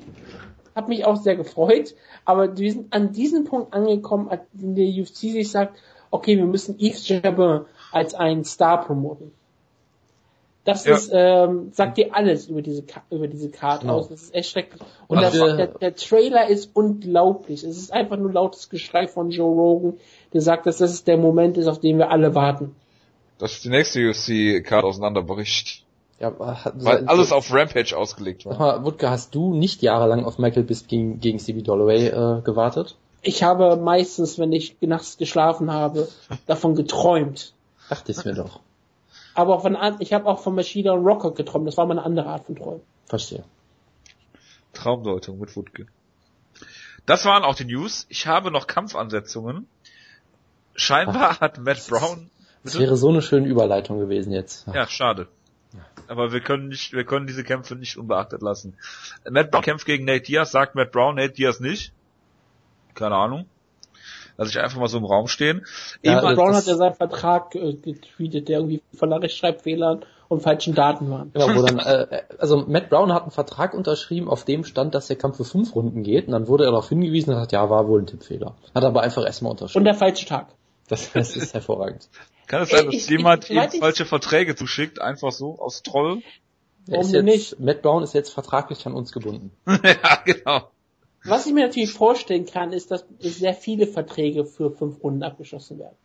Hab 0.73 0.87
mich 0.87 1.03
auch 1.03 1.17
sehr 1.17 1.35
gefreut, 1.35 1.95
aber 2.23 2.57
wir 2.57 2.71
sind 2.71 2.93
an 2.93 3.11
diesem 3.11 3.43
Punkt 3.43 3.73
angekommen, 3.73 4.29
in 4.57 4.75
der 4.75 4.85
UFC 4.85 5.17
sich 5.17 5.51
sagt, 5.51 5.77
okay, 6.12 6.38
wir 6.38 6.45
müssen 6.45 6.78
Yves 6.80 7.07
Jabin 7.07 7.62
als 7.91 8.14
einen 8.14 8.43
Star 8.45 8.86
promoten. 8.86 9.32
Das 10.64 10.86
Ja. 10.86 10.93
ist, 10.95 11.09
ähm, 11.12 11.72
sagt 11.74 11.97
dir 11.97 12.14
alles 12.14 12.47
über 12.47 12.62
diese, 12.62 12.84
über 13.09 13.28
diese 13.28 13.49
Karte 13.49 13.86
Genau. 13.88 13.97
aus. 13.97 14.09
Das 14.09 14.22
ist 14.22 14.36
echt 14.36 14.51
schrecklich. 14.51 14.80
Und 15.07 15.18
Also 15.18 15.47
das, 15.47 15.57
der, 15.57 15.68
der 15.68 15.95
Trailer 15.95 16.47
ist 16.47 16.70
unglaublich. 16.76 17.64
Es 17.64 17.78
ist 17.78 17.91
einfach 17.91 18.18
nur 18.18 18.32
lautes 18.32 18.70
Geschrei 18.70 19.07
von 19.07 19.32
Joe 19.32 19.51
Rogan, 19.51 19.93
der 20.34 20.41
sagt, 20.41 20.68
dass 20.68 20.78
das 20.78 21.03
der 21.03 21.18
Moment 21.18 21.57
ist, 21.57 21.66
auf 21.66 21.80
den 21.80 21.97
wir 21.97 22.12
alle 22.12 22.36
warten. 22.36 22.76
Das 23.39 23.53
ist 23.53 23.64
die 23.66 23.70
nächste 23.70 24.07
UFC-Card 24.07 24.84
auseinanderbricht. 24.86 25.84
Ja, 26.20 26.32
Weil 26.38 27.07
alles 27.07 27.32
auf 27.32 27.51
Rampage 27.51 27.97
ausgelegt 27.97 28.45
war. 28.45 28.86
Wutke, 28.86 29.09
hast 29.09 29.34
du 29.34 29.55
nicht 29.55 29.82
jahrelang 29.82 30.24
auf 30.26 30.38
Michael 30.38 30.62
Bisping 30.62 31.14
gegen, 31.14 31.20
gegen 31.20 31.39
CB 31.39 31.64
Dolloway 31.64 32.09
äh, 32.09 32.41
gewartet? 32.43 32.95
Ich 33.22 33.43
habe 33.43 33.76
meistens, 33.78 34.39
wenn 34.39 34.51
ich 34.51 34.78
nachts 34.82 35.17
geschlafen 35.17 35.72
habe, 35.72 36.07
davon 36.47 36.76
geträumt. 36.76 37.53
Dachte 37.89 38.11
ich 38.11 38.26
mir 38.26 38.34
doch. 38.34 38.59
Aber 39.36 39.59
von, 39.59 39.76
an- 39.76 39.97
ich 39.99 40.13
habe 40.13 40.26
auch 40.26 40.41
von 40.41 40.55
Machida 40.55 40.91
und 40.91 41.05
Rocker 41.05 41.32
geträumt. 41.32 41.67
Das 41.67 41.78
war 41.78 41.86
mal 41.86 41.93
eine 41.97 42.03
andere 42.05 42.28
Art 42.28 42.45
von 42.45 42.55
Träumen. 42.55 42.82
Verstehe. 43.05 43.43
Traumdeutung 44.74 45.39
mit 45.39 45.55
Wutke. 45.55 45.86
Das 47.05 47.26
waren 47.26 47.43
auch 47.43 47.55
die 47.55 47.65
News. 47.65 48.05
Ich 48.09 48.28
habe 48.28 48.51
noch 48.51 48.67
Kampfansetzungen. 48.67 49.67
Scheinbar 50.76 51.39
hat 51.39 51.57
Matt 51.59 51.86
Brown. 51.88 52.30
Das 52.63 52.78
wäre 52.80 52.95
so 52.95 53.09
eine 53.09 53.22
schöne 53.22 53.47
Überleitung 53.47 53.99
gewesen 53.99 54.32
jetzt. 54.32 54.67
Ja, 54.74 54.88
schade. 54.88 55.28
Aber 56.07 56.32
wir 56.32 56.41
können 56.41 56.67
nicht, 56.67 56.93
wir 56.93 57.05
können 57.05 57.28
diese 57.28 57.43
Kämpfe 57.43 57.76
nicht 57.76 57.97
unbeachtet 57.97 58.41
lassen. 58.41 58.78
Matt 59.30 59.51
Brown 59.51 59.61
kämpft 59.63 59.86
gegen 59.86 60.05
Nate 60.05 60.22
Diaz, 60.22 60.51
sagt 60.51 60.76
Matt 60.76 60.91
Brown, 60.91 61.15
Nate 61.15 61.34
Diaz 61.34 61.59
nicht. 61.59 61.91
Keine 62.95 63.15
Ahnung. 63.15 63.45
Lass 64.37 64.49
ich 64.49 64.59
einfach 64.59 64.79
mal 64.79 64.87
so 64.87 64.97
im 64.97 65.05
Raum 65.05 65.27
stehen. 65.27 65.65
Ja, 66.01 66.19
äh, 66.31 66.35
Brown 66.35 66.55
hat 66.55 66.65
ja 66.65 66.75
seinen 66.75 66.95
Vertrag 66.95 67.53
äh, 67.55 67.73
getweetet, 67.73 68.47
der 68.47 68.59
irgendwie 68.59 68.81
voller 68.95 69.21
Rechtschreibfehlern 69.21 70.03
und 70.29 70.41
falschen 70.41 70.73
Daten 70.73 71.11
war. 71.11 71.27
Genau, 71.33 71.49
wo 71.55 71.61
dann, 71.65 71.77
äh, 71.79 72.23
also 72.39 72.63
Matt 72.65 72.89
Brown 72.89 73.13
hat 73.13 73.23
einen 73.23 73.31
Vertrag 73.31 73.73
unterschrieben, 73.73 74.29
auf 74.29 74.45
dem 74.45 74.63
stand, 74.63 74.95
dass 74.95 75.07
der 75.07 75.17
Kampf 75.17 75.37
für 75.37 75.43
fünf 75.43 75.75
Runden 75.75 76.01
geht, 76.03 76.27
und 76.27 76.31
dann 76.33 76.47
wurde 76.47 76.63
er 76.63 76.71
darauf 76.71 76.89
hingewiesen 76.89 77.33
und 77.33 77.39
hat, 77.41 77.51
ja, 77.51 77.69
war 77.69 77.87
wohl 77.87 78.01
ein 78.01 78.07
Tippfehler. 78.07 78.55
Hat 78.73 78.83
aber 78.83 79.01
einfach 79.01 79.25
erstmal 79.25 79.51
Und 79.51 79.61
unterschrieben. 79.61 79.85
der 79.85 79.93
falsche 79.95 80.25
Tag. 80.25 80.47
das, 80.87 81.11
das 81.11 81.35
ist 81.35 81.53
hervorragend. 81.53 82.09
Kann 82.47 82.63
es 82.63 82.69
sein, 82.69 82.85
dass 82.85 82.95
Ich- 82.95 83.09
jemand 83.09 83.49
ich- 83.49 83.55
ihm 83.73 83.79
falsche 83.81 84.05
Verträge 84.05 84.55
zuschickt, 84.55 84.99
einfach 85.01 85.31
so, 85.31 85.59
aus 85.59 85.83
Troll? 85.83 86.21
Er 86.87 87.03
Warum 87.03 87.27
jetzt, 87.27 87.59
Matt 87.59 87.81
Brown 87.83 88.01
ist 88.01 88.13
jetzt 88.15 88.33
vertraglich 88.33 88.85
an 88.87 88.93
uns 88.93 89.11
gebunden. 89.11 89.51
ja, 89.67 90.15
genau. 90.25 90.70
Was 91.24 91.45
ich 91.45 91.53
mir 91.53 91.65
natürlich 91.65 91.91
vorstellen 91.91 92.45
kann, 92.45 92.74
ist, 92.74 92.91
dass 92.91 93.05
sehr 93.19 93.53
viele 93.53 93.88
Verträge 93.88 94.45
für 94.45 94.72
fünf 94.72 95.03
Runden 95.03 95.24
abgeschlossen 95.24 95.80
werden. 95.80 95.95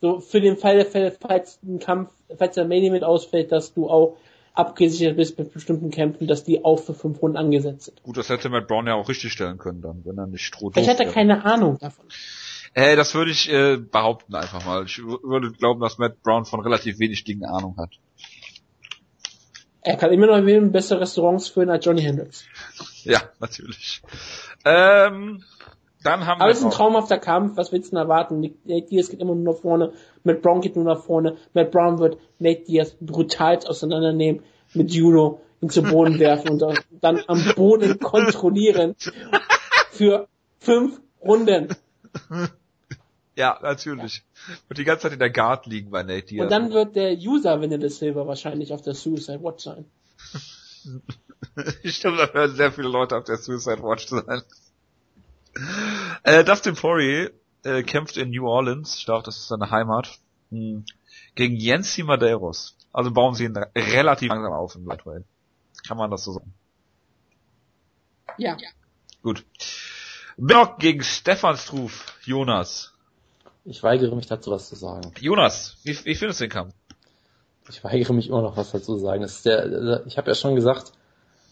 So 0.00 0.20
für 0.20 0.40
den 0.40 0.56
Fall 0.56 0.76
der 0.76 0.86
Fälle, 0.86 1.10
falls 1.10 1.58
ein 1.62 1.78
Kampf, 1.78 2.10
falls 2.36 2.54
der 2.54 2.66
Main 2.66 2.82
Event 2.82 3.04
ausfällt, 3.04 3.52
dass 3.52 3.74
du 3.74 3.88
auch 3.88 4.16
abgesichert 4.54 5.16
bist 5.16 5.38
mit 5.38 5.52
bestimmten 5.52 5.90
Kämpfen, 5.90 6.26
dass 6.26 6.44
die 6.44 6.64
auch 6.64 6.78
für 6.78 6.94
fünf 6.94 7.20
Runden 7.20 7.36
angesetzt 7.36 7.86
sind. 7.86 8.02
Gut, 8.02 8.16
das 8.16 8.28
hätte 8.28 8.48
Matt 8.48 8.68
Brown 8.68 8.86
ja 8.86 8.94
auch 8.94 9.08
richtig 9.08 9.32
stellen 9.32 9.58
können 9.58 9.82
dann, 9.82 10.02
wenn 10.04 10.16
er 10.18 10.26
nicht 10.26 10.44
stroh 10.44 10.70
Ich 10.74 10.88
hatte 10.88 11.00
wäre. 11.00 11.12
keine 11.12 11.44
Ahnung 11.44 11.78
davon. 11.78 12.06
Äh, 12.72 12.96
das 12.96 13.14
würde 13.14 13.30
ich 13.30 13.50
äh, 13.50 13.76
behaupten 13.76 14.34
einfach 14.34 14.64
mal. 14.64 14.84
Ich 14.84 14.98
würde 14.98 15.52
glauben, 15.52 15.80
dass 15.80 15.98
Matt 15.98 16.22
Brown 16.22 16.44
von 16.44 16.60
relativ 16.60 16.98
wenig 16.98 17.24
Dingen 17.24 17.44
Ahnung 17.44 17.76
hat. 17.78 17.90
Er 19.86 19.96
kann 19.96 20.12
immer 20.12 20.26
noch 20.26 20.38
gewinnen, 20.38 20.72
bessere 20.72 21.02
Restaurants 21.02 21.46
führen 21.46 21.70
als 21.70 21.84
Johnny 21.84 22.02
Hendricks. 22.02 22.44
Ja, 23.04 23.22
natürlich. 23.38 24.02
Ähm, 24.64 25.44
dann 26.02 26.26
haben 26.26 26.40
Aber 26.40 26.48
wir 26.48 26.52
es 26.52 26.58
ist 26.58 26.64
ein 26.64 26.70
traumhafter 26.72 27.18
Kampf, 27.18 27.56
was 27.56 27.70
willst 27.70 27.92
du 27.92 27.96
denn 27.96 28.02
erwarten? 28.02 28.40
Nate 28.40 28.86
Diaz 28.88 29.10
geht 29.10 29.20
immer 29.20 29.36
nur 29.36 29.54
nach 29.54 29.60
vorne, 29.60 29.92
Matt 30.24 30.42
Brown 30.42 30.60
geht 30.60 30.74
nur 30.74 30.84
nach 30.84 31.04
vorne, 31.04 31.36
Matt 31.54 31.70
Brown 31.70 32.00
wird 32.00 32.18
Nate 32.40 32.64
Diaz 32.64 32.96
brutal 33.00 33.60
auseinandernehmen, 33.64 34.42
mit 34.74 34.90
Judo 34.90 35.40
ihn 35.60 35.70
zu 35.70 35.84
Boden 35.84 36.18
werfen 36.18 36.60
und 36.60 36.84
dann 37.00 37.22
am 37.28 37.44
Boden 37.54 38.00
kontrollieren 38.00 38.96
für 39.92 40.26
fünf 40.58 41.00
Runden. 41.22 41.68
Ja, 43.36 43.58
natürlich. 43.62 44.22
Wird 44.66 44.78
die 44.78 44.84
ganze 44.84 45.02
Zeit 45.02 45.12
in 45.12 45.18
der 45.18 45.30
Guard 45.30 45.66
liegen 45.66 45.90
bei 45.90 46.02
Nate 46.02 46.22
Diaz. 46.22 46.44
Und 46.44 46.50
dann 46.50 46.72
wird 46.72 46.96
der 46.96 47.12
User 47.12 47.60
Vanilla 47.60 47.88
Silver 47.90 48.26
wahrscheinlich 48.26 48.72
auf 48.72 48.80
der 48.80 48.94
Suicide 48.94 49.42
Watch 49.42 49.62
sein. 49.62 49.84
ich 51.82 52.00
glaube, 52.00 52.16
da 52.16 52.32
werden 52.32 52.56
sehr 52.56 52.72
viele 52.72 52.88
Leute 52.88 53.16
auf 53.16 53.24
der 53.24 53.36
Suicide 53.36 53.82
Watch 53.82 54.06
sein. 54.06 54.42
Äh, 56.22 56.44
Dustin 56.44 56.74
Poirier 56.74 57.30
äh, 57.62 57.82
kämpft 57.82 58.16
in 58.16 58.30
New 58.30 58.46
Orleans, 58.46 58.96
ich 58.96 59.04
glaube, 59.04 59.24
das 59.24 59.36
ist 59.36 59.48
seine 59.48 59.70
Heimat, 59.70 60.18
hm, 60.50 60.84
gegen 61.34 61.56
Yancy 61.56 62.02
Madeiros. 62.02 62.76
Also 62.92 63.10
bauen 63.10 63.34
sie 63.34 63.44
ihn 63.44 63.56
relativ 63.56 64.30
langsam 64.30 64.52
auf 64.52 64.74
im 64.74 64.86
Lightweight. 64.86 65.24
Kann 65.86 65.98
man 65.98 66.10
das 66.10 66.24
so 66.24 66.32
sagen? 66.32 66.54
Ja. 68.38 68.56
Gut. 69.22 69.44
Block 70.38 70.78
gegen 70.78 71.02
Stefan 71.02 71.56
Struf. 71.56 72.14
Jonas. 72.24 72.95
Ich 73.66 73.82
weigere 73.82 74.14
mich 74.14 74.26
dazu 74.26 74.50
was 74.50 74.68
zu 74.68 74.76
sagen. 74.76 75.10
Jonas, 75.20 75.76
wie, 75.82 75.96
wie 76.04 76.14
findest 76.14 76.40
du 76.40 76.44
den 76.44 76.50
Kampf? 76.50 76.74
Ich 77.68 77.82
weigere 77.82 78.12
mich 78.12 78.28
immer 78.28 78.42
noch 78.42 78.56
was 78.56 78.70
dazu 78.70 78.94
zu 78.94 78.98
sagen. 78.98 79.22
Das 79.22 79.32
ist 79.36 79.46
der, 79.46 80.02
ich 80.06 80.16
habe 80.18 80.28
ja 80.28 80.34
schon 80.34 80.54
gesagt, 80.54 80.92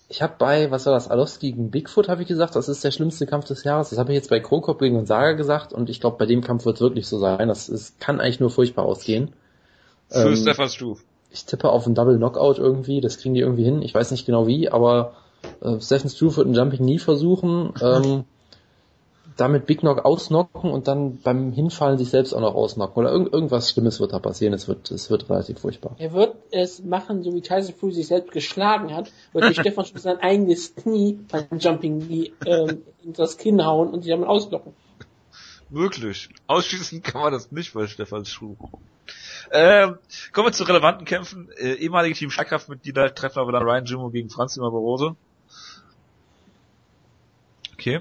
Ich 0.09 0.23
habe 0.23 0.35
bei, 0.39 0.70
was 0.70 0.86
war 0.86 0.93
das, 0.93 1.09
Alowski 1.09 1.51
gegen 1.51 1.70
Bigfoot, 1.70 2.09
habe 2.09 2.23
ich 2.23 2.28
gesagt, 2.28 2.55
das 2.55 2.69
ist 2.69 2.85
der 2.85 2.93
schlimmste 2.93 3.27
Kampf 3.27 3.47
des 3.47 3.65
Jahres. 3.65 3.91
Das 3.91 3.99
habe 3.99 4.12
ich 4.12 4.16
jetzt 4.16 4.31
bei 4.31 4.39
Krokop 4.39 4.78
gegen 4.78 4.95
Gonzaga 4.97 5.32
gesagt 5.32 5.73
und 5.73 5.91
ich 5.91 6.01
glaube, 6.01 6.19
bei 6.19 6.27
dem 6.27 6.41
Kampf 6.43 6.65
wird 6.66 6.77
es 6.77 6.82
wirklich 6.82 7.09
so 7.09 7.19
sein. 7.19 7.49
Das 7.49 7.69
ist, 7.69 7.99
kann 8.01 8.20
eigentlich 8.20 8.39
nur 8.39 8.51
furchtbar 8.51 8.85
ausgehen. 8.85 9.32
Für 10.11 10.28
Ähm, 10.28 10.36
Stefan 10.36 10.69
Stuf. 10.69 11.03
ich 11.31 11.47
tippe 11.47 11.70
auf 11.70 11.86
einen 11.86 11.95
Double 11.97 12.16
Knockout 12.19 12.59
irgendwie, 12.59 13.01
das 13.01 13.19
kriegen 13.19 13.35
die 13.35 13.41
irgendwie 13.41 13.65
hin. 13.65 13.82
Ich 13.82 13.95
weiß 13.95 14.11
nicht 14.12 14.27
genau 14.27 14.47
wie, 14.47 14.69
aber 14.69 15.15
äh, 15.62 15.81
Stephen 15.81 16.11
Struve 16.11 16.36
wird 16.36 16.47
einen 16.47 16.55
Jumping 16.55 16.81
Knee 16.81 16.99
versuchen, 16.99 17.73
ähm, 17.82 18.24
damit 19.36 19.66
Big 19.66 19.81
Knock 19.81 20.05
ausnocken 20.05 20.70
und 20.70 20.86
dann 20.86 21.19
beim 21.19 21.52
Hinfallen 21.52 21.98
sich 21.98 22.11
selbst 22.11 22.32
auch 22.32 22.40
noch 22.40 22.55
ausnocken. 22.55 23.01
Oder 23.01 23.11
irgend, 23.11 23.32
irgendwas 23.32 23.70
Schlimmes 23.70 23.98
wird 23.98 24.12
da 24.12 24.20
passieren. 24.20 24.55
Es 24.55 24.69
wird, 24.69 24.90
es 24.90 25.11
wird 25.11 25.28
relativ 25.28 25.59
furchtbar. 25.59 25.97
Er 25.98 26.12
wird 26.12 26.36
es 26.51 26.82
machen, 26.85 27.23
so 27.23 27.35
wie 27.35 27.40
Tyson 27.40 27.74
Fury 27.74 27.93
sich 27.93 28.06
selbst 28.06 28.32
geschlagen 28.32 28.94
hat, 28.94 29.11
wird 29.32 29.47
sich 29.47 29.56
Stefan 29.61 29.85
Schuss 29.85 30.02
sein 30.02 30.19
eigenes 30.19 30.74
Knie 30.77 31.19
beim 31.31 31.59
Jumping 31.59 32.06
Knee 32.06 32.32
ähm, 32.47 32.82
in 33.02 33.12
das 33.12 33.36
Kinn 33.36 33.65
hauen 33.65 33.89
und 33.89 34.02
sich 34.02 34.11
damit 34.11 34.28
auslocken. 34.28 34.73
Möglich. 35.69 36.28
Ausschließen 36.47 37.02
kann 37.02 37.23
man 37.23 37.32
das 37.32 37.51
nicht 37.51 37.74
bei 37.74 37.86
Stefan 37.89 38.24
Schuh. 38.24 38.56
Ähm, 39.51 39.98
kommen 40.32 40.48
wir 40.48 40.52
zu 40.52 40.65
relevanten 40.65 41.05
Kämpfen. 41.05 41.51
Äh, 41.59 41.74
ehemalige 41.74 42.15
Team 42.15 42.31
Schlagkraftmitglieder 42.31 43.15
treffen 43.15 43.40
aber 43.40 43.52
dann 43.52 43.65
Ryan 43.65 43.85
Jimmo 43.85 44.11
gegen 44.11 44.31
Franz 44.31 44.56
Barroso. 44.56 45.16
Okay. 47.73 48.01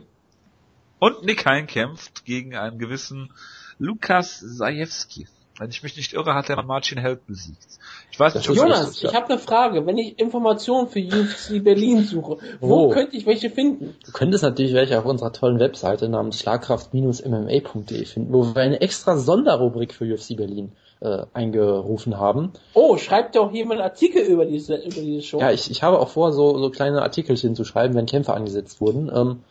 Und 1.04 1.26
Nick 1.26 1.46
Hein 1.46 1.68
kämpft 1.68 2.24
gegen 2.24 2.56
einen 2.56 2.80
gewissen 2.80 3.30
Lukas 3.78 4.42
Zajewski. 4.58 5.28
Wenn 5.60 5.70
ich 5.70 5.84
mich 5.84 5.98
nicht 5.98 6.14
irre, 6.14 6.34
hat 6.34 6.50
er 6.50 6.64
Marcin 6.64 6.98
Held 6.98 7.28
besiegt. 7.28 7.68
Ich 8.10 8.18
weiß 8.18 8.36
nicht, 8.36 8.48
Das 8.48 8.50
ob 8.50 8.56
ist 8.56 8.62
Jonas, 8.62 9.04
ich 9.04 9.14
habe 9.14 9.28
eine 9.30 9.38
Frage. 9.38 9.86
Wenn 9.86 9.98
ich 9.98 10.18
Informationen 10.18 10.88
für 10.88 11.00
UFC 11.02 11.62
Berlin 11.62 12.06
suche, 12.06 12.38
wo 12.62 12.86
Oh. 12.86 12.90
könnte 12.90 13.18
ich 13.18 13.26
welche 13.26 13.50
finden? 13.50 13.98
Du 14.06 14.14
könntest 14.14 14.44
natürlich 14.44 14.74
welche 14.74 14.98
auf 14.98 15.04
unserer 15.06 15.34
tollen 15.34 15.60
Webseite 15.60 16.08
namens 16.08 16.40
schlagkraft-mma.de 16.40 18.06
finden, 18.06 18.32
wo 18.34 18.56
wir 18.56 18.62
eine 18.62 18.80
extra 18.80 19.18
Sonderrubrik 19.18 19.94
für 19.94 20.06
UFC 20.06 20.38
Berlin 20.38 20.72
äh, 21.02 21.26
eingerufen 21.34 22.18
haben. 22.18 22.54
Oh, 22.74 22.96
schreibt 22.98 23.36
doch 23.36 23.52
jemand 23.52 23.82
Artikel 23.82 24.22
über 24.24 24.46
diese, 24.46 24.76
über 24.76 25.02
diese 25.02 25.22
Show. 25.22 25.40
Ja, 25.42 25.52
ich, 25.52 25.70
ich 25.70 25.84
habe 25.84 26.00
auch 26.00 26.10
vor, 26.10 26.32
so, 26.32 26.58
so 26.58 26.70
kleine 26.70 27.02
Artikelchen 27.02 27.56
zu 27.56 27.66
schreiben, 27.66 27.94
wenn 27.96 28.06
Kämpfe 28.06 28.34
angesetzt 28.34 28.80
wurden. 28.80 29.12
Ähm, 29.14 29.44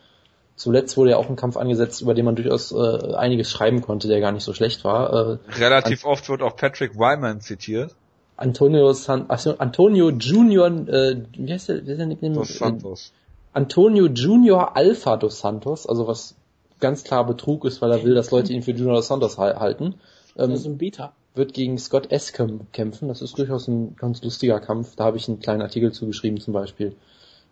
zuletzt 0.62 0.96
wurde 0.96 1.10
ja 1.10 1.16
auch 1.16 1.28
ein 1.28 1.36
Kampf 1.36 1.56
angesetzt, 1.56 2.00
über 2.00 2.14
den 2.14 2.24
man 2.24 2.36
durchaus 2.36 2.72
äh, 2.72 3.14
einiges 3.14 3.50
schreiben 3.50 3.82
konnte, 3.82 4.08
der 4.08 4.20
gar 4.20 4.32
nicht 4.32 4.44
so 4.44 4.54
schlecht 4.54 4.84
war. 4.84 5.12
Äh, 5.12 5.38
relativ 5.58 6.04
oft 6.04 6.28
wird 6.28 6.42
auch 6.42 6.56
Patrick 6.56 6.96
Wyman 6.96 7.40
zitiert. 7.40 7.94
Antonio 8.36 8.92
San 8.92 9.26
also 9.28 9.58
Antonio 9.58 10.10
Junior, 10.10 10.66
äh, 10.68 11.22
wie 11.36 11.52
heißt 11.52 11.68
der, 11.68 11.84
wie 11.86 11.90
heißt 11.90 12.00
der 12.00 12.06
Nickname? 12.06 12.34
Dos 12.34 12.58
Santos. 12.58 13.12
Antonio 13.52 14.06
Junior 14.06 14.76
Alpha 14.76 15.16
dos 15.16 15.38
Santos, 15.40 15.86
also 15.86 16.06
was 16.06 16.34
ganz 16.80 17.04
klar 17.04 17.26
Betrug 17.26 17.64
ist, 17.64 17.82
weil 17.82 17.92
er 17.92 18.02
will, 18.02 18.14
dass 18.14 18.30
Leute 18.30 18.52
ihn 18.52 18.62
für 18.62 18.72
Junior 18.72 18.96
dos 18.96 19.08
Santos 19.08 19.36
hal- 19.38 19.58
halten. 19.60 19.94
Ähm, 20.36 20.50
Das 20.50 20.60
ist 20.60 20.66
ein 20.66 20.78
Beta. 20.78 21.12
wird 21.34 21.52
gegen 21.54 21.78
Scott 21.78 22.10
Escom 22.10 22.66
kämpfen. 22.72 23.08
Das 23.08 23.20
ist 23.22 23.38
durchaus 23.38 23.68
ein 23.68 23.94
ganz 23.96 24.22
lustiger 24.22 24.58
Kampf. 24.60 24.96
Da 24.96 25.04
habe 25.04 25.16
ich 25.18 25.28
einen 25.28 25.40
kleinen 25.40 25.62
Artikel 25.62 25.92
zugeschrieben 25.92 26.40
zum 26.40 26.52
Beispiel. 26.54 26.94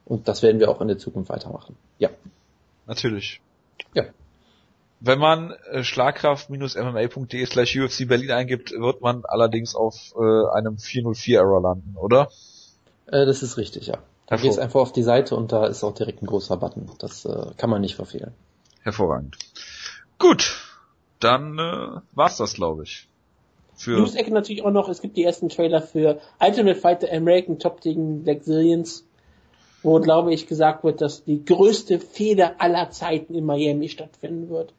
Und 0.07 0.27
das 0.28 0.43
werden 0.43 0.59
wir 0.61 0.70
auch 0.70 0.81
in 0.81 0.89
der 0.89 0.99
Zukunft 0.99 1.31
weitermachen. 1.31 1.77
Ja. 1.99 2.09
Natürlich. 2.86 3.40
Ja. 3.94 4.05
Wenn 5.01 5.19
man 5.19 5.52
äh, 5.70 5.82
schlagkraft-mma.de 5.82 7.47
slash 7.47 7.77
UFC 7.77 8.07
Berlin 8.07 8.32
eingibt, 8.32 8.73
wird 8.73 9.01
man 9.01 9.24
allerdings 9.24 9.74
auf 9.74 10.12
äh, 10.15 10.20
einem 10.55 10.77
404-Error 10.77 11.62
landen, 11.62 11.97
oder? 11.97 12.31
Äh, 13.07 13.24
das 13.24 13.43
ist 13.43 13.57
richtig, 13.57 13.86
ja. 13.86 13.98
Da 14.27 14.36
geht's 14.36 14.59
einfach 14.59 14.81
auf 14.81 14.93
die 14.93 15.02
Seite 15.02 15.35
und 15.35 15.51
da 15.51 15.66
ist 15.66 15.82
auch 15.82 15.94
direkt 15.94 16.23
ein 16.23 16.27
großer 16.27 16.57
Button. 16.57 16.89
Das 16.98 17.24
äh, 17.24 17.47
kann 17.57 17.69
man 17.69 17.81
nicht 17.81 17.97
verfehlen. 17.97 18.32
Hervorragend. 18.82 19.36
Gut, 20.19 20.57
dann 21.19 21.59
äh, 21.59 22.01
war's 22.12 22.36
das, 22.36 22.55
glaube 22.55 22.85
ich. 22.85 23.09
Für 23.74 23.98
News-Ecke 23.98 24.31
natürlich 24.31 24.62
auch 24.62 24.70
noch, 24.70 24.89
es 24.89 25.01
gibt 25.01 25.16
die 25.16 25.24
ersten 25.24 25.48
Trailer 25.48 25.81
für 25.81 26.20
Ultimate 26.39 26.78
Fighter 26.78 27.09
American 27.11 27.59
Top 27.59 27.81
gegen 27.81 28.23
Black 28.23 28.44
Zillions, 28.44 29.05
wo, 29.82 29.98
glaube 30.01 30.32
ich, 30.35 30.47
gesagt 30.47 30.85
wird, 30.85 31.01
dass 31.01 31.24
die 31.24 31.44
größte 31.44 31.98
Fehler 31.98 32.55
aller 32.59 32.90
Zeiten 32.90 33.35
in 33.35 33.47
Miami 33.47 33.89
stattfinden 33.89 34.51
wird. 34.51 34.73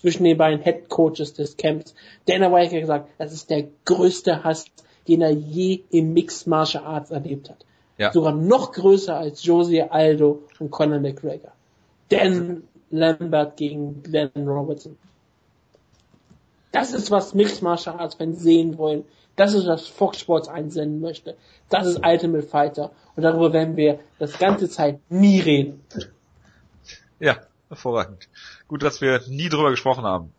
Zwischen 0.00 0.24
den 0.24 0.38
beiden 0.38 0.62
Head 0.62 0.88
Coaches 0.88 1.34
des 1.34 1.56
Camps. 1.56 1.94
Dana 2.26 2.52
White 2.52 2.74
hat 2.74 2.80
gesagt, 2.80 3.10
das 3.18 3.32
ist 3.32 3.50
der 3.50 3.68
größte 3.84 4.44
Hass, 4.44 4.66
den 5.08 5.22
er 5.22 5.30
je 5.30 5.80
im 5.90 6.12
Mixed 6.12 6.46
Martial 6.46 6.84
Arts 6.84 7.10
erlebt 7.10 7.50
hat. 7.50 7.64
Ja. 7.96 8.12
Sogar 8.12 8.32
noch 8.32 8.72
größer 8.72 9.16
als 9.16 9.44
Josie 9.44 9.82
Aldo 9.82 10.42
und 10.60 10.70
Conor 10.70 11.00
McGregor. 11.00 11.52
Dan 12.10 12.62
Lambert 12.90 13.56
gegen 13.56 14.02
Glenn 14.02 14.30
Robertson. 14.36 14.96
Das 16.70 16.92
ist, 16.92 17.10
was 17.10 17.34
Mixed 17.34 17.62
Martial 17.62 17.98
Arts 17.98 18.14
Fans 18.14 18.40
sehen 18.40 18.78
wollen. 18.78 19.04
Das 19.38 19.54
ist, 19.54 19.66
was 19.68 19.86
Fox 19.86 20.18
Sports 20.18 20.48
einsenden 20.48 21.00
möchte. 21.00 21.36
Das 21.68 21.86
ist 21.86 22.04
Ultimate 22.04 22.46
Fighter. 22.46 22.90
Und 23.14 23.22
darüber 23.22 23.52
werden 23.52 23.76
wir 23.76 24.00
das 24.18 24.36
ganze 24.38 24.68
Zeit 24.68 25.00
nie 25.08 25.40
reden. 25.40 25.80
Ja, 27.20 27.36
hervorragend. 27.68 28.28
Gut, 28.66 28.82
dass 28.82 29.00
wir 29.00 29.22
nie 29.28 29.48
drüber 29.48 29.70
gesprochen 29.70 30.04
haben. 30.04 30.32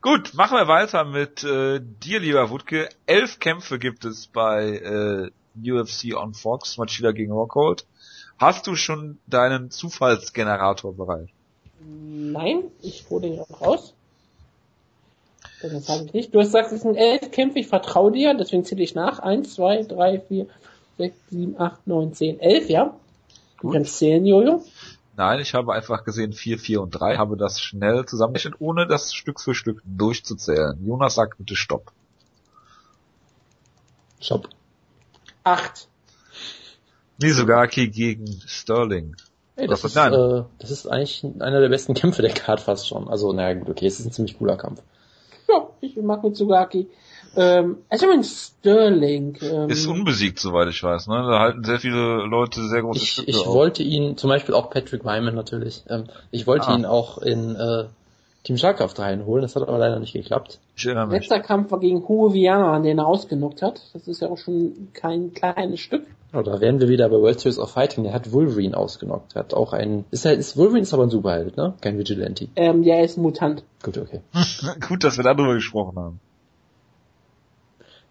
Gut, 0.00 0.32
machen 0.32 0.56
wir 0.56 0.66
weiter 0.66 1.04
mit 1.04 1.44
äh, 1.44 1.80
dir, 1.82 2.20
lieber 2.20 2.48
Wutke. 2.48 2.88
Elf 3.04 3.38
Kämpfe 3.38 3.78
gibt 3.78 4.06
es 4.06 4.28
bei 4.28 5.30
äh, 5.62 5.70
UFC 5.70 6.16
on 6.16 6.32
Fox, 6.32 6.78
Machida 6.78 7.12
gegen 7.12 7.32
Rockhold. 7.32 7.84
Hast 8.38 8.66
du 8.66 8.76
schon 8.76 9.18
deinen 9.26 9.70
Zufallsgenerator 9.70 10.94
bereit? 10.94 11.28
Nein, 11.80 12.64
ich 12.80 13.04
hole 13.10 13.28
den 13.28 13.40
auch 13.40 13.60
raus. 13.60 13.94
Das 15.60 15.86
sage 15.86 16.04
ich 16.04 16.12
nicht. 16.12 16.34
Du 16.34 16.38
hast 16.38 16.48
gesagt, 16.48 16.72
es 16.72 16.82
sind 16.82 16.96
elf 16.96 17.30
Kämpfe, 17.30 17.58
ich 17.58 17.66
vertraue 17.66 18.12
dir, 18.12 18.34
deswegen 18.34 18.64
zähle 18.64 18.82
ich 18.82 18.94
nach. 18.94 19.18
Eins, 19.18 19.54
zwei, 19.54 19.82
drei, 19.82 20.20
vier, 20.20 20.46
sechs, 20.98 21.16
sieben, 21.30 21.60
acht, 21.60 21.86
neun, 21.86 22.12
zehn, 22.12 22.38
elf, 22.38 22.68
ja? 22.68 22.94
Du 23.56 23.68
Gut. 23.68 23.74
kannst 23.74 23.98
zählen, 23.98 24.24
Jojo. 24.24 24.64
Nein, 25.16 25.40
ich 25.40 25.54
habe 25.54 25.72
einfach 25.72 26.04
gesehen 26.04 26.32
4, 26.32 26.60
4 26.60 26.80
und 26.80 26.90
3, 26.90 27.16
habe 27.16 27.36
das 27.36 27.60
schnell 27.60 28.06
zusammengerechnet, 28.06 28.54
ohne 28.60 28.86
das 28.86 29.12
Stück 29.12 29.40
für 29.40 29.52
Stück 29.52 29.82
durchzuzählen. 29.84 30.78
Jonas 30.86 31.16
sagt 31.16 31.38
bitte 31.38 31.56
Stopp. 31.56 31.90
Stopp. 34.20 34.48
Acht. 35.42 35.88
Mizugaki 37.20 37.88
gegen 37.88 38.40
Sterling. 38.46 39.16
Ey, 39.56 39.66
das, 39.66 39.82
ist, 39.82 39.96
äh, 39.96 40.44
das 40.60 40.70
ist 40.70 40.86
eigentlich 40.86 41.24
einer 41.40 41.60
der 41.60 41.68
besten 41.68 41.94
Kämpfe 41.94 42.22
der 42.22 42.32
Card 42.32 42.60
fast 42.60 42.86
schon. 42.86 43.08
Also, 43.08 43.32
naja, 43.32 43.58
gut, 43.58 43.68
okay, 43.70 43.86
es 43.86 43.98
ist 43.98 44.06
ein 44.06 44.12
ziemlich 44.12 44.38
cooler 44.38 44.56
Kampf. 44.56 44.82
Ja, 45.48 45.68
ich 45.80 45.96
mag 45.96 46.22
Mitsugaki. 46.22 46.88
Ähm, 47.36 47.78
also 47.88 48.06
mein 48.06 48.24
Sterling. 48.24 49.38
Ähm, 49.42 49.68
Ist 49.70 49.86
unbesiegt, 49.86 50.38
soweit 50.38 50.68
ich 50.68 50.82
weiß. 50.82 51.06
Ne? 51.08 51.14
Da 51.30 51.38
halten 51.40 51.64
sehr 51.64 51.78
viele 51.78 52.24
Leute 52.26 52.66
sehr 52.68 52.82
große 52.82 52.98
Ich, 53.02 53.12
Stücke 53.12 53.30
ich 53.30 53.36
auf. 53.38 53.46
wollte 53.54 53.82
ihn, 53.82 54.16
zum 54.16 54.28
Beispiel 54.30 54.54
auch 54.54 54.70
Patrick 54.70 55.04
Wyman 55.04 55.34
natürlich, 55.34 55.84
ähm, 55.88 56.04
ich 56.30 56.46
wollte 56.46 56.68
Ah. 56.68 56.74
ihn 56.74 56.84
auch 56.84 57.18
in 57.18 57.54
äh, 57.54 57.84
Team 58.44 58.56
Schlagkraft 58.56 58.98
reinholen, 58.98 59.42
das 59.42 59.56
hat 59.56 59.62
aber 59.62 59.78
leider 59.78 59.98
nicht 59.98 60.12
geklappt. 60.12 60.60
Letzter 60.82 61.40
Kampf 61.40 61.70
war 61.70 61.80
gegen 61.80 62.06
Hugo 62.08 62.32
Viana, 62.32 62.78
den 62.78 62.98
er 62.98 63.06
ausgenockt 63.06 63.62
hat. 63.62 63.82
Das 63.92 64.06
ist 64.06 64.22
ja 64.22 64.28
auch 64.28 64.38
schon 64.38 64.88
kein 64.94 65.32
kleines 65.34 65.80
Stück. 65.80 66.06
Oh, 66.32 66.42
da 66.42 66.60
wären 66.60 66.78
wir 66.78 66.88
wieder 66.88 67.08
bei 67.08 67.16
World 67.16 67.40
Series 67.40 67.58
of 67.58 67.70
Fighting, 67.70 68.04
der 68.04 68.12
hat 68.12 68.32
Wolverine 68.32 68.76
ausgenockt, 68.76 69.34
der 69.34 69.44
hat 69.44 69.54
auch 69.54 69.72
einen, 69.72 70.04
ist 70.10 70.26
halt, 70.26 70.38
ist 70.38 70.58
Wolverine 70.58 70.82
ist 70.82 70.92
aber 70.92 71.04
ein 71.04 71.10
Superheld, 71.10 71.56
ne? 71.56 71.72
Kein 71.80 71.96
Vigilante. 71.98 72.48
Ähm, 72.54 72.82
der 72.82 73.02
ist 73.02 73.16
ein 73.16 73.22
Mutant. 73.22 73.64
Gut, 73.82 73.96
okay. 73.96 74.20
Gut, 74.88 75.04
dass 75.04 75.16
wir 75.16 75.24
darüber 75.24 75.54
gesprochen 75.54 75.96
haben. 75.96 76.20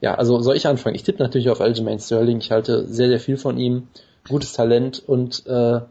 Ja, 0.01 0.15
also 0.15 0.41
soll 0.41 0.55
ich 0.55 0.67
anfangen? 0.67 0.95
Ich 0.95 1.03
tippe 1.03 1.21
natürlich 1.21 1.49
auf 1.49 1.61
Aljamain 1.61 1.99
Sterling. 1.99 2.37
Ich 2.37 2.51
halte 2.51 2.87
sehr, 2.87 3.07
sehr 3.07 3.19
viel 3.19 3.37
von 3.37 3.57
ihm. 3.57 3.87
Gutes 4.27 4.53
Talent 4.53 5.01
und 5.07 5.45
äh, 5.47 5.81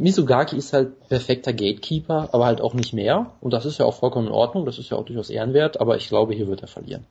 Misugaki 0.00 0.56
ist 0.56 0.72
halt 0.72 1.08
perfekter 1.08 1.52
Gatekeeper, 1.52 2.30
aber 2.32 2.46
halt 2.46 2.62
auch 2.62 2.72
nicht 2.72 2.94
mehr. 2.94 3.32
Und 3.40 3.52
das 3.52 3.66
ist 3.66 3.78
ja 3.78 3.84
auch 3.84 3.98
vollkommen 3.98 4.28
in 4.28 4.32
Ordnung. 4.32 4.64
Das 4.64 4.78
ist 4.78 4.90
ja 4.90 4.96
auch 4.96 5.04
durchaus 5.04 5.28
ehrenwert. 5.28 5.78
Aber 5.78 5.96
ich 5.96 6.08
glaube, 6.08 6.34
hier 6.34 6.48
wird 6.48 6.62
er 6.62 6.68
verlieren. 6.68 7.06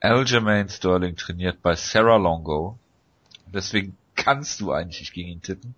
Aljamain 0.00 0.68
Sterling 0.68 1.14
trainiert 1.14 1.62
bei 1.62 1.76
Sarah 1.76 2.16
Longo. 2.16 2.76
Deswegen 3.46 3.96
kannst 4.16 4.60
du 4.60 4.72
eigentlich 4.72 5.00
nicht 5.00 5.12
gegen 5.12 5.28
ihn 5.28 5.42
tippen. 5.42 5.76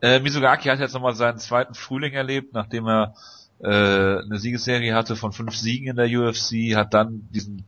Äh, 0.00 0.20
Mizugaki 0.20 0.68
hat 0.68 0.80
jetzt 0.80 0.94
nochmal 0.94 1.14
seinen 1.14 1.38
zweiten 1.38 1.74
Frühling 1.74 2.14
erlebt, 2.14 2.54
nachdem 2.54 2.88
er 2.88 3.14
äh, 3.60 3.66
eine 3.66 4.38
Siegesserie 4.38 4.94
hatte 4.94 5.14
von 5.14 5.32
fünf 5.32 5.56
Siegen 5.56 5.88
in 5.88 5.96
der 5.96 6.06
UFC, 6.06 6.74
hat 6.74 6.94
dann 6.94 7.28
diesen 7.30 7.64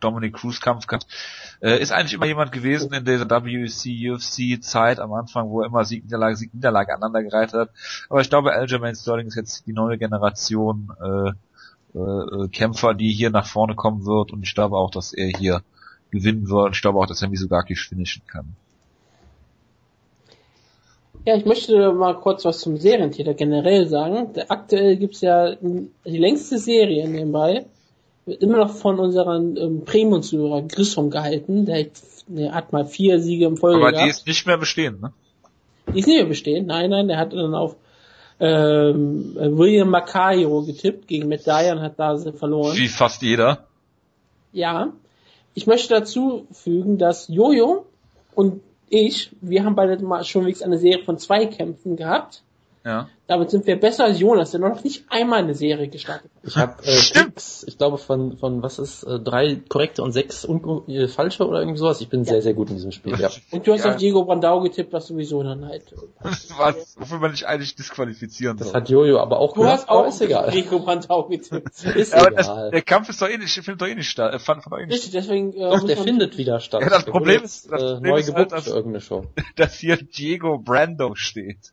Dominic 0.00 0.34
Cruz 0.34 0.60
Kampf 0.60 0.86
gehabt. 0.86 1.06
Äh, 1.60 1.80
ist 1.80 1.92
eigentlich 1.92 2.14
immer 2.14 2.26
jemand 2.26 2.52
gewesen 2.52 2.92
in 2.92 3.04
dieser 3.04 3.28
WC, 3.28 4.10
UFC 4.10 4.62
Zeit 4.62 5.00
am 5.00 5.12
Anfang, 5.12 5.48
wo 5.48 5.60
er 5.60 5.66
immer 5.66 5.84
Sieg, 5.84 6.04
Niederlage, 6.04 6.36
Sieg, 6.36 6.54
Niederlage 6.54 6.92
aneinandergereiht 6.94 7.52
hat. 7.52 7.70
Aber 8.08 8.20
ich 8.20 8.28
glaube, 8.28 8.52
Aljamain 8.52 8.94
Sterling 8.94 9.26
ist 9.26 9.36
jetzt 9.36 9.66
die 9.66 9.72
neue 9.72 9.98
Generation 9.98 10.90
äh, 11.02 11.98
äh, 11.98 12.48
Kämpfer, 12.48 12.94
die 12.94 13.12
hier 13.12 13.30
nach 13.30 13.46
vorne 13.46 13.74
kommen 13.74 14.04
wird 14.04 14.32
und 14.32 14.42
ich 14.42 14.54
glaube 14.54 14.76
auch, 14.76 14.90
dass 14.90 15.12
er 15.12 15.28
hier 15.28 15.62
gewinnen 16.10 16.48
wird. 16.48 16.74
Ich 16.74 16.82
glaube 16.82 16.98
auch, 16.98 17.06
dass 17.06 17.22
er 17.22 17.28
Misugaki 17.28 17.74
finishen 17.74 18.22
kann. 18.26 18.54
Ja, 21.24 21.34
ich 21.34 21.44
möchte 21.44 21.92
mal 21.92 22.14
kurz 22.20 22.44
was 22.44 22.60
zum 22.60 22.76
Serientäter 22.76 23.34
generell 23.34 23.88
sagen. 23.88 24.28
Aktuell 24.48 24.96
gibt's 24.96 25.22
ja 25.22 25.56
die 25.56 25.90
längste 26.04 26.58
Serie 26.58 27.08
nebenbei. 27.08 27.66
Wird 28.26 28.42
immer 28.42 28.58
noch 28.58 28.74
von 28.74 28.98
unseren 28.98 29.56
ähm, 29.56 29.84
Premium-Zuhörer 29.84 30.62
Grissom 30.62 31.10
gehalten. 31.10 31.64
Der, 31.64 31.86
der, 32.26 32.52
hat 32.52 32.72
mal 32.72 32.84
vier 32.84 33.20
Siege 33.20 33.46
im 33.46 33.56
Folge 33.56 33.78
Aber 33.78 33.92
gehabt. 33.92 34.04
die 34.04 34.10
ist 34.10 34.26
nicht 34.26 34.46
mehr 34.46 34.58
bestehen, 34.58 35.00
ne? 35.00 35.12
Die 35.94 36.00
ist 36.00 36.08
nicht 36.08 36.16
mehr 36.16 36.26
bestehen. 36.26 36.66
Nein, 36.66 36.90
nein, 36.90 37.06
der 37.06 37.18
hat 37.18 37.32
dann 37.32 37.54
auf 37.54 37.76
ähm, 38.40 39.34
William 39.36 39.88
Macario 39.88 40.62
getippt 40.62 41.06
gegen 41.06 41.28
Matt 41.28 41.46
Dyer 41.46 41.76
und 41.76 41.82
hat 41.82 41.98
da 41.98 42.18
verloren. 42.32 42.76
Wie 42.76 42.88
fast 42.88 43.22
jeder. 43.22 43.66
Ja. 44.52 44.92
Ich 45.54 45.66
möchte 45.66 45.94
dazu 45.94 46.46
fügen, 46.50 46.98
dass 46.98 47.28
Jojo 47.28 47.86
und 48.34 48.60
ich, 48.88 49.30
wir 49.40 49.64
haben 49.64 49.76
beide 49.76 50.02
mal 50.04 50.24
schon 50.24 50.42
wenigstens 50.42 50.66
eine 50.66 50.78
Serie 50.78 51.04
von 51.04 51.18
zwei 51.18 51.46
Kämpfen 51.46 51.96
gehabt. 51.96 52.42
Ja. 52.86 53.08
Damit 53.26 53.50
sind 53.50 53.66
wir 53.66 53.80
besser 53.80 54.04
als 54.04 54.20
Jonas, 54.20 54.52
der 54.52 54.60
noch 54.60 54.84
nicht 54.84 55.06
einmal 55.08 55.40
eine 55.40 55.56
Serie 55.56 55.88
gestartet 55.88 56.30
hat. 56.36 56.44
Ich 56.48 56.56
habe 56.56 56.80
äh, 56.84 56.92
Stimmt. 56.92 57.34
Picks, 57.34 57.64
ich 57.66 57.76
glaube 57.76 57.98
von 57.98 58.36
von 58.36 58.62
was 58.62 58.78
ist 58.78 59.02
äh, 59.02 59.18
drei 59.18 59.56
korrekte 59.68 60.04
und 60.04 60.12
sechs 60.12 60.44
äh, 60.46 61.08
falsche 61.08 61.44
oder 61.44 61.58
irgendwie 61.58 61.78
sowas. 61.80 62.00
Ich 62.00 62.08
bin 62.08 62.24
sehr 62.24 62.40
sehr 62.42 62.54
gut 62.54 62.68
in 62.70 62.76
diesem 62.76 62.92
Spiel. 62.92 63.18
Ja. 63.18 63.28
Und 63.50 63.66
du 63.66 63.72
hast 63.72 63.84
Ja. 63.84 63.90
auf 63.90 63.96
Diego 63.96 64.24
Brandau 64.24 64.60
getippt, 64.60 64.92
was 64.92 65.08
sowieso 65.08 65.42
dann 65.42 65.66
halt. 65.66 65.82
Was, 66.56 66.96
wofür 66.98 67.18
man 67.18 67.32
nicht 67.32 67.46
eigentlich 67.46 67.74
disqualifizieren 67.74 68.56
Das 68.56 68.68
soll. 68.68 68.76
hat 68.80 68.88
Jojo 68.88 69.18
aber 69.18 69.38
auch 69.40 69.54
Du 69.54 69.62
gemacht, 69.62 69.78
hast 69.80 69.88
auch 69.88 70.06
ist 70.06 70.20
egal. 70.20 70.52
Diego 70.52 70.78
Brandau 70.78 71.24
getippt. 71.28 71.84
Ist 71.96 72.12
Ja, 72.12 72.20
aber 72.20 72.30
das, 72.30 72.46
egal. 72.46 72.70
der 72.70 72.82
Kampf 72.82 73.08
ist 73.08 73.20
doch 73.20 73.28
eh 73.28 73.36
nicht, 73.38 73.52
findet 73.52 73.80
doch 73.80 73.88
eh 73.88 73.94
nicht 73.96 74.08
statt, 74.08 74.32
äh, 74.34 74.38
fand, 74.38 74.62
fand 74.62 74.72
doch 74.74 74.78
eh 74.78 74.86
nicht 74.86 74.94
Richtig, 74.94 75.10
deswegen. 75.12 75.52
Äh, 75.52 75.70
Doch, 75.70 75.84
der 75.84 75.96
findet 75.96 76.38
wieder 76.38 76.60
statt. 76.60 76.82
Ja, 76.82 76.90
das 76.90 77.04
Problem 77.04 77.42
ist- 77.42 77.70
das 77.72 77.82
äh, 77.82 77.86
Problem 77.94 78.12
neu 78.12 78.18
ist 78.20 78.26
halt, 78.28 78.36
gebucht 78.36 78.52
dass- 78.52 78.64
für 78.64 78.70
irgendeine 78.70 79.00
Show. 79.00 79.24
dass 79.56 79.74
hier 79.74 79.96
Diego 79.96 80.58
Brando 80.58 81.14
steht. 81.16 81.72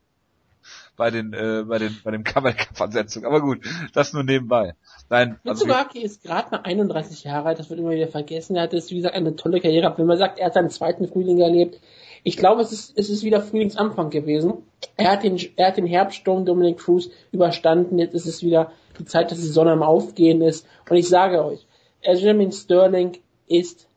Bei 1.04 1.12
den, 1.12 1.34
äh, 1.34 1.66
bei 1.68 1.80
den, 1.80 2.00
bei 2.02 2.12
dem 2.12 2.24
Cover-Ansetzung. 2.24 3.26
Aber 3.26 3.42
gut, 3.42 3.60
das 3.94 4.14
nur 4.14 4.24
nebenbei. 4.24 4.74
Nein, 5.10 5.38
also, 5.46 5.66
Mitsugaki 5.66 6.02
ist 6.02 6.24
gerade 6.24 6.50
mal 6.52 6.62
31 6.64 7.26
Jahre 7.26 7.50
alt, 7.50 7.60
das 7.60 7.70
wird 7.70 7.82
immer 7.82 7.90
wieder 7.90 8.08
vergessen. 8.08 8.56
Er 8.56 8.64
hat 8.64 8.72
jetzt, 8.72 8.90
wie 8.90 8.96
gesagt, 8.96 9.14
eine 9.14 9.36
tolle 9.36 9.60
Karriere 9.60 9.82
gehabt. 9.82 10.00
Wenn 10.00 10.06
man 10.06 10.18
sagt, 10.18 10.40
er 10.40 10.46
hat 10.46 10.54
seinen 10.54 10.70
zweiten 10.70 11.10
Frühling 11.10 11.42
erlebt, 11.42 11.82
ich 12.24 12.38
glaube, 12.38 12.62
es 12.62 12.72
ist, 12.72 12.98
es 12.98 13.10
ist 13.10 13.24
wieder 13.24 13.42
Frühlingsanfang 13.42 14.12
gewesen. 14.12 14.54
Er 14.96 15.12
hat 15.12 15.24
den, 15.24 15.38
er 15.58 15.68
hat 15.68 15.76
den 15.76 15.88
Herbststurm 15.88 16.46
Dominic 16.46 16.78
Cruz 16.78 17.10
überstanden. 17.34 18.00
Jetzt 18.00 18.14
ist 18.14 18.26
es 18.26 18.42
wieder 18.42 18.72
die 18.98 19.04
Zeit, 19.04 19.30
dass 19.30 19.42
die 19.42 19.48
Sonne 19.48 19.74
am 19.74 19.84
Aufgehen 19.84 20.42
ist. 20.42 20.66
Und 20.90 20.96
ich 20.96 21.10
sage 21.10 21.44
euch, 21.44 21.68
Benjamin 22.02 22.54
Sterling 22.54 23.18
ist 23.48 23.90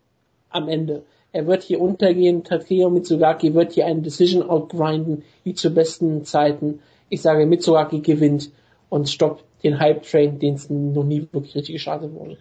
am 0.51 0.69
Ende. 0.69 1.05
Er 1.31 1.47
wird 1.47 1.63
hier 1.63 1.81
untergehen. 1.81 2.43
Takeo 2.43 2.91
Mitsugaki 2.91 3.55
wird 3.55 3.75
hier 3.75 3.87
eine 3.87 4.03
Decision 4.03 4.43
outgrinden, 4.43 5.23
wie 5.45 5.55
zu 5.55 5.71
besten 5.71 6.25
Zeiten. 6.25 6.81
Ich 7.09 7.23
sage, 7.23 7.47
Mitsugaki 7.47 8.01
gewinnt 8.01 8.51
und 8.89 9.09
stoppt 9.09 9.45
den 9.63 9.79
Hype-Train, 9.79 10.39
den 10.39 10.55
es 10.55 10.71
noch 10.71 11.05
nie 11.05 11.29
wirklich 11.33 11.55
richtig 11.55 11.75
gestartet 11.75 12.13
wurde. 12.13 12.39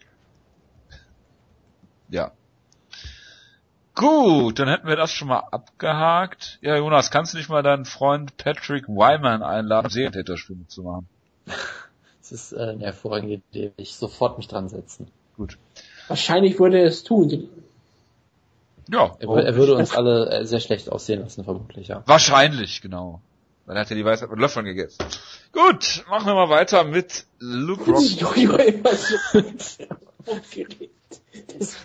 ja. 2.10 2.32
Gut, 3.96 4.60
dann 4.60 4.68
hätten 4.68 4.88
wir 4.90 4.98
das 4.98 5.12
schon 5.12 5.30
mal 5.30 5.40
abgehakt. 5.40 6.60
Ja, 6.62 6.76
Jonas, 6.76 7.12
kannst 7.12 7.34
du 7.34 7.38
nicht 7.38 7.48
mal 7.48 7.64
deinen 7.64 7.86
Freund 7.86 8.36
Patrick 8.36 8.90
Wyman 8.90 9.42
einladen, 9.42 9.90
Serientäterspiele 9.90 10.68
zu 10.68 10.84
machen? 10.84 11.08
Das 12.20 12.32
ist 12.34 12.52
äh, 12.52 12.60
eine 12.60 12.84
hervorragende 12.84 13.36
Idee. 13.52 13.72
Ich 13.78 13.96
sofort 13.96 14.38
mich 14.38 14.50
dran 14.50 14.68
setzen. 14.68 15.08
Gut. 15.38 15.58
Wahrscheinlich 16.10 16.60
würde 16.60 16.80
er 16.80 16.88
es 16.88 17.04
tun. 17.04 17.50
Ja, 18.90 19.16
Er, 19.20 19.30
er 19.30 19.56
würde 19.56 19.76
uns 19.76 19.96
alle 19.96 20.30
äh, 20.30 20.46
sehr 20.46 20.60
schlecht 20.60 20.92
aussehen 20.92 21.22
lassen, 21.22 21.44
vermutlich, 21.46 21.88
ja. 21.88 22.04
wahrscheinlich, 22.06 22.82
genau. 22.82 23.22
Dann 23.66 23.78
hat 23.78 23.90
er 23.90 23.96
die 23.96 24.06
Weisheit 24.06 24.30
mit 24.30 24.40
Löffeln 24.40 24.66
gegessen. 24.66 25.04
Gut, 25.52 26.06
machen 26.10 26.28
wir 26.28 26.36
mal 26.36 26.50
weiter 26.50 26.84
mit 26.84 27.26
Luke 27.40 27.90
Rock. 27.90 28.04
Jojo 28.04 28.58
immer 28.58 28.94
so 28.94 29.16
aufgeregt. 30.26 30.92
Das, 31.58 31.78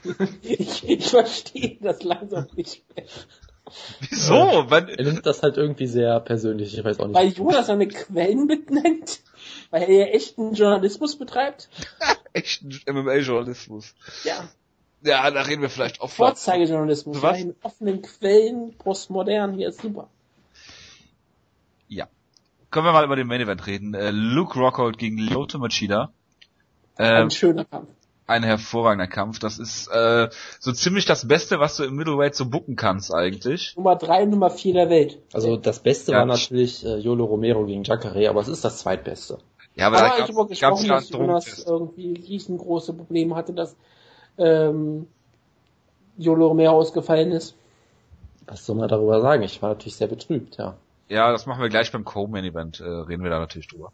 ich, 0.42 0.88
ich 0.88 1.08
verstehe 1.08 1.78
das 1.80 2.02
langsam 2.02 2.46
nicht 2.54 2.84
mehr. 2.94 3.06
Wieso? 4.00 4.66
Wenn, 4.68 4.88
Er 4.88 5.04
nimmt 5.04 5.26
das 5.26 5.42
halt 5.42 5.56
irgendwie 5.56 5.86
sehr 5.86 6.20
persönlich, 6.20 6.76
ich 6.76 6.84
weiß 6.84 6.98
auch 7.00 7.06
nicht. 7.06 7.16
Weil 7.16 7.28
Jonas 7.28 7.66
seine 7.66 7.88
Quellen 7.88 8.46
mitnennt? 8.46 9.20
Weil 9.70 9.82
er 9.82 9.90
ja 9.90 10.04
echten 10.06 10.54
Journalismus 10.54 11.16
betreibt? 11.16 11.68
echten 12.32 12.80
MMA-Journalismus. 12.86 13.94
Ja. 14.24 14.48
Ja, 15.02 15.30
da 15.30 15.42
reden 15.42 15.62
wir 15.62 15.70
vielleicht 15.70 16.00
auch 16.00 16.10
Vorzeigejournalismus. 16.10 17.22
Was? 17.22 17.38
Ja, 17.38 17.46
mit 17.46 17.56
offenen 17.62 18.02
Quellen, 18.02 18.74
postmodern, 18.76 19.54
hier 19.54 19.68
ist 19.68 19.80
super. 19.80 20.08
Können 22.70 22.86
wir 22.86 22.92
mal 22.92 23.04
über 23.04 23.16
den 23.16 23.26
Main 23.26 23.40
Event 23.40 23.66
reden. 23.66 23.94
Äh, 23.94 24.10
Luke 24.10 24.58
Rockhold 24.58 24.98
gegen 24.98 25.18
Lyoto 25.18 25.58
Machida. 25.58 26.12
Ähm, 26.98 27.24
Ein 27.24 27.30
schöner 27.30 27.64
Kampf. 27.64 27.88
ein 28.26 28.42
hervorragender 28.44 29.08
Kampf. 29.08 29.38
Das 29.40 29.58
ist 29.58 29.88
äh, 29.88 30.28
so 30.60 30.70
ziemlich 30.72 31.04
das 31.04 31.26
Beste, 31.26 31.58
was 31.58 31.76
du 31.76 31.84
im 31.84 31.96
Middleweight 31.96 32.34
so 32.36 32.48
booken 32.48 32.76
kannst 32.76 33.12
eigentlich. 33.12 33.74
Nummer 33.76 33.96
drei, 33.96 34.24
Nummer 34.24 34.50
vier 34.50 34.74
der 34.74 34.88
Welt. 34.90 35.18
Also 35.32 35.56
das 35.56 35.80
Beste 35.80 36.12
Ja. 36.12 36.18
war 36.18 36.26
natürlich 36.26 36.84
äh, 36.84 36.98
Yolo 36.98 37.24
Romero 37.24 37.64
gegen 37.66 37.82
Jacare, 37.82 38.28
aber 38.28 38.40
es 38.40 38.48
ist 38.48 38.64
das 38.64 38.78
zweitbeste. 38.78 39.38
Ja, 39.74 39.86
aber, 39.88 39.98
Aber 39.98 40.08
da 40.08 40.12
ich 40.14 40.26
gab's, 40.26 40.36
habe 40.36 40.48
gesprochen, 40.48 40.88
dass 40.88 41.08
Jonas 41.10 41.64
irgendwie 41.66 42.14
riesengroße 42.14 42.92
Probleme 42.92 43.34
hatte, 43.34 43.52
dass 43.52 43.74
ähm, 44.38 45.06
Jolo 46.18 46.48
Romero 46.48 46.72
ausgefallen 46.72 47.32
ist. 47.32 47.54
Was 48.46 48.66
soll 48.66 48.76
man 48.76 48.88
darüber 48.88 49.20
sagen? 49.20 49.42
Ich 49.42 49.60
war 49.62 49.70
natürlich 49.70 49.96
sehr 49.96 50.08
betrübt, 50.08 50.56
ja. 50.58 50.76
Ja, 51.10 51.32
das 51.32 51.44
machen 51.44 51.60
wir 51.60 51.68
gleich 51.68 51.90
beim 51.90 52.04
Co-Main 52.04 52.44
Event, 52.44 52.78
äh, 52.78 52.84
reden 52.84 53.24
wir 53.24 53.30
da 53.30 53.40
natürlich 53.40 53.66
drüber. 53.66 53.92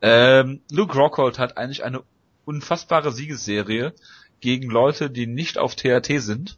Ähm, 0.00 0.62
Luke 0.70 0.96
Rockhold 0.96 1.38
hat 1.38 1.58
eigentlich 1.58 1.84
eine 1.84 2.02
unfassbare 2.46 3.12
Siegesserie 3.12 3.92
gegen 4.40 4.70
Leute, 4.70 5.10
die 5.10 5.26
nicht 5.26 5.58
auf 5.58 5.74
TRT 5.74 6.22
sind. 6.22 6.56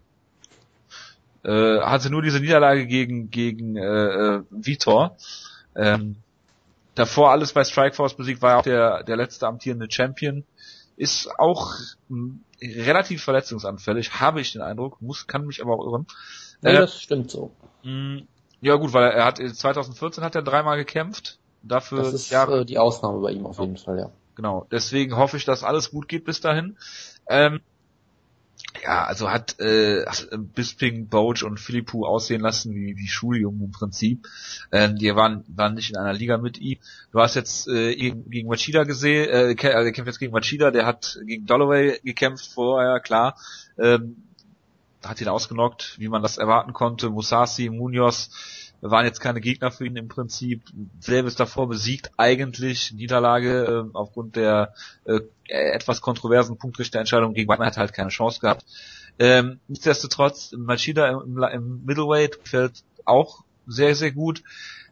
Äh, 1.44 1.80
hatte 1.80 2.10
nur 2.10 2.22
diese 2.22 2.38
Niederlage 2.38 2.86
gegen 2.86 3.32
gegen 3.32 3.76
äh, 3.76 4.36
äh, 4.36 4.42
Vitor. 4.50 5.16
Ähm, 5.74 6.14
davor 6.94 7.32
alles 7.32 7.52
bei 7.52 7.64
Strikeforce 7.64 8.14
besiegt, 8.14 8.40
war 8.40 8.52
er 8.52 8.58
auch 8.58 8.62
der 8.62 9.02
der 9.02 9.16
letzte 9.16 9.48
amtierende 9.48 9.90
Champion. 9.90 10.44
Ist 10.96 11.28
auch 11.40 11.72
relativ 12.62 13.24
verletzungsanfällig, 13.24 14.20
habe 14.20 14.40
ich 14.40 14.52
den 14.52 14.62
Eindruck, 14.62 15.02
muss 15.02 15.26
kann 15.26 15.44
mich 15.44 15.60
aber 15.60 15.74
auch 15.74 15.84
irren. 15.84 16.06
Nee, 16.60 16.70
Äh, 16.70 16.78
das 16.78 17.00
stimmt 17.02 17.32
so. 17.32 17.50
Ja 18.62 18.76
gut, 18.76 18.92
weil 18.94 19.10
er 19.10 19.24
hat 19.24 19.38
2014 19.38 20.22
hat 20.22 20.36
er 20.36 20.42
dreimal 20.42 20.78
gekämpft. 20.78 21.38
Dafür 21.64 21.98
Das 21.98 22.14
ist 22.14 22.30
Jahre, 22.30 22.60
äh, 22.60 22.64
die 22.64 22.78
Ausnahme 22.78 23.20
bei 23.20 23.32
ihm 23.32 23.44
auf 23.44 23.58
jeden 23.58 23.76
Fall, 23.76 23.98
ja. 23.98 24.10
genau. 24.36 24.66
Deswegen 24.70 25.16
hoffe 25.16 25.36
ich, 25.36 25.44
dass 25.44 25.64
alles 25.64 25.90
gut 25.90 26.08
geht 26.08 26.24
bis 26.24 26.40
dahin. 26.40 26.76
Ähm, 27.28 27.60
ja, 28.84 29.04
also 29.04 29.30
hat 29.30 29.58
äh, 29.60 30.04
Bisping, 30.54 31.08
Boach 31.08 31.42
und 31.44 31.58
Philippou 31.58 32.06
aussehen 32.06 32.40
lassen 32.40 32.74
wie 32.74 32.96
wie 32.96 33.08
Schuljungen 33.08 33.64
im 33.64 33.70
Prinzip. 33.72 34.26
Ähm, 34.70 34.96
die 34.96 35.14
waren 35.14 35.44
waren 35.48 35.74
nicht 35.74 35.90
in 35.90 35.96
einer 35.96 36.12
Liga 36.12 36.38
mit 36.38 36.58
ihm. 36.58 36.78
Du 37.10 37.20
hast 37.20 37.34
jetzt 37.34 37.68
äh, 37.68 37.94
gegen, 37.94 38.48
Machida 38.48 38.84
gesehen, 38.84 39.28
äh, 39.28 39.54
er 39.54 39.92
kämpft 39.92 40.06
jetzt 40.06 40.18
gegen 40.18 40.32
Machida, 40.32 40.70
der 40.70 40.86
hat 40.86 41.18
gegen 41.24 41.46
Dolloway 41.46 42.00
gekämpft 42.02 42.46
vorher, 42.46 43.00
klar. 43.00 43.36
Ähm, 43.76 44.16
hat 45.04 45.20
ihn 45.20 45.28
ausgenockt, 45.28 45.98
wie 45.98 46.08
man 46.08 46.22
das 46.22 46.38
erwarten 46.38 46.72
konnte. 46.72 47.10
Musashi, 47.10 47.68
Munoz 47.70 48.30
waren 48.80 49.04
jetzt 49.04 49.20
keine 49.20 49.40
Gegner 49.40 49.70
für 49.70 49.86
ihn 49.86 49.96
im 49.96 50.08
Prinzip. 50.08 50.64
Selbes 50.98 51.36
davor 51.36 51.68
besiegt 51.68 52.10
eigentlich 52.16 52.92
Niederlage 52.92 53.86
äh, 53.86 53.96
aufgrund 53.96 54.36
der 54.36 54.74
äh, 55.04 55.20
etwas 55.46 56.00
kontroversen 56.00 56.58
Punktrichterentscheidung 56.58 57.32
gegen 57.32 57.48
Weidmann 57.48 57.68
hat 57.68 57.76
halt 57.76 57.92
keine 57.92 58.10
Chance 58.10 58.40
gehabt. 58.40 58.64
Ähm, 59.18 59.60
nichtsdestotrotz, 59.68 60.52
Machida 60.56 61.08
im, 61.08 61.36
im, 61.36 61.42
im 61.42 61.84
Middleweight 61.84 62.40
fällt 62.42 62.82
auch 63.04 63.44
sehr, 63.66 63.94
sehr 63.94 64.10
gut. 64.10 64.42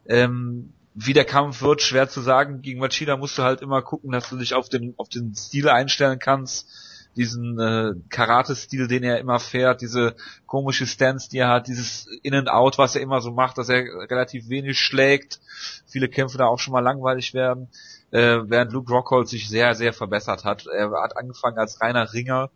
Ähm, 0.07 0.73
wie 0.95 1.13
der 1.13 1.25
Kampf 1.25 1.63
wird, 1.63 1.83
schwer 1.83 2.09
zu 2.09 2.21
sagen. 2.21 2.63
Gegen 2.63 2.81
Machida 2.81 3.17
musst 3.17 3.39
du 3.39 3.43
halt 3.43 3.61
immer 3.61 3.83
gucken, 3.83 4.13
dass 4.13 4.29
du 4.29 4.37
dich 4.37 4.55
auf 4.55 4.69
den, 4.69 4.95
auf 4.99 5.09
den 5.09 5.35
Stil 5.35 5.69
einstellen 5.69 6.19
kannst. 6.19 6.69
Diesen 7.17 7.59
äh, 7.59 7.93
Karate-Stil, 8.09 8.87
den 8.87 9.03
er 9.03 9.19
immer 9.19 9.41
fährt, 9.41 9.81
diese 9.81 10.15
komische 10.47 10.87
Stance, 10.87 11.29
die 11.29 11.39
er 11.39 11.49
hat, 11.49 11.67
dieses 11.67 12.07
In-and-Out, 12.23 12.79
was 12.79 12.95
er 12.95 13.03
immer 13.03 13.21
so 13.21 13.33
macht, 13.33 13.59
dass 13.59 13.69
er 13.69 13.85
relativ 14.09 14.49
wenig 14.49 14.79
schlägt. 14.79 15.41
Viele 15.87 16.09
Kämpfe 16.09 16.39
da 16.39 16.47
auch 16.47 16.59
schon 16.59 16.73
mal 16.73 16.81
langweilig 16.81 17.35
werden. 17.35 17.69
Äh, 18.13 18.39
während 18.45 18.73
Luke 18.73 18.93
Rockhold 18.93 19.29
sich 19.29 19.49
sehr, 19.49 19.75
sehr 19.75 19.93
verbessert 19.93 20.45
hat. 20.45 20.67
Er 20.67 20.91
hat 21.03 21.17
angefangen 21.17 21.59
als 21.59 21.81
reiner 21.81 22.13
Ringer, 22.13 22.51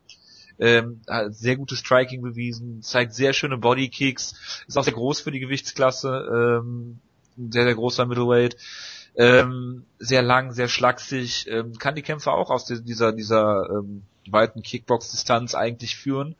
ähm, 0.58 1.00
hat 1.08 1.34
sehr 1.34 1.56
gutes 1.56 1.80
Striking 1.80 2.22
bewiesen, 2.22 2.82
zeigt 2.82 3.14
sehr 3.14 3.32
schöne 3.32 3.58
Bodykicks, 3.58 4.64
ist 4.66 4.78
auch 4.78 4.84
sehr 4.84 4.92
groß 4.92 5.20
für 5.20 5.30
die 5.30 5.40
Gewichtsklasse, 5.40 6.60
ähm, 6.62 7.00
sehr, 7.36 7.64
sehr 7.64 7.74
großer 7.74 8.06
Middleweight, 8.06 8.56
ähm, 9.16 9.84
sehr 9.98 10.22
lang, 10.22 10.52
sehr 10.52 10.68
schlaksig, 10.68 11.46
ähm, 11.48 11.78
kann 11.78 11.94
die 11.94 12.02
Kämpfe 12.02 12.32
auch 12.32 12.50
aus 12.50 12.64
di- 12.64 12.82
dieser, 12.82 13.12
dieser 13.12 13.68
ähm, 13.70 14.02
weiten 14.28 14.62
Kickbox-Distanz 14.62 15.54
eigentlich 15.54 15.96
führen. 15.96 16.34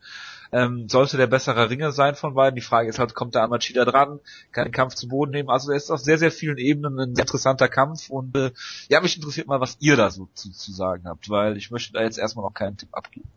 ähm, 0.55 0.89
sollte 0.89 1.17
der 1.17 1.27
bessere 1.27 1.69
Ringer 1.69 1.91
sein 1.91 2.15
von 2.15 2.35
beiden. 2.35 2.55
Die 2.55 2.61
Frage 2.63 2.89
ist 2.89 3.01
halt, 3.01 3.15
kommt 3.15 3.35
da 3.35 3.47
Machida 3.49 3.85
dran, 3.85 4.21
kann 4.53 4.67
den 4.67 4.73
Kampf 4.73 4.95
zu 4.95 5.09
Boden 5.09 5.33
nehmen. 5.33 5.51
Also 5.51 5.73
er 5.73 5.77
ist 5.77 5.91
auf 5.91 5.99
sehr, 5.99 6.17
sehr 6.17 6.31
vielen 6.31 6.59
Ebenen 6.59 6.99
ein 7.01 7.17
interessanter 7.17 7.69
Kampf 7.69 8.09
und 8.09 8.37
äh, 8.37 8.53
ja, 8.89 9.01
mich 9.01 9.17
interessiert 9.17 9.49
mal, 9.49 9.61
was 9.61 9.77
ihr 9.81 9.97
da 9.97 10.11
so 10.11 10.29
zu, 10.35 10.53
zu 10.53 10.73
sagen 10.73 11.05
habt, 11.07 11.29
weil 11.29 11.57
ich 11.57 11.73
möchte 11.73 11.93
da 11.93 12.03
jetzt 12.03 12.19
erstmal 12.19 12.45
noch 12.45 12.55
keinen 12.55 12.77
Tipp 12.77 12.91
abgeben. 12.93 13.29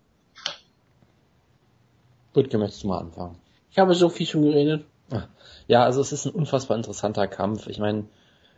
Gut, 2.34 2.53
möchtest 2.53 2.84
du 2.84 2.88
mal 2.89 2.99
anfangen? 2.99 3.35
Ich 3.72 3.80
habe 3.80 3.95
so 3.95 4.09
viel 4.09 4.27
schon 4.27 4.43
geredet. 4.43 4.85
Ja, 5.68 5.84
also 5.84 6.01
es 6.01 6.11
ist 6.11 6.26
ein 6.26 6.34
unfassbar 6.34 6.77
interessanter 6.77 7.27
Kampf. 7.27 7.65
Ich 7.65 7.80
meine, 7.80 8.05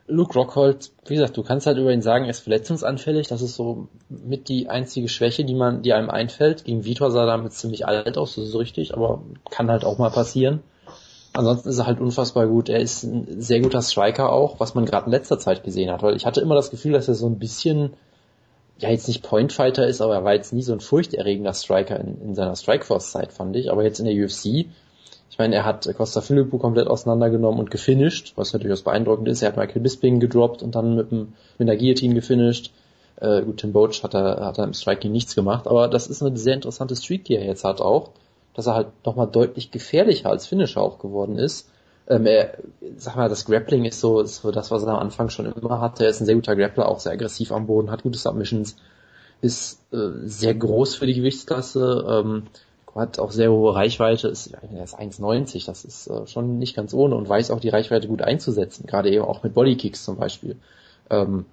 Luke 0.10 0.34
Rockhold, 0.34 0.92
wie 1.06 1.16
gesagt, 1.16 1.38
du 1.38 1.44
kannst 1.44 1.68
halt 1.68 1.78
über 1.78 1.94
ihn 1.94 2.02
sagen, 2.02 2.26
er 2.26 2.32
ist 2.32 2.42
verletzungsanfällig. 2.42 3.28
Das 3.28 3.42
ist 3.42 3.56
so 3.56 3.88
mit 4.10 4.50
die 4.50 4.68
einzige 4.68 5.08
Schwäche, 5.08 5.46
die 5.46 5.54
man, 5.54 5.84
die 5.84 5.94
einem 5.94 6.10
einfällt. 6.10 6.66
Gegen 6.66 6.84
Vitor 6.84 7.12
sah 7.12 7.22
er 7.22 7.28
damit 7.28 7.54
ziemlich 7.54 7.88
alt 7.88 8.18
aus, 8.18 8.36
das 8.36 8.46
ist 8.46 8.56
richtig, 8.56 8.94
aber 8.94 9.22
kann 9.50 9.70
halt 9.70 9.86
auch 9.86 9.98
mal 9.98 10.10
passieren. 10.10 10.62
Ansonsten 11.34 11.70
ist 11.70 11.78
er 11.78 11.86
halt 11.86 12.02
unfassbar 12.02 12.48
gut. 12.48 12.70
Er 12.70 12.80
ist 12.80 13.04
ein 13.04 13.40
sehr 13.40 13.62
guter 13.62 13.84
Striker 13.84 14.32
auch, 14.32 14.60
was 14.60 14.74
man 14.74 14.86
gerade 14.86 15.06
in 15.06 15.12
letzter 15.12 15.38
Zeit 15.38 15.64
gesehen 15.64 15.92
hat, 15.92 16.02
weil 16.02 16.16
ich 16.16 16.26
hatte 16.26 16.42
immer 16.42 16.56
das 16.56 16.72
Gefühl, 16.72 16.94
dass 16.94 17.08
er 17.08 17.14
so 17.14 17.28
ein 17.28 17.38
bisschen, 17.38 17.94
ja 18.80 18.90
jetzt 18.90 19.08
nicht 19.08 19.22
Pointfighter 19.22 19.86
ist, 19.86 20.02
aber 20.02 20.16
er 20.16 20.24
war 20.24 20.34
jetzt 20.34 20.54
nie 20.54 20.64
so 20.64 20.74
ein 20.74 20.80
furchterregender 20.80 21.54
Striker 21.54 22.00
in, 22.00 22.20
in 22.22 22.36
seiner 22.36 22.56
Strikeforce-Zeit, 22.56 23.32
fand 23.32 23.56
ich. 23.56 23.72
Aber 23.72 23.84
jetzt 23.84 24.00
in 24.00 24.06
der 24.06 24.16
UFC 24.16 24.66
ich 25.30 25.38
meine, 25.38 25.56
er 25.56 25.66
hat 25.66 25.88
Costa 25.96 26.22
Filippo 26.22 26.58
komplett 26.58 26.88
auseinandergenommen 26.88 27.60
und 27.60 27.72
gefinisht, 27.72 28.34
was 28.36 28.54
natürlich 28.54 28.84
beeindruckend 28.84 29.28
ist. 29.28 29.42
Er 29.42 29.50
hat 29.50 29.58
Michael 29.58 29.82
Bisping 29.82 30.20
gedroppt 30.20 30.64
und 30.64 30.76
dann 30.76 30.96
mit, 30.96 31.12
dem, 31.12 31.34
mit 31.58 31.70
einer 31.70 31.78
Guillotine 31.78 32.16
gefinisht. 32.16 32.72
Äh, 33.18 33.44
gut, 33.44 33.58
Tim 33.58 33.74
Boach 33.74 34.02
hat 34.04 34.16
er, 34.16 34.46
hat 34.46 34.58
er 34.58 34.64
im 34.64 34.74
Striking 34.74 35.12
nichts 35.12 35.36
gemacht, 35.36 35.68
aber 35.68 35.88
das 35.88 36.08
ist 36.08 36.24
eine 36.24 36.36
sehr 36.38 36.56
interessante 36.56 36.96
Streak, 36.96 37.26
die 37.26 37.36
er 37.36 37.46
jetzt 37.46 37.64
hat 37.64 37.82
auch, 37.82 38.12
dass 38.54 38.68
er 38.68 38.76
halt 38.76 38.88
nochmal 39.06 39.28
deutlich 39.28 39.72
gefährlicher 39.72 40.30
als 40.30 40.48
Finisher 40.48 40.82
auch 40.82 41.00
geworden 41.00 41.38
ist. 41.38 41.70
Ähm, 42.08 42.26
er, 42.26 42.58
sag 42.98 43.16
mal, 43.16 43.30
das 43.30 43.46
Grappling 43.46 43.86
ist 43.86 44.00
so, 44.00 44.22
ist 44.22 44.42
so 44.42 44.52
das, 44.52 44.72
was 44.72 44.84
er 44.84 44.94
am 44.94 45.00
Anfang 45.00 45.30
schon 45.30 45.46
immer 45.46 45.80
hatte. 45.80 46.06
Er 46.06 46.10
ist 46.10 46.22
ein 46.22 46.26
sehr 46.26 46.36
guter 46.36 46.56
Grappler, 46.56 46.90
auch 46.90 47.00
sehr 47.00 47.12
aggressiv 47.12 47.52
am 47.52 47.68
Boden, 47.68 47.92
hat 47.92 48.04
gute 48.04 48.18
Submissions, 48.18 48.78
ist 49.42 49.80
äh, 49.94 50.10
sehr 50.24 50.56
groß 50.56 50.96
für 50.96 51.06
die 51.06 51.14
Gewichtsklasse, 51.14 52.06
ähm, 52.10 52.44
hat 52.96 53.20
auch 53.20 53.32
sehr 53.32 53.52
hohe 53.52 53.76
Reichweite, 53.76 54.28
ist, 54.28 54.52
er 54.54 54.84
ist 54.84 55.00
1,90, 55.00 55.66
das 55.66 55.86
ist 55.86 56.08
äh, 56.08 56.28
schon 56.28 56.60
nicht 56.60 56.76
ganz 56.76 56.94
ohne 56.94 57.16
und 57.16 57.30
weiß 57.30 57.52
auch 57.52 57.60
die 57.60 57.70
Reichweite 57.70 58.08
gut 58.08 58.22
einzusetzen, 58.22 58.88
gerade 58.88 59.10
eben 59.10 59.26
auch 59.26 59.44
mit 59.44 59.54
Bodykicks 59.54 60.04
zum 60.04 60.18
Beispiel. 60.18 60.56
Ähm, 61.10 61.46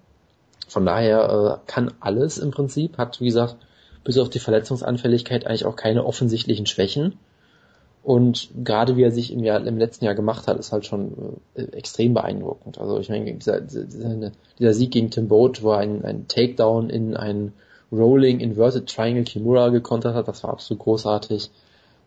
von 0.68 0.84
daher 0.84 1.60
äh, 1.64 1.70
kann 1.70 1.92
alles 2.00 2.38
im 2.38 2.50
Prinzip, 2.50 2.98
hat 2.98 3.20
wie 3.20 3.26
gesagt, 3.26 3.56
bis 4.04 4.18
auf 4.18 4.30
die 4.30 4.38
Verletzungsanfälligkeit 4.38 5.46
eigentlich 5.46 5.66
auch 5.66 5.76
keine 5.76 6.04
offensichtlichen 6.04 6.66
Schwächen. 6.66 7.18
Und 8.02 8.50
gerade 8.62 8.96
wie 8.96 9.02
er 9.02 9.10
sich 9.10 9.32
im, 9.32 9.42
Jahr, 9.42 9.66
im 9.66 9.78
letzten 9.78 10.04
Jahr 10.04 10.14
gemacht 10.14 10.46
hat, 10.46 10.60
ist 10.60 10.70
halt 10.70 10.86
schon 10.86 11.40
äh, 11.56 11.62
extrem 11.72 12.14
beeindruckend. 12.14 12.78
Also 12.78 13.00
ich 13.00 13.08
meine, 13.08 13.34
dieser, 13.34 13.60
dieser, 13.60 14.74
Sieg 14.74 14.92
gegen 14.92 15.10
Tim 15.10 15.26
Boat, 15.26 15.62
wo 15.64 15.72
er 15.72 15.78
ein, 15.78 16.04
ein 16.04 16.28
Takedown 16.28 16.88
in 16.88 17.16
einen 17.16 17.52
Rolling 17.92 18.40
Inverted 18.40 18.88
Triangle 18.88 19.24
Kimura 19.24 19.68
gekontert 19.68 20.14
hat. 20.14 20.28
Das 20.28 20.42
war 20.44 20.50
absolut 20.50 20.82
großartig. 20.82 21.50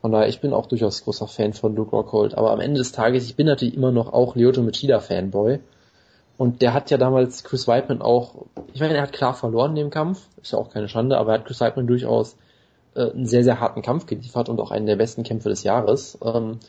Von 0.01 0.11
daher, 0.11 0.29
ich 0.29 0.39
bin 0.39 0.53
auch 0.53 0.65
durchaus 0.65 1.03
großer 1.03 1.27
Fan 1.27 1.53
von 1.53 1.75
Luke 1.75 1.91
Rockhold. 1.91 2.37
Aber 2.37 2.51
am 2.51 2.61
Ende 2.61 2.79
des 2.79 2.91
Tages, 2.91 3.25
ich 3.25 3.35
bin 3.35 3.47
natürlich 3.47 3.75
immer 3.75 3.91
noch 3.91 4.13
auch 4.13 4.35
Lyoto 4.35 4.61
Machida 4.61 4.99
Fanboy. 4.99 5.59
Und 6.37 6.61
der 6.61 6.73
hat 6.73 6.89
ja 6.89 6.97
damals 6.97 7.43
Chris 7.43 7.67
Weidman 7.67 8.01
auch, 8.01 8.45
ich 8.73 8.79
meine, 8.79 8.95
er 8.95 9.01
hat 9.01 9.11
klar 9.11 9.33
verloren 9.33 9.71
in 9.71 9.83
dem 9.83 9.89
Kampf. 9.89 10.25
Ist 10.41 10.53
ja 10.53 10.59
auch 10.59 10.69
keine 10.69 10.87
Schande, 10.87 11.17
aber 11.17 11.33
er 11.33 11.39
hat 11.39 11.45
Chris 11.45 11.59
Weidman 11.59 11.85
durchaus 11.85 12.37
äh, 12.95 13.11
einen 13.11 13.25
sehr, 13.25 13.43
sehr 13.43 13.59
harten 13.59 13.81
Kampf 13.81 14.05
geliefert 14.05 14.47
und 14.47 14.61
auch 14.61 14.71
einen 14.71 14.85
der 14.85 14.95
besten 14.95 15.23
Kämpfe 15.23 15.49
des 15.49 15.63
Jahres. 15.63 16.17
Ähm, 16.23 16.59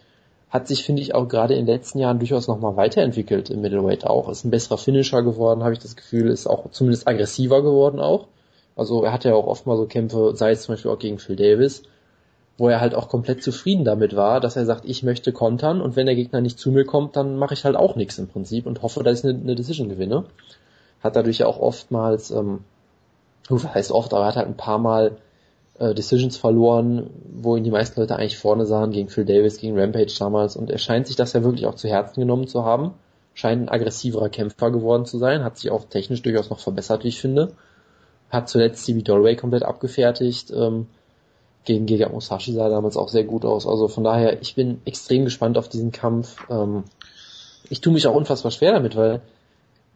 hat 0.51 0.67
sich, 0.67 0.83
finde 0.83 1.03
ich, 1.03 1.15
auch 1.15 1.29
gerade 1.29 1.55
in 1.55 1.67
den 1.67 1.75
letzten 1.77 2.01
Jahren 2.01 2.19
durchaus 2.19 2.49
nochmal 2.49 2.77
weiterentwickelt 2.77 3.51
im 3.51 3.61
Middleweight 3.61 4.05
auch. 4.05 4.29
Ist 4.29 4.45
ein 4.45 4.51
besserer 4.51 4.79
Finisher 4.79 5.23
geworden, 5.23 5.63
habe 5.63 5.73
ich 5.73 5.79
das 5.79 5.95
Gefühl, 5.95 6.29
ist 6.31 6.49
auch 6.49 6.73
zumindest 6.73 7.07
aggressiver 7.07 7.63
geworden 7.63 8.01
auch. 8.01 8.27
Also 8.77 9.05
er 9.05 9.13
hatte 9.13 9.29
ja 9.29 9.35
auch 9.35 9.47
oft 9.47 9.67
mal 9.67 9.77
so 9.77 9.87
Kämpfe, 9.87 10.33
sei 10.35 10.53
es 10.53 10.63
zum 10.63 10.75
Beispiel 10.75 10.91
auch 10.91 10.99
gegen 10.99 11.19
Phil 11.19 11.37
Davis, 11.37 11.83
wo 12.57 12.69
er 12.69 12.81
halt 12.81 12.95
auch 12.95 13.09
komplett 13.09 13.43
zufrieden 13.43 13.85
damit 13.85 14.15
war, 14.17 14.41
dass 14.41 14.57
er 14.57 14.67
sagt, 14.67 14.85
ich 14.85 15.03
möchte 15.03 15.33
kontern 15.33 15.81
und 15.81 15.97
wenn 15.97 16.07
der 16.07 16.15
Gegner 16.15 16.41
nicht 16.41 16.59
zu 16.59 16.71
mir 16.71 16.85
kommt, 16.85 17.17
dann 17.17 17.37
mache 17.37 17.55
ich 17.55 17.65
halt 17.65 17.77
auch 17.77 17.97
nichts 17.97 18.19
im 18.19 18.29
Prinzip 18.29 18.67
und 18.67 18.83
hoffe, 18.83 19.03
dass 19.03 19.21
ich 19.21 19.25
eine, 19.25 19.39
eine 19.39 19.55
Decision 19.55 19.89
gewinne. 19.89 20.25
Hat 21.03 21.17
dadurch 21.17 21.39
ja 21.39 21.47
auch 21.47 21.59
oftmals, 21.59 22.31
ähm, 22.31 22.61
was 23.49 23.75
heißt 23.75 23.93
oft, 23.93 24.13
aber 24.13 24.25
er 24.25 24.29
hat 24.29 24.37
halt 24.37 24.47
ein 24.47 24.57
paar 24.57 24.79
Mal 24.79 25.17
äh, 25.79 25.95
Decisions 25.95 26.37
verloren, 26.37 27.11
wo 27.25 27.57
ihn 27.57 27.65
die 27.65 27.71
meisten 27.71 27.99
Leute 27.99 28.17
eigentlich 28.17 28.39
vorne 28.39 28.67
sahen, 28.67 28.93
gegen 28.93 29.09
Phil 29.09 29.25
Davis, 29.25 29.59
gegen 29.59 29.79
Rampage 29.79 30.15
damals 30.19 30.55
und 30.55 30.71
er 30.71 30.79
scheint 30.79 31.07
sich 31.07 31.17
das 31.17 31.33
ja 31.33 31.43
wirklich 31.43 31.67
auch 31.67 31.75
zu 31.75 31.89
Herzen 31.89 32.21
genommen 32.21 32.47
zu 32.47 32.65
haben, 32.65 32.93
scheint 33.35 33.63
ein 33.63 33.69
aggressiverer 33.71 34.29
Kämpfer 34.29 34.71
geworden 34.71 35.07
zu 35.07 35.17
sein, 35.17 35.45
hat 35.45 35.57
sich 35.57 35.71
auch 35.71 35.85
technisch 35.85 36.21
durchaus 36.21 36.51
noch 36.51 36.61
verbessert, 36.61 37.05
wie 37.05 37.09
ich 37.09 37.21
finde 37.21 37.53
hat 38.31 38.49
zuletzt 38.49 38.85
CB 38.85 39.03
Dollway 39.03 39.37
komplett 39.37 39.65
abgefertigt. 39.65 40.53
Ähm, 40.55 40.87
gegen 41.65 41.87
Giga 41.87 42.09
Musashi 42.09 42.53
sah 42.53 42.69
damals 42.69 42.97
auch 42.97 43.09
sehr 43.09 43.25
gut 43.25 43.45
aus. 43.45 43.67
Also 43.67 43.89
von 43.89 44.05
daher, 44.05 44.41
ich 44.41 44.55
bin 44.55 44.81
extrem 44.85 45.25
gespannt 45.25 45.59
auf 45.59 45.69
diesen 45.69 45.93
Kampf. 45.93 46.47
Ähm, 46.49 46.85
ich 47.69 47.81
tue 47.81 47.93
mich 47.93 48.07
auch 48.07 48.15
unfassbar 48.15 48.51
schwer 48.51 48.73
damit, 48.73 48.97
weil 48.97 49.21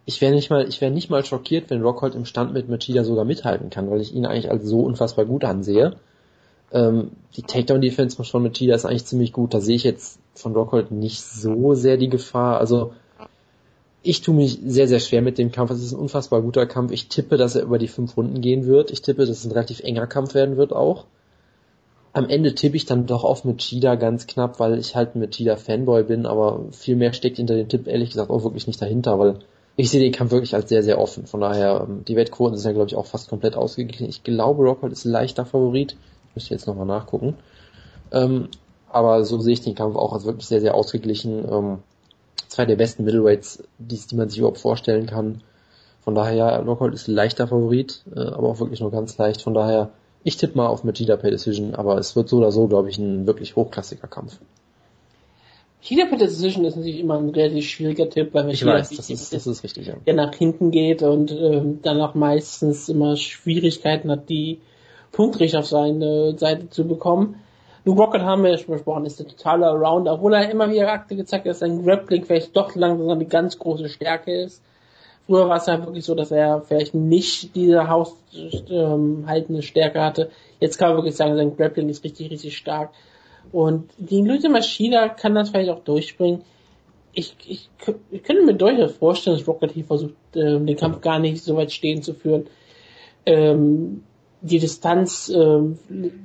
ich 0.05 0.20
wäre 0.20 0.35
nicht 0.35 0.51
mal, 0.51 0.69
ich 0.69 0.81
wäre 0.81 0.93
nicht 0.93 1.09
mal 1.09 1.24
schockiert, 1.24 1.70
wenn 1.70 1.82
Rockhold 1.82 2.15
im 2.15 2.27
Stand 2.27 2.52
mit 2.52 2.69
Machida 2.69 3.05
sogar 3.05 3.24
mithalten 3.24 3.70
kann, 3.70 3.90
weil 3.90 4.01
ich 4.01 4.15
ihn 4.15 4.27
eigentlich 4.27 4.51
als 4.51 4.65
so 4.65 4.81
unfassbar 4.81 5.24
gut 5.24 5.44
ansehe. 5.44 5.97
Ähm, 6.73 7.12
die 7.36 7.43
Takedown-Defense 7.43 8.23
von 8.23 8.43
Machida 8.43 8.74
ist 8.74 8.85
eigentlich 8.85 9.06
ziemlich 9.06 9.32
gut. 9.32 9.55
Da 9.55 9.61
sehe 9.61 9.77
ich 9.77 9.85
jetzt 9.85 10.19
von 10.35 10.52
Rockhold 10.52 10.90
nicht 10.90 11.23
so 11.23 11.74
sehr 11.74 11.97
die 11.97 12.11
Gefahr. 12.11 12.59
Also 12.59 12.93
ich 14.05 14.20
tue 14.20 14.35
mich 14.35 14.59
sehr, 14.64 14.86
sehr 14.86 15.01
schwer 15.01 15.22
mit 15.22 15.39
dem 15.39 15.51
Kampf. 15.51 15.70
Es 15.70 15.82
ist 15.82 15.93
ein 15.93 15.98
unfassbar 15.98 16.43
guter 16.43 16.66
Kampf. 16.66 16.93
Ich 16.93 17.09
tippe, 17.09 17.39
dass 17.39 17.56
er 17.56 17.62
über 17.62 17.78
die 17.78 17.89
fünf 17.89 18.16
Runden 18.16 18.43
gehen 18.43 18.66
wird. 18.66 18.90
Ich 18.90 19.01
tippe, 19.01 19.22
dass 19.22 19.39
es 19.39 19.44
ein 19.47 19.52
relativ 19.52 19.81
enger 19.81 20.06
Kampf 20.06 20.35
werden 20.35 20.59
wird 20.59 20.74
auch. 20.74 21.06
Am 22.12 22.28
Ende 22.28 22.55
tippe 22.55 22.76
ich 22.76 22.85
dann 22.85 23.06
doch 23.06 23.24
auf 23.24 23.44
Machida 23.44 23.94
ganz 23.94 24.26
knapp, 24.26 24.60
weil 24.60 24.78
ich 24.78 24.94
halt 24.94 25.16
ein 25.16 25.20
Machida 25.20 25.56
Fanboy 25.56 26.05
bin, 26.05 26.26
aber 26.26 26.60
viel 26.70 26.97
mehr 26.97 27.14
steckt 27.14 27.39
hinter 27.39 27.56
dem 27.56 27.68
Tipp 27.68 27.89
ehrlich 27.89 28.10
gesagt 28.10 28.31
auch 28.31 28.44
wirklich 28.44 28.66
nicht 28.66 28.81
dahinter, 28.81 29.18
weil 29.18 29.39
ich 29.76 29.90
sehe 29.90 30.01
den 30.01 30.12
Kampf 30.12 30.31
wirklich 30.31 30.55
als 30.55 30.68
sehr, 30.68 30.82
sehr 30.82 31.01
offen. 31.01 31.26
Von 31.26 31.40
daher, 31.40 31.86
ähm, 31.89 32.05
die 32.06 32.14
Wettquoten 32.14 32.56
sind 32.56 32.68
ja 32.68 32.74
glaube 32.74 32.89
ich 32.89 32.97
auch 32.97 33.06
fast 33.06 33.31
komplett 33.31 33.56
ausgeglichen. 33.56 34.09
Ich 34.09 34.22
glaube, 34.22 34.62
Rockhold 34.62 34.93
ist 34.93 35.05
leichter 35.05 35.47
Favorit. 35.47 35.97
Ich 36.28 36.35
müsste 36.36 36.55
jetzt 36.55 36.66
nochmal 36.66 36.86
nachgucken. 36.86 37.35
Ähm, 38.12 38.48
aber 38.90 39.24
so 39.24 39.40
sehe 39.40 39.55
ich 39.55 39.62
den 39.62 39.74
Kampf 39.74 39.97
auch 39.97 40.12
als 40.12 40.24
wirklich 40.24 40.47
sehr, 40.47 40.60
sehr 40.60 40.74
ausgeglichen. 40.74 41.44
Ähm, 41.51 41.78
zwei 42.48 42.65
der 42.66 42.77
besten 42.77 43.05
Middleweights, 43.05 43.62
die, 43.78 43.98
die 43.98 44.16
man 44.16 44.28
sich 44.28 44.39
überhaupt 44.39 44.59
vorstellen 44.59 45.06
kann. 45.06 45.43
Von 46.02 46.15
daher, 46.15 46.61
Rockhold 46.61 46.94
ist 46.94 47.09
leichter 47.09 47.48
Favorit, 47.48 48.02
äh, 48.15 48.20
aber 48.20 48.48
auch 48.48 48.61
wirklich 48.61 48.81
nur 48.81 48.90
ganz 48.90 49.16
leicht. 49.16 49.43
Von 49.43 49.55
daher, 49.55 49.90
ich 50.23 50.36
tippe 50.36 50.56
mal 50.56 50.66
auf 50.66 50.85
Machida 50.85 51.16
per 51.16 51.31
Decision, 51.31 51.74
aber 51.74 51.98
es 51.98 52.15
wird 52.15 52.28
so 52.28 52.39
oder 52.39 52.52
so, 52.52 52.66
glaube 52.66 52.90
ich, 52.90 52.98
ein 52.98 53.27
wirklich 53.27 53.56
hochklassiger 53.56 54.06
Kampf. 54.06 54.39
Machida 55.81 56.06
per 56.06 56.19
Decision 56.19 56.65
ist 56.65 56.77
natürlich 56.77 57.01
immer 57.01 57.19
ein 57.19 57.31
relativ 57.31 57.69
schwieriger 57.69 58.09
Tipp, 58.09 58.31
weil 58.32 58.51
ich 58.51 58.65
weiß, 58.65 58.90
das 58.90 59.11
ist, 59.11 59.32
das 59.35 59.47
ist 59.47 59.65
richtig, 59.65 59.86
ja. 59.86 59.94
der 60.06 60.15
nach 60.15 60.35
hinten 60.35 60.70
geht 60.70 61.02
und 61.02 61.31
ähm, 61.31 61.81
danach 61.82 62.15
meistens 62.15 62.89
immer 62.89 63.16
Schwierigkeiten 63.16 64.11
hat, 64.11 64.28
die 64.28 64.61
Punktrichter 65.12 65.61
auf 65.61 65.66
seine 65.66 66.36
Seite 66.39 66.70
zu 66.70 66.86
bekommen. 66.86 67.36
Luke 67.85 68.01
Rocket 68.01 68.23
haben 68.23 68.43
wir 68.43 68.51
ja 68.51 68.59
schon 68.59 68.74
besprochen, 68.74 69.05
ist 69.05 69.19
der 69.19 69.27
totale 69.27 69.66
Around, 69.66 70.09
obwohl 70.09 70.35
er 70.35 70.51
immer 70.51 70.70
wieder 70.70 70.90
Akte 70.90 71.16
gezeigt 71.16 71.44
hat, 71.44 71.51
dass 71.51 71.59
sein 71.59 71.85
Grappling 71.85 72.24
vielleicht 72.24 72.56
doch 72.56 72.74
langsam 72.74 73.09
eine 73.11 73.27
ganz 73.27 73.59
große 73.59 73.90
Stärke 73.90 74.35
ist. 74.43 74.62
Früher 75.27 75.48
war 75.48 75.56
es 75.56 75.66
ja 75.66 75.85
wirklich 75.85 76.05
so, 76.05 76.15
dass 76.15 76.31
er 76.31 76.62
vielleicht 76.62 76.94
nicht 76.94 77.55
diese 77.55 77.89
haushaltende 77.89 79.59
ähm, 79.59 79.62
Stärke 79.62 80.02
hatte. 80.02 80.31
Jetzt 80.61 80.78
kann 80.78 80.89
man 80.89 80.98
wirklich 80.98 81.16
sagen, 81.16 81.36
sein 81.36 81.56
Grappling 81.56 81.89
ist 81.89 82.05
richtig, 82.05 82.31
richtig 82.31 82.56
stark. 82.56 82.90
Und 83.52 83.90
die 83.98 84.23
Lüte 84.23 84.48
Maschina 84.48 85.09
kann 85.09 85.35
das 85.35 85.51
vielleicht 85.51 85.70
auch 85.70 85.81
durchbringen. 85.81 86.43
Ich, 87.12 87.36
ich, 87.47 87.69
ich 88.11 88.23
könnte 88.23 88.44
mir 88.44 88.55
durchaus 88.55 88.97
vorstellen, 88.97 89.36
dass 89.36 89.47
Rocket 89.47 89.73
hier 89.73 89.85
versucht, 89.85 90.15
äh, 90.35 90.59
den 90.59 90.77
Kampf 90.77 91.01
gar 91.01 91.19
nicht 91.19 91.43
so 91.43 91.56
weit 91.56 91.70
stehen 91.70 92.02
zu 92.02 92.15
führen. 92.15 92.47
Ähm, 93.27 94.02
die 94.45 94.59
Distanz, 94.59 95.31
äh, 95.31 95.61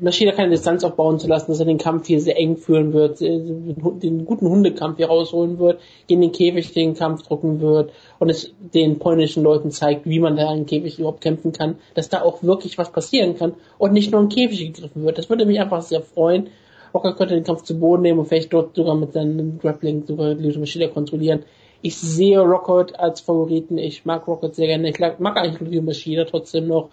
Maschine 0.01 0.33
keine 0.33 0.49
Distanz 0.49 0.83
aufbauen 0.83 1.19
zu 1.19 1.27
lassen, 1.29 1.51
dass 1.51 1.61
er 1.61 1.65
den 1.65 1.77
Kampf 1.77 2.05
hier 2.05 2.19
sehr 2.19 2.37
eng 2.37 2.57
führen 2.57 2.91
wird, 2.91 3.21
äh, 3.21 3.39
den 3.39 4.25
guten 4.25 4.49
Hundekampf 4.49 4.97
hier 4.97 5.07
rausholen 5.07 5.57
wird, 5.57 5.79
in 6.07 6.19
den 6.19 6.33
Käfig 6.33 6.73
den 6.73 6.95
Kampf 6.95 7.23
drucken 7.23 7.61
wird 7.61 7.93
und 8.19 8.29
es 8.29 8.53
den 8.73 8.99
polnischen 8.99 9.41
Leuten 9.41 9.71
zeigt, 9.71 10.05
wie 10.05 10.19
man 10.19 10.35
da 10.35 10.53
im 10.53 10.65
Käfig 10.65 10.99
überhaupt 10.99 11.21
kämpfen 11.21 11.53
kann, 11.53 11.77
dass 11.95 12.09
da 12.09 12.21
auch 12.21 12.43
wirklich 12.43 12.77
was 12.77 12.91
passieren 12.91 13.37
kann 13.37 13.53
und 13.77 13.93
nicht 13.93 14.11
nur 14.11 14.19
im 14.19 14.27
Käfig 14.27 14.73
gegriffen 14.73 15.05
wird. 15.05 15.17
Das 15.17 15.29
würde 15.29 15.45
mich 15.45 15.61
einfach 15.61 15.81
sehr 15.81 16.01
freuen. 16.01 16.49
Rocker 16.93 17.15
könnte 17.15 17.35
den 17.35 17.45
Kampf 17.45 17.63
zu 17.63 17.79
Boden 17.79 18.01
nehmen 18.01 18.19
und 18.19 18.25
vielleicht 18.25 18.51
dort 18.51 18.75
sogar 18.75 18.95
mit 18.95 19.13
seinem 19.13 19.59
Grappling 19.59 20.05
sogar 20.05 20.35
die 20.35 20.57
Maschine 20.57 20.89
kontrollieren. 20.89 21.45
Ich 21.81 21.95
sehe 21.95 22.41
Rockert 22.41 22.99
als 22.99 23.21
Favoriten. 23.21 23.77
Ich 23.77 24.03
mag 24.03 24.27
Rockert 24.27 24.55
sehr 24.55 24.67
gerne. 24.67 24.89
Ich 24.89 24.99
mag 24.99 25.37
eigentlich 25.37 25.69
die 25.69 25.79
Maschine 25.79 26.25
trotzdem 26.25 26.67
noch 26.67 26.89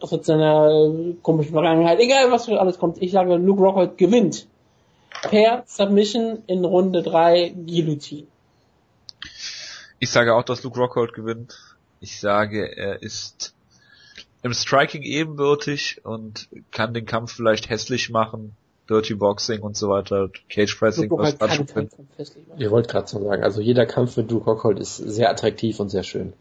trotz 0.00 0.26
seiner 0.26 0.70
äh, 0.70 1.14
komischen 1.22 1.52
Vergangenheit, 1.52 2.00
egal 2.00 2.30
was 2.30 2.46
für 2.46 2.60
alles 2.60 2.78
kommt, 2.78 3.00
ich 3.00 3.12
sage, 3.12 3.36
Luke 3.36 3.62
Rockhold 3.62 3.98
gewinnt. 3.98 4.46
Per 5.22 5.64
Submission 5.66 6.42
in 6.46 6.64
Runde 6.64 7.02
3 7.02 7.50
Guillotine. 7.50 8.26
Ich 9.98 10.10
sage 10.10 10.34
auch, 10.34 10.44
dass 10.44 10.62
Luke 10.62 10.78
Rockhold 10.78 11.12
gewinnt. 11.12 11.58
Ich 12.00 12.20
sage, 12.20 12.76
er 12.76 13.02
ist 13.02 13.54
im 14.42 14.54
Striking 14.54 15.02
ebenbürtig 15.02 16.00
und 16.04 16.48
kann 16.70 16.94
den 16.94 17.04
Kampf 17.04 17.32
vielleicht 17.32 17.68
hässlich 17.68 18.08
machen. 18.08 18.56
Dirty 18.90 19.14
Boxing 19.14 19.60
und 19.60 19.76
so 19.76 19.88
weiter, 19.88 20.28
Cage 20.48 20.74
Pressing, 20.76 21.08
was 21.12 21.38
Kampf 21.38 21.72
festlich 22.16 22.48
machen. 22.48 22.60
Ihr 22.60 22.72
wollt 22.72 22.88
gerade 22.88 23.06
so 23.06 23.22
sagen, 23.22 23.44
also 23.44 23.60
jeder 23.60 23.86
Kampf 23.86 24.16
mit 24.16 24.28
Duke 24.30 24.44
Rockhold 24.46 24.80
ist 24.80 24.96
sehr 24.96 25.30
attraktiv 25.30 25.78
und 25.78 25.90
sehr 25.90 26.02
schön. 26.02 26.32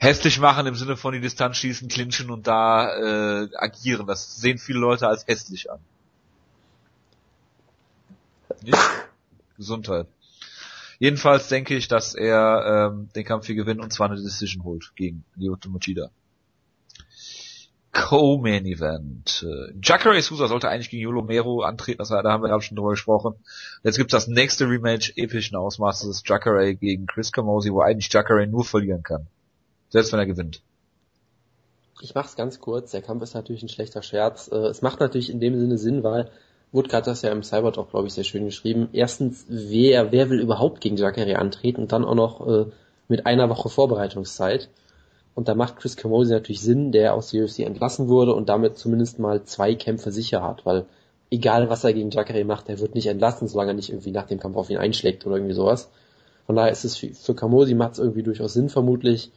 hässlich 0.00 0.40
machen 0.40 0.66
im 0.66 0.74
Sinne 0.74 0.96
von 0.96 1.14
die 1.14 1.20
Distanz 1.20 1.56
schießen, 1.58 1.86
clinchen 1.86 2.30
und 2.30 2.48
da 2.48 3.42
äh, 3.42 3.48
agieren. 3.54 4.08
Das 4.08 4.36
sehen 4.36 4.58
viele 4.58 4.80
Leute 4.80 5.06
als 5.06 5.24
hässlich 5.28 5.70
an. 5.70 5.78
Nicht? 8.62 8.78
Gesundheit. 9.56 10.08
Jedenfalls 10.98 11.48
denke 11.48 11.76
ich, 11.76 11.86
dass 11.86 12.14
er 12.14 12.90
ähm, 12.92 13.08
den 13.14 13.24
Kampf 13.24 13.46
hier 13.46 13.54
gewinnt 13.54 13.80
und 13.80 13.92
zwar 13.92 14.10
eine 14.10 14.20
Decision 14.20 14.64
holt 14.64 14.92
gegen 14.96 15.24
Lyoto 15.36 15.68
Mochida. 15.68 16.10
Co-Main 17.94 18.66
Event. 18.66 19.46
Jacare 19.80 20.20
Sousa 20.20 20.48
sollte 20.48 20.68
eigentlich 20.68 20.90
gegen 20.90 21.02
Yolo 21.02 21.22
Mero 21.22 21.62
antreten, 21.62 21.98
das 21.98 22.10
war, 22.10 22.22
da 22.22 22.32
haben 22.32 22.42
wir 22.42 22.48
gerade 22.48 22.62
schon 22.62 22.76
drüber 22.76 22.90
gesprochen. 22.90 23.36
Jetzt 23.82 23.96
gibt's 23.96 24.12
das 24.12 24.26
nächste 24.26 24.68
Rematch 24.68 25.14
epischen 25.16 25.56
Ausmaßes, 25.56 26.22
Jacare 26.26 26.74
gegen 26.74 27.06
Chris 27.06 27.32
Camozzi, 27.32 27.72
wo 27.72 27.80
eigentlich 27.80 28.12
Jacare 28.12 28.46
nur 28.46 28.64
verlieren 28.64 29.02
kann. 29.02 29.28
Selbst 29.88 30.12
wenn 30.12 30.18
er 30.18 30.26
gewinnt. 30.26 30.60
Ich 32.00 32.14
mach's 32.14 32.36
ganz 32.36 32.60
kurz, 32.60 32.90
der 32.90 33.00
Kampf 33.00 33.22
ist 33.22 33.34
natürlich 33.34 33.62
ein 33.62 33.68
schlechter 33.68 34.02
Scherz. 34.02 34.50
Äh, 34.52 34.56
Es 34.56 34.82
macht 34.82 35.00
natürlich 35.00 35.30
in 35.30 35.40
dem 35.40 35.58
Sinne 35.58 35.78
Sinn, 35.78 36.02
weil 36.02 36.30
Woodcut 36.72 36.92
hat 36.92 37.06
das 37.06 37.22
ja 37.22 37.30
im 37.30 37.44
Cybertalk, 37.44 37.90
glaube 37.90 38.08
ich, 38.08 38.14
sehr 38.14 38.24
schön 38.24 38.44
geschrieben. 38.44 38.88
Erstens, 38.92 39.46
wer, 39.48 40.10
wer 40.10 40.28
will 40.28 40.40
überhaupt 40.40 40.80
gegen 40.80 40.96
Jacare 40.96 41.38
antreten 41.38 41.82
und 41.82 41.92
dann 41.92 42.04
auch 42.04 42.16
noch 42.16 42.46
äh, 42.46 42.66
mit 43.06 43.26
einer 43.26 43.48
Woche 43.48 43.68
Vorbereitungszeit. 43.68 44.68
Und 45.34 45.48
da 45.48 45.54
macht 45.54 45.76
Chris 45.76 45.96
Camozzi 45.96 46.32
natürlich 46.32 46.60
Sinn, 46.60 46.92
der 46.92 47.14
aus 47.14 47.30
der 47.30 47.44
UFC 47.44 47.60
entlassen 47.60 48.08
wurde 48.08 48.34
und 48.34 48.48
damit 48.48 48.78
zumindest 48.78 49.18
mal 49.18 49.42
zwei 49.44 49.74
Kämpfe 49.74 50.12
sicher 50.12 50.42
hat, 50.42 50.64
weil 50.64 50.86
egal 51.30 51.68
was 51.68 51.82
er 51.82 51.92
gegen 51.92 52.10
Jacare 52.10 52.44
macht, 52.44 52.68
er 52.68 52.78
wird 52.78 52.94
nicht 52.94 53.08
entlassen, 53.08 53.48
solange 53.48 53.72
er 53.72 53.74
nicht 53.74 53.90
irgendwie 53.90 54.12
nach 54.12 54.26
dem 54.26 54.38
Kampf 54.38 54.56
auf 54.56 54.70
ihn 54.70 54.78
einschlägt 54.78 55.26
oder 55.26 55.36
irgendwie 55.36 55.54
sowas. 55.54 55.90
Von 56.46 56.56
daher 56.56 56.70
ist 56.70 56.84
es 56.84 56.96
für, 56.96 57.12
für 57.12 57.34
Camozzi 57.34 57.74
macht 57.74 57.94
es 57.94 57.98
irgendwie 57.98 58.22
durchaus 58.22 58.52
Sinn 58.52 58.68
vermutlich. 58.68 59.32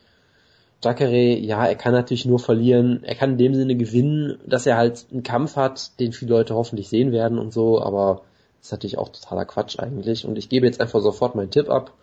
Jacare, 0.83 1.37
ja, 1.39 1.65
er 1.65 1.75
kann 1.75 1.93
natürlich 1.93 2.25
nur 2.25 2.37
verlieren. 2.37 3.03
Er 3.03 3.15
kann 3.15 3.31
in 3.31 3.37
dem 3.39 3.55
Sinne 3.55 3.75
gewinnen, 3.75 4.37
dass 4.45 4.67
er 4.67 4.77
halt 4.77 5.07
einen 5.11 5.23
Kampf 5.23 5.55
hat, 5.55 5.99
den 5.99 6.11
viele 6.13 6.35
Leute 6.35 6.53
hoffentlich 6.53 6.89
sehen 6.89 7.11
werden 7.11 7.39
und 7.39 7.51
so, 7.51 7.81
aber 7.81 8.21
ist 8.61 8.71
natürlich 8.71 8.99
auch 8.99 9.09
totaler 9.09 9.45
Quatsch 9.45 9.79
eigentlich. 9.79 10.27
Und 10.27 10.37
ich 10.37 10.49
gebe 10.49 10.67
jetzt 10.67 10.79
einfach 10.79 11.01
sofort 11.01 11.33
meinen 11.33 11.49
Tipp 11.49 11.69
ab 11.69 11.93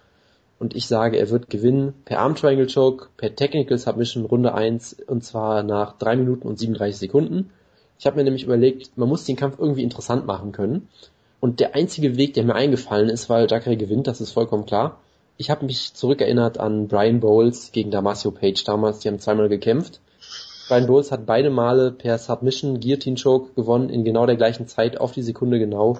und 0.58 0.76
ich 0.76 0.86
sage, 0.86 1.18
er 1.18 1.30
wird 1.30 1.50
gewinnen 1.50 1.94
per 2.04 2.20
Arm 2.20 2.34
Triangle 2.34 2.66
Choke, 2.66 3.08
per 3.16 3.34
Technical 3.34 3.76
Submission 3.78 4.24
Runde 4.24 4.54
1 4.54 4.96
und 5.06 5.24
zwar 5.24 5.62
nach 5.62 5.98
3 5.98 6.16
Minuten 6.16 6.46
und 6.48 6.58
37 6.58 6.96
Sekunden. 6.96 7.50
Ich 7.98 8.06
habe 8.06 8.16
mir 8.16 8.24
nämlich 8.24 8.44
überlegt, 8.44 8.96
man 8.96 9.08
muss 9.08 9.24
den 9.24 9.36
Kampf 9.36 9.58
irgendwie 9.58 9.82
interessant 9.82 10.26
machen 10.26 10.52
können. 10.52 10.88
Und 11.40 11.60
der 11.60 11.74
einzige 11.74 12.16
Weg, 12.16 12.34
der 12.34 12.44
mir 12.44 12.54
eingefallen 12.54 13.08
ist, 13.08 13.28
weil 13.28 13.46
Jacare 13.50 13.76
gewinnt, 13.76 14.06
das 14.06 14.20
ist 14.20 14.32
vollkommen 14.32 14.66
klar. 14.66 15.00
Ich 15.36 15.50
habe 15.50 15.66
mich 15.66 15.94
zurückerinnert 15.94 16.58
an 16.58 16.88
Brian 16.88 17.20
Bowles 17.20 17.72
gegen 17.72 17.90
Damasio 17.90 18.30
Page 18.30 18.62
damals, 18.64 19.00
die 19.00 19.08
haben 19.08 19.18
zweimal 19.18 19.48
gekämpft. 19.48 20.00
Brian 20.68 20.86
Bowles 20.86 21.12
hat 21.12 21.26
beide 21.26 21.50
Male 21.50 21.90
per 21.90 22.16
Submission 22.18 22.80
Guillotine 22.80 23.16
Choke 23.22 23.52
gewonnen 23.54 23.90
in 23.90 24.04
genau 24.04 24.24
der 24.24 24.36
gleichen 24.36 24.66
Zeit, 24.66 24.98
auf 24.98 25.12
die 25.12 25.22
Sekunde 25.22 25.58
genau. 25.58 25.98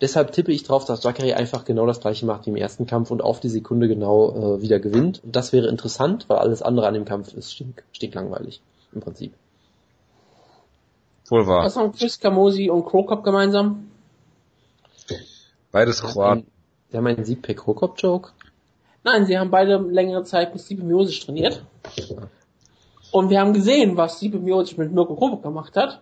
Deshalb 0.00 0.32
tippe 0.32 0.52
ich 0.52 0.62
drauf, 0.62 0.86
dass 0.86 1.02
Jacare 1.02 1.36
einfach 1.36 1.64
genau 1.64 1.86
das 1.86 2.00
gleiche 2.00 2.24
macht 2.24 2.46
wie 2.46 2.50
im 2.50 2.56
ersten 2.56 2.86
Kampf 2.86 3.10
und 3.10 3.20
auf 3.20 3.40
die 3.40 3.50
Sekunde 3.50 3.86
genau 3.86 4.56
äh, 4.56 4.62
wieder 4.62 4.80
gewinnt. 4.80 5.22
Und 5.22 5.36
das 5.36 5.52
wäre 5.52 5.68
interessant, 5.68 6.24
weil 6.28 6.38
alles 6.38 6.62
andere 6.62 6.86
an 6.86 6.94
dem 6.94 7.04
Kampf 7.04 7.34
ist 7.34 7.52
stink, 7.52 7.84
stinklangweilig. 7.92 8.62
Im 8.92 9.00
Prinzip. 9.00 9.34
Wohl 11.28 11.46
wahr. 11.46 11.64
Was 11.64 11.76
haben 11.76 11.92
Chris 11.92 12.18
Camozzi 12.18 12.70
und 12.70 12.86
Krokop 12.86 13.22
gemeinsam? 13.22 13.90
Beides 15.70 16.02
Kroaten. 16.02 16.46
Wir 16.88 16.98
haben 16.98 17.06
einen 17.06 17.24
Sieg 17.24 17.42
per 17.42 17.54
Krokop-Joke. 17.54 18.30
Nein, 19.04 19.26
sie 19.26 19.38
haben 19.38 19.50
beide 19.50 19.76
längere 19.78 20.24
Zeit 20.24 20.52
mit 20.52 20.62
Stipe 20.62 20.82
Miosic 20.82 21.20
trainiert. 21.20 21.62
Und 23.12 23.30
wir 23.30 23.40
haben 23.40 23.52
gesehen, 23.52 23.96
was 23.96 24.16
Stipe 24.16 24.38
Miosic 24.38 24.78
mit 24.78 24.92
Mirko 24.92 25.14
Krokop 25.14 25.42
gemacht 25.42 25.76
hat. 25.76 26.00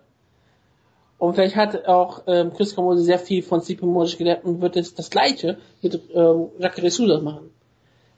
Und 1.19 1.35
vielleicht 1.35 1.57
hat 1.57 1.87
auch 1.87 2.23
ähm, 2.29 2.53
Chris 2.55 2.77
Camozzi 2.77 3.03
sehr 3.03 3.19
viel 3.19 3.43
von 3.43 3.61
Stipe 3.61 3.85
Miosic 3.85 4.19
gelernt 4.19 4.45
und 4.45 4.61
wird 4.61 4.77
jetzt 4.77 4.99
das 4.99 5.11
Gleiche 5.11 5.59
mit 5.83 6.01
ähm, 6.15 6.49
Jacare 6.59 6.91
Souza 6.91 7.21
machen. 7.21 7.51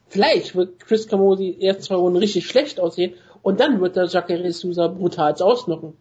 Vielleicht 0.09 0.55
wird 0.55 0.81
Chris 0.81 1.09
Camozzi 1.09 1.57
erst 1.61 1.85
zwei 1.85 1.95
Runden 1.95 2.19
richtig 2.19 2.47
schlecht 2.47 2.79
aussehen 2.79 3.15
und 3.43 3.59
dann 3.59 3.81
wird 3.81 3.97
der 3.97 4.05
Jacare 4.05 4.53
Souza 4.53 4.89
brutal 4.89 5.35
ausnocken. 5.41 5.95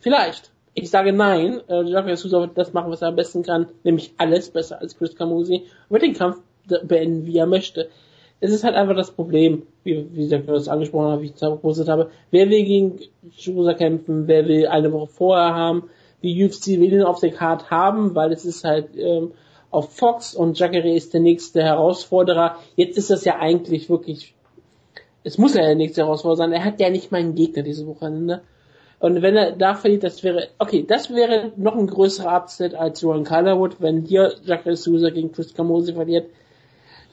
Vielleicht. 0.00 0.50
Ich 0.74 0.90
sage 0.90 1.12
nein, 1.12 1.60
äh, 1.68 1.82
Jacare 1.82 2.16
Souza 2.16 2.40
wird 2.40 2.58
das 2.58 2.74
machen, 2.74 2.92
was 2.92 3.00
er 3.00 3.08
am 3.08 3.16
besten 3.16 3.42
kann, 3.42 3.68
nämlich 3.84 4.12
alles 4.18 4.50
besser 4.50 4.80
als 4.80 4.96
Chris 4.98 5.18
und 5.18 5.48
wird 5.88 6.02
den 6.02 6.14
Kampf 6.14 6.40
beenden, 6.84 7.24
wie 7.24 7.38
er 7.38 7.46
möchte. 7.46 7.88
Es 8.40 8.52
ist 8.52 8.64
halt 8.64 8.76
einfach 8.76 8.94
das 8.94 9.10
Problem, 9.10 9.64
wie, 9.82 10.06
wie 10.12 10.24
ich 10.24 10.46
das 10.46 10.68
angesprochen 10.68 11.10
habe, 11.10 11.22
wie 11.22 11.26
ich 11.26 11.34
es 11.34 11.40
gepostet 11.40 11.88
habe. 11.88 12.10
Wer 12.30 12.48
will 12.50 12.64
gegen 12.64 13.00
Souza 13.36 13.74
kämpfen? 13.74 14.28
Wer 14.28 14.46
will 14.46 14.66
eine 14.68 14.92
Woche 14.92 15.08
vorher 15.08 15.54
haben? 15.54 15.90
Die 16.22 16.44
UFC 16.44 16.66
will 16.80 16.92
ihn 16.92 17.02
auf 17.02 17.20
der 17.20 17.30
Card 17.30 17.70
haben, 17.70 18.14
weil 18.14 18.32
es 18.32 18.44
ist 18.44 18.64
halt 18.64 18.96
ähm, 18.96 19.32
auf 19.70 19.94
Fox 19.94 20.34
und 20.34 20.58
Jacare 20.58 20.90
ist 20.90 21.14
der 21.14 21.20
nächste 21.20 21.62
Herausforderer. 21.62 22.56
Jetzt 22.76 22.96
ist 22.96 23.10
das 23.10 23.24
ja 23.24 23.38
eigentlich 23.38 23.90
wirklich, 23.90 24.34
es 25.24 25.38
muss 25.38 25.54
ja 25.54 25.62
der 25.62 25.74
nächste 25.74 26.02
Herausforderer 26.02 26.36
sein. 26.36 26.52
Er 26.52 26.64
hat 26.64 26.80
ja 26.80 26.90
nicht 26.90 27.12
mal 27.12 27.18
einen 27.18 27.34
Gegner 27.34 27.62
diese 27.62 27.86
Wochenende. 27.86 28.42
Und 29.00 29.22
wenn 29.22 29.36
er 29.36 29.52
da 29.52 29.74
verliert, 29.74 30.02
das 30.02 30.24
wäre, 30.24 30.48
okay, 30.58 30.84
das 30.86 31.10
wäre 31.14 31.52
noch 31.56 31.76
ein 31.76 31.86
größerer 31.86 32.36
Upset 32.36 32.74
als 32.74 33.04
Rowan 33.04 33.24
Calderwood, 33.24 33.76
wenn 33.80 34.04
hier 34.04 34.34
Jacare 34.44 34.76
Souza 34.76 35.10
gegen 35.10 35.30
Chris 35.30 35.54
Camozzi 35.54 35.92
verliert. 35.92 36.30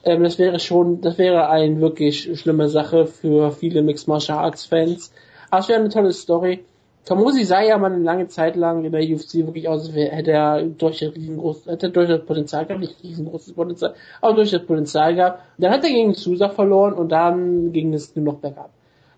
Ähm, 0.06 0.23
das 0.23 0.38
wäre 0.40 0.60
schon, 0.60 1.02
das 1.02 1.18
wäre 1.18 1.49
eine 1.49 1.82
wirklich 1.82 2.40
schlimme 2.40 2.69
Sache 2.69 3.07
für 3.07 3.52
viele 3.52 3.82
Mixed 3.82 4.07
Martial 4.07 4.38
Arts 4.38 4.65
Fans. 4.65 5.11
Aber 5.49 5.61
es 5.61 5.68
wäre 5.68 5.80
eine 5.80 5.90
tolle 5.90 6.14
Story. 6.14 6.64
Camozzi 7.06 7.44
sah 7.44 7.61
ja 7.61 7.77
mal 7.77 7.91
eine 7.91 8.03
lange 8.03 8.27
Zeit 8.30 8.56
lang 8.56 8.84
in 8.84 8.91
der 8.91 9.02
UFC 9.02 9.36
wirklich 9.36 9.68
aus, 9.69 9.94
hätte 9.94 10.32
er 10.32 10.64
durch 10.64 11.03
riesengroß, 11.03 11.68
hätte 11.68 11.88
er 11.88 11.91
durch 11.91 12.10
das 12.10 12.26
Potenzial 12.26 12.65
gehabt, 12.65 12.82
nicht 12.82 13.03
riesengroßes 13.03 13.53
Potenzial, 13.53 13.94
aber 14.22 14.34
durch 14.34 14.49
das 14.49 14.65
Potenzial 14.65 15.14
gehabt. 15.14 15.44
Dann 15.60 15.72
hat 15.72 15.84
er 15.84 15.91
gegen 15.91 16.15
Sousa 16.15 16.49
verloren 16.49 16.94
und 16.94 17.10
dann 17.10 17.72
ging 17.73 17.94
es 17.94 18.15
nur 18.15 18.26
noch 18.26 18.40
bergab. 18.40 18.72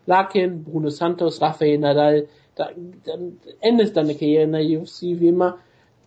Larkin, 0.05 0.65
Bruno 0.65 0.89
Santos, 0.89 1.41
Rafael 1.41 1.77
Nadal, 1.77 2.27
da, 2.55 2.72
dann 3.05 3.38
endet 3.61 3.95
seine 3.95 4.15
Karriere 4.15 4.43
in 4.43 4.51
der 4.51 4.81
UFC 4.81 5.01
wie 5.03 5.30
immer, 5.30 5.57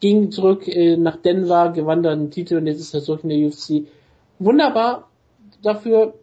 ging 0.01 0.31
zurück 0.31 0.69
äh, 0.69 0.99
nach 0.99 1.17
Denver, 1.17 1.71
gewann 1.71 2.03
dann 2.03 2.19
einen 2.19 2.31
Titel 2.31 2.59
und 2.59 2.67
jetzt 2.67 2.81
ist 2.81 2.93
er 2.93 3.01
zurück 3.01 3.21
in 3.23 3.31
der 3.31 3.39
UFC. 3.39 3.87
Wunderbar 4.41 5.11
dafür, 5.63 6.15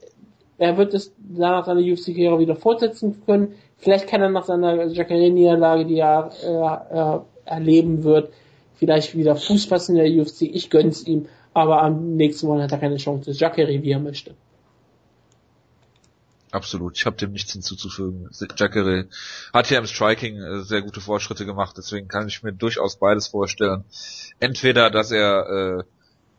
er 0.57 0.76
wird 0.77 0.94
es 0.94 1.14
danach 1.18 1.65
seine 1.68 1.81
UFC-Karriere 1.81 2.39
wieder 2.39 2.56
fortsetzen 2.56 3.22
können. 3.26 3.53
Vielleicht 3.77 4.07
kann 4.07 4.22
er 4.22 4.30
nach 4.30 4.45
seiner 4.45 4.88
Jacare-Niederlage, 4.88 5.85
die 5.85 5.99
er 5.99 6.31
äh, 6.44 6.98
äh, 6.98 7.19
erleben 7.45 8.03
wird, 8.03 8.34
vielleicht 8.76 9.15
wieder 9.15 9.35
Fuß 9.35 9.65
fassen 9.65 9.95
in 9.95 10.03
der 10.03 10.22
UFC. 10.22 10.41
Ich 10.41 10.72
gönn's 10.72 11.06
ihm, 11.06 11.27
aber 11.53 11.84
am 11.84 12.15
nächsten 12.15 12.48
Mal 12.48 12.64
hat 12.64 12.72
er 12.72 12.80
keine 12.80 12.98
Chance. 12.98 13.31
Jacare, 13.31 13.84
wie 13.84 13.91
er 13.91 13.99
möchte. 13.99 14.34
Absolut, 16.49 16.98
ich 16.98 17.06
habe 17.06 17.18
dem 17.18 17.34
nichts 17.34 17.52
hinzuzufügen. 17.52 18.30
Jacare 18.57 19.07
hat 19.53 19.69
ja 19.69 19.77
im 19.77 19.85
Striking 19.85 20.41
äh, 20.41 20.64
sehr 20.64 20.81
gute 20.81 21.02
Fortschritte 21.02 21.45
gemacht, 21.45 21.76
deswegen 21.77 22.07
kann 22.07 22.27
ich 22.27 22.41
mir 22.41 22.53
durchaus 22.53 22.98
beides 22.98 23.27
vorstellen. 23.27 23.84
Entweder, 24.39 24.89
dass 24.89 25.11
er 25.11 25.80
äh, 25.80 25.84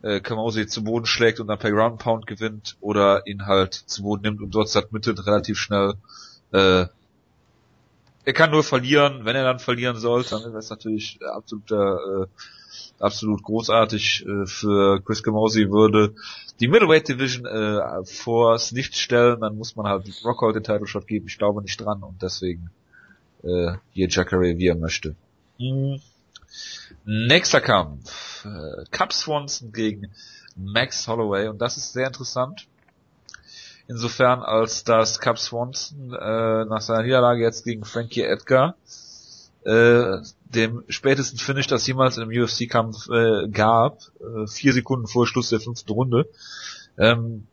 äh, 0.02 0.20
Camozzi 0.20 0.66
zu 0.66 0.84
Boden 0.84 1.06
schlägt 1.06 1.40
und 1.40 1.48
dann 1.48 1.58
per 1.58 1.72
Ground 1.72 1.98
Pound 1.98 2.26
gewinnt, 2.26 2.76
oder 2.80 3.26
ihn 3.26 3.46
halt 3.46 3.74
zu 3.74 4.02
Boden 4.02 4.22
nimmt 4.22 4.40
und 4.40 4.54
dort 4.54 4.68
submittet 4.68 5.26
relativ 5.26 5.58
schnell. 5.58 5.94
Äh, 6.52 6.86
er 8.24 8.32
kann 8.34 8.50
nur 8.50 8.62
verlieren, 8.62 9.24
wenn 9.24 9.36
er 9.36 9.44
dann 9.44 9.58
verlieren 9.58 9.96
sollte, 9.96 10.30
dann 10.30 10.42
ist 10.42 10.52
das 10.52 10.70
natürlich 10.70 11.18
absoluter, 11.22 11.98
äh, 12.22 12.26
absolut 12.98 13.42
großartig 13.42 14.26
äh, 14.26 14.46
für 14.46 15.00
Chris 15.00 15.22
Camozzi 15.22 15.70
würde 15.70 16.14
die 16.60 16.68
Middleweight 16.68 17.08
Division 17.08 17.46
äh, 17.46 18.04
vors 18.04 18.72
Licht 18.72 18.96
stellen, 18.96 19.40
dann 19.40 19.56
muss 19.56 19.76
man 19.76 19.86
halt 19.86 20.08
Rockhold 20.24 20.56
den 20.56 20.64
Title 20.64 20.86
Shot 20.86 21.06
geben. 21.06 21.26
Ich 21.28 21.38
glaube 21.38 21.62
nicht 21.62 21.80
dran 21.80 22.02
und 22.02 22.20
deswegen 22.22 22.70
äh, 23.42 23.74
hier 23.92 24.08
Jacare, 24.08 24.58
wie 24.58 24.66
er 24.66 24.74
möchte. 24.74 25.14
Mhm. 25.58 26.00
Nächster 27.04 27.60
Kampf. 27.60 28.44
Äh, 28.44 28.84
Cup 28.90 29.12
Swanson 29.12 29.72
gegen 29.72 30.12
Max 30.56 31.06
Holloway 31.08 31.48
und 31.48 31.60
das 31.60 31.76
ist 31.76 31.92
sehr 31.92 32.06
interessant. 32.06 32.66
Insofern, 33.86 34.42
als 34.42 34.84
dass 34.84 35.18
Cap 35.18 35.38
Swanson 35.38 36.12
äh, 36.12 36.64
nach 36.66 36.82
seiner 36.82 37.02
Niederlage 37.02 37.42
jetzt 37.42 37.64
gegen 37.64 37.84
Frankie 37.84 38.22
Edgar 38.22 38.76
äh, 39.64 40.18
dem 40.46 40.84
spätesten 40.88 41.38
Finish, 41.38 41.66
das 41.66 41.86
jemals 41.86 42.18
einem 42.18 42.30
UFC-Kampf 42.30 43.08
äh, 43.10 43.48
gab, 43.48 44.00
äh, 44.20 44.46
vier 44.46 44.72
Sekunden 44.72 45.06
vor 45.06 45.26
Schluss 45.26 45.50
der 45.50 45.60
fünften 45.60 45.92
Runde. 45.92 46.28
Ähm, 46.96 47.46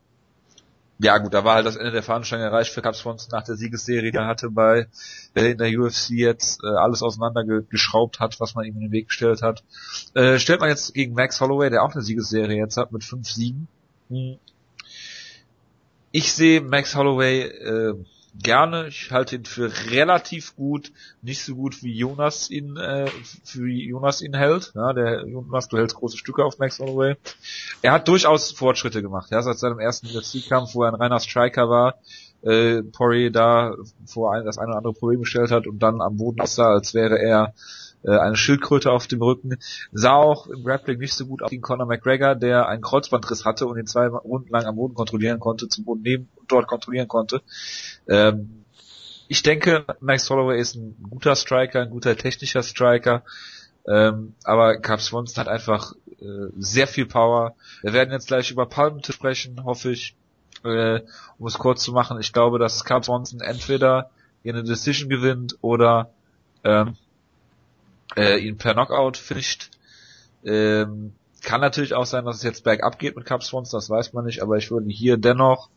ja 0.97 1.17
gut, 1.17 1.33
da 1.33 1.43
war 1.43 1.55
halt 1.55 1.65
das 1.65 1.75
Ende 1.75 1.91
der 1.91 2.03
Veranstaltung 2.03 2.45
erreicht 2.45 2.71
für 2.71 2.81
Cap 2.81 2.95
Swanson 2.95 3.29
nach 3.31 3.43
der 3.43 3.55
Siegesserie. 3.55 4.11
Der 4.11 4.27
hatte 4.27 4.49
bei 4.49 4.87
der 5.35 5.51
in 5.51 5.57
der 5.57 5.67
UFC 5.77 6.11
jetzt 6.11 6.63
äh, 6.63 6.67
alles 6.67 7.03
auseinandergeschraubt 7.03 8.19
hat, 8.19 8.39
was 8.39 8.55
man 8.55 8.65
ihm 8.65 8.75
in 8.75 8.81
den 8.81 8.91
Weg 8.91 9.09
gestellt 9.09 9.41
hat. 9.41 9.63
Äh, 10.13 10.39
stellt 10.39 10.61
man 10.61 10.69
jetzt 10.69 10.93
gegen 10.93 11.13
Max 11.13 11.41
Holloway, 11.41 11.69
der 11.69 11.83
auch 11.83 11.93
eine 11.93 12.01
Siegesserie 12.01 12.57
jetzt 12.57 12.77
hat 12.77 12.93
mit 12.93 13.03
fünf 13.03 13.29
Siegen. 13.29 13.67
Hm. 14.09 14.37
Ich 16.11 16.31
sehe 16.31 16.61
Max 16.61 16.95
Holloway 16.95 17.41
äh, 17.41 17.95
gerne. 18.41 18.87
Ich 18.87 19.11
halte 19.11 19.35
ihn 19.35 19.45
für 19.45 19.71
relativ 19.91 20.55
gut, 20.55 20.91
nicht 21.21 21.43
so 21.43 21.55
gut 21.55 21.83
wie 21.83 21.95
Jonas 21.95 22.49
ihn, 22.49 22.77
äh, 22.77 23.07
für 23.43 23.67
Jonas 23.67 24.21
ihn 24.21 24.33
hält. 24.33 24.71
Ja, 24.75 24.93
der 24.93 25.25
Jonas, 25.27 25.67
du 25.67 25.77
hältst 25.77 25.95
große 25.95 26.17
Stücke 26.17 26.43
auf 26.43 26.59
Max 26.59 26.79
Holloway. 26.79 27.15
Er 27.81 27.93
hat 27.93 28.07
durchaus 28.07 28.51
Fortschritte 28.51 29.01
gemacht. 29.01 29.31
Ja, 29.31 29.41
seit 29.41 29.57
seinem 29.57 29.79
ersten 29.79 30.07
UFC-Kampf, 30.07 30.75
wo 30.75 30.83
er 30.83 30.89
ein 30.89 30.95
reiner 30.95 31.19
Striker 31.19 31.69
war, 31.69 31.95
äh, 32.41 32.83
Poirier 32.83 33.31
da 33.31 33.75
vor 34.05 34.33
ein, 34.33 34.45
das 34.45 34.57
eine 34.57 34.69
oder 34.69 34.77
andere 34.77 34.93
Problem 34.93 35.21
gestellt 35.21 35.51
hat 35.51 35.67
und 35.67 35.79
dann 35.79 36.01
am 36.01 36.17
Boden 36.17 36.45
sah, 36.45 36.73
als 36.73 36.93
wäre 36.93 37.19
er 37.19 37.53
äh, 38.05 38.17
eine 38.17 38.35
Schildkröte 38.35 38.91
auf 38.91 39.07
dem 39.07 39.21
Rücken. 39.21 39.57
Sah 39.91 40.13
auch 40.13 40.47
im 40.47 40.63
Grappling 40.63 40.99
nicht 40.99 41.13
so 41.13 41.25
gut 41.25 41.41
aus 41.41 41.49
gegen 41.49 41.61
Conor 41.61 41.87
McGregor, 41.87 42.35
der 42.35 42.67
einen 42.67 42.81
Kreuzbandriss 42.81 43.45
hatte 43.45 43.65
und 43.65 43.77
ihn 43.77 43.87
zwei 43.87 44.07
Runden 44.07 44.49
lang 44.49 44.65
am 44.65 44.75
Boden 44.75 44.93
kontrollieren 44.93 45.39
konnte, 45.39 45.67
zum 45.67 45.85
Boden 45.85 46.01
neben 46.03 46.29
und 46.35 46.51
dort 46.51 46.67
kontrollieren 46.67 47.07
konnte. 47.07 47.41
Ähm, 48.07 48.65
ich 49.27 49.41
denke, 49.41 49.85
Max 50.01 50.29
Holloway 50.29 50.59
ist 50.59 50.75
ein 50.75 50.95
guter 51.09 51.35
Striker, 51.35 51.81
ein 51.81 51.89
guter 51.89 52.15
technischer 52.15 52.61
Striker. 52.61 53.23
Ähm, 53.87 54.35
aber 54.43 54.77
Cap 54.77 55.01
Swanson 55.01 55.37
hat 55.37 55.47
einfach 55.47 55.93
äh, 56.19 56.49
sehr 56.57 56.87
viel 56.87 57.05
Power. 57.05 57.55
Wir 57.81 57.93
werden 57.93 58.11
jetzt 58.11 58.27
gleich 58.27 58.51
über 58.51 58.65
Palmte 58.67 59.13
sprechen, 59.13 59.63
hoffe 59.63 59.91
ich. 59.91 60.15
Äh, 60.63 61.01
um 61.37 61.45
es 61.45 61.57
kurz 61.57 61.83
zu 61.83 61.91
machen, 61.91 62.19
ich 62.19 62.33
glaube, 62.33 62.57
dass 62.57 62.85
Cap 62.85 63.05
Swanson 63.05 63.41
entweder 63.41 64.09
eine 64.43 64.63
Decision 64.63 65.09
gewinnt 65.09 65.57
oder 65.61 66.11
ähm, 66.63 66.95
äh, 68.15 68.37
ihn 68.37 68.57
per 68.57 68.73
Knockout 68.73 69.17
finisht. 69.17 69.71
Ähm, 70.43 71.13
kann 71.41 71.61
natürlich 71.61 71.93
auch 71.93 72.05
sein, 72.05 72.25
dass 72.25 72.37
es 72.37 72.43
jetzt 72.43 72.63
bergab 72.63 72.99
geht 72.99 73.15
mit 73.15 73.25
Cap 73.25 73.43
Swanson, 73.43 73.77
das 73.77 73.89
weiß 73.89 74.13
man 74.13 74.25
nicht, 74.25 74.41
aber 74.41 74.57
ich 74.57 74.71
würde 74.71 74.89
hier 74.89 75.17
dennoch 75.17 75.69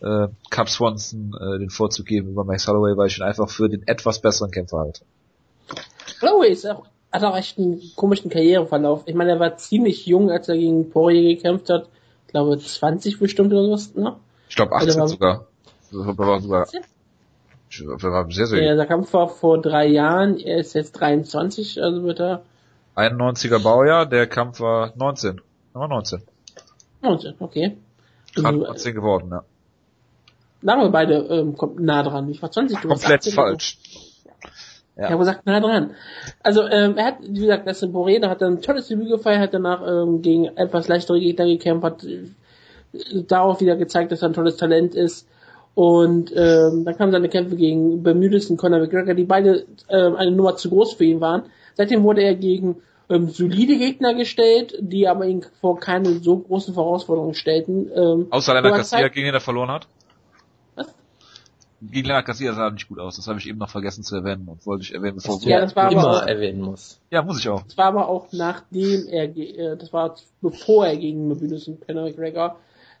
äh, 0.00 0.28
Cap 0.50 0.68
Swanson 0.68 1.34
äh, 1.40 1.58
den 1.58 1.70
Vorzug 1.70 2.06
geben 2.06 2.30
über 2.30 2.44
Max 2.44 2.66
Holloway, 2.68 2.96
weil 2.96 3.08
ich 3.08 3.18
ihn 3.18 3.24
einfach 3.24 3.50
für 3.50 3.68
den 3.68 3.86
etwas 3.86 4.20
besseren 4.20 4.50
Kämpfer 4.50 4.78
halte. 4.78 5.04
Holloway 6.20 6.50
ist 6.50 6.66
auch, 6.66 6.86
hat 7.10 7.24
auch 7.24 7.36
echt 7.36 7.58
einen 7.58 7.80
komischen 7.96 8.30
Karriereverlauf. 8.30 9.02
Ich 9.06 9.14
meine, 9.14 9.32
er 9.32 9.40
war 9.40 9.56
ziemlich 9.56 10.06
jung, 10.06 10.30
als 10.30 10.48
er 10.48 10.56
gegen 10.56 10.90
Poirier 10.90 11.36
gekämpft 11.36 11.68
hat. 11.70 11.88
Ich 12.26 12.32
glaube 12.32 12.58
20 12.58 13.18
bestimmt 13.18 13.52
oder 13.52 13.70
was, 13.70 13.94
ne? 13.94 14.16
Ich 14.48 14.56
glaube 14.56 14.72
18 14.72 15.00
war, 15.00 15.08
sogar. 15.08 15.46
Er 15.92 16.18
war 16.18 16.40
sogar 16.40 16.66
war 17.80 18.30
sehr, 18.30 18.46
sehr 18.46 18.62
ja, 18.62 18.74
der 18.74 18.86
Kampf 18.86 19.12
war 19.12 19.28
vor 19.28 19.60
drei 19.60 19.86
Jahren, 19.86 20.38
er 20.38 20.58
ist 20.58 20.74
jetzt 20.74 20.92
23, 20.92 21.82
also 21.82 22.04
wird 22.04 22.20
er 22.20 22.42
91er 22.96 23.62
Baujahr, 23.62 24.06
der 24.06 24.26
Kampf 24.26 24.60
war 24.60 24.92
19. 24.96 25.40
Er 25.74 25.80
war 25.80 25.88
19. 25.88 26.22
19, 27.00 27.34
okay. 27.40 27.76
Gerade 28.34 28.58
19 28.58 28.94
geworden, 28.94 29.28
ja. 29.30 29.44
Sagen 30.62 30.82
wir 30.82 30.90
beide 30.90 31.14
ähm, 31.14 31.56
nah 31.78 32.02
dran. 32.02 32.28
Ich 32.30 32.40
war 32.40 32.50
20, 32.50 32.78
du 32.80 32.88
Komplett 32.88 33.24
falsch. 33.24 33.78
Ja. 34.96 35.04
Ich 35.04 35.10
habe 35.10 35.18
gesagt, 35.18 35.46
nah 35.46 35.58
dran. 35.58 35.94
Also 36.42 36.68
ähm, 36.68 36.96
er 36.96 37.06
hat, 37.06 37.16
wie 37.22 37.40
gesagt, 37.40 37.66
das 37.66 37.82
in 37.82 37.92
Borena 37.92 38.28
hat 38.28 38.42
dann 38.42 38.54
ein 38.54 38.62
tolles 38.62 38.88
Debüt 38.88 39.08
gefeiert, 39.08 39.40
hat 39.40 39.54
danach 39.54 39.82
ähm, 39.86 40.22
gegen 40.22 40.44
etwas 40.56 40.86
leichtere 40.86 41.18
Gegner 41.18 41.46
gekämpft, 41.46 41.84
hat 41.84 42.04
äh, 42.04 42.28
darauf 43.26 43.60
wieder 43.60 43.76
gezeigt, 43.76 44.12
dass 44.12 44.22
er 44.22 44.28
ein 44.28 44.34
tolles 44.34 44.56
Talent 44.56 44.94
ist. 44.94 45.26
Und 45.74 46.32
ähm, 46.36 46.84
dann 46.84 46.96
kamen 46.96 47.12
seine 47.12 47.28
Kämpfe 47.28 47.56
gegen 47.56 48.02
Bermudes 48.02 48.50
und 48.50 48.58
Conor 48.58 48.80
McGregor, 48.80 49.14
die 49.14 49.24
beide 49.24 49.66
ähm, 49.88 50.16
eine 50.16 50.30
Nummer 50.30 50.56
zu 50.56 50.68
groß 50.68 50.94
für 50.94 51.04
ihn 51.04 51.20
waren. 51.20 51.44
Seitdem 51.74 52.02
wurde 52.02 52.22
er 52.22 52.34
gegen 52.34 52.76
ähm, 53.08 53.30
solide 53.30 53.78
Gegner 53.78 54.14
gestellt, 54.14 54.76
die 54.80 55.08
aber 55.08 55.26
ihn 55.26 55.44
vor 55.60 55.80
keine 55.80 56.18
so 56.20 56.38
großen 56.38 56.74
Herausforderungen 56.74 57.34
stellten. 57.34 57.90
Ähm, 57.94 58.26
Außer 58.30 58.54
Lennart 58.54 58.76
Garcia, 58.76 59.08
gegen 59.08 59.26
den 59.26 59.34
er 59.34 59.40
verloren 59.40 59.70
hat? 59.70 59.86
gegen 61.90 62.06
Lennart 62.06 62.26
Garcia 62.26 62.52
sah 62.52 62.70
nicht 62.70 62.88
gut 62.88 62.98
aus. 62.98 63.16
Das 63.16 63.26
habe 63.26 63.38
ich 63.38 63.48
eben 63.48 63.58
noch 63.58 63.70
vergessen 63.70 64.04
zu 64.04 64.14
erwähnen 64.16 64.48
und 64.48 64.64
wollte 64.66 64.84
ich 64.84 64.94
erwähnen, 64.94 65.16
bevor 65.16 65.40
ja, 65.42 65.60
das 65.60 65.74
war 65.74 65.90
immer 65.90 66.02
aber 66.02 66.22
auch, 66.22 66.26
erwähnen 66.26 66.60
muss. 66.60 67.00
Ja, 67.10 67.22
muss 67.22 67.40
ich 67.40 67.48
auch. 67.48 67.62
Das 67.62 67.76
war 67.76 67.86
aber 67.86 68.08
auch 68.08 68.28
nachdem 68.32 69.08
er, 69.08 69.36
äh, 69.36 69.76
das 69.76 69.92
war 69.92 70.14
bevor 70.40 70.86
er 70.86 70.96
gegen 70.96 71.28
Mobilus 71.28 71.66
und 71.66 71.84
Conor 71.84 72.04
McGregor 72.04 72.56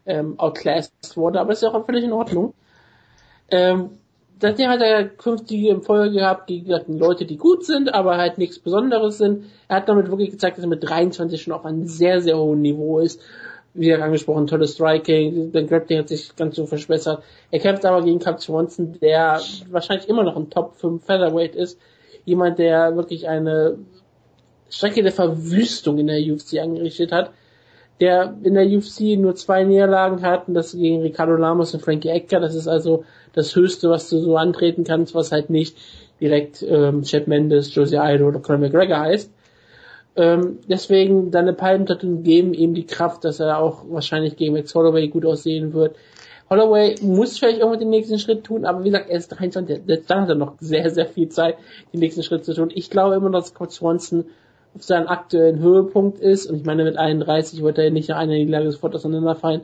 ähm, 0.06 0.38
outclassed 0.38 1.16
wurde, 1.16 1.40
aber 1.40 1.52
ist 1.52 1.62
ja 1.62 1.72
auch 1.72 1.86
völlig 1.86 2.04
in 2.04 2.12
Ordnung. 2.12 2.54
Ähm, 3.50 3.90
seitdem 4.40 4.70
hat 4.70 4.80
er 4.80 5.08
künftige 5.08 5.68
im 5.68 5.82
Folge 5.82 6.16
gehabt 6.16 6.46
gegen 6.46 6.98
Leute, 6.98 7.24
die 7.24 7.36
gut 7.36 7.64
sind, 7.64 7.92
aber 7.92 8.16
halt 8.16 8.38
nichts 8.38 8.58
Besonderes 8.58 9.18
sind. 9.18 9.44
Er 9.68 9.76
hat 9.76 9.88
damit 9.88 10.08
wirklich 10.08 10.30
gezeigt, 10.30 10.56
dass 10.56 10.64
er 10.64 10.68
mit 10.68 10.82
23 10.82 11.40
schon 11.40 11.52
auf 11.52 11.64
einem 11.64 11.86
sehr, 11.86 12.20
sehr 12.20 12.38
hohen 12.38 12.62
Niveau 12.62 12.98
ist 12.98 13.20
wie 13.74 13.88
er 13.88 14.02
angesprochen, 14.02 14.46
tolles 14.46 14.74
Striking, 14.74 15.52
der 15.52 15.64
Grappling 15.64 16.00
hat 16.00 16.08
sich 16.08 16.36
ganz 16.36 16.56
so 16.56 16.66
verschwässert. 16.66 17.22
Er 17.50 17.58
kämpft 17.58 17.84
aber 17.84 18.02
gegen 18.02 18.18
Cap 18.18 18.40
Swanson, 18.40 18.98
der 19.00 19.40
wahrscheinlich 19.70 20.08
immer 20.08 20.24
noch 20.24 20.36
ein 20.36 20.50
Top 20.50 20.76
5 20.76 21.04
Featherweight 21.04 21.54
ist. 21.54 21.78
Jemand, 22.24 22.58
der 22.58 22.96
wirklich 22.96 23.28
eine 23.28 23.78
Strecke 24.68 25.02
der 25.02 25.12
Verwüstung 25.12 25.98
in 25.98 26.06
der 26.06 26.20
UFC 26.20 26.58
angerichtet 26.58 27.12
hat. 27.12 27.30
Der 28.00 28.34
in 28.42 28.54
der 28.54 28.66
UFC 28.66 29.18
nur 29.18 29.34
zwei 29.36 29.64
Niederlagen 29.64 30.22
hat, 30.22 30.48
und 30.48 30.54
das 30.54 30.72
gegen 30.72 31.02
Ricardo 31.02 31.36
Lamos 31.36 31.74
und 31.74 31.80
Frankie 31.80 32.08
Edgar. 32.08 32.40
Das 32.40 32.54
ist 32.54 32.66
also 32.66 33.04
das 33.32 33.54
Höchste, 33.54 33.90
was 33.90 34.08
du 34.08 34.18
so 34.18 34.36
antreten 34.36 34.84
kannst, 34.84 35.14
was 35.14 35.30
halt 35.30 35.50
nicht 35.50 35.76
direkt 36.20 36.62
ähm, 36.62 37.02
Chad 37.02 37.28
Mendes, 37.28 37.74
Josie 37.74 37.98
Ido 38.00 38.28
oder 38.28 38.40
Conor 38.40 38.60
McGregor 38.60 38.98
heißt. 38.98 39.30
Ähm, 40.14 40.58
deswegen 40.68 41.32
seine 41.32 41.54
Palmtattoo 41.54 42.20
geben 42.22 42.52
ihm 42.52 42.74
die 42.74 42.86
Kraft, 42.86 43.24
dass 43.24 43.40
er 43.40 43.58
auch 43.58 43.84
wahrscheinlich 43.88 44.36
gegen 44.36 44.54
Max 44.54 44.74
Holloway 44.74 45.08
gut 45.08 45.24
aussehen 45.24 45.72
wird. 45.72 45.96
Holloway 46.50 46.96
muss 47.00 47.38
vielleicht 47.38 47.60
irgendwann 47.60 47.80
den 47.80 47.88
nächsten 47.88 48.18
Schritt 48.18 48.44
tun, 48.44 48.66
aber 48.66 48.84
wie 48.84 48.90
gesagt, 48.90 49.08
er 49.08 49.16
ist 49.16 49.28
23, 49.28 49.80
dann 50.06 50.20
hat 50.22 50.28
er 50.28 50.34
noch 50.34 50.56
sehr, 50.60 50.90
sehr 50.90 51.06
viel 51.06 51.30
Zeit, 51.30 51.56
den 51.94 52.00
nächsten 52.00 52.22
Schritt 52.22 52.44
zu 52.44 52.52
tun. 52.52 52.70
Ich 52.74 52.90
glaube 52.90 53.14
immer, 53.14 53.30
dass 53.30 53.48
Scott 53.48 53.72
Swanson 53.72 54.26
auf 54.74 54.82
seinem 54.82 55.08
aktuellen 55.08 55.58
Höhepunkt 55.58 56.18
ist 56.18 56.46
und 56.46 56.56
ich 56.56 56.64
meine, 56.64 56.84
mit 56.84 56.96
31 56.96 57.62
wird 57.62 57.78
er 57.78 57.90
nicht 57.90 58.08
nach 58.08 58.16
einer 58.16 58.32
Niederlage 58.32 58.72
sofort 58.72 58.94
auseinanderfallen. 58.94 59.62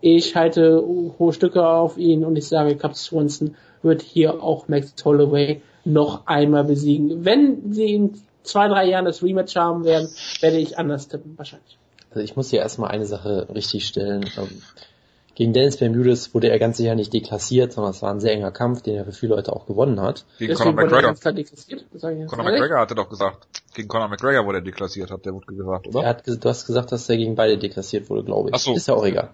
Ich 0.00 0.36
halte 0.36 0.82
hohe 1.18 1.32
Stücke 1.32 1.66
auf 1.66 1.96
ihn 1.98 2.24
und 2.24 2.36
ich 2.36 2.46
sage, 2.46 2.76
Cap 2.76 2.96
Swanson 2.96 3.56
wird 3.82 4.02
hier 4.02 4.42
auch 4.42 4.68
Max 4.68 4.94
Holloway 5.04 5.60
noch 5.84 6.26
einmal 6.26 6.64
besiegen. 6.64 7.24
Wenn 7.24 7.72
sie 7.72 7.84
ihn 7.84 8.22
zwei, 8.42 8.68
drei 8.68 8.86
Jahren 8.86 9.04
das 9.04 9.22
Rematch 9.22 9.56
haben 9.56 9.84
werden, 9.84 10.08
werde 10.40 10.58
ich 10.58 10.78
anders 10.78 11.08
tippen, 11.08 11.36
wahrscheinlich. 11.36 11.78
Also 12.10 12.20
ich 12.20 12.36
muss 12.36 12.50
hier 12.50 12.60
erstmal 12.60 12.90
eine 12.90 13.06
Sache 13.06 13.48
richtig 13.54 13.86
stellen. 13.86 14.24
Gegen 15.38 15.52
Dennis 15.52 15.76
Bermudes 15.76 16.34
wurde 16.34 16.50
er 16.50 16.58
ganz 16.58 16.78
sicher 16.78 16.96
nicht 16.96 17.12
deklassiert, 17.12 17.72
sondern 17.72 17.92
es 17.92 18.02
war 18.02 18.10
ein 18.10 18.18
sehr 18.18 18.32
enger 18.32 18.50
Kampf, 18.50 18.82
den 18.82 18.96
er 18.96 19.04
für 19.04 19.12
viele 19.12 19.36
Leute 19.36 19.52
auch 19.52 19.66
gewonnen 19.66 20.00
hat. 20.00 20.24
Gegen 20.36 20.52
Conor 20.54 20.72
McGregor. 20.72 21.14
Conor 21.14 22.44
McGregor 22.44 22.80
hatte 22.80 22.96
doch 22.96 23.08
gesagt, 23.08 23.46
gegen 23.72 23.86
Conor 23.86 24.08
McGregor 24.08 24.44
wurde 24.46 24.58
er 24.58 24.62
deklassiert, 24.62 25.12
hat 25.12 25.24
der 25.26 25.34
wurde 25.34 25.46
gesagt, 25.46 25.86
oder? 25.86 26.02
Er 26.02 26.08
hat, 26.08 26.26
du 26.26 26.48
hast 26.48 26.66
gesagt, 26.66 26.90
dass 26.90 27.08
er 27.08 27.18
gegen 27.18 27.36
beide 27.36 27.56
deklassiert 27.56 28.10
wurde, 28.10 28.24
glaube 28.24 28.48
ich. 28.48 28.54
Ach 28.56 28.58
so. 28.58 28.74
Ist 28.74 28.88
ja 28.88 28.94
auch 28.94 29.06
egal. 29.06 29.30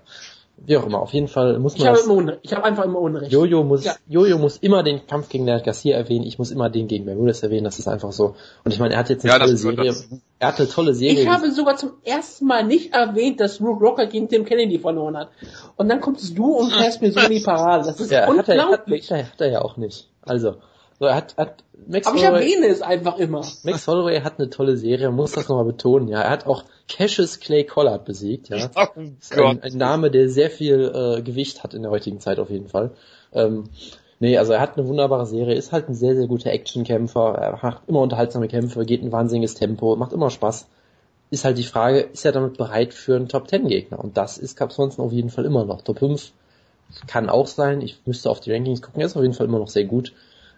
Wie 0.57 0.77
auch 0.77 0.87
immer, 0.87 1.01
auf 1.01 1.13
jeden 1.13 1.29
Fall 1.29 1.59
muss 1.59 1.77
man. 1.77 1.95
Ich 2.43 2.53
habe, 2.53 2.63
habe 2.63 2.65
einfach 2.65 2.85
immer 2.85 3.01
Unrecht. 3.01 3.31
Jojo 3.33 3.65
muss, 3.65 3.85
ja. 3.85 3.97
Jojo 4.09 4.39
muss 4.39 4.57
immer 4.57 4.83
den 4.83 5.07
Kampf 5.07 5.29
gegen 5.29 5.45
Lennart 5.45 5.65
Garcia 5.65 5.97
erwähnen, 5.97 6.25
ich 6.25 6.39
muss 6.39 6.51
immer 6.51 6.71
den 6.71 6.87
gegen 6.87 7.05
Bermudez 7.05 7.43
erwähnen, 7.43 7.65
das 7.65 7.79
ist 7.79 7.89
einfach 7.89 8.13
so. 8.13 8.35
Und 8.65 8.73
ich 8.73 8.79
meine, 8.79 8.95
er 8.95 9.01
hat 9.01 9.11
jetzt 9.11 9.25
eine 9.25 9.33
ja, 9.33 9.39
tolle 9.39 9.57
Serie. 9.57 9.87
Das. 9.87 10.09
Er 10.39 10.49
hat 10.49 10.59
eine 10.59 10.69
tolle 10.69 10.95
Serie. 10.95 11.21
Ich 11.21 11.29
habe 11.29 11.51
sogar 11.51 11.77
zum 11.77 11.93
ersten 12.05 12.47
Mal 12.47 12.65
nicht 12.65 12.95
erwähnt, 12.95 13.41
dass 13.41 13.61
Rook 13.61 13.81
Rocker 13.81 14.07
gegen 14.07 14.29
Tim 14.29 14.45
Kennedy 14.45 14.79
verloren 14.79 15.17
hat. 15.17 15.29
Und 15.77 15.89
dann 15.89 16.01
kommst 16.01 16.37
du 16.37 16.53
und 16.57 16.73
fährst 16.73 17.03
mir 17.03 17.13
so 17.13 17.21
in 17.21 17.31
die 17.31 17.41
Parade. 17.41 17.85
Das 17.87 18.01
ist 18.01 18.11
ja, 18.11 18.29
unglaublich. 18.29 19.11
Hat 19.11 19.19
er, 19.19 19.25
hat, 19.25 19.33
hat 19.33 19.41
er 19.41 19.51
ja 19.51 19.63
auch 19.63 19.77
nicht. 19.77 20.09
Also, 20.23 20.57
so, 20.99 21.07
er 21.07 21.17
hat, 21.17 21.37
hat 21.37 21.65
Max 21.87 22.07
Aber 22.07 22.19
Holloway, 22.19 22.45
ich 22.45 22.55
erwähne 22.55 22.67
es 22.73 22.83
einfach 22.83 23.19
immer. 23.19 23.45
Max 23.65 23.87
Holloway 23.87 24.21
hat 24.21 24.39
eine 24.39 24.49
tolle 24.51 24.77
Serie, 24.77 25.11
muss 25.11 25.33
das 25.33 25.49
nochmal 25.49 25.65
betonen, 25.65 26.09
ja. 26.09 26.21
Er 26.21 26.31
hat 26.31 26.47
auch 26.47 26.65
Cassius 26.89 27.41
Clay 27.41 27.65
Collard 27.65 28.05
besiegt, 28.05 28.49
ja. 28.49 28.71
Oh 28.77 28.87
ein, 28.97 29.19
ein, 29.63 29.77
Name, 29.77 30.11
der 30.11 30.29
sehr 30.29 30.51
viel 30.51 30.93
äh, 30.95 31.23
Gewicht 31.23 31.65
hat 31.65 31.75
in 31.75 31.83
der 31.83 31.91
heutigen 31.91 32.21
Zeit 32.21 32.39
auf 32.39 32.51
jeden 32.51 32.69
Fall. 32.69 32.93
Ähm, 33.33 33.65
nee, 34.21 34.39
also 34.39 34.53
er 34.53 34.61
hat 34.61 34.79
eine 34.79 34.87
wunderbare 34.87 35.27
Serie, 35.27 35.55
ist 35.55 35.73
halt 35.73 35.89
ein 35.89 35.95
sehr, 35.95 36.15
sehr 36.15 36.29
guter 36.29 36.51
Actionkämpfer, 36.51 37.35
er 37.35 37.59
macht 37.61 37.83
immer 37.89 38.01
unterhaltsame 38.01 38.49
Kämpfe, 38.49 38.85
geht 38.85 39.03
ein 39.03 39.13
wahnsinniges 39.13 39.55
Tempo, 39.55 39.97
macht 39.97 40.13
immer 40.13 40.31
Spaß. 40.31 40.69
Ist 41.31 41.45
halt 41.45 41.59
die 41.59 41.65
Frage, 41.65 42.01
ist 42.01 42.25
er 42.25 42.33
damit 42.33 42.57
bereit 42.57 42.95
für 42.95 43.17
einen 43.17 43.29
Top 43.29 43.49
10 43.49 43.67
Gegner? 43.67 43.99
Und 43.99 44.17
das 44.17 44.39
ist 44.39 44.57
Cap 44.57 44.73
Swanson 44.73 45.05
auf 45.05 45.13
jeden 45.13 45.31
Fall 45.31 45.45
immer 45.45 45.65
noch. 45.65 45.83
Top 45.83 45.99
5 45.99 46.33
kann 47.09 47.29
auch 47.29 47.49
sein. 47.49 47.81
Ich 47.81 47.99
müsste 48.05 48.31
auf 48.31 48.41
die 48.41 48.53
Rankings 48.53 48.83
gucken. 48.83 49.01
Er 49.01 49.07
ist 49.07 49.17
auf 49.17 49.23
jeden 49.23 49.35
Fall 49.35 49.47
immer 49.47 49.59
noch 49.59 49.69
sehr 49.69 49.85
gut. 49.85 50.13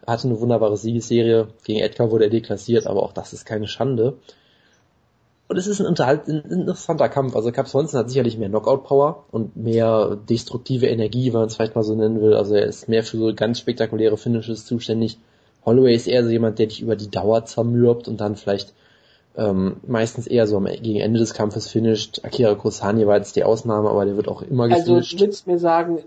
Hatte 0.06 0.28
eine 0.28 0.40
wunderbare 0.40 0.76
Siegesserie. 0.76 1.48
Gegen 1.64 1.80
Edgar 1.80 2.10
wurde 2.10 2.24
er 2.24 2.30
deklassiert, 2.30 2.86
aber 2.86 3.02
auch 3.02 3.12
das 3.12 3.32
ist 3.32 3.44
keine 3.44 3.66
Schande. 3.66 4.14
Und 5.48 5.56
es 5.56 5.66
ist 5.66 5.80
ein, 5.80 5.86
unterhalt, 5.86 6.26
ein 6.26 6.40
interessanter 6.50 7.08
Kampf. 7.08 7.36
Also 7.36 7.52
Cap 7.52 7.68
Swanson 7.68 8.00
hat 8.00 8.10
sicherlich 8.10 8.36
mehr 8.36 8.48
Knockout-Power 8.48 9.24
und 9.30 9.56
mehr 9.56 10.16
destruktive 10.28 10.86
Energie, 10.86 11.32
wenn 11.32 11.40
man 11.40 11.48
es 11.48 11.56
vielleicht 11.56 11.76
mal 11.76 11.84
so 11.84 11.94
nennen 11.94 12.20
will. 12.20 12.34
Also 12.34 12.54
er 12.54 12.66
ist 12.66 12.88
mehr 12.88 13.04
für 13.04 13.16
so 13.16 13.32
ganz 13.34 13.60
spektakuläre 13.60 14.16
Finishes 14.16 14.64
zuständig. 14.64 15.18
Holloway 15.64 15.94
ist 15.94 16.08
eher 16.08 16.24
so 16.24 16.30
jemand, 16.30 16.58
der 16.58 16.66
dich 16.66 16.82
über 16.82 16.96
die 16.96 17.10
Dauer 17.10 17.44
zermürbt 17.44 18.08
und 18.08 18.20
dann 18.20 18.36
vielleicht 18.36 18.72
ähm, 19.36 19.76
meistens 19.86 20.26
eher 20.26 20.46
so 20.46 20.56
am, 20.56 20.64
gegen 20.64 21.00
Ende 21.00 21.18
des 21.18 21.34
Kampfes 21.34 21.68
finisht. 21.68 22.24
Akira 22.24 22.54
Kosani 22.54 23.06
war 23.06 23.16
jetzt 23.16 23.36
die 23.36 23.44
Ausnahme, 23.44 23.90
aber 23.90 24.04
der 24.04 24.16
wird 24.16 24.28
auch 24.28 24.42
immer 24.42 24.64
Also 24.64 24.94
gefinisht. 24.94 25.12
du 25.12 25.20
willst 25.20 25.46
mir 25.46 25.58
sagen, 25.58 25.98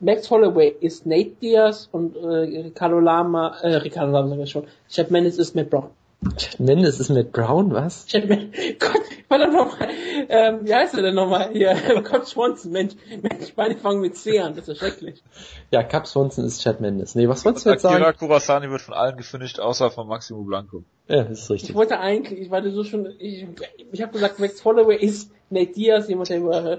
Max 0.00 0.30
Holloway 0.30 0.74
ist 0.80 1.06
Nate 1.06 1.30
Diaz 1.42 1.88
und 1.92 2.16
äh, 2.16 2.60
Ricardo 2.60 3.00
Lama, 3.00 3.56
äh, 3.62 3.76
Ricardo 3.76 4.12
Lama 4.12 4.36
sag 4.36 4.44
ich 4.44 4.50
schon, 4.50 4.64
Chad 4.88 5.10
Mendes 5.10 5.38
ist 5.38 5.54
Matt 5.56 5.70
Brown. 5.70 5.90
Chad 6.36 6.58
Mendes 6.60 6.98
ist 6.98 7.10
Matt 7.10 7.30
Brown, 7.32 7.72
was? 7.72 8.06
Chad 8.06 8.28
Mendes, 8.28 8.56
Gott, 8.78 9.02
warte 9.28 9.48
nochmal, 9.50 9.88
ähm, 10.28 10.60
wie 10.62 10.74
heißt 10.74 10.94
er 10.94 11.02
denn 11.02 11.14
nochmal 11.14 11.50
hier? 11.52 11.74
Cobb 12.04 12.26
Swanson, 12.26 12.72
Mensch, 12.72 12.94
Mensch, 13.22 13.52
meine 13.56 13.76
fangen 13.76 14.00
mit 14.00 14.16
C 14.16 14.38
an, 14.40 14.54
das 14.54 14.68
ist 14.68 14.80
ja 14.80 14.88
schrecklich. 14.88 15.22
Ja, 15.70 15.82
Cap 15.82 16.06
Swanson 16.06 16.44
ist 16.44 16.62
Chad 16.62 16.80
Mendes. 16.80 17.14
Nee, 17.14 17.28
was 17.28 17.44
wolltest 17.44 17.66
du 17.66 17.70
jetzt 17.70 17.84
Akira 17.84 18.06
sagen? 18.06 18.18
Kurasani 18.18 18.70
wird 18.70 18.80
von 18.80 18.94
allen 18.94 19.16
gefinisht, 19.16 19.60
außer 19.60 19.90
von 19.90 20.08
Maximo 20.08 20.42
Blanco. 20.42 20.82
Ja, 21.08 21.22
das 21.24 21.40
ist 21.40 21.44
Ich 21.44 21.50
richtig. 21.50 21.74
wollte 21.74 21.98
eigentlich, 21.98 22.40
ich 22.40 22.50
wollte 22.50 22.70
so 22.72 22.84
schon, 22.84 23.14
ich, 23.18 23.46
ich 23.92 24.02
habe 24.02 24.12
gesagt, 24.12 24.38
Max 24.38 24.64
Holloway 24.64 24.96
ist 24.96 25.30
Nate 25.50 25.72
Diaz, 25.72 26.08
jemand, 26.08 26.28
der 26.30 26.38
über 26.38 26.64
äh, 26.72 26.78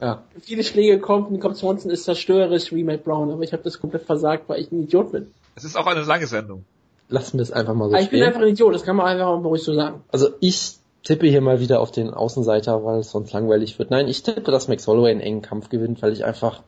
Ja. 0.00 0.22
viele 0.40 0.62
Schläge 0.64 0.98
kommt 1.00 1.30
und 1.30 1.40
Cobb 1.40 1.56
Swanson 1.56 1.90
ist 1.90 2.04
zerstörerisch 2.04 2.72
wie 2.72 2.84
Matt 2.84 3.04
Brown, 3.04 3.30
aber 3.30 3.42
ich 3.42 3.52
habe 3.52 3.62
das 3.62 3.80
komplett 3.80 4.02
versagt, 4.02 4.48
weil 4.48 4.60
ich 4.60 4.70
ein 4.70 4.82
Idiot 4.82 5.12
bin. 5.12 5.32
Es 5.56 5.64
ist 5.64 5.76
auch 5.76 5.86
eine 5.86 6.02
lange 6.02 6.26
Sendung. 6.26 6.64
Lassen 7.08 7.38
wir 7.38 7.42
es 7.42 7.50
einfach 7.52 7.74
mal 7.74 7.88
so 7.88 7.94
Aber 7.94 8.02
ich 8.02 8.10
bin 8.10 8.18
stehen. 8.20 8.28
einfach 8.28 8.42
ein 8.42 8.48
Idiot, 8.48 8.74
das 8.74 8.82
kann 8.84 8.96
man 8.96 9.06
einfach 9.06 9.26
mal 9.40 9.48
ruhig 9.48 9.62
so 9.62 9.74
sagen. 9.74 10.02
Also 10.12 10.28
ich 10.40 10.74
tippe 11.04 11.26
hier 11.26 11.40
mal 11.40 11.58
wieder 11.60 11.80
auf 11.80 11.90
den 11.90 12.10
Außenseiter, 12.10 12.84
weil 12.84 13.00
es 13.00 13.10
sonst 13.10 13.32
langweilig 13.32 13.78
wird. 13.78 13.90
Nein, 13.90 14.08
ich 14.08 14.22
tippe, 14.22 14.50
dass 14.50 14.68
Max 14.68 14.86
Holloway 14.86 15.10
einen 15.10 15.20
engen 15.20 15.42
Kampf 15.42 15.68
gewinnt, 15.70 16.02
weil 16.02 16.12
ich 16.12 16.24
einfach, 16.24 16.62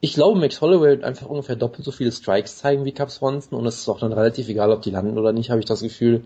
ich 0.00 0.14
glaube, 0.14 0.40
Max 0.40 0.60
Holloway 0.60 0.90
wird 0.90 1.04
einfach 1.04 1.26
ungefähr 1.28 1.56
doppelt 1.56 1.84
so 1.84 1.90
viele 1.90 2.10
Strikes 2.12 2.56
zeigen 2.58 2.84
wie 2.84 2.92
Cap 2.92 3.10
Swanson 3.10 3.58
und 3.58 3.66
es 3.66 3.76
ist 3.78 3.88
auch 3.88 4.00
dann 4.00 4.12
relativ 4.12 4.48
egal, 4.48 4.72
ob 4.72 4.82
die 4.82 4.90
landen 4.90 5.18
oder 5.18 5.32
nicht, 5.32 5.50
habe 5.50 5.60
ich 5.60 5.66
das 5.66 5.82
Gefühl. 5.82 6.24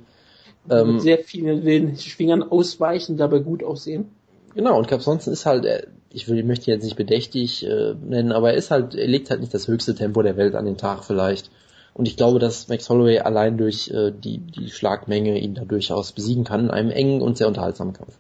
Ähm, 0.71 1.01
sehr 1.01 1.19
vielen 1.19 1.65
wilden 1.65 1.97
Schwingern 1.97 2.43
ausweichen, 2.43 3.17
dabei 3.17 3.39
gut 3.41 3.65
aussehen. 3.65 4.11
genau, 4.55 4.79
und 4.79 4.87
Cap 4.87 5.03
Swanson 5.03 5.33
ist 5.33 5.47
halt, 5.47 5.65
äh, 5.65 5.87
ich 6.11 6.29
will, 6.29 6.39
ich 6.39 6.45
möchte 6.45 6.71
ihn 6.71 6.75
jetzt 6.75 6.85
nicht 6.85 6.97
bedächtig 6.97 7.67
äh, 7.67 7.95
nennen, 7.95 8.33
aber 8.33 8.53
er 8.53 8.57
ist 8.57 8.71
halt, 8.71 8.95
er 8.95 9.07
legt 9.07 9.31
halt 9.31 9.41
nicht 9.41 9.53
das 9.53 9.69
höchste 9.69 9.95
Tempo 9.95 10.23
der 10.23 10.37
Welt 10.37 10.55
an 10.55 10.65
den 10.65 10.77
Tag 10.79 11.05
vielleicht. 11.05 11.51
Und 11.95 12.07
ich 12.07 12.17
glaube, 12.17 12.39
dass 12.39 12.69
Max 12.69 12.89
Holloway 12.89 13.19
allein 13.19 13.59
durch 13.59 13.91
äh, 13.91 14.13
die, 14.13 14.39
die 14.39 14.71
Schlagmenge 14.71 15.39
ihn 15.39 15.55
da 15.55 15.65
durchaus 15.65 16.13
besiegen 16.13 16.45
kann 16.45 16.61
in 16.67 16.71
einem 16.71 16.91
engen 16.91 17.21
und 17.21 17.37
sehr 17.37 17.49
unterhaltsamen 17.49 17.93
Kampf. 17.93 18.17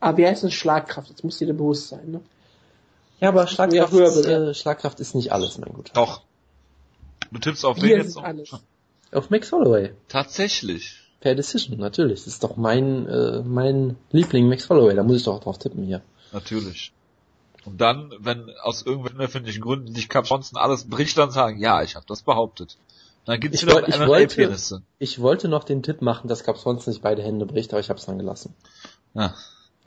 Aber 0.00 0.16
wie 0.16 0.26
heißt 0.26 0.44
denn 0.44 0.50
Schlagkraft? 0.50 1.10
Das 1.12 1.22
muss 1.22 1.38
dir 1.38 1.46
bewusst 1.52 1.88
sein, 1.88 2.10
ne? 2.10 2.20
Ja, 3.20 3.28
aber 3.28 3.46
Schlagkraft, 3.46 3.92
Ja, 3.92 4.48
äh, 4.48 4.54
Schlagkraft 4.54 5.00
ist 5.00 5.14
nicht 5.14 5.32
alles, 5.32 5.58
mein 5.58 5.72
Guter. 5.72 5.92
Doch. 5.92 6.22
Du 7.30 7.38
tippst 7.38 7.64
auf 7.64 7.82
wen 7.82 7.98
jetzt? 7.98 8.08
ist 8.08 8.16
alles. 8.16 8.50
Auf 9.12 9.30
Max 9.30 9.52
Holloway. 9.52 9.92
Tatsächlich. 10.08 10.98
Per 11.20 11.34
Decision, 11.34 11.78
natürlich. 11.78 12.20
Das 12.20 12.28
ist 12.28 12.44
doch 12.44 12.56
mein, 12.56 13.06
äh, 13.08 13.42
mein 13.42 13.96
Liebling 14.12 14.48
Max 14.48 14.70
Holloway. 14.70 14.94
Da 14.94 15.02
muss 15.02 15.16
ich 15.16 15.24
doch 15.24 15.40
drauf 15.40 15.58
tippen 15.58 15.84
hier. 15.84 16.00
Natürlich. 16.32 16.92
Und 17.68 17.80
dann, 17.80 18.12
wenn 18.18 18.50
aus 18.62 18.82
irgendwelchen 18.82 19.20
erfindlichen 19.20 19.60
Gründen 19.62 19.94
sich 19.94 20.08
Cap 20.08 20.26
Johnson 20.26 20.58
alles 20.58 20.84
bricht, 20.88 21.18
dann 21.18 21.30
sagen, 21.30 21.58
ja, 21.60 21.82
ich 21.82 21.96
habe 21.96 22.06
das 22.08 22.22
behauptet. 22.22 22.78
Dann 23.26 23.40
gibt's 23.40 23.62
Ich 23.62 23.68
wieder 23.68 23.86
ich 23.86 23.98
wollte- 24.00 24.36
Penisse. 24.36 24.82
Ich 24.98 25.20
wollte 25.20 25.48
noch 25.48 25.64
den 25.64 25.82
Tipp 25.82 26.00
machen, 26.00 26.28
dass 26.28 26.44
Cap 26.44 26.56
Swanson 26.56 26.92
nicht 26.92 27.02
beide 27.02 27.22
Hände 27.22 27.44
bricht, 27.44 27.74
aber 27.74 27.80
ich 27.80 27.90
habe 27.90 27.98
es 27.98 28.06
dann 28.06 28.18
gelassen. 28.18 28.54
Ja. 29.12 29.34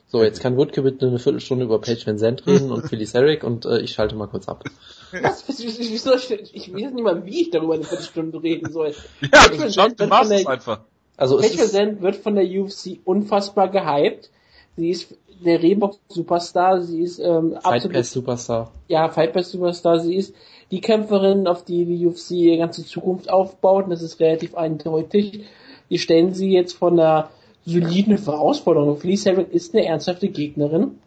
So, 0.06 0.22
jetzt 0.22 0.40
kann 0.40 0.56
Woodke 0.56 0.82
bitte 0.82 1.06
eine 1.08 1.18
Viertelstunde 1.18 1.64
über 1.64 1.80
Paige 1.80 2.06
Van 2.06 2.18
Zandt 2.18 2.46
reden 2.46 2.70
und 2.70 2.86
Philly 2.86 3.06
Sarek 3.06 3.42
und 3.42 3.64
äh, 3.64 3.80
ich 3.80 3.94
schalte 3.94 4.14
mal 4.14 4.28
kurz 4.28 4.46
ab. 4.46 4.62
Was? 5.10 5.42
Wieso 5.48 6.14
ich, 6.14 6.30
ich, 6.30 6.72
weiß 6.72 6.92
nicht 6.92 7.02
mal, 7.02 7.24
wie 7.24 7.40
ich 7.40 7.50
darüber 7.50 7.74
eine 7.74 7.82
Viertelstunde 7.82 8.40
reden 8.40 8.70
soll. 8.70 8.94
Ja, 9.22 9.58
Van 9.58 9.70
John, 9.70 9.96
du 9.96 10.06
machst 10.06 10.30
es 10.30 10.46
einfach. 10.46 10.80
Also 11.16 11.38
ist, 11.38 11.72
Zandt 11.72 12.00
wird 12.00 12.16
von 12.16 12.34
der 12.36 12.44
UFC 12.44 13.00
unfassbar 13.04 13.70
gehypt. 13.70 14.30
Sie 14.76 14.90
ist 14.90 15.14
der 15.44 15.62
Reebok 15.62 15.96
Superstar, 16.08 16.80
sie 16.82 17.02
ist 17.02 17.18
ähm, 17.18 17.52
Fight 17.52 17.64
absolut 17.64 17.96
Pass 17.96 18.12
Superstar. 18.12 18.70
ja, 18.88 19.08
Fight 19.08 19.32
Pass 19.32 19.50
Superstar, 19.50 20.00
sie 20.00 20.14
ist 20.14 20.34
die 20.70 20.80
Kämpferin, 20.80 21.46
auf 21.46 21.64
die 21.64 21.84
die 21.84 22.06
UFC 22.06 22.30
ihre 22.32 22.58
ganze 22.58 22.84
Zukunft 22.84 23.30
aufbaut, 23.30 23.84
und 23.84 23.90
das 23.90 24.02
ist 24.02 24.20
relativ 24.20 24.54
eindeutig. 24.54 25.44
Die 25.90 25.98
stellen 25.98 26.32
sie 26.32 26.50
jetzt 26.52 26.72
von 26.72 26.98
einer 26.98 27.28
soliden 27.66 28.16
Herausforderung. 28.16 28.96
Felice 28.96 29.26
Herrick 29.26 29.52
ist 29.52 29.74
eine 29.74 29.84
ernsthafte 29.84 30.28
Gegnerin. 30.28 30.98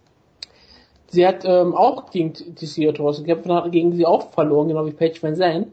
Sie 1.07 1.25
hat 1.25 1.45
ähm, 1.45 1.73
auch 1.73 2.11
gegen 2.11 2.33
Tessia 2.33 2.91
Thorsten 2.91 3.23
gekämpft 3.23 3.49
und 3.49 3.55
hat 3.55 3.71
gegen 3.71 3.93
sie 3.93 4.05
auch 4.05 4.31
verloren, 4.31 4.67
genau 4.67 4.85
wie 4.85 4.91
Paige 4.91 5.21
Van 5.21 5.35
Zandt. 5.35 5.67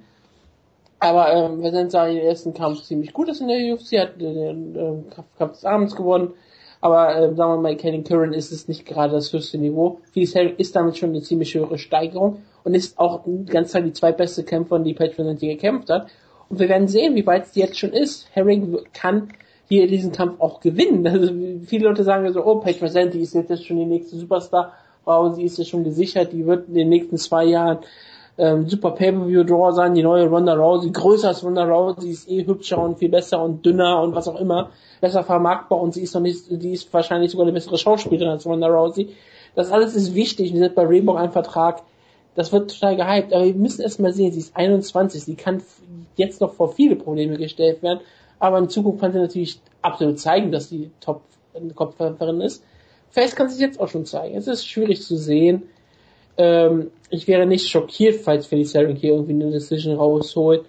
Aber 0.98 1.32
ähm, 1.32 1.62
Van 1.62 1.73
Zandt 1.73 1.90
sah 1.90 2.06
in 2.06 2.16
den 2.16 2.24
ersten 2.24 2.55
Kampf 2.55 2.82
ziemlich 2.82 3.12
gut 3.12 3.28
aus 3.28 3.40
in 3.40 3.48
der 3.48 3.74
UFC, 3.74 3.98
hat 3.98 4.20
den, 4.20 5.10
Kampf, 5.10 5.28
Kampf 5.36 5.52
des 5.55 5.64
Abends 5.64 5.97
gewonnen. 5.97 6.32
Aber 6.82 7.16
ähm, 7.16 7.36
sagen 7.36 7.52
wir 7.52 7.56
mal, 7.59 7.76
Kenny 7.76 8.02
Curran 8.02 8.32
ist 8.32 8.50
es 8.50 8.66
nicht 8.66 8.84
gerade 8.84 9.12
das 9.12 9.32
höchste 9.32 9.56
Niveau. 9.56 10.00
Felice 10.12 10.34
Herrick 10.34 10.59
ist 10.59 10.74
damit 10.74 10.98
schon 10.98 11.10
eine 11.10 11.22
ziemlich 11.22 11.54
höhere 11.54 11.78
Steigerung 11.78 12.42
und 12.64 12.74
ist 12.74 12.98
auch 12.98 13.24
ganze 13.46 13.74
Zeit 13.74 13.86
die 13.86 13.92
zweitbeste 13.92 14.42
Kämpferin, 14.42 14.82
die 14.82 14.94
Zandt 14.96 15.40
je 15.40 15.54
gekämpft 15.54 15.90
hat. 15.90 16.09
Und 16.48 16.59
wir 16.59 16.68
werden 16.68 16.88
sehen, 16.88 17.14
wie 17.14 17.24
weit 17.24 17.46
sie 17.46 17.60
jetzt 17.60 17.78
schon 17.78 17.92
ist. 17.92 18.26
Herring 18.32 18.78
kann 18.92 19.28
hier 19.68 19.86
diesen 19.86 20.10
Kampf 20.10 20.40
auch 20.40 20.60
gewinnen. 20.60 21.06
Also 21.06 21.32
viele 21.66 21.86
Leute 21.86 22.02
sagen 22.02 22.30
so, 22.32 22.44
oh, 22.44 22.60
Van 22.82 22.90
Zandt, 22.90 23.14
die 23.14 23.20
ist 23.20 23.34
jetzt 23.34 23.64
schon 23.64 23.76
die 23.76 23.86
nächste 23.86 24.16
Superstar. 24.16 24.72
Wow, 25.04 25.36
sie 25.36 25.44
ist 25.44 25.59
ja 25.59 25.64
schon 25.64 25.84
gesichert, 25.84 26.32
die 26.32 26.46
wird 26.46 26.66
in 26.66 26.74
den 26.74 26.88
nächsten 26.88 27.16
zwei 27.16 27.44
Jahren 27.44 27.78
ähm, 28.38 28.68
super 28.68 28.92
Pay-Per-View-Draw 28.92 29.72
sein, 29.72 29.94
die 29.94 30.02
neue 30.02 30.28
Ronda 30.28 30.54
Rousey, 30.54 30.90
größer 30.90 31.28
als 31.28 31.44
Ronda 31.44 31.64
Rousey, 31.64 32.10
ist 32.10 32.28
eh 32.28 32.46
hübscher 32.46 32.78
und 32.78 32.98
viel 32.98 33.10
besser 33.10 33.42
und 33.42 33.64
dünner 33.64 34.00
und 34.02 34.14
was 34.14 34.28
auch 34.28 34.40
immer, 34.40 34.70
besser 35.00 35.22
vermarktbar 35.22 35.80
und 35.80 35.94
sie 35.94 36.02
ist 36.02 36.14
noch 36.14 36.22
nicht, 36.22 36.44
die 36.48 36.72
ist 36.72 36.92
wahrscheinlich 36.92 37.30
sogar 37.30 37.46
eine 37.46 37.52
bessere 37.52 37.78
Schauspielerin 37.78 38.32
als 38.32 38.46
Ronda 38.46 38.68
Rousey. 38.68 39.10
Das 39.54 39.70
alles 39.70 39.94
ist 39.94 40.14
wichtig 40.14 40.52
und 40.52 40.59
sie 40.59 40.64
hat 40.64 40.74
bei 40.74 40.86
Reebok 40.86 41.18
einen 41.18 41.32
Vertrag, 41.32 41.82
das 42.34 42.52
wird 42.52 42.70
total 42.72 42.96
gehypt, 42.96 43.34
aber 43.34 43.44
wir 43.44 43.54
müssen 43.54 43.82
erst 43.82 44.00
mal 44.00 44.12
sehen, 44.12 44.32
sie 44.32 44.40
ist 44.40 44.56
21, 44.56 45.22
sie 45.24 45.34
kann 45.34 45.62
jetzt 46.16 46.40
noch 46.40 46.54
vor 46.54 46.72
viele 46.72 46.96
Probleme 46.96 47.36
gestellt 47.36 47.82
werden, 47.82 48.00
aber 48.38 48.59
in 48.59 48.70
Zukunft 48.70 49.00
kann 49.00 49.12
sie 49.12 49.18
natürlich 49.18 49.60
absolut 49.82 50.18
zeigen, 50.18 50.50
dass 50.50 50.70
sie 50.70 50.90
Top-Kopfkämpferin 51.00 52.40
ist. 52.40 52.64
Vielleicht 53.10 53.36
kann 53.36 53.48
es 53.48 53.60
jetzt 53.60 53.78
auch 53.78 53.88
schon 53.88 54.06
zeigen. 54.06 54.36
Es 54.36 54.46
ist 54.46 54.66
schwierig 54.66 55.02
zu 55.02 55.16
sehen. 55.16 55.64
Ähm, 56.36 56.90
ich 57.10 57.28
wäre 57.28 57.46
nicht 57.46 57.68
schockiert, 57.68 58.16
falls 58.16 58.46
Felix 58.46 58.74
Herring 58.74 58.96
hier 58.96 59.12
irgendwie 59.12 59.32
eine 59.32 59.50
Decision 59.50 59.96
rausholt. 59.96 60.64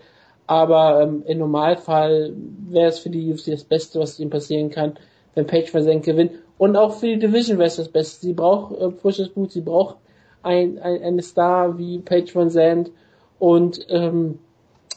Aber 0.46 1.02
ähm, 1.02 1.24
im 1.26 1.40
Normalfall 1.40 2.34
wäre 2.70 2.88
es 2.88 3.00
für 3.00 3.10
die 3.10 3.32
UFC 3.32 3.52
das 3.52 3.64
Beste, 3.64 4.00
was 4.00 4.20
ihm 4.20 4.30
passieren 4.30 4.70
kann, 4.70 4.98
wenn 5.36 5.48
Paige 5.48 5.74
Van 5.74 5.84
Zandt 5.84 6.04
gewinnt. 6.04 6.34
Und 6.58 6.76
auch 6.76 6.96
für 6.96 7.08
die 7.08 7.20
Division 7.20 7.58
wäre 7.58 7.68
es 7.68 7.78
das 7.78 7.88
Beste. 7.88 8.26
Sie 8.26 8.34
braucht 8.34 8.78
äh, 8.78 8.92
frisches 8.92 9.30
Blut, 9.30 9.52
sie 9.52 9.62
braucht 9.62 9.98
ein, 10.42 10.80
ein, 10.80 11.02
eine 11.02 11.22
Star 11.22 11.78
wie 11.78 12.00
Paige 12.00 12.36
Van 12.36 12.50
Zandt. 12.50 12.92
Und 13.40 13.86
ähm, 13.90 14.40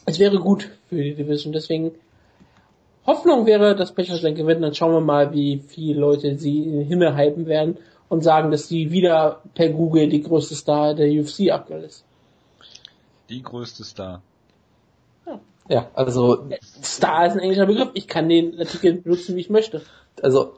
es 0.05 0.19
wäre 0.19 0.39
gut 0.39 0.69
für 0.89 1.01
die 1.01 1.15
Division. 1.15 1.53
Deswegen 1.53 1.91
Hoffnung 3.05 3.45
wäre, 3.45 3.73
dass 3.73 3.93
Paige 3.93 4.09
Van 4.09 4.19
Zandt 4.19 4.37
gewinnt. 4.37 4.61
Dann 4.61 4.73
schauen 4.73 4.91
wir 4.91 5.01
mal, 5.01 5.33
wie 5.33 5.59
viele 5.65 6.01
Leute 6.01 6.37
sie 6.37 6.63
in 6.63 6.79
den 6.79 6.87
Himmel 6.87 7.15
hypen 7.15 7.45
werden 7.45 7.77
und 8.09 8.23
sagen, 8.23 8.51
dass 8.51 8.67
sie 8.67 8.91
wieder 8.91 9.41
per 9.53 9.69
Google 9.69 10.09
die 10.09 10.21
größte 10.21 10.55
Star 10.55 10.93
der 10.93 11.09
UFC 11.09 11.51
aktuell 11.51 11.83
ist. 11.83 12.05
Die 13.29 13.41
größte 13.41 13.83
Star. 13.83 14.21
Ja, 15.69 15.89
also, 15.93 16.47
Star 16.81 17.27
ist 17.27 17.33
ein 17.33 17.39
englischer 17.39 17.65
Begriff. 17.65 17.89
Ich 17.93 18.07
kann 18.07 18.29
den 18.29 18.57
Artikel 18.57 19.01
benutzen, 19.01 19.35
wie 19.35 19.41
ich 19.41 19.49
möchte. 19.49 19.81
also, 20.21 20.53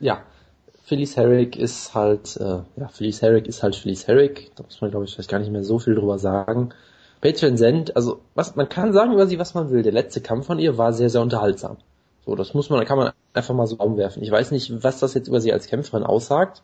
ja. 0.00 0.22
Phyllis 0.84 1.18
Herrick 1.18 1.54
ist 1.56 1.94
halt, 1.94 2.38
äh, 2.38 2.62
ja, 2.76 2.88
Phyllis 2.90 3.20
Herrick 3.20 3.46
ist 3.46 3.62
halt 3.62 3.76
Phyllis 3.76 4.06
Herrick. 4.06 4.52
Da 4.56 4.64
muss 4.64 4.80
man, 4.80 4.90
glaube 4.90 5.04
ich, 5.04 5.12
vielleicht 5.12 5.28
gar 5.28 5.38
nicht 5.38 5.52
mehr 5.52 5.62
so 5.62 5.78
viel 5.78 5.94
drüber 5.94 6.18
sagen. 6.18 6.70
Paige 7.20 7.42
Van 7.42 7.58
Zandt, 7.58 7.94
also, 7.94 8.20
was, 8.34 8.56
man 8.56 8.70
kann 8.70 8.94
sagen 8.94 9.12
über 9.12 9.26
sie, 9.26 9.38
was 9.38 9.52
man 9.52 9.70
will. 9.70 9.82
Der 9.82 9.92
letzte 9.92 10.22
Kampf 10.22 10.46
von 10.46 10.58
ihr 10.58 10.78
war 10.78 10.94
sehr, 10.94 11.10
sehr 11.10 11.20
unterhaltsam. 11.20 11.76
So, 12.24 12.36
das 12.36 12.54
muss 12.54 12.70
man, 12.70 12.82
kann 12.86 12.96
man 12.96 13.12
einfach 13.34 13.54
mal 13.54 13.66
so 13.66 13.76
umwerfen. 13.76 14.22
Ich 14.22 14.30
weiß 14.30 14.50
nicht, 14.50 14.82
was 14.82 14.98
das 15.00 15.12
jetzt 15.12 15.28
über 15.28 15.42
sie 15.42 15.52
als 15.52 15.66
Kämpferin 15.66 16.04
aussagt, 16.04 16.62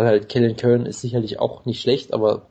weil 0.00 0.06
halt 0.06 0.28
Kellen 0.30 0.56
Curran 0.56 0.86
ist 0.86 1.02
sicherlich 1.02 1.38
auch 1.38 1.66
nicht 1.66 1.82
schlecht, 1.82 2.14
aber 2.14 2.46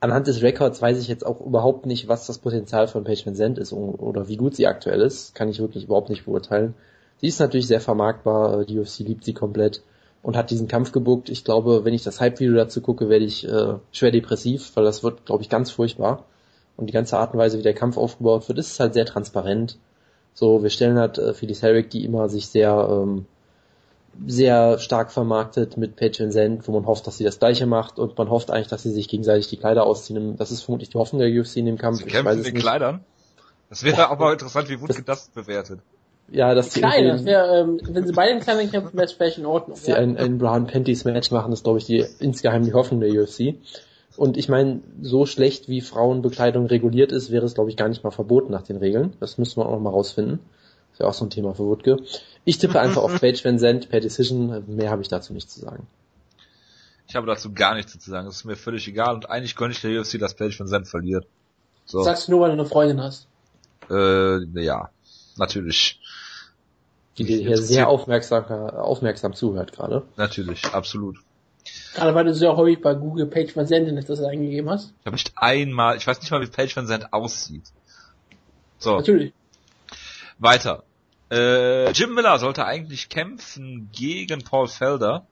anhand 0.00 0.26
des 0.26 0.42
Records 0.42 0.80
weiß 0.80 0.98
ich 0.98 1.08
jetzt 1.08 1.24
auch 1.24 1.40
überhaupt 1.40 1.84
nicht, 1.84 2.08
was 2.08 2.26
das 2.26 2.38
Potenzial 2.38 2.88
von 2.88 3.04
Paige 3.04 3.26
Van 3.26 3.34
Zandt 3.34 3.58
ist 3.58 3.72
oder 3.74 4.26
wie 4.26 4.38
gut 4.38 4.56
sie 4.56 4.66
aktuell 4.66 5.02
ist. 5.02 5.34
Kann 5.34 5.50
ich 5.50 5.60
wirklich 5.60 5.84
überhaupt 5.84 6.08
nicht 6.08 6.24
beurteilen. 6.24 6.74
Sie 7.18 7.28
ist 7.28 7.40
natürlich 7.40 7.66
sehr 7.66 7.80
vermarktbar, 7.80 8.64
die 8.64 8.78
UFC 8.78 9.00
liebt 9.00 9.24
sie 9.24 9.34
komplett. 9.34 9.82
und 10.22 10.38
hat 10.38 10.50
diesen 10.50 10.68
Kampf 10.68 10.92
gebuckt. 10.92 11.28
Ich 11.28 11.44
glaube, 11.44 11.84
wenn 11.84 11.92
ich 11.92 12.02
das 12.02 12.18
Hype-Video 12.18 12.54
dazu 12.54 12.80
gucke, 12.80 13.10
werde 13.10 13.26
ich 13.26 13.46
äh, 13.46 13.74
schwer 13.92 14.10
depressiv, 14.10 14.74
weil 14.74 14.84
das 14.84 15.02
wird, 15.04 15.26
glaube 15.26 15.42
ich, 15.42 15.50
ganz 15.50 15.70
furchtbar. 15.70 16.24
Und 16.78 16.86
die 16.86 16.94
ganze 16.94 17.18
Art 17.18 17.34
und 17.34 17.38
Weise, 17.38 17.58
wie 17.58 17.62
der 17.62 17.74
Kampf 17.74 17.98
aufgebaut 17.98 18.48
wird, 18.48 18.58
ist 18.58 18.80
halt 18.80 18.94
sehr 18.94 19.04
transparent. 19.04 19.78
So, 20.32 20.62
wir 20.62 20.70
stellen 20.70 20.98
halt 20.98 21.18
äh, 21.18 21.34
Felix 21.34 21.60
Herrick, 21.60 21.90
die 21.90 22.06
immer 22.06 22.30
sich 22.30 22.46
sehr 22.46 22.88
ähm, 22.90 23.26
sehr 24.26 24.78
stark 24.78 25.12
vermarktet 25.12 25.76
mit 25.76 25.96
Patreon 25.96 26.30
Send, 26.30 26.66
wo 26.68 26.72
man 26.72 26.86
hofft, 26.86 27.06
dass 27.06 27.18
sie 27.18 27.24
das 27.24 27.38
gleiche 27.38 27.66
macht 27.66 27.98
und 27.98 28.16
man 28.16 28.30
hofft 28.30 28.50
eigentlich, 28.50 28.68
dass 28.68 28.82
sie 28.82 28.90
sich 28.90 29.08
gegenseitig 29.08 29.48
die 29.48 29.56
Kleider 29.56 29.84
ausziehen. 29.84 30.36
Das 30.36 30.50
ist 30.50 30.62
vermutlich 30.62 30.90
die 30.90 30.98
Hoffnung 30.98 31.20
der 31.20 31.30
UFC 31.30 31.56
in 31.56 31.66
dem 31.66 31.78
Kampf. 31.78 31.98
Sie 31.98 32.04
kämpfen 32.04 32.38
in 32.38 32.44
den 32.44 32.54
Kleidern? 32.54 33.00
Das 33.68 33.82
wäre 33.82 34.08
aber 34.08 34.32
interessant, 34.32 34.68
wie 34.68 34.80
Wutke 34.80 35.02
das, 35.02 35.04
das 35.04 35.28
bewertet. 35.28 35.80
Ja, 36.30 36.54
dass 36.54 36.70
die 36.70 36.80
Kleid, 36.80 37.04
das 37.06 37.24
wäre, 37.24 37.60
ähm, 37.60 37.80
wenn 37.82 38.06
sie 38.06 38.12
beide 38.12 38.32
in 38.32 38.40
Kleidern 38.40 38.70
kämpfen, 38.70 38.94
wäre 38.94 39.04
es 39.04 39.12
vielleicht 39.12 39.38
in 39.38 39.46
Ordnung. 39.46 39.76
Dass 39.76 39.84
sie 39.84 39.94
ein, 39.94 40.16
ein 40.16 40.38
Brown 40.38 40.66
Panties 40.66 41.04
Match 41.04 41.30
machen, 41.30 41.52
ist 41.52 41.64
glaube 41.64 41.78
ich 41.78 41.84
die 41.84 42.04
insgeheim 42.20 42.64
die 42.64 42.72
Hoffnung 42.72 43.00
der 43.00 43.10
UFC. 43.10 43.56
Und 44.16 44.36
ich 44.36 44.48
meine, 44.48 44.80
so 45.02 45.26
schlecht 45.26 45.68
wie 45.68 45.80
Frauenbekleidung 45.80 46.66
reguliert 46.66 47.12
ist, 47.12 47.30
wäre 47.30 47.44
es 47.44 47.54
glaube 47.54 47.70
ich 47.70 47.76
gar 47.76 47.88
nicht 47.88 48.04
mal 48.04 48.10
verboten 48.10 48.52
nach 48.52 48.62
den 48.62 48.76
Regeln. 48.76 49.14
Das 49.20 49.38
müssen 49.38 49.60
wir 49.60 49.66
auch 49.66 49.72
noch 49.72 49.80
mal 49.80 49.90
rausfinden. 49.90 50.38
Das 50.94 51.00
wäre 51.00 51.08
auch 51.08 51.14
so 51.14 51.24
ein 51.24 51.30
Thema 51.30 51.54
für 51.54 51.64
Wutke. 51.64 51.96
Ich 52.44 52.58
tippe 52.58 52.80
einfach 52.80 53.02
auf 53.02 53.12
Page 53.20 53.44
Van 53.44 53.58
Zandt 53.58 53.88
per 53.88 54.00
Decision. 54.00 54.64
Mehr 54.68 54.90
habe 54.90 55.02
ich 55.02 55.08
dazu 55.08 55.32
nicht 55.32 55.50
zu 55.50 55.60
sagen. 55.60 55.88
Ich 57.08 57.16
habe 57.16 57.26
dazu 57.26 57.52
gar 57.52 57.74
nichts 57.74 57.98
zu 57.98 58.10
sagen. 58.10 58.26
Das 58.26 58.36
ist 58.36 58.44
mir 58.44 58.56
völlig 58.56 58.86
egal. 58.86 59.14
Und 59.14 59.28
eigentlich 59.28 59.56
gönne 59.56 59.72
ich 59.72 59.80
der 59.80 60.00
UFC, 60.00 60.18
dass 60.18 60.34
Page 60.34 60.58
Van 60.58 60.68
Zandt 60.68 60.88
verliert. 60.88 61.26
So. 61.84 62.02
Sagst 62.02 62.28
du 62.28 62.32
nur, 62.32 62.40
weil 62.40 62.50
du 62.50 62.54
eine 62.54 62.66
Freundin 62.66 63.02
hast? 63.02 63.26
Äh, 63.90 64.44
ja. 64.62 64.90
Natürlich. 65.36 66.00
Die 67.18 67.24
dir 67.24 67.38
hier 67.38 67.58
sehr 67.58 67.88
aufmerksam, 67.88 68.44
aufmerksam 68.44 69.34
zuhört 69.34 69.72
gerade. 69.72 70.02
Natürlich, 70.16 70.64
absolut. 70.66 71.18
Gerade 71.94 72.14
weil 72.14 72.24
du 72.24 72.34
sehr 72.34 72.56
häufig 72.56 72.80
bei 72.80 72.94
Google 72.94 73.26
Page 73.26 73.54
Van 73.56 73.66
Zandt 73.66 74.08
das 74.08 74.20
eingegeben 74.20 74.70
hast. 74.70 74.92
Ich 75.00 75.06
habe 75.06 75.16
nicht 75.16 75.32
einmal, 75.36 75.96
ich 75.96 76.06
weiß 76.06 76.20
nicht 76.20 76.30
mal, 76.30 76.40
wie 76.40 76.46
Page 76.46 76.76
Van 76.76 76.86
Zandt 76.86 77.12
aussieht. 77.12 77.64
So. 78.78 78.96
Natürlich. 78.96 79.32
Weiter. 80.38 80.84
Äh, 81.30 81.90
Jim 81.92 82.14
Miller 82.14 82.38
sollte 82.38 82.64
eigentlich 82.64 83.08
kämpfen 83.08 83.88
gegen 83.92 84.42
Paul 84.42 84.68
Felder. 84.68 85.26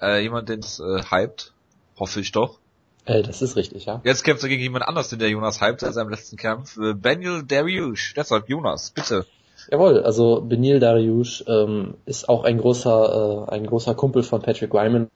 Äh, 0.00 0.22
jemand, 0.22 0.48
den 0.48 0.60
es 0.60 0.80
äh, 0.80 1.02
hypt. 1.10 1.52
Hoffe 1.98 2.20
ich 2.20 2.32
doch. 2.32 2.58
Äh, 3.04 3.22
das 3.22 3.42
ist 3.42 3.56
richtig, 3.56 3.86
ja. 3.86 4.00
Jetzt 4.04 4.22
kämpft 4.22 4.42
er 4.42 4.48
gegen 4.48 4.62
jemand 4.62 4.86
anders, 4.86 5.08
den 5.08 5.18
der 5.18 5.28
Jonas 5.28 5.60
hypt, 5.60 5.82
als 5.82 5.96
seinem 5.96 6.10
letzten 6.10 6.36
Kampf. 6.36 6.76
Äh, 6.78 6.94
Benil 6.94 7.42
Dariush. 7.42 8.14
Deshalb 8.14 8.48
Jonas, 8.48 8.90
bitte. 8.90 9.26
Jawohl, 9.70 10.02
also 10.02 10.40
Benil 10.40 10.80
Dariush 10.80 11.44
ähm, 11.46 11.94
ist 12.06 12.28
auch 12.28 12.44
ein 12.44 12.58
großer, 12.58 13.46
äh, 13.48 13.54
ein 13.54 13.66
großer 13.66 13.94
Kumpel 13.94 14.22
von 14.22 14.42
Patrick 14.42 14.72
Wyman 14.72 15.08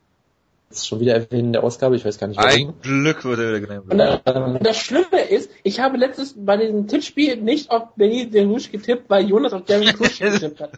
ist 0.69 0.89
schon 0.89 1.01
wieder 1.01 1.15
erwähnt 1.15 1.33
in 1.33 1.53
der 1.53 1.63
Ausgabe, 1.63 1.97
ich 1.97 2.05
weiß 2.05 2.19
gar 2.19 2.27
nicht. 2.27 2.41
Ein 2.41 2.75
Glück 2.83 3.25
wurde 3.25 3.53
er 3.53 3.61
genannt. 3.61 3.85
Und, 3.89 4.01
äh, 4.01 4.59
das 4.63 4.77
Schlimme 4.77 5.23
ist, 5.29 5.51
ich 5.63 5.81
habe 5.81 5.97
letztes 5.97 6.35
bei 6.37 6.57
diesem 6.57 6.89
Tippspiel 6.89 7.37
nicht 7.37 7.71
auf 7.71 7.95
Benny 7.95 8.29
Derouche 8.29 8.71
getippt, 8.71 9.09
weil 9.09 9.29
Jonas 9.29 9.53
auf 9.53 9.65
Darren 9.65 9.87
Cruz 9.87 10.19
getippt 10.19 10.61
hat. 10.61 10.73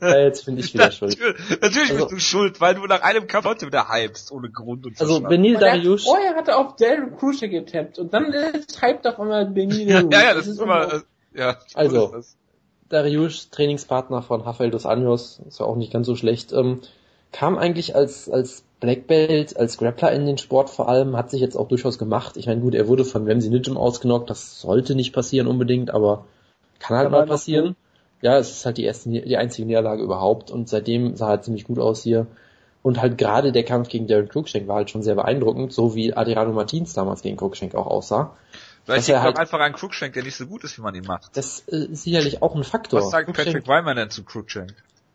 ja, 0.00 0.18
jetzt 0.18 0.44
finde 0.44 0.60
ich 0.60 0.74
wieder 0.74 0.90
schuld. 0.90 1.18
Natürlich 1.60 1.90
also, 1.90 2.04
bist 2.04 2.12
du 2.12 2.18
schuld, 2.18 2.60
weil 2.60 2.74
du 2.74 2.84
nach 2.86 3.02
einem 3.02 3.26
Kampf 3.26 3.46
heute 3.46 3.66
wieder 3.66 3.88
hypst, 3.88 4.30
ohne 4.30 4.50
Grund 4.50 4.84
und 4.84 5.00
Also 5.00 5.20
Benny 5.20 5.54
Dariush... 5.54 6.04
Vorher 6.04 6.34
hat 6.34 6.48
er 6.48 6.58
auf 6.58 6.76
Darren 6.76 7.16
Cruz 7.16 7.40
getippt 7.40 7.98
und 7.98 8.12
dann 8.12 8.32
ist 8.32 8.82
hyped 8.82 9.06
auf 9.06 9.18
einmal 9.18 9.46
Benny 9.46 9.86
Derouche. 9.86 10.08
ja, 10.12 10.22
ja, 10.22 10.34
das, 10.34 10.44
das 10.44 10.54
ist 10.54 10.60
immer... 10.60 10.92
Äh, 10.92 11.00
ja, 11.32 11.56
also, 11.74 12.22
Dariush, 12.90 13.50
Trainingspartner 13.50 14.20
von 14.20 14.40
Rafael 14.40 14.70
dos 14.70 14.84
Anjos, 14.84 15.40
ist 15.46 15.60
ja 15.60 15.66
auch 15.66 15.76
nicht 15.76 15.92
ganz 15.92 16.06
so 16.06 16.16
schlecht, 16.16 16.52
ähm, 16.52 16.80
kam 17.32 17.56
eigentlich 17.56 17.94
als, 17.94 18.28
als 18.28 18.64
Black 18.80 19.06
Belt 19.06 19.56
als 19.56 19.76
Grappler 19.76 20.12
in 20.12 20.26
den 20.26 20.38
Sport 20.38 20.70
vor 20.70 20.88
allem 20.88 21.16
hat 21.16 21.30
sich 21.30 21.40
jetzt 21.40 21.56
auch 21.56 21.68
durchaus 21.68 21.98
gemacht. 21.98 22.36
Ich 22.38 22.46
meine, 22.46 22.62
gut, 22.62 22.74
er 22.74 22.88
wurde 22.88 23.04
von 23.04 23.28
Ramsey 23.28 23.50
Nijem 23.50 23.76
ausgenockt, 23.76 24.30
das 24.30 24.60
sollte 24.60 24.94
nicht 24.94 25.12
passieren 25.12 25.46
unbedingt, 25.46 25.90
aber 25.90 26.24
kann 26.78 26.96
halt 26.96 27.10
mal 27.10 27.26
passieren. 27.26 27.76
Ja, 28.22 28.38
es 28.38 28.50
ist 28.50 28.66
halt 28.66 28.78
die 28.78 28.84
erste, 28.84 29.10
die 29.10 29.36
einzige 29.36 29.66
Niederlage 29.66 30.02
überhaupt 30.02 30.50
und 30.50 30.68
seitdem 30.68 31.14
sah 31.16 31.26
er 31.26 31.30
halt 31.30 31.44
ziemlich 31.44 31.64
gut 31.64 31.78
aus 31.78 32.02
hier. 32.02 32.26
Und 32.82 33.00
halt 33.02 33.18
gerade 33.18 33.52
der 33.52 33.64
Kampf 33.64 33.90
gegen 33.90 34.06
Darren 34.06 34.28
Cruikshank 34.28 34.66
war 34.66 34.76
halt 34.76 34.90
schon 34.90 35.02
sehr 35.02 35.14
beeindruckend, 35.14 35.72
so 35.72 35.94
wie 35.94 36.14
Adriano 36.14 36.52
Martins 36.52 36.94
damals 36.94 37.20
gegen 37.20 37.36
Cruikshank 37.36 37.74
auch 37.74 37.86
aussah. 37.86 38.34
Vielleicht 38.84 39.08
liegt 39.08 39.20
halt, 39.20 39.38
einfach 39.38 39.60
ein 39.60 39.74
Cruikshank, 39.74 40.14
der 40.14 40.22
nicht 40.22 40.36
so 40.36 40.46
gut 40.46 40.64
ist, 40.64 40.78
wie 40.78 40.82
man 40.82 40.94
ihn 40.94 41.04
macht. 41.04 41.36
Das 41.36 41.60
äh, 41.68 41.76
ist 41.76 42.04
sicherlich 42.04 42.42
auch 42.42 42.54
ein 42.54 42.64
Faktor. 42.64 43.00
Was 43.00 43.10
sagt 43.10 43.30
Patrick 43.34 43.68
Weimer 43.68 43.94
denn 43.94 44.08
zu 44.08 44.24
Cruikshank? 44.24 44.74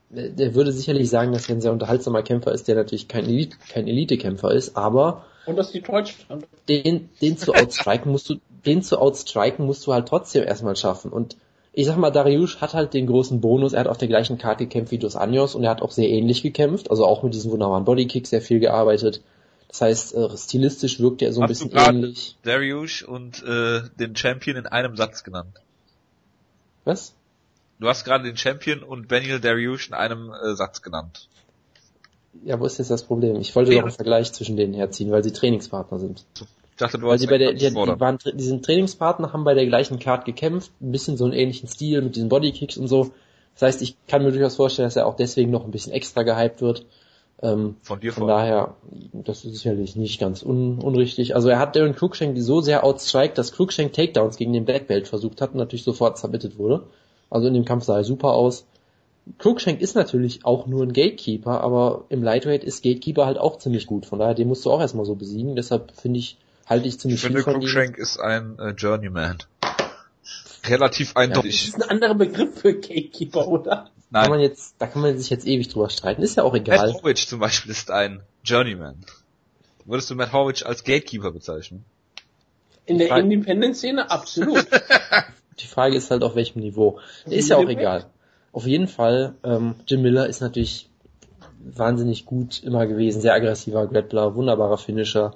Der 0.09 0.55
würde 0.55 0.71
sicherlich 0.71 1.09
sagen, 1.09 1.31
dass 1.33 1.49
er 1.49 1.55
ein 1.55 1.61
sehr 1.61 1.71
unterhaltsamer 1.71 2.23
Kämpfer 2.23 2.51
ist, 2.51 2.67
der 2.67 2.75
natürlich 2.75 3.07
kein, 3.07 3.25
Elite, 3.25 3.57
kein 3.69 3.87
Elite-Kämpfer 3.87 4.51
ist, 4.51 4.77
aber 4.77 5.25
und 5.45 5.57
dass 5.57 5.71
die 5.71 5.81
Deutschland. 5.81 6.45
Den, 6.67 7.09
den 7.21 7.37
zu 7.37 7.53
outstriken 7.53 8.11
musst 8.11 8.29
du, 8.29 8.35
den 8.65 8.81
zu 8.81 8.99
outstriken 8.99 9.65
musst 9.65 9.85
du 9.85 9.93
halt 9.93 10.07
trotzdem 10.07 10.43
erstmal 10.43 10.75
schaffen. 10.75 11.11
Und 11.11 11.37
ich 11.71 11.85
sag 11.85 11.97
mal, 11.97 12.09
Dariush 12.09 12.61
hat 12.61 12.73
halt 12.73 12.93
den 12.93 13.05
großen 13.05 13.41
Bonus, 13.41 13.73
er 13.73 13.81
hat 13.81 13.87
auf 13.87 13.97
der 13.97 14.07
gleichen 14.07 14.37
Karte 14.37 14.65
gekämpft 14.65 14.91
wie 14.91 14.97
Dos 14.97 15.15
Anjos 15.15 15.55
und 15.55 15.63
er 15.63 15.69
hat 15.69 15.81
auch 15.81 15.91
sehr 15.91 16.09
ähnlich 16.09 16.41
gekämpft, 16.41 16.89
also 16.89 17.05
auch 17.05 17.21
mit 17.21 17.33
diesem 17.33 17.51
wunderbaren 17.51 17.85
Bodykicks 17.85 18.29
sehr 18.29 18.41
viel 18.41 18.59
gearbeitet. 18.59 19.21
Das 19.67 19.81
heißt, 19.81 20.15
äh, 20.15 20.37
stilistisch 20.37 20.99
wirkt 20.99 21.21
er 21.21 21.33
so 21.33 21.41
ein 21.41 21.49
Hast 21.49 21.59
bisschen 21.59 21.71
ähnlich. 21.77 22.37
Dariush 22.43 23.03
und 23.03 23.43
äh, 23.43 23.81
den 23.99 24.15
Champion 24.15 24.55
in 24.55 24.65
einem 24.67 24.95
Satz 24.95 25.23
genannt. 25.23 25.61
Was? 26.85 27.13
Du 27.79 27.87
hast 27.87 28.05
gerade 28.05 28.23
den 28.23 28.37
Champion 28.37 28.83
und 28.83 29.07
Benil 29.07 29.39
Dariush 29.39 29.89
in 29.89 29.93
einem 29.93 30.31
äh, 30.31 30.55
Satz 30.55 30.81
genannt. 30.81 31.27
Ja, 32.43 32.59
wo 32.59 32.65
ist 32.65 32.77
jetzt 32.77 32.91
das 32.91 33.03
Problem? 33.03 33.37
Ich 33.37 33.55
wollte 33.55 33.71
doch 33.71 33.81
einen 33.81 33.91
Vergleich 33.91 34.31
zwischen 34.33 34.57
denen 34.57 34.73
herziehen, 34.73 35.11
weil 35.11 35.23
sie 35.23 35.31
Trainingspartner 35.31 35.99
sind. 35.99 36.25
Ich 36.35 36.77
dachte, 36.77 36.99
du 36.99 37.07
weil 37.07 37.17
sie 37.17 37.27
bei 37.27 37.37
der, 37.37 37.53
die, 37.53 37.69
die, 37.69 37.75
waren, 37.75 38.17
die 38.33 38.43
sind 38.43 38.65
Trainingspartner, 38.65 39.31
haben 39.31 39.45
bei 39.45 39.53
der 39.53 39.65
gleichen 39.65 39.99
Card 39.99 40.25
gekämpft, 40.25 40.71
ein 40.81 40.91
bisschen 40.91 41.15
so 41.15 41.23
einen 41.23 41.33
ähnlichen 41.33 41.69
Stil 41.69 42.01
mit 42.01 42.15
diesen 42.15 42.29
Bodykicks 42.29 42.77
und 42.77 42.87
so. 42.87 43.11
Das 43.53 43.61
heißt, 43.61 43.81
ich 43.81 43.95
kann 44.07 44.23
mir 44.23 44.31
durchaus 44.31 44.57
vorstellen, 44.57 44.87
dass 44.87 44.97
er 44.97 45.07
auch 45.07 45.15
deswegen 45.15 45.51
noch 45.51 45.63
ein 45.63 45.71
bisschen 45.71 45.93
extra 45.93 46.23
gehypt 46.23 46.61
wird. 46.61 46.85
Ähm, 47.41 47.77
von 47.81 47.99
dir 47.99 48.11
von 48.11 48.21
vor. 48.21 48.27
daher, 48.27 48.75
das 49.13 49.45
ist 49.45 49.55
sicherlich 49.55 49.95
nicht 49.95 50.19
ganz 50.19 50.43
un 50.43 50.79
unrichtig. 50.79 51.35
Also 51.35 51.49
er 51.49 51.59
hat 51.59 51.75
Darren 51.75 51.95
Cruikshank 51.95 52.37
so 52.37 52.61
sehr 52.61 52.83
outstriked, 52.83 53.37
dass 53.37 53.53
Cruikshank 53.53 53.93
Takedowns 53.93 54.37
gegen 54.37 54.53
den 54.53 54.65
Black 54.65 54.87
Belt 54.87 55.07
versucht 55.07 55.41
hat 55.41 55.51
und 55.51 55.57
natürlich 55.57 55.83
sofort 55.83 56.17
submitted 56.17 56.57
wurde. 56.57 56.83
Also 57.35 57.49
in 57.49 57.53
dem 57.53 57.65
Kampf 57.65 57.83
sah 57.83 57.97
er 57.97 58.05
super 58.05 58.29
aus. 58.29 58.65
Cruikshank 59.39 59.81
ist 59.81 59.93
natürlich 59.93 60.45
auch 60.45 60.67
nur 60.67 60.83
ein 60.83 60.93
Gatekeeper, 60.93 61.59
aber 61.59 62.05
im 62.07 62.23
Lightweight 62.23 62.63
ist 62.63 62.81
Gatekeeper 62.81 63.25
halt 63.25 63.37
auch 63.37 63.57
ziemlich 63.57 63.87
gut. 63.87 64.05
Von 64.05 64.19
daher, 64.19 64.35
den 64.35 64.47
musst 64.47 64.65
du 64.65 64.71
auch 64.71 64.79
erstmal 64.79 65.05
so 65.05 65.15
besiegen. 65.15 65.57
Deshalb 65.57 65.91
finde 65.99 66.19
ich, 66.19 66.37
halte 66.65 66.87
ich 66.87 66.97
ziemlich 66.97 67.17
ich 67.17 67.27
viel 67.27 67.31
finde, 67.31 67.43
von 67.43 67.53
Cruikshank 67.55 67.97
ist 67.97 68.19
ein 68.19 68.57
äh, 68.57 68.69
Journeyman. 68.69 69.39
Relativ 70.65 71.17
eindeutig. 71.17 71.65
Ja, 71.65 71.71
das 71.71 71.77
ist 71.77 71.83
ein 71.83 71.89
anderer 71.89 72.15
Begriff 72.15 72.57
für 72.57 72.73
Gatekeeper, 72.73 73.49
oder? 73.49 73.89
Nein. 74.11 74.23
Kann 74.23 74.31
man 74.31 74.39
jetzt, 74.39 74.75
da 74.79 74.87
kann 74.87 75.01
man 75.01 75.17
sich 75.17 75.29
jetzt 75.29 75.45
ewig 75.45 75.67
drüber 75.67 75.89
streiten. 75.89 76.21
Ist 76.21 76.37
ja 76.37 76.43
auch 76.43 76.55
egal. 76.55 76.77
Matt 76.77 77.03
Horwich 77.03 77.27
zum 77.27 77.41
Beispiel 77.41 77.71
ist 77.71 77.91
ein 77.91 78.21
Journeyman. 78.45 79.03
Würdest 79.83 80.09
du 80.09 80.15
Matt 80.15 80.31
Horwich 80.31 80.65
als 80.65 80.85
Gatekeeper 80.85 81.31
bezeichnen? 81.31 81.83
In 82.85 82.97
der 82.97 83.17
Independent-Szene 83.17 84.09
absolut. 84.09 84.65
Die 85.59 85.67
Frage 85.67 85.95
ist 85.95 86.11
halt 86.11 86.23
auf 86.23 86.35
welchem 86.35 86.59
Niveau. 86.59 86.99
Ist 87.25 87.49
ja 87.49 87.57
auch 87.57 87.69
egal. 87.69 88.05
Auf 88.51 88.65
jeden 88.65 88.87
Fall, 88.87 89.35
ähm, 89.43 89.75
Jim 89.87 90.01
Miller 90.01 90.27
ist 90.27 90.41
natürlich 90.41 90.89
wahnsinnig 91.59 92.25
gut 92.25 92.63
immer 92.63 92.85
gewesen, 92.87 93.21
sehr 93.21 93.33
aggressiver 93.33 93.87
Grappler, 93.87 94.35
wunderbarer 94.35 94.77
Finisher. 94.77 95.33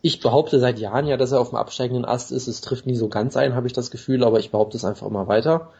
Ich 0.00 0.20
behaupte 0.20 0.60
seit 0.60 0.78
Jahren 0.78 1.06
ja, 1.06 1.16
dass 1.16 1.32
er 1.32 1.40
auf 1.40 1.50
dem 1.50 1.58
absteigenden 1.58 2.04
Ast 2.04 2.30
ist. 2.32 2.46
Es 2.46 2.60
trifft 2.60 2.86
nie 2.86 2.94
so 2.94 3.08
ganz 3.08 3.36
ein, 3.36 3.54
habe 3.54 3.66
ich 3.66 3.72
das 3.72 3.90
Gefühl, 3.90 4.24
aber 4.24 4.38
ich 4.38 4.50
behaupte 4.50 4.76
es 4.76 4.84
einfach 4.84 5.06
immer 5.06 5.26
weiter. 5.26 5.70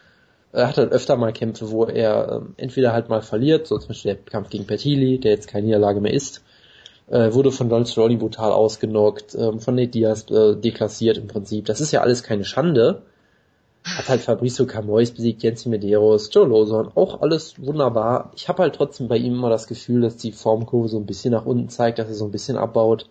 Er 0.51 0.67
hat 0.67 0.77
halt 0.77 0.91
öfter 0.91 1.15
mal 1.17 1.33
Kämpfe, 1.33 1.71
wo 1.71 1.85
er 1.85 2.41
ähm, 2.41 2.53
entweder 2.57 2.93
halt 2.93 3.09
mal 3.09 3.21
verliert, 3.21 3.67
so 3.67 3.77
zum 3.77 3.89
Beispiel 3.89 4.13
der 4.13 4.23
Kampf 4.23 4.49
gegen 4.49 4.65
Petili, 4.65 5.19
der 5.19 5.31
jetzt 5.31 5.47
keine 5.47 5.65
Niederlage 5.65 6.01
mehr 6.01 6.13
ist, 6.13 6.43
äh, 7.07 7.33
wurde 7.33 7.51
von 7.51 7.69
Donald 7.69 7.87
Cerrone 7.87 8.17
brutal 8.17 8.51
ausgenockt, 8.51 9.35
äh, 9.35 9.59
von 9.59 9.75
Nate 9.75 9.89
Diaz 9.89 10.29
äh, 10.29 10.55
deklassiert 10.55 11.17
im 11.17 11.27
Prinzip. 11.27 11.65
Das 11.65 11.81
ist 11.81 11.91
ja 11.91 12.01
alles 12.01 12.23
keine 12.23 12.45
Schande, 12.45 13.03
hat 13.95 14.09
halt 14.09 14.21
Fabrizio 14.21 14.65
Camois 14.65 15.11
besiegt, 15.11 15.43
Jens 15.43 15.65
Medeiros, 15.65 16.29
Joe 16.33 16.47
Lawson, 16.47 16.91
auch 16.95 17.21
alles 17.21 17.55
wunderbar. 17.63 18.31
Ich 18.35 18.49
habe 18.49 18.63
halt 18.63 18.75
trotzdem 18.75 19.07
bei 19.07 19.17
ihm 19.17 19.35
immer 19.35 19.49
das 19.49 19.67
Gefühl, 19.67 20.01
dass 20.01 20.17
die 20.17 20.31
Formkurve 20.31 20.89
so 20.89 20.97
ein 20.97 21.05
bisschen 21.05 21.31
nach 21.31 21.45
unten 21.45 21.69
zeigt, 21.69 21.99
dass 21.99 22.07
er 22.07 22.15
so 22.15 22.25
ein 22.25 22.31
bisschen 22.31 22.57
abbaut, 22.57 23.09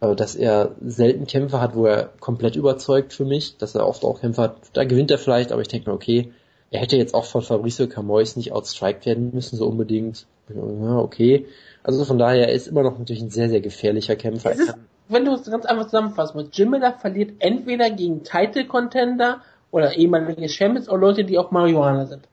äh, 0.00 0.14
dass 0.14 0.34
er 0.34 0.72
selten 0.84 1.26
Kämpfe 1.26 1.60
hat, 1.60 1.76
wo 1.76 1.86
er 1.86 2.10
komplett 2.20 2.56
überzeugt 2.56 3.12
für 3.12 3.24
mich, 3.24 3.58
dass 3.58 3.74
er 3.74 3.86
oft 3.86 4.04
auch 4.04 4.20
Kämpfe 4.20 4.42
hat, 4.42 4.56
da 4.72 4.84
gewinnt 4.84 5.10
er 5.10 5.18
vielleicht, 5.18 5.52
aber 5.52 5.62
ich 5.62 5.68
denke 5.68 5.90
mir, 5.90 5.94
okay, 5.94 6.32
er 6.70 6.80
hätte 6.80 6.96
jetzt 6.96 7.14
auch 7.14 7.24
von 7.24 7.42
Fabrizio 7.42 7.86
Camois 7.86 8.36
nicht 8.36 8.52
outstriked 8.52 9.06
werden 9.06 9.30
müssen, 9.32 9.56
so 9.56 9.66
unbedingt. 9.66 10.26
Ja, 10.48 10.98
okay. 10.98 11.46
Also 11.82 12.04
von 12.04 12.18
daher, 12.18 12.48
er 12.48 12.54
ist 12.54 12.66
immer 12.66 12.82
noch 12.82 12.98
natürlich 12.98 13.22
ein 13.22 13.30
sehr, 13.30 13.48
sehr 13.48 13.60
gefährlicher 13.60 14.16
Kämpfer. 14.16 14.52
Ist, 14.52 14.74
wenn 15.08 15.24
du 15.24 15.32
es 15.34 15.48
ganz 15.48 15.66
einfach 15.66 15.84
zusammenfassen 15.84 16.38
musst, 16.38 16.56
Jim 16.56 16.70
Miller 16.70 16.92
verliert 16.92 17.34
entweder 17.38 17.90
gegen 17.90 18.24
Title 18.24 18.66
Contender 18.66 19.42
oder 19.74 19.96
ehemalige 19.96 20.48
Champions 20.48 20.88
oder 20.88 21.00
Leute, 21.00 21.24
die 21.24 21.36
auch 21.36 21.50
Marihuana 21.50 22.06
sind. 22.06 22.28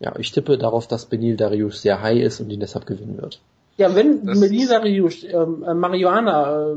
Ja, 0.00 0.12
ich 0.18 0.32
tippe 0.32 0.58
darauf, 0.58 0.86
dass 0.86 1.06
Benil 1.06 1.36
Dariush 1.36 1.76
sehr 1.76 2.02
high 2.02 2.20
ist 2.20 2.40
und 2.40 2.50
ihn 2.50 2.60
deshalb 2.60 2.84
gewinnen 2.86 3.16
wird. 3.22 3.40
Ja, 3.78 3.94
wenn 3.94 4.26
Das- 4.26 4.38
Melissa 4.38 4.76
Riusch 4.78 5.24
ähm, 5.24 5.64
äh, 5.66 5.72
Marihuana 5.72 6.72
äh, 6.72 6.76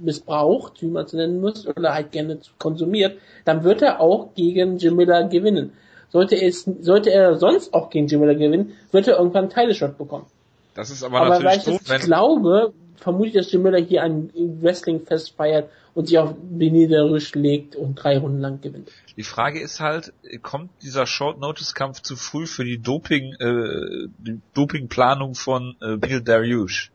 missbraucht, 0.00 0.82
wie 0.82 0.86
man 0.88 1.04
es 1.04 1.12
nennen 1.12 1.40
muss, 1.40 1.68
oder 1.68 1.94
halt 1.94 2.10
gerne 2.10 2.38
konsumiert, 2.58 3.16
dann 3.44 3.62
wird 3.62 3.80
er 3.82 4.00
auch 4.00 4.34
gegen 4.34 4.78
Jim 4.78 4.96
Miller 4.96 5.28
gewinnen. 5.28 5.72
Sollte, 6.10 6.34
es, 6.34 6.64
sollte 6.80 7.10
er 7.12 7.36
sonst 7.38 7.72
auch 7.72 7.90
gegen 7.90 8.08
Jim 8.08 8.20
Miller 8.20 8.34
gewinnen, 8.34 8.72
wird 8.90 9.06
er 9.06 9.18
irgendwann 9.18 9.44
einen 9.44 9.52
Title-Shot 9.52 9.96
bekommen. 9.98 10.26
Das 10.74 10.90
ist 10.90 11.04
aber, 11.04 11.20
Aber 11.20 11.30
weil 11.44 11.56
natürlich 11.56 11.80
ich 11.80 11.86
so, 11.86 11.92
wenn, 11.92 12.00
glaube, 12.00 12.72
vermute 13.02 13.32
dass 13.32 13.50
Jim 13.52 13.62
Miller 13.62 13.80
hier 13.80 14.02
ein 14.02 14.30
Wrestling-Fest 14.34 15.34
feiert 15.36 15.70
und 15.94 16.08
sich 16.08 16.18
auf 16.18 16.34
Riusch 16.58 17.34
legt 17.34 17.76
und 17.76 17.96
drei 17.96 18.18
Runden 18.18 18.40
lang 18.40 18.60
gewinnt. 18.60 18.90
die 19.16 19.22
Frage 19.22 19.60
ist 19.60 19.80
halt, 19.80 20.12
kommt 20.42 20.70
dieser 20.82 21.06
Short-Notice-Kampf 21.06 22.00
zu 22.00 22.16
früh 22.16 22.46
für 22.46 22.64
die 22.64 22.78
Doping, 22.78 23.34
äh, 23.34 24.08
die 24.18 24.40
Dopingplanung 24.54 25.34
von 25.34 25.76
äh, 25.82 25.96
Bill 25.96 26.22
Dariush? 26.22 26.90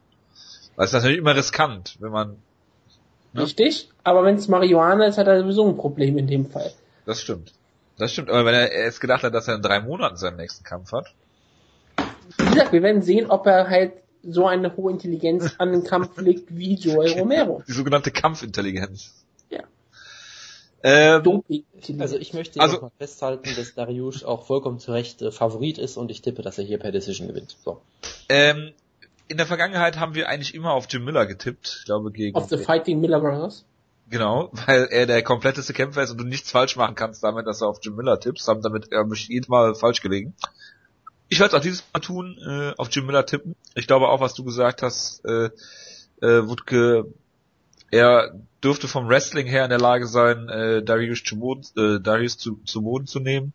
Weil 0.76 0.86
es 0.86 0.92
ist 0.92 0.94
natürlich 0.96 1.18
immer 1.20 1.36
riskant, 1.36 1.98
wenn 2.00 2.12
man, 2.12 2.38
Ja. 3.34 3.44
Richtig? 3.44 3.90
Aber 4.04 4.24
wenn 4.24 4.36
es 4.36 4.48
Marihuana 4.48 5.06
ist, 5.06 5.18
hat 5.18 5.28
er 5.28 5.42
sowieso 5.42 5.68
ein 5.68 5.78
Problem 5.78 6.18
in 6.18 6.28
dem 6.28 6.46
Fall. 6.50 6.72
das 7.06 7.22
stimmt. 7.22 7.54
Das 8.00 8.12
stimmt, 8.14 8.30
aber 8.30 8.46
wenn 8.46 8.54
er 8.54 8.72
er 8.72 8.86
jetzt 8.86 9.02
gedacht 9.02 9.24
hat, 9.24 9.34
dass 9.34 9.48
er 9.48 9.56
in 9.56 9.62
drei 9.64 9.80
Monaten 9.80 10.18
seinen 10.18 10.38
nächsten 10.38 10.64
Kampf 10.64 10.92
hat, 10.92 11.14
Wie 12.38 12.46
gesagt, 12.46 12.72
wir 12.72 12.84
werden 12.84 13.02
sehen, 13.02 13.26
ob 13.30 13.46
er 13.48 13.70
halt 13.70 13.94
so 14.30 14.46
eine 14.48 14.76
hohe 14.76 14.92
Intelligenz 14.92 15.56
an 15.58 15.72
den 15.72 15.84
Kampf 15.84 16.18
legt 16.20 16.56
wie 16.56 16.76
Joel 16.76 17.12
Romero. 17.20 17.64
die 17.68 17.72
sogenannte 17.72 18.12
Kampfintelligenz. 18.12 19.14
Ja. 19.50 19.64
Ähm. 20.84 21.44
Also 22.00 22.18
ich 22.18 22.34
möchte 22.34 22.60
Also- 22.60 22.76
noch 22.76 22.82
mal 22.84 22.92
festhalten, 22.98 23.50
dass 23.56 23.74
Dariush 23.74 24.24
auch 24.24 24.46
vollkommen 24.46 24.80
zu 24.80 24.92
Recht 24.92 25.22
äh, 25.22 25.32
Favorit 25.32 25.78
ist 25.78 25.98
und 25.98 26.12
ich 26.12 26.22
tippe, 26.22 26.42
dass 26.42 26.58
er 26.58 26.64
hier 26.66 26.78
per 26.78 26.92
Decision 26.92 27.28
gewinnt. 27.28 27.56
So. 27.64 27.82
ähm, 28.30 28.72
in 29.30 29.38
der 29.38 29.46
Vergangenheit 29.46 30.00
haben 30.00 30.16
wir 30.16 30.30
eigentlich 30.30 30.54
immer 30.56 30.72
auf 30.72 30.88
Jim 30.90 31.04
Miller 31.04 31.26
getippt, 31.26 31.78
ich 31.80 31.86
glaube 31.86 32.12
gegen 32.12 32.38
of 32.38 32.48
the 32.50 32.58
Fighting 32.58 33.02
Miller 33.02 33.20
Brothers. 33.20 33.66
Genau, 34.10 34.50
weil 34.68 34.86
er 34.90 35.06
der 35.06 35.22
kompletteste 35.24 35.74
Kämpfer 35.74 36.04
ist 36.04 36.12
und 36.12 36.18
du 36.20 36.24
nichts 36.24 36.52
falsch 36.52 36.78
machen 36.78 36.96
kannst 36.96 37.24
damit, 37.24 37.46
dass 37.46 37.60
du 37.60 37.66
auf 37.66 37.80
Jim 37.82 37.96
Miller 37.96 38.20
tippst. 38.20 38.48
Haben 38.48 38.62
damit 38.62 38.92
er 38.92 39.04
mich 39.06 39.28
jedes 39.28 39.50
Mal 39.50 39.76
falsch 39.76 40.02
gelegen. 40.02 40.34
Ich 41.30 41.40
werde 41.40 41.56
es 41.56 41.60
auch 41.60 41.64
dieses 41.64 41.84
Mal 41.94 42.00
tun, 42.00 42.38
äh, 42.48 42.74
auf 42.78 42.90
Jim 42.92 43.06
Miller 43.06 43.26
tippen. 43.26 43.56
Ich 43.76 43.88
glaube 43.88 44.08
auch, 44.08 44.22
was 44.22 44.34
du 44.34 44.44
gesagt 44.44 44.82
hast, 44.82 45.24
äh, 45.26 45.50
äh, 46.22 46.48
Wutke, 46.48 47.06
er 47.92 48.34
dürfte 48.64 48.88
vom 48.88 49.08
Wrestling 49.08 49.48
her 49.48 49.64
in 49.64 49.70
der 49.70 49.80
Lage 49.80 50.08
sein, 50.08 50.50
äh, 50.50 50.84
Darius, 50.84 51.24
zu 51.24 51.40
Boden, 51.40 51.64
äh, 51.78 52.00
Darius 52.02 52.38
zu, 52.38 52.62
zu 52.66 52.82
Boden 52.82 53.08
zu 53.08 53.20
nehmen, 53.20 53.54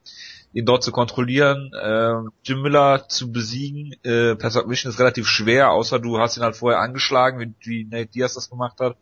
ihn 0.53 0.65
dort 0.65 0.82
zu 0.82 0.93
kontrollieren, 0.93 1.70
äh, 1.74 2.15
Jim 2.44 2.62
Miller 2.62 3.09
zu 3.09 3.32
besiegen. 3.32 3.94
Äh, 4.03 4.36
per 4.36 4.51
Submission 4.51 4.90
ist 4.93 5.01
relativ 5.01 5.27
schwer, 5.27 5.70
außer 5.70 5.99
du 5.99 6.19
hast 6.19 6.36
ihn 6.36 6.43
halt 6.43 6.57
vorher 6.57 6.81
angeschlagen, 6.81 7.40
wie, 7.40 7.55
wie 7.66 7.85
Nate 7.85 8.07
Diaz 8.07 8.35
das 8.35 8.51
gemacht 8.51 8.81
hat. 8.81 8.97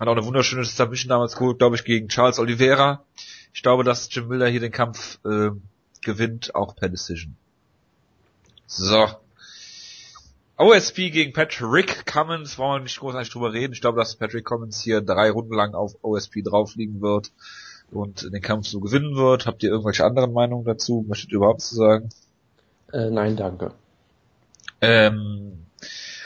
Hat 0.00 0.08
auch 0.08 0.16
eine 0.16 0.24
wunderschöne 0.24 0.64
Submission 0.64 1.08
damals 1.08 1.36
geholt, 1.36 1.58
glaube 1.58 1.76
ich, 1.76 1.84
gegen 1.84 2.08
Charles 2.08 2.38
Oliveira. 2.40 3.04
Ich 3.54 3.62
glaube, 3.62 3.84
dass 3.84 4.12
Jim 4.12 4.28
Miller 4.28 4.48
hier 4.48 4.60
den 4.60 4.72
Kampf 4.72 5.20
äh, 5.24 5.50
gewinnt, 6.00 6.54
auch 6.54 6.74
per 6.74 6.88
Decision. 6.88 7.36
So. 8.74 9.06
OSP 10.56 11.10
gegen 11.10 11.34
Patrick 11.34 12.06
Cummins, 12.06 12.56
wollen 12.56 12.80
wir 12.80 12.84
nicht 12.84 12.98
großartig 12.98 13.30
drüber 13.30 13.52
reden. 13.52 13.74
Ich 13.74 13.82
glaube, 13.82 13.98
dass 13.98 14.16
Patrick 14.16 14.46
Cummins 14.46 14.80
hier 14.80 15.02
drei 15.02 15.30
Runden 15.30 15.54
lang 15.54 15.74
auf 15.74 15.96
OSP 16.02 16.42
draufliegen 16.42 17.02
wird 17.02 17.32
und 17.90 18.32
den 18.32 18.40
Kampf 18.40 18.68
so 18.68 18.80
gewinnen 18.80 19.14
wird. 19.14 19.44
Habt 19.44 19.62
ihr 19.62 19.68
irgendwelche 19.68 20.06
anderen 20.06 20.32
Meinungen 20.32 20.64
dazu? 20.64 21.04
Möchtet 21.06 21.32
ihr 21.32 21.36
überhaupt 21.36 21.60
zu 21.60 21.74
sagen? 21.74 22.08
Äh, 22.94 23.10
nein, 23.10 23.36
danke. 23.36 23.72
Ähm, 24.80 25.66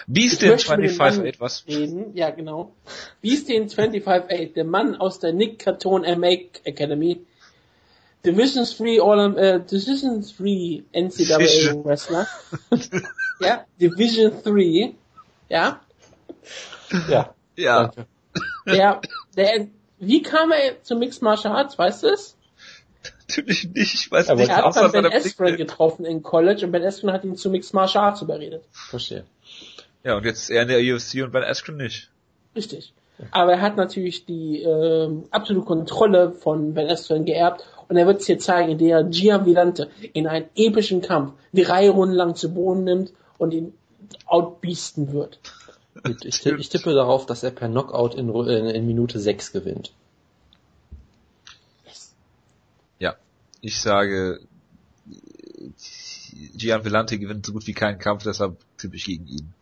möchte 0.06 0.48
mit 0.48 0.68
dem 0.68 0.90
25-8, 0.92 1.40
was? 1.40 1.66
Reden, 1.66 2.14
ja 2.14 2.30
genau. 2.30 2.76
Beast 3.22 3.50
in 3.50 3.68
25-8, 3.68 4.54
der 4.54 4.64
Mann 4.64 4.94
aus 4.94 5.18
der 5.18 5.32
Nick 5.32 5.58
Carton 5.58 6.02
MA 6.02 6.36
Academy, 6.62 7.26
Division 8.26 8.64
3 8.64 9.00
All, 9.00 9.38
äh, 9.38 9.60
Division 9.60 10.20
3 10.20 10.82
NCAA 10.92 11.38
Division. 11.38 11.84
Wrestler. 11.84 12.26
ja, 13.40 13.64
Division 13.80 14.32
3. 14.44 14.94
Ja, 15.48 15.80
Ja, 17.08 17.34
Ja, 17.56 17.82
danke. 17.94 18.06
der, 18.66 19.00
der, 19.36 19.66
wie 19.98 20.22
kam 20.22 20.50
er 20.52 20.82
zu 20.82 20.96
Mixed 20.96 21.22
Martial 21.22 21.54
Arts, 21.56 21.78
weißt 21.78 22.02
du 22.02 22.08
es? 22.08 22.36
natürlich 23.28 23.68
nicht. 23.74 23.94
Ich 23.94 24.10
weiß 24.10 24.28
Aber 24.28 24.40
nicht, 24.40 24.50
Er 24.50 24.64
hat 24.64 24.92
Ben 24.92 25.06
Askren 25.06 25.56
getroffen 25.56 26.04
in 26.04 26.22
College 26.22 26.66
und 26.66 26.72
Ben 26.72 26.84
Askren 26.84 27.12
hat 27.12 27.24
ihn 27.24 27.36
zu 27.36 27.50
Mixed 27.50 27.74
Martial 27.74 28.04
Arts 28.04 28.22
überredet. 28.22 28.64
Verstehe. 28.70 29.24
Ja, 30.04 30.16
und 30.16 30.24
jetzt 30.24 30.42
ist 30.42 30.50
er 30.50 30.62
in 30.62 30.68
der 30.68 30.78
UFC 30.80 31.22
und 31.24 31.32
Ben 31.32 31.42
Askren 31.42 31.76
nicht. 31.76 32.10
Richtig. 32.54 32.92
Aber 33.30 33.52
er 33.52 33.60
hat 33.62 33.76
natürlich 33.76 34.26
die 34.26 34.60
ähm, 34.62 35.24
absolute 35.30 35.64
Kontrolle 35.66 36.32
von 36.32 36.74
Ben 36.74 36.88
Askren 36.88 37.24
geerbt 37.24 37.64
und 37.88 37.96
er 37.96 38.06
wird 38.06 38.20
es 38.20 38.26
hier 38.26 38.38
zeigen, 38.38 38.72
indem 38.72 38.88
er 38.88 39.04
Gian 39.04 39.46
Villante 39.46 39.90
in 40.12 40.26
einen 40.26 40.46
epischen 40.54 41.02
Kampf 41.02 41.34
drei 41.52 41.88
Runden 41.88 42.14
lang 42.14 42.34
zu 42.34 42.52
Boden 42.52 42.84
nimmt 42.84 43.12
und 43.38 43.52
ihn 43.52 43.72
outbeasten 44.26 45.12
wird. 45.12 45.38
Ich, 46.24 46.40
tippe, 46.40 46.60
ich 46.60 46.68
tippe 46.68 46.92
darauf, 46.92 47.26
dass 47.26 47.42
er 47.42 47.50
per 47.50 47.68
Knockout 47.68 48.14
in, 48.14 48.28
in, 48.28 48.66
in 48.66 48.86
Minute 48.86 49.18
6 49.18 49.52
gewinnt. 49.52 49.92
Ja, 52.98 53.16
ich 53.60 53.80
sage, 53.80 54.40
Gian 56.54 56.84
Villante 56.84 57.18
gewinnt 57.18 57.46
so 57.46 57.52
gut 57.52 57.66
wie 57.66 57.72
keinen 57.72 57.98
Kampf, 57.98 58.24
deshalb 58.24 58.56
tippe 58.78 58.96
ich 58.96 59.04
gegen 59.04 59.26
ihn. 59.26 59.52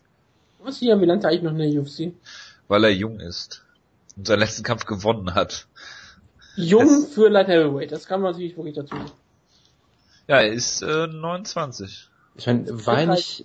Was 0.62 0.76
ist 0.76 0.80
Gian 0.80 1.00
Villante 1.00 1.28
eigentlich 1.28 1.42
noch 1.42 1.52
in 1.52 1.58
der 1.58 1.82
UFC? 1.82 2.14
Weil 2.68 2.84
er 2.84 2.90
jung 2.90 3.20
ist 3.20 3.64
und 4.16 4.26
seinen 4.26 4.40
letzten 4.40 4.62
Kampf 4.62 4.86
gewonnen 4.86 5.34
hat. 5.34 5.66
Jung 6.56 6.86
Das- 6.86 7.14
für 7.14 7.28
Light 7.28 7.48
Heavyweight, 7.48 7.92
das 7.92 8.06
kann 8.06 8.20
man 8.20 8.32
natürlich 8.32 8.56
wirklich 8.56 8.74
dazu 8.76 8.94
sagen. 8.96 9.10
Ja, 10.28 10.40
er 10.40 10.52
ist 10.52 10.82
äh, 10.82 11.06
29. 11.06 12.08
Ich 12.36 12.46
meine, 12.46 12.86
war 12.86 12.96
halt- 12.96 13.08
nicht, 13.10 13.44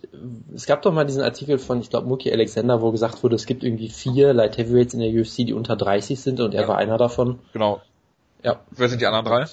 es 0.56 0.66
gab 0.66 0.82
doch 0.82 0.92
mal 0.94 1.06
diesen 1.06 1.22
Artikel 1.22 1.60
von, 1.60 1.80
ich 1.82 1.90
glaube, 1.90 2.08
Mookie 2.08 2.32
Alexander, 2.32 2.82
wo 2.82 2.92
gesagt 2.92 3.22
wurde, 3.24 3.36
es 3.36 3.46
gibt 3.46 3.64
irgendwie 3.64 3.90
vier 3.90 4.34
Light 4.34 4.58
Heavyweights 4.58 4.94
in 4.94 5.00
der 5.00 5.10
UFC, 5.12 5.46
die 5.46 5.54
unter 5.54 5.76
30 5.76 6.20
sind 6.20 6.40
und 6.40 6.54
er 6.56 6.64
Ja. 6.64 6.68
war 6.68 6.78
einer 6.78 6.98
davon. 6.98 7.40
Genau. 7.54 7.82
Ja. 8.44 8.60
Wer 8.72 8.90
sind 8.90 9.02
die 9.02 9.06
anderen 9.06 9.26
drei? 9.26 9.46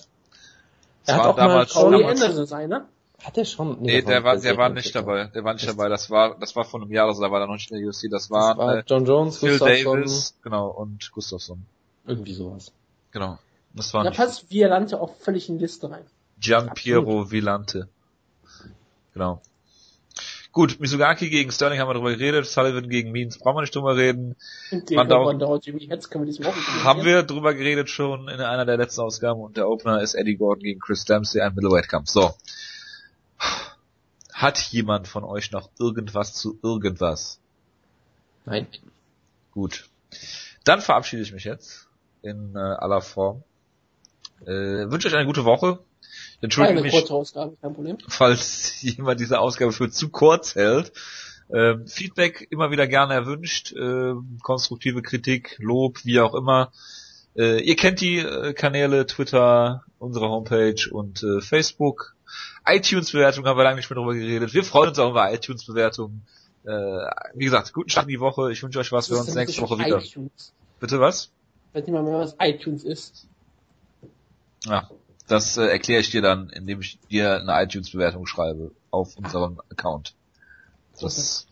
Er 1.07 1.15
hat 1.17 1.27
auch 1.27 1.37
mal 1.37 1.49
damals, 1.49 1.73
Corey 1.75 1.99
damals- 2.01 2.21
Anderson 2.23 2.45
ist 2.45 2.53
einer. 2.53 2.87
Hat 3.23 3.37
er 3.39 3.45
schon? 3.45 3.79
Nee, 3.81 4.03
das 4.03 4.05
der 4.11 4.25
war, 4.25 4.37
der 4.37 4.57
war 4.57 4.69
nicht 4.69 4.95
dabei. 4.95 5.25
Der 5.35 5.43
war 5.43 5.55
nicht 5.55 5.69
dabei. 5.69 5.89
Das 5.89 6.11
war, 6.11 6.39
das 6.39 6.55
war 6.55 6.65
vor 6.65 6.81
einem 6.81 6.93
Jahr, 6.93 7.09
also 7.09 7.23
da 7.23 7.31
war 7.31 7.41
er 7.41 7.47
noch 7.47 7.55
nicht 7.55 7.71
in 7.71 7.79
der 7.79 7.87
UFC. 7.89 8.09
Das 8.11 8.29
Das 8.29 8.31
war, 8.31 8.77
äh, 8.79 8.83
John 8.87 9.05
Jones, 9.05 9.39
Phil 9.39 9.59
Gustafsson, 9.59 9.97
Davis, 10.01 10.35
genau, 10.43 10.69
und 10.69 11.11
Gustafsson. 11.13 11.65
irgendwie 12.07 12.35
sowas. 12.35 12.73
Genau. 13.11 13.39
Das 13.77 13.93
war 13.95 14.03
Da 14.03 14.11
nicht 14.11 14.17
passt 14.17 14.51
Villante 14.51 15.01
auch 15.01 15.15
völlig 15.17 15.49
in 15.49 15.59
die 15.59 15.63
Liste 15.63 15.91
rein. 15.91 16.05
Gian 16.41 16.71
Piero 16.75 17.31
Villante. 17.31 17.89
Genau. 19.13 19.41
Gut, 20.53 20.81
Misugaki 20.81 21.29
gegen 21.29 21.53
Sterling 21.53 21.79
haben 21.81 21.91
wir 21.91 21.95
drüber 21.95 22.17
geredet, 22.17 22.47
Sullivan 22.47 22.89
gegen 22.89 23.13
Means 23.13 23.39
brauchen 23.39 23.57
wir 23.57 23.61
nicht 23.61 23.75
drüber 23.75 23.95
reden. 23.95 24.37
Und 24.71 24.91
Mandau 24.91 25.59
Jimmy 25.59 25.87
Hetz 25.87 26.09
können 26.09 26.25
wir 26.25 26.33
diesmal 26.33 26.51
auch 26.51 26.85
Haben 26.85 27.05
wir 27.05 27.25
drüber 27.25 27.53
geredet 27.53 27.91
schon 27.91 28.29
in 28.29 28.41
einer 28.41 28.65
der 28.65 28.79
letzten 28.79 29.03
Ausgaben 29.03 29.43
und 29.43 29.59
der 29.59 29.69
Opener 29.69 30.01
ist 30.01 30.15
Eddie 30.15 30.37
Gordon 30.37 30.63
gegen 30.63 30.81
Chris 30.81 31.05
Dempsey, 31.05 31.43
ein 31.43 31.55
Middleweight-Kampf. 31.55 32.09
So. 32.09 32.33
Hat 34.33 34.59
jemand 34.71 35.09
von 35.09 35.25
euch 35.25 35.53
noch 35.53 35.69
irgendwas 35.79 36.33
zu 36.33 36.59
irgendwas? 36.63 37.39
Nein. 38.47 38.67
Gut. 39.53 39.91
Dann 40.65 40.81
verabschiede 40.81 41.21
ich 41.21 41.33
mich 41.33 41.45
jetzt 41.45 41.87
in 42.23 42.55
äh, 42.55 42.59
aller 42.59 43.03
Form. 43.03 43.45
Äh, 44.43 44.91
wünsche 44.91 45.09
euch 45.09 45.15
eine 45.15 45.27
gute 45.27 45.45
Woche. 45.45 45.79
Entschuldige 46.41 46.81
Eine 46.81 46.91
kurze 46.91 47.15
Ausgabe, 47.15 47.57
kein 47.61 47.75
Problem. 47.75 47.99
falls 48.09 48.83
jemand 48.83 49.21
diese 49.21 49.41
Ausgabe 49.41 49.73
für 49.73 49.91
zu 49.91 50.11
kurz 50.11 50.55
hält. 50.55 50.93
Ähm, 51.49 51.87
Feedback 51.87 52.47
immer 52.51 52.71
wieder 52.71 52.87
gerne 52.87 53.15
erwünscht, 53.15 53.73
ähm, 53.77 54.39
konstruktive 54.43 55.01
Kritik, 55.01 55.57
Lob, 55.59 56.05
wie 56.05 56.21
auch 56.21 56.35
immer. 56.35 56.73
Äh, 57.37 57.61
ihr 57.63 57.77
kennt 57.77 58.01
die 58.01 58.19
äh, 58.19 58.53
Kanäle 58.53 59.07
Twitter, 59.07 59.85
unsere 59.99 60.29
Homepage 60.29 60.91
und 60.91 61.23
äh, 61.23 61.41
Facebook. 61.41 62.17
iTunes-Bewertung 62.67 63.47
haben 63.47 63.57
wir 63.57 63.65
lange 63.65 63.77
nicht 63.77 63.89
mehr 63.89 63.97
drüber 63.97 64.15
geredet. 64.15 64.55
Wir 64.55 64.65
freuen 64.65 64.89
uns 64.89 64.99
auch 64.99 65.11
über 65.11 65.33
iTunes-Bewertungen. 65.33 66.27
Äh, 66.65 66.71
wie 67.35 67.45
gesagt, 67.45 67.73
guten 67.73 67.91
Start 67.91 68.07
in 68.07 68.13
die 68.13 68.21
Woche. 68.21 68.51
Ich 68.51 68.63
wünsche 68.63 68.81
euch 68.81 68.91
was. 68.91 69.09
Wir 69.09 69.17
hören 69.17 69.27
uns 69.27 69.35
nächste 69.37 69.63
Woche 69.63 69.79
wieder. 69.79 69.99
iTunes? 69.99 70.53
Bitte 70.81 70.99
was? 70.99 71.31
Ich 71.69 71.77
weiß 71.77 71.87
nicht 71.87 71.95
mal 71.95 72.03
mehr, 72.03 72.19
was 72.19 72.35
iTunes 72.41 72.83
ist. 72.83 73.29
Ja, 74.67 74.91
das 75.27 75.57
äh, 75.57 75.67
erkläre 75.67 76.01
ich 76.01 76.11
dir 76.11 76.23
dann, 76.23 76.51
indem 76.51 76.81
ich 76.81 76.99
dir 77.11 77.41
eine 77.41 77.63
iTunes-Bewertung 77.63 78.27
schreibe 78.27 78.73
auf 78.91 79.17
unserem 79.17 79.61
Account. 79.71 80.15
Das 81.01 81.47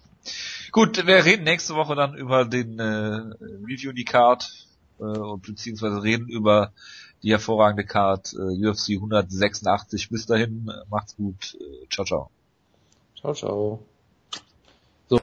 Gut, 0.72 1.06
wir 1.06 1.24
reden 1.24 1.44
nächste 1.44 1.74
Woche 1.74 1.94
dann 1.94 2.14
über 2.14 2.44
den 2.44 2.78
äh, 2.78 2.84
Review 2.84 3.92
die 3.92 4.04
Card 4.04 4.50
äh, 4.98 5.36
beziehungsweise 5.36 6.02
reden 6.02 6.28
über 6.28 6.72
die 7.22 7.30
hervorragende 7.30 7.84
Card 7.84 8.34
äh, 8.34 8.66
UFC 8.68 8.90
186. 8.90 10.08
Bis 10.08 10.26
dahin, 10.26 10.68
äh, 10.68 10.84
macht's 10.88 11.16
gut. 11.16 11.56
Äh, 11.60 11.86
ciao, 11.90 12.04
ciao. 12.04 12.30
Ciao, 13.20 13.34
ciao. 13.34 13.93